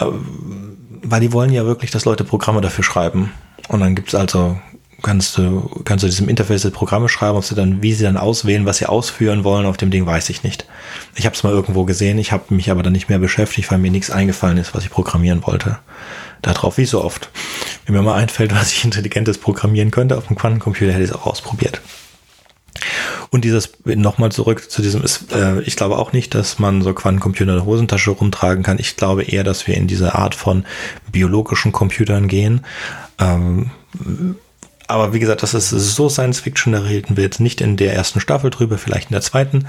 Ähm, 0.00 0.78
weil 1.04 1.20
die 1.20 1.32
wollen 1.32 1.52
ja 1.52 1.64
wirklich, 1.64 1.90
dass 1.90 2.04
Leute 2.04 2.24
Programme 2.24 2.60
dafür 2.60 2.84
schreiben. 2.84 3.32
Und 3.68 3.80
dann 3.80 3.94
gibt 3.94 4.08
es 4.08 4.14
also 4.14 4.58
kannst 5.02 5.36
du, 5.38 5.82
kannst 5.84 6.02
du 6.02 6.08
diesem 6.08 6.28
Interface 6.28 6.70
Programme 6.70 7.08
schreiben, 7.08 7.36
ob 7.36 7.44
sie 7.44 7.54
dann, 7.54 7.82
wie 7.82 7.92
sie 7.92 8.04
dann 8.04 8.16
auswählen, 8.16 8.66
was 8.66 8.78
sie 8.78 8.86
ausführen 8.86 9.44
wollen, 9.44 9.66
auf 9.66 9.76
dem 9.76 9.90
Ding 9.90 10.06
weiß 10.06 10.30
ich 10.30 10.42
nicht. 10.42 10.66
Ich 11.14 11.26
habe 11.26 11.36
es 11.36 11.42
mal 11.42 11.52
irgendwo 11.52 11.84
gesehen, 11.84 12.18
ich 12.18 12.32
habe 12.32 12.54
mich 12.54 12.70
aber 12.70 12.82
dann 12.82 12.92
nicht 12.92 13.08
mehr 13.08 13.18
beschäftigt, 13.18 13.70
weil 13.70 13.78
mir 13.78 13.90
nichts 13.90 14.10
eingefallen 14.10 14.56
ist, 14.56 14.74
was 14.74 14.84
ich 14.84 14.90
programmieren 14.90 15.46
wollte. 15.46 15.78
Darauf, 16.42 16.78
wie 16.78 16.84
so 16.84 17.04
oft. 17.04 17.30
Wenn 17.86 17.94
mir 17.94 18.02
mal 18.02 18.16
einfällt, 18.16 18.52
was 18.54 18.72
ich 18.72 18.84
intelligentes 18.84 19.38
programmieren 19.38 19.90
könnte 19.90 20.16
auf 20.16 20.26
dem 20.26 20.36
Quantencomputer, 20.36 20.92
hätte 20.92 21.04
ich 21.04 21.10
es 21.10 21.16
auch 21.16 21.26
ausprobiert. 21.26 21.80
Und 23.30 23.44
dieses, 23.44 23.70
nochmal 23.84 24.32
zurück 24.32 24.70
zu 24.70 24.82
diesem, 24.82 25.02
ist, 25.02 25.32
äh, 25.32 25.60
ich 25.62 25.76
glaube 25.76 25.98
auch 25.98 26.12
nicht, 26.12 26.34
dass 26.34 26.58
man 26.58 26.82
so 26.82 26.92
Quantencomputer 26.92 27.50
in 27.50 27.56
der 27.56 27.66
Hosentasche 27.66 28.10
rumtragen 28.10 28.62
kann. 28.62 28.78
Ich 28.78 28.96
glaube 28.96 29.24
eher, 29.24 29.44
dass 29.44 29.66
wir 29.66 29.76
in 29.76 29.86
diese 29.86 30.14
Art 30.14 30.34
von 30.34 30.64
biologischen 31.10 31.72
Computern 31.72 32.28
gehen. 32.28 32.64
Ähm, 33.18 33.70
aber 34.86 35.12
wie 35.12 35.18
gesagt, 35.18 35.42
das 35.42 35.54
ist 35.54 35.70
so 35.70 36.08
Science 36.08 36.40
Fiction, 36.40 36.72
da 36.72 36.80
reden 36.80 37.16
wir 37.16 37.24
jetzt 37.24 37.40
nicht 37.40 37.60
in 37.60 37.76
der 37.76 37.94
ersten 37.94 38.20
Staffel 38.20 38.50
drüber, 38.50 38.78
vielleicht 38.78 39.10
in 39.10 39.14
der 39.14 39.22
zweiten. 39.22 39.66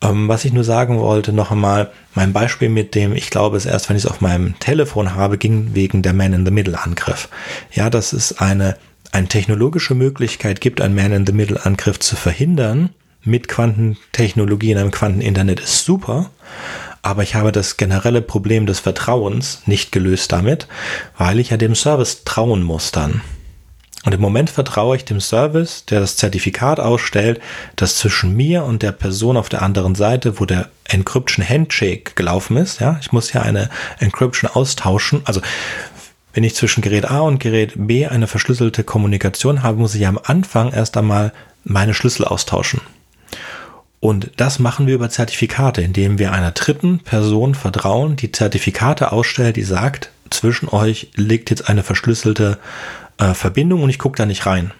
Ähm, 0.00 0.28
was 0.28 0.44
ich 0.44 0.52
nur 0.52 0.64
sagen 0.64 0.98
wollte, 0.98 1.32
noch 1.32 1.50
einmal, 1.50 1.90
mein 2.14 2.32
Beispiel 2.32 2.68
mit 2.68 2.94
dem, 2.94 3.14
ich 3.14 3.30
glaube 3.30 3.56
es 3.56 3.66
erst, 3.66 3.88
wenn 3.88 3.96
ich 3.96 4.04
es 4.04 4.10
auf 4.10 4.20
meinem 4.20 4.58
Telefon 4.60 5.14
habe, 5.14 5.38
ging 5.38 5.74
wegen 5.74 6.02
der 6.02 6.12
Man-in-the-Middle-Angriff. 6.12 7.28
Ja, 7.72 7.90
das 7.90 8.12
ist 8.12 8.40
eine, 8.40 8.76
eine 9.12 9.28
technologische 9.28 9.94
Möglichkeit 9.94 10.60
gibt, 10.60 10.80
einen 10.80 10.94
Man-in-the-Middle-Angriff 10.94 11.98
zu 11.98 12.16
verhindern 12.16 12.90
mit 13.24 13.48
Quantentechnologie 13.48 14.70
in 14.70 14.78
einem 14.78 14.90
Quanteninternet 14.90 15.60
ist 15.60 15.84
super. 15.84 16.30
Aber 17.02 17.22
ich 17.22 17.34
habe 17.34 17.52
das 17.52 17.76
generelle 17.76 18.22
Problem 18.22 18.66
des 18.66 18.80
Vertrauens 18.80 19.62
nicht 19.66 19.92
gelöst 19.92 20.32
damit, 20.32 20.66
weil 21.16 21.38
ich 21.38 21.50
ja 21.50 21.56
dem 21.56 21.74
Service 21.74 22.24
trauen 22.24 22.62
muss 22.62 22.90
dann. 22.90 23.22
Und 24.04 24.14
im 24.14 24.20
Moment 24.20 24.48
vertraue 24.48 24.96
ich 24.96 25.04
dem 25.04 25.20
Service, 25.20 25.84
der 25.84 26.00
das 26.00 26.16
Zertifikat 26.16 26.80
ausstellt, 26.80 27.40
dass 27.76 27.96
zwischen 27.98 28.34
mir 28.34 28.64
und 28.64 28.82
der 28.82 28.92
Person 28.92 29.36
auf 29.36 29.48
der 29.48 29.62
anderen 29.62 29.94
Seite, 29.94 30.40
wo 30.40 30.44
der 30.44 30.70
Encryption 30.84 31.46
Handshake 31.46 32.12
gelaufen 32.14 32.56
ist, 32.56 32.80
ja, 32.80 32.98
ich 33.00 33.12
muss 33.12 33.32
ja 33.32 33.42
eine 33.42 33.68
Encryption 33.98 34.50
austauschen. 34.50 35.22
Also, 35.24 35.40
wenn 36.32 36.44
ich 36.44 36.54
zwischen 36.54 36.82
Gerät 36.82 37.10
A 37.10 37.20
und 37.20 37.40
Gerät 37.40 37.72
B 37.76 38.06
eine 38.06 38.26
verschlüsselte 38.26 38.84
Kommunikation 38.84 39.62
habe, 39.62 39.78
muss 39.78 39.94
ich 39.94 40.06
am 40.06 40.18
Anfang 40.22 40.72
erst 40.72 40.96
einmal 40.96 41.32
meine 41.64 41.94
Schlüssel 41.94 42.24
austauschen. 42.24 42.80
Und 44.00 44.30
das 44.36 44.58
machen 44.58 44.86
wir 44.86 44.94
über 44.94 45.10
Zertifikate, 45.10 45.82
indem 45.82 46.18
wir 46.18 46.32
einer 46.32 46.52
dritten 46.52 47.00
Person 47.00 47.54
vertrauen, 47.54 48.16
die 48.16 48.30
Zertifikate 48.30 49.10
ausstellt, 49.10 49.56
die 49.56 49.64
sagt, 49.64 50.10
zwischen 50.30 50.68
euch 50.68 51.10
liegt 51.14 51.50
jetzt 51.50 51.68
eine 51.68 51.82
verschlüsselte 51.82 52.58
äh, 53.18 53.34
Verbindung 53.34 53.82
und 53.82 53.90
ich 53.90 53.98
gucke 53.98 54.16
da 54.16 54.26
nicht 54.26 54.46
rein. 54.46 54.72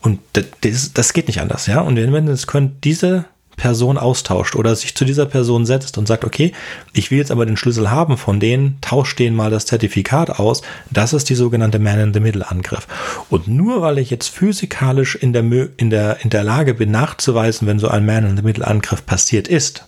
Und 0.00 0.20
das, 0.32 0.92
das, 0.94 1.12
geht 1.12 1.26
nicht 1.26 1.40
anders, 1.40 1.66
ja. 1.66 1.80
Und 1.80 1.96
wenn 1.96 2.28
es 2.28 2.46
können 2.46 2.78
diese 2.82 3.26
Person 3.58 3.98
austauscht 3.98 4.56
oder 4.56 4.74
sich 4.74 4.94
zu 4.94 5.04
dieser 5.04 5.26
Person 5.26 5.66
setzt 5.66 5.98
und 5.98 6.08
sagt, 6.08 6.24
okay, 6.24 6.52
ich 6.94 7.10
will 7.10 7.18
jetzt 7.18 7.30
aber 7.30 7.44
den 7.44 7.58
Schlüssel 7.58 7.90
haben 7.90 8.16
von 8.16 8.40
denen, 8.40 8.78
tausch 8.80 9.14
denen 9.14 9.36
mal 9.36 9.50
das 9.50 9.66
Zertifikat 9.66 10.30
aus. 10.30 10.62
Das 10.90 11.12
ist 11.12 11.28
die 11.28 11.34
sogenannte 11.34 11.78
Man-in-the-Middle-Angriff. 11.78 12.86
Und 13.28 13.48
nur 13.48 13.82
weil 13.82 13.98
ich 13.98 14.08
jetzt 14.08 14.28
physikalisch 14.28 15.14
in 15.16 15.34
der, 15.34 15.44
in, 15.76 15.90
der, 15.90 16.22
in 16.22 16.30
der 16.30 16.44
Lage 16.44 16.72
bin, 16.72 16.90
nachzuweisen, 16.90 17.68
wenn 17.68 17.78
so 17.78 17.88
ein 17.88 18.06
Man-in-the-Middle-Angriff 18.06 19.04
passiert 19.04 19.48
ist, 19.48 19.84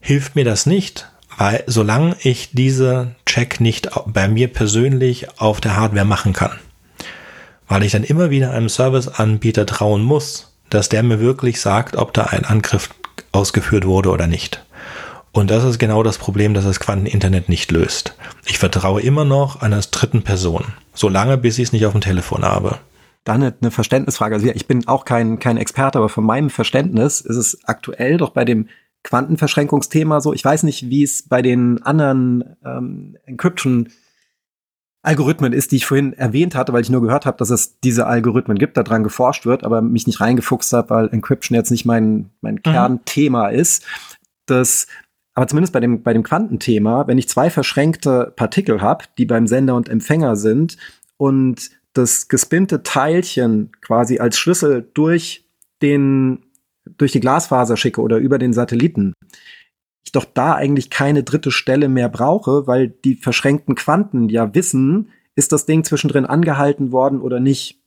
hilft 0.00 0.36
mir 0.36 0.44
das 0.44 0.64
nicht, 0.64 1.06
weil 1.36 1.64
solange 1.66 2.16
ich 2.22 2.50
diese 2.52 3.14
Check 3.26 3.60
nicht 3.60 3.90
bei 4.06 4.28
mir 4.28 4.48
persönlich 4.48 5.40
auf 5.40 5.60
der 5.60 5.76
Hardware 5.76 6.06
machen 6.06 6.32
kann, 6.32 6.58
weil 7.68 7.82
ich 7.82 7.92
dann 7.92 8.04
immer 8.04 8.30
wieder 8.30 8.52
einem 8.52 8.68
Serviceanbieter 8.68 9.66
trauen 9.66 10.02
muss, 10.02 10.48
dass 10.70 10.88
der 10.88 11.02
mir 11.02 11.20
wirklich 11.20 11.60
sagt, 11.60 11.96
ob 11.96 12.12
da 12.12 12.24
ein 12.24 12.44
Angriff 12.44 12.90
ausgeführt 13.32 13.84
wurde 13.84 14.10
oder 14.10 14.26
nicht. 14.26 14.64
Und 15.32 15.50
das 15.50 15.64
ist 15.64 15.78
genau 15.78 16.02
das 16.02 16.18
Problem, 16.18 16.54
das 16.54 16.64
das 16.64 16.80
Quanteninternet 16.80 17.48
nicht 17.48 17.70
löst. 17.70 18.16
Ich 18.46 18.58
vertraue 18.58 19.02
immer 19.02 19.24
noch 19.24 19.60
einer 19.60 19.80
dritten 19.80 20.22
Person, 20.22 20.64
solange 20.94 21.36
bis 21.38 21.58
ich 21.58 21.64
es 21.64 21.72
nicht 21.72 21.86
auf 21.86 21.92
dem 21.92 22.00
Telefon 22.00 22.42
habe. 22.42 22.78
Dann 23.24 23.42
eine 23.42 23.70
Verständnisfrage. 23.70 24.36
Also 24.36 24.48
ich 24.48 24.66
bin 24.66 24.88
auch 24.88 25.04
kein, 25.04 25.38
kein 25.38 25.58
Experte, 25.58 25.98
aber 25.98 26.08
von 26.08 26.24
meinem 26.24 26.50
Verständnis 26.50 27.20
ist 27.20 27.36
es 27.36 27.58
aktuell 27.64 28.16
doch 28.16 28.30
bei 28.30 28.44
dem 28.44 28.68
Quantenverschränkungsthema 29.04 30.20
so. 30.20 30.32
Ich 30.32 30.44
weiß 30.44 30.62
nicht, 30.62 30.88
wie 30.88 31.02
es 31.02 31.28
bei 31.28 31.42
den 31.42 31.82
anderen 31.82 32.56
ähm, 32.64 33.16
Encryption 33.26 33.90
Algorithmen 35.02 35.52
ist, 35.52 35.72
die 35.72 35.76
ich 35.76 35.86
vorhin 35.86 36.12
erwähnt 36.12 36.54
hatte, 36.54 36.72
weil 36.72 36.82
ich 36.82 36.90
nur 36.90 37.02
gehört 37.02 37.24
habe, 37.24 37.36
dass 37.36 37.50
es 37.50 37.78
diese 37.80 38.06
Algorithmen 38.06 38.58
gibt, 38.58 38.76
daran 38.76 39.04
geforscht 39.04 39.46
wird, 39.46 39.64
aber 39.64 39.80
mich 39.80 40.06
nicht 40.06 40.20
reingefuchst 40.20 40.72
habe, 40.72 40.90
weil 40.90 41.08
Encryption 41.08 41.54
jetzt 41.54 41.70
nicht 41.70 41.84
mein, 41.84 42.30
mein 42.40 42.56
mhm. 42.56 42.62
Kernthema 42.62 43.48
ist. 43.48 43.84
Das, 44.46 44.86
aber 45.34 45.46
zumindest 45.46 45.72
bei 45.72 45.80
dem, 45.80 46.02
bei 46.02 46.12
dem 46.12 46.24
Quantenthema, 46.24 47.06
wenn 47.06 47.18
ich 47.18 47.28
zwei 47.28 47.48
verschränkte 47.48 48.32
Partikel 48.34 48.82
habe, 48.82 49.04
die 49.18 49.26
beim 49.26 49.46
Sender 49.46 49.76
und 49.76 49.88
Empfänger 49.88 50.34
sind 50.34 50.76
und 51.16 51.70
das 51.92 52.28
gespinnte 52.28 52.82
Teilchen 52.82 53.70
quasi 53.80 54.18
als 54.18 54.36
Schlüssel 54.36 54.88
durch 54.94 55.44
den 55.80 56.44
durch 56.96 57.12
die 57.12 57.20
Glasfaser 57.20 57.76
schicke 57.76 58.00
oder 58.00 58.16
über 58.16 58.38
den 58.38 58.54
Satelliten, 58.54 59.12
ich 60.08 60.12
doch 60.12 60.24
da 60.24 60.54
eigentlich 60.54 60.88
keine 60.90 61.22
dritte 61.22 61.50
Stelle 61.50 61.88
mehr 61.88 62.08
brauche, 62.08 62.66
weil 62.66 62.88
die 62.88 63.14
verschränkten 63.14 63.74
Quanten 63.74 64.28
ja 64.30 64.54
wissen, 64.54 65.10
ist 65.36 65.52
das 65.52 65.66
Ding 65.66 65.84
zwischendrin 65.84 66.26
angehalten 66.26 66.92
worden 66.92 67.20
oder 67.20 67.40
nicht. 67.40 67.80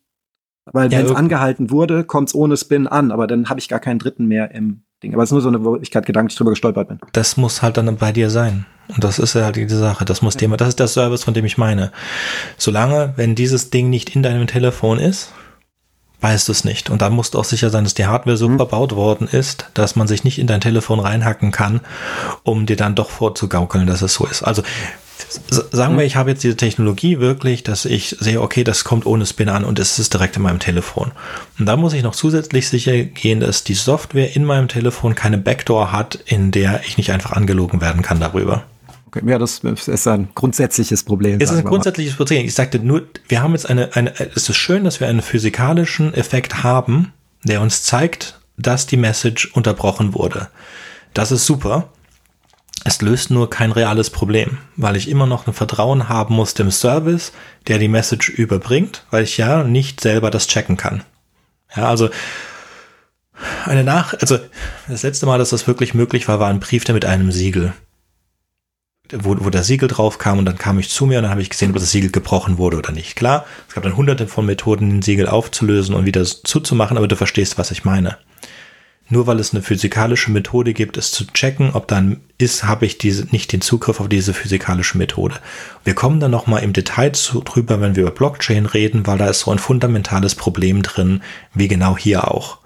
Weil 0.66 0.92
ja, 0.92 1.00
wenn 1.00 1.08
es 1.08 1.16
angehalten 1.16 1.72
wurde, 1.72 2.04
kommt 2.04 2.30
es 2.30 2.36
ohne 2.36 2.56
Spin 2.56 2.88
an, 2.88 3.12
aber 3.12 3.26
dann 3.26 3.50
habe 3.50 3.60
ich 3.60 3.68
gar 3.68 3.80
keinen 3.80 3.98
dritten 3.98 4.28
mehr 4.28 4.52
im 4.52 4.84
Ding. 5.02 5.14
Aber 5.14 5.24
es 5.24 5.30
ist 5.30 5.34
nur 5.34 5.42
so 5.42 5.50
eine, 5.50 5.66
wo 5.66 5.76
ich 5.78 5.90
gerade 5.90 6.06
gedanklich 6.06 6.38
drüber 6.38 6.52
gestolpert 6.52 6.88
bin. 6.88 7.00
Das 7.12 7.38
muss 7.38 7.64
halt 7.64 7.78
dann 7.78 7.98
bei 7.98 8.12
dir 8.12 8.30
sein. 8.30 8.66
Und 8.88 9.04
das 9.04 9.18
ist 9.18 9.34
ja 9.34 9.46
halt 9.46 9.56
die 9.56 9.68
Sache. 9.68 10.06
Das 10.06 10.22
muss 10.22 10.36
ja. 10.36 10.42
Thema, 10.42 10.58
das 10.58 10.70
ist 10.70 10.80
der 10.80 10.88
Service, 10.88 11.24
von 11.24 11.34
dem 11.34 11.46
ich 11.46 11.58
meine. 11.58 11.92
Solange, 12.58 13.14
wenn 13.16 13.34
dieses 13.34 13.72
Ding 13.72 13.90
nicht 13.90 14.16
in 14.16 14.22
deinem 14.22 14.46
Telefon 14.46 15.00
ist, 15.00 15.34
weißt 16.22 16.48
du 16.48 16.52
es 16.52 16.64
nicht. 16.64 16.90
Und 16.90 17.02
dann 17.02 17.14
musst 17.14 17.34
du 17.34 17.40
auch 17.40 17.46
sicher 17.46 17.70
sein, 17.70 17.84
dass 17.84 17.94
die 17.94 18.06
Hardware 18.06 18.38
so 18.38 18.48
mhm. 18.48 18.58
verbaut 18.58 18.96
worden 18.96 19.28
ist, 19.28 19.66
dass 19.74 19.96
man 19.96 20.08
sich 20.08 20.24
nicht 20.24 20.40
in 20.40 20.48
dein 20.48 20.62
Telefon 20.62 21.00
reinhacken 21.00 21.52
kann, 21.52 21.82
um 22.44 22.66
dir 22.66 22.78
dann 22.78 22.96
doch 22.96 23.10
vorzugaukeln, 23.10 23.88
dass 23.88 24.02
es 24.02 24.14
so 24.14 24.26
ist. 24.26 24.44
Also 24.44 24.64
sagen 25.72 25.96
wir, 25.96 26.02
mhm. 26.02 26.08
ich 26.08 26.16
habe 26.16 26.32
jetzt 26.32 26.44
diese 26.44 26.58
Technologie 26.58 27.20
wirklich, 27.20 27.64
dass 27.64 27.86
ich 27.86 28.16
sehe, 28.20 28.42
okay, 28.42 28.64
das 28.64 28.84
kommt 28.84 29.06
ohne 29.06 29.26
Spin 29.26 29.50
an 29.50 29.64
und 29.64 29.80
es 29.80 30.00
ist 30.00 30.14
direkt 30.14 30.36
in 30.36 30.44
meinem 30.44 30.60
Telefon. 30.60 31.12
Und 31.60 31.66
dann 31.66 31.80
muss 31.80 31.94
ich 31.94 32.04
noch 32.04 32.16
zusätzlich 32.16 32.70
sicher 32.70 32.98
gehen, 33.04 33.40
dass 33.40 33.64
die 33.64 33.74
Software 33.74 34.36
in 34.36 34.46
meinem 34.46 34.68
Telefon 34.68 35.16
keine 35.16 35.38
Backdoor 35.38 35.92
hat, 35.92 36.16
in 36.26 36.52
der 36.52 36.82
ich 36.86 36.98
nicht 36.98 37.12
einfach 37.12 37.32
angelogen 37.32 37.82
werden 37.82 38.02
kann 38.02 38.20
darüber. 38.20 38.64
Okay, 39.14 39.30
ja, 39.30 39.38
das 39.38 39.60
ist 39.60 40.08
ein 40.08 40.30
grundsätzliches 40.36 41.04
Problem. 41.04 41.42
Es 41.42 41.52
ist 41.52 41.58
ein 41.58 41.66
grundsätzliches 41.66 42.16
Problem. 42.16 42.46
Ich 42.46 42.54
sagte 42.54 42.80
nur, 42.80 43.04
wir 43.28 43.42
haben 43.44 43.52
jetzt 43.52 43.70
eine, 43.70 43.94
eine, 43.94 44.18
es 44.18 44.48
ist 44.48 44.56
schön, 44.56 44.86
dass 44.86 45.02
wir 45.02 45.10
einen 45.10 45.22
physikalischen 45.22 46.14
Effekt 46.14 46.64
haben, 46.64 47.12
der 47.44 47.60
uns 47.60 47.84
zeigt, 47.84 48.40
dass 48.58 48.88
die 48.88 48.96
Message 48.96 49.48
unterbrochen 49.48 50.14
wurde. 50.14 50.48
Das 51.14 51.32
ist 51.34 51.46
super. 51.46 51.90
Es 52.86 53.02
löst 53.02 53.32
nur 53.32 53.50
kein 53.50 53.74
reales 53.74 54.10
Problem, 54.10 54.60
weil 54.78 54.96
ich 54.96 55.10
immer 55.10 55.28
noch 55.28 55.46
ein 55.46 55.54
Vertrauen 55.54 56.08
haben 56.08 56.34
muss 56.36 56.54
dem 56.54 56.72
Service, 56.72 57.34
der 57.68 57.80
die 57.80 57.90
Message 57.90 58.30
überbringt, 58.30 59.06
weil 59.12 59.24
ich 59.24 59.38
ja 59.38 59.64
nicht 59.64 60.00
selber 60.00 60.32
das 60.32 60.48
checken 60.48 60.78
kann. 60.78 61.04
Ja, 61.76 61.90
also 61.90 62.10
eine 63.66 63.84
Nach, 63.84 64.14
also 64.14 64.40
das 64.88 65.04
letzte 65.04 65.26
Mal, 65.26 65.38
dass 65.38 65.50
das 65.50 65.68
wirklich 65.68 65.94
möglich 65.94 66.28
war, 66.30 66.40
war 66.40 66.50
ein 66.50 66.62
Brief, 66.62 66.86
der 66.86 66.96
mit 66.96 67.06
einem 67.06 67.32
Siegel 67.32 67.74
wo, 69.14 69.36
wo 69.40 69.50
der 69.50 69.64
Siegel 69.64 69.88
drauf 69.88 70.18
kam 70.18 70.40
und 70.40 70.46
dann 70.46 70.58
kam 70.58 70.80
ich 70.80 70.90
zu 70.90 71.06
mir 71.06 71.18
und 71.18 71.24
dann 71.24 71.32
habe 71.32 71.42
ich 71.42 71.50
gesehen, 71.50 71.72
ob 71.72 71.78
das 71.78 71.92
Siegel 71.92 72.12
gebrochen 72.12 72.58
wurde 72.58 72.78
oder 72.78 72.92
nicht. 72.92 73.16
Klar, 73.16 73.46
es 73.68 73.76
gab 73.76 73.84
dann 73.84 73.98
hunderte 73.98 74.28
von 74.28 74.46
Methoden, 74.46 74.90
den 74.90 75.02
Siegel 75.02 75.28
aufzulösen 75.28 75.96
und 75.96 76.06
wieder 76.06 76.24
zuzumachen, 76.24 76.98
aber 76.98 77.08
du 77.08 77.16
verstehst, 77.16 77.58
was 77.58 77.72
ich 77.72 77.84
meine. 77.84 78.18
Nur 79.12 79.28
weil 79.28 79.42
es 79.42 79.54
eine 79.54 79.62
physikalische 79.62 80.32
Methode 80.32 80.74
gibt, 80.74 80.96
es 80.96 81.12
zu 81.12 81.28
checken, 81.28 81.72
ob 81.74 81.86
dann 81.90 82.22
ist, 82.38 82.64
habe 82.64 82.86
ich 82.86 82.98
diese, 82.98 83.26
nicht 83.26 83.52
den 83.52 83.60
Zugriff 83.60 84.00
auf 84.00 84.08
diese 84.08 84.34
physikalische 84.34 84.98
Methode. 84.98 85.36
Wir 85.84 85.96
kommen 85.96 86.22
dann 86.22 86.32
nochmal 86.32 86.64
im 86.64 86.72
Detail 86.72 87.12
zu, 87.12 87.42
drüber, 87.42 87.82
wenn 87.82 87.98
wir 87.98 88.04
über 88.04 88.12
Blockchain 88.12 88.66
reden, 88.66 89.06
weil 89.06 89.18
da 89.18 89.28
ist 89.28 89.42
so 89.42 89.52
ein 89.52 89.60
fundamentales 89.60 90.36
Problem 90.36 90.82
drin, 90.82 91.22
wie 91.54 91.68
genau 91.68 91.98
hier 91.98 92.32
auch. 92.32 92.61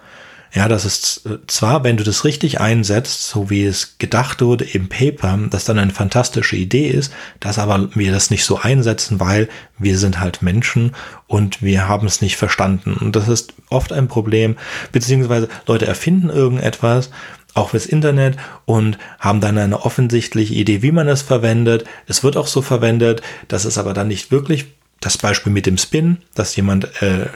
Ja, 0.56 0.70
das 0.70 0.86
ist 0.86 1.26
äh, 1.26 1.38
zwar, 1.48 1.84
wenn 1.84 1.98
du 1.98 2.06
das 2.06 2.24
richtig 2.24 2.62
einsetzt, 2.62 3.28
so 3.28 3.50
wie 3.50 3.66
es 3.66 3.98
gedacht 3.98 4.42
wurde 4.42 4.64
im 4.64 4.88
Paper, 4.88 5.38
das 5.50 5.66
dann 5.66 5.78
eine 5.78 5.92
fantastische 5.92 6.56
Idee 6.56 6.88
ist, 6.88 7.12
dass 7.42 7.60
aber 7.60 7.90
wir 7.94 8.14
das 8.14 8.30
nicht 8.30 8.46
so 8.46 8.58
einsetzen, 8.58 9.20
weil 9.20 9.50
wir 9.78 9.98
sind 9.98 10.22
halt 10.22 10.42
Menschen 10.42 10.96
und 11.28 11.62
wir 11.62 11.90
haben 11.90 12.08
es 12.08 12.22
nicht 12.22 12.38
verstanden. 12.38 12.94
Und 12.94 13.18
das 13.18 13.28
ist 13.28 13.54
oft 13.70 13.92
ein 13.92 14.08
Problem, 14.08 14.56
beziehungsweise 14.94 15.50
Leute 15.68 15.88
erfinden 15.88 16.30
irgendetwas, 16.30 17.10
auch 17.54 17.72
fürs 17.72 17.86
Internet 17.86 18.38
und 18.64 18.98
haben 19.20 19.42
dann 19.42 19.58
eine 19.58 19.82
offensichtliche 19.82 20.54
Idee, 20.54 20.82
wie 20.82 20.92
man 20.94 21.10
es 21.10 21.22
verwendet. 21.22 21.84
Es 22.08 22.24
wird 22.24 22.38
auch 22.38 22.48
so 22.48 22.62
verwendet, 22.62 23.22
dass 23.50 23.66
es 23.66 23.78
aber 23.78 23.94
dann 23.94 24.08
nicht 24.08 24.32
wirklich 24.32 24.68
das 25.02 25.18
Beispiel 25.18 25.52
mit 25.52 25.66
dem 25.66 25.78
Spin, 25.78 26.20
dass 26.34 26.56
jemand 26.56 27.02
äh, 27.02 27.28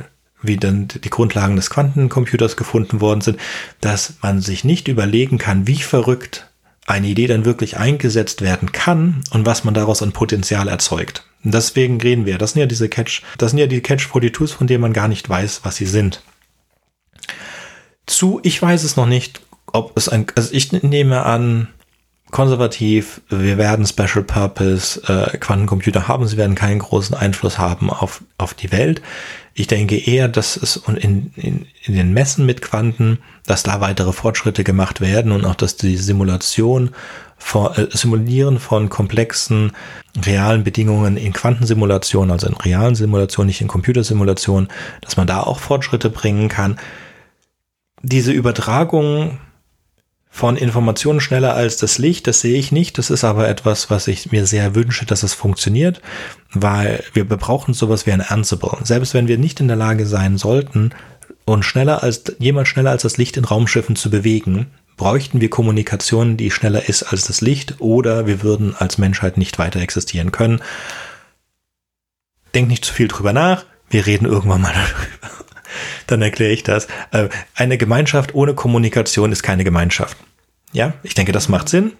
wie 0.42 0.58
dann 0.58 0.88
die 0.88 1.10
Grundlagen 1.10 1.56
des 1.56 1.70
Quantencomputers 1.70 2.58
gefunden 2.58 3.02
worden 3.02 3.22
sind, 3.22 3.40
dass 3.82 4.16
man 4.22 4.42
sich 4.42 4.64
nicht 4.64 4.88
überlegen 4.88 5.38
kann, 5.38 5.68
wie 5.68 5.82
verrückt 5.82 6.50
eine 6.86 7.08
Idee 7.08 7.28
dann 7.28 7.46
wirklich 7.46 7.78
eingesetzt 7.78 8.42
werden 8.42 8.72
kann 8.72 9.22
und 9.32 9.46
was 9.46 9.64
man 9.64 9.74
daraus 9.74 10.02
an 10.02 10.12
Potenzial 10.12 10.68
erzeugt. 10.68 11.24
Und 11.44 11.54
deswegen 11.54 12.02
reden 12.02 12.26
wir. 12.26 12.38
Das 12.38 12.54
sind 12.54 12.62
ja 12.62 12.66
diese 12.66 12.90
Catch, 12.90 13.22
das 13.38 13.52
sind 13.52 13.60
ja 13.60 13.68
die 13.68 13.82
Catch-42s, 13.82 14.54
von 14.54 14.68
denen 14.68 14.82
man 14.82 14.94
gar 14.94 15.08
nicht 15.08 15.30
weiß, 15.30 15.62
was 15.64 15.76
sie 15.76 15.86
sind. 15.86 16.24
Zu, 18.06 18.40
ich 18.44 18.60
weiß 18.62 18.84
es 18.84 18.96
noch 18.96 19.06
nicht, 19.06 19.42
ob 19.68 19.96
es 19.96 20.10
ein, 20.10 20.26
also 20.36 20.54
ich 20.54 20.72
nehme 20.72 21.24
an, 21.26 21.68
konservativ, 22.32 23.22
wir 23.30 23.58
werden 23.58 23.86
Special 23.86 24.24
Purpose 24.24 25.02
äh, 25.08 25.38
Quantencomputer 25.38 26.08
haben, 26.08 26.28
sie 26.28 26.38
werden 26.38 26.56
keinen 26.56 26.80
großen 26.80 27.16
Einfluss 27.16 27.58
haben 27.58 27.90
auf, 27.90 28.24
auf 28.38 28.54
die 28.54 28.72
Welt. 28.72 29.02
Ich 29.54 29.68
denke 29.68 29.98
eher, 29.98 30.28
dass 30.28 30.56
es 30.56 30.78
in, 30.88 31.32
in, 31.36 31.66
in 31.84 31.96
den 31.96 32.14
Messen 32.14 32.46
mit 32.46 32.62
Quanten, 32.62 33.20
dass 33.46 33.64
da 33.64 33.82
weitere 33.82 34.14
Fortschritte 34.14 34.64
gemacht 34.64 35.02
werden 35.02 35.32
und 35.32 35.44
auch, 35.46 35.56
dass 35.56 35.76
die 35.76 35.98
Simulation 35.98 36.92
von, 37.38 37.74
äh, 37.76 37.88
Simulieren 37.90 38.60
von 38.60 38.90
komplexen 38.90 39.72
realen 40.24 40.64
Bedingungen 40.64 41.18
in 41.18 41.34
Quantensimulation, 41.34 42.32
also 42.32 42.48
in 42.48 42.54
realen 42.54 42.96
Simulationen, 42.96 43.48
nicht 43.48 43.62
in 43.62 43.68
Computersimulationen, 43.68 44.70
dass 45.02 45.18
man 45.18 45.26
da 45.26 45.42
auch 45.42 45.60
Fortschritte 45.60 46.10
bringen 46.10 46.48
kann. 46.48 46.78
Diese 48.02 48.32
Übertragung 48.32 49.40
von 50.30 50.56
Informationen 50.56 51.20
schneller 51.20 51.56
als 51.56 51.78
das 51.78 51.98
Licht, 51.98 52.28
das 52.28 52.42
sehe 52.42 52.58
ich 52.58 52.72
nicht. 52.72 52.98
Das 52.98 53.10
ist 53.10 53.24
aber 53.24 53.50
etwas, 53.50 53.90
was 53.90 54.08
ich 54.08 54.32
mir 54.32 54.46
sehr 54.46 54.76
wünsche, 54.76 55.06
dass 55.06 55.24
es 55.24 55.34
funktioniert, 55.34 56.02
weil 56.54 57.04
wir 57.14 57.26
brauchen 57.26 57.74
sowas 57.74 58.06
wie 58.06 58.12
ein 58.12 58.22
Ansible. 58.22 58.78
Selbst 58.84 59.14
wenn 59.14 59.28
wir 59.28 59.38
nicht 59.38 59.60
in 59.60 59.68
der 59.68 59.78
Lage 59.78 60.06
sein 60.06 60.38
sollten, 60.38 60.94
und 61.46 61.64
schneller 61.64 62.04
als 62.04 62.24
jemand 62.38 62.68
schneller 62.68 62.92
als 62.92 63.02
das 63.02 63.18
Licht 63.18 63.38
in 63.38 63.46
Raumschiffen 63.46 63.96
zu 63.96 64.10
bewegen, 64.10 64.68
bräuchten 64.98 65.42
wir 65.42 65.50
Kommunikation, 65.50 66.38
die 66.38 66.52
schneller 66.52 66.88
ist 66.88 67.04
als 67.04 67.26
das 67.26 67.42
Licht, 67.42 67.76
oder 67.80 68.28
wir 68.28 68.44
würden 68.44 68.76
als 68.76 68.98
Menschheit 68.98 69.38
nicht 69.38 69.58
weiter 69.58 69.80
existieren 69.80 70.32
können. 70.32 70.62
Denk 72.54 72.68
nicht 72.68 72.86
zu 72.86 72.94
viel 72.94 73.08
drüber 73.08 73.34
nach. 73.34 73.66
Wir 73.90 74.06
reden 74.06 74.26
irgendwann 74.26 74.62
mal 74.62 74.74
darüber 74.74 75.39
dann 76.08 76.22
erkläre 76.22 76.52
ich 76.52 76.64
das. 76.64 76.88
Äh, 77.12 77.30
eine 77.56 77.78
Gemeinschaft 77.78 78.36
ohne 78.36 78.54
Kommunikation 78.54 79.32
ist 79.32 79.44
keine 79.44 79.64
Gemeinschaft. 79.64 80.18
Ja, 80.72 80.94
ich 81.04 81.16
denke, 81.16 81.32
das 81.32 81.50
macht 81.50 81.70
Sinn. 81.70 81.94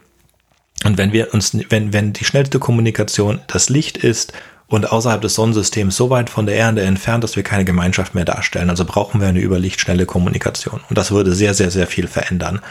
Und 0.86 0.98
wenn 0.98 1.12
wir 1.12 1.34
uns, 1.34 1.58
wenn, 1.70 1.94
wenn 1.94 2.14
die 2.14 2.26
schnellste 2.26 2.60
Kommunikation 2.60 3.42
das 3.48 3.70
Licht 3.70 3.98
ist 3.98 4.34
und 4.68 4.92
außerhalb 4.92 5.22
des 5.22 5.36
Sonnensystems 5.36 5.96
so 5.96 6.10
weit 6.10 6.30
von 6.30 6.46
der 6.46 6.56
Erde 6.56 6.82
entfernt, 6.82 7.24
dass 7.24 7.36
wir 7.36 7.44
keine 7.44 7.66
Gemeinschaft 7.66 8.16
mehr 8.16 8.26
darstellen. 8.26 8.70
Also 8.70 8.86
brauchen 8.86 9.20
wir 9.20 9.28
eine 9.28 9.42
überlichtschnelle 9.42 10.06
Kommunikation. 10.06 10.82
Und 10.88 10.98
das 10.98 11.12
würde 11.12 11.34
sehr, 11.34 11.54
sehr, 11.54 11.72
sehr 11.72 11.88
viel 11.88 12.08
verändern. 12.08 12.62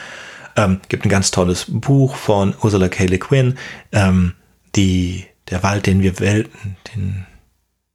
Ähm, 0.57 0.81
gibt 0.89 1.05
ein 1.05 1.11
ganz 1.11 1.31
tolles 1.31 1.67
Buch 1.69 2.17
von 2.17 2.55
Ursula 2.63 2.89
K. 2.89 3.07
Le 3.07 3.19
Guin, 3.19 3.59
ähm, 3.93 4.35
die, 4.75 5.27
der 5.51 5.63
Wald, 5.63 5.87
den 5.87 6.03
wir 6.03 6.19
Welt, 6.21 6.49
den, 6.95 7.27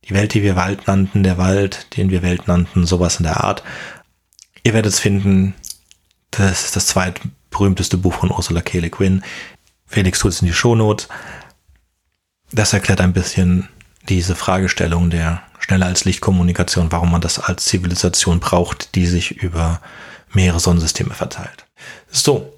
die 0.08 0.14
Welt, 0.14 0.34
die 0.34 0.44
wir 0.44 0.56
Wald 0.56 0.88
nannten, 0.88 1.24
der 1.24 1.38
Wald, 1.38 1.96
den 1.98 2.10
wir 2.10 2.22
Welt 2.22 2.48
nannten, 2.48 2.86
sowas 2.86 3.18
in 3.18 3.24
der 3.24 3.44
Art. 3.44 3.64
Ihr 4.64 4.74
werdet 4.74 4.94
es 4.94 5.00
finden, 5.00 5.56
das 6.32 6.66
ist 6.66 6.76
das 6.76 6.88
zweitberühmteste 6.88 7.98
Buch 7.98 8.14
von 8.14 8.32
Ursula 8.32 8.62
K. 8.62 8.80
Le 8.80 8.90
Guin. 8.90 9.24
Felix 9.86 10.20
tut 10.20 10.32
es 10.32 10.42
in 10.42 10.48
die 10.48 10.54
Shownotes. 10.54 11.08
Das 12.52 12.74
erklärt 12.74 13.02
ein 13.02 13.14
bisschen 13.14 13.70
diese 14.10 14.36
Fragestellung 14.36 15.10
der 15.10 15.42
schneller 15.60 15.86
als 15.86 16.06
Lichtkommunikation, 16.06 16.92
warum 16.92 17.12
man 17.12 17.22
das 17.22 17.40
als 17.40 17.66
Zivilisation 17.66 18.40
braucht, 18.40 18.96
die 18.96 19.06
sich 19.06 19.32
über 19.32 19.82
mehrere 20.34 20.60
Sonnensysteme 20.60 21.14
verteilt. 21.14 21.66
So, 22.10 22.54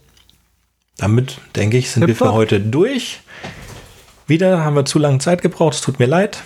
damit 0.97 1.39
denke 1.55 1.77
ich, 1.77 1.91
sind 1.91 2.01
Hip 2.01 2.09
wir 2.09 2.15
für 2.15 2.33
heute 2.33 2.59
durch. 2.59 3.21
Wieder 4.27 4.63
haben 4.63 4.75
wir 4.75 4.85
zu 4.85 4.97
lange 4.97 5.19
Zeit 5.19 5.41
gebraucht, 5.41 5.75
es 5.75 5.81
tut 5.81 5.99
mir 5.99 6.07
leid. 6.07 6.41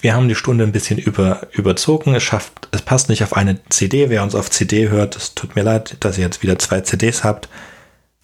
Wir 0.00 0.14
haben 0.14 0.28
die 0.28 0.34
Stunde 0.34 0.64
ein 0.64 0.72
bisschen 0.72 0.98
über, 0.98 1.48
überzogen. 1.52 2.14
Es 2.14 2.22
schafft, 2.22 2.68
es 2.70 2.82
passt 2.82 3.08
nicht 3.08 3.22
auf 3.24 3.36
eine 3.36 3.60
CD. 3.68 4.10
Wer 4.10 4.22
uns 4.22 4.34
auf 4.34 4.50
CD 4.50 4.88
hört, 4.88 5.16
es 5.16 5.34
tut 5.34 5.56
mir 5.56 5.62
leid, 5.62 5.96
dass 6.00 6.18
ihr 6.18 6.24
jetzt 6.24 6.42
wieder 6.42 6.58
zwei 6.58 6.80
CDs 6.82 7.24
habt. 7.24 7.48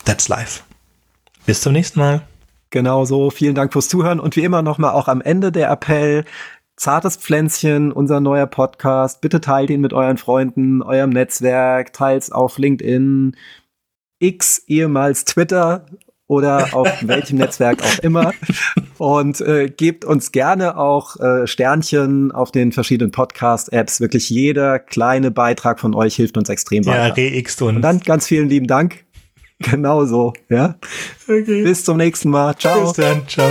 That's 0.04 0.28
life. 0.28 0.62
Bis 1.46 1.60
zum 1.60 1.72
nächsten 1.72 1.98
Mal. 1.98 2.22
Genau 2.70 3.04
so. 3.04 3.30
Vielen 3.30 3.54
Dank 3.54 3.72
fürs 3.72 3.88
Zuhören 3.88 4.20
und 4.20 4.36
wie 4.36 4.44
immer 4.44 4.62
nochmal 4.62 4.92
auch 4.92 5.08
am 5.08 5.20
Ende 5.20 5.50
der 5.50 5.70
Appell. 5.70 6.24
Zartes 6.76 7.16
Pflänzchen, 7.16 7.92
unser 7.92 8.20
neuer 8.20 8.46
Podcast. 8.46 9.20
Bitte 9.20 9.40
teilt 9.40 9.70
ihn 9.70 9.80
mit 9.80 9.92
euren 9.92 10.16
Freunden, 10.16 10.82
eurem 10.82 11.10
Netzwerk, 11.10 11.92
teilt 11.92 12.32
auf 12.32 12.58
LinkedIn, 12.58 13.36
X, 14.18 14.64
ehemals 14.66 15.24
Twitter 15.24 15.86
oder 16.26 16.68
auf 16.72 16.88
welchem 17.02 17.38
Netzwerk 17.38 17.82
auch 17.82 17.98
immer. 18.00 18.32
Und 18.98 19.40
äh, 19.40 19.68
gebt 19.68 20.04
uns 20.04 20.32
gerne 20.32 20.76
auch 20.78 21.18
äh, 21.20 21.46
Sternchen 21.46 22.32
auf 22.32 22.50
den 22.52 22.72
verschiedenen 22.72 23.10
Podcast-Apps. 23.10 24.00
Wirklich 24.00 24.30
jeder 24.30 24.78
kleine 24.78 25.30
Beitrag 25.30 25.80
von 25.80 25.94
euch 25.94 26.16
hilft 26.16 26.36
uns 26.36 26.48
extrem 26.48 26.86
weiter. 26.86 27.18
Ja, 27.20 27.36
reixt 27.36 27.60
uns. 27.62 27.76
Und 27.76 27.82
dann 27.82 28.00
ganz 28.00 28.26
vielen 28.26 28.48
lieben 28.48 28.66
Dank. 28.66 29.04
Genau 29.60 30.04
so, 30.04 30.32
ja. 30.48 30.76
Okay. 31.24 31.62
Bis 31.62 31.84
zum 31.84 31.96
nächsten 31.96 32.30
Mal. 32.30 32.56
Ciao. 32.56 32.82
Bis 32.82 32.92
dann. 32.94 33.26
Ciao. 33.28 33.48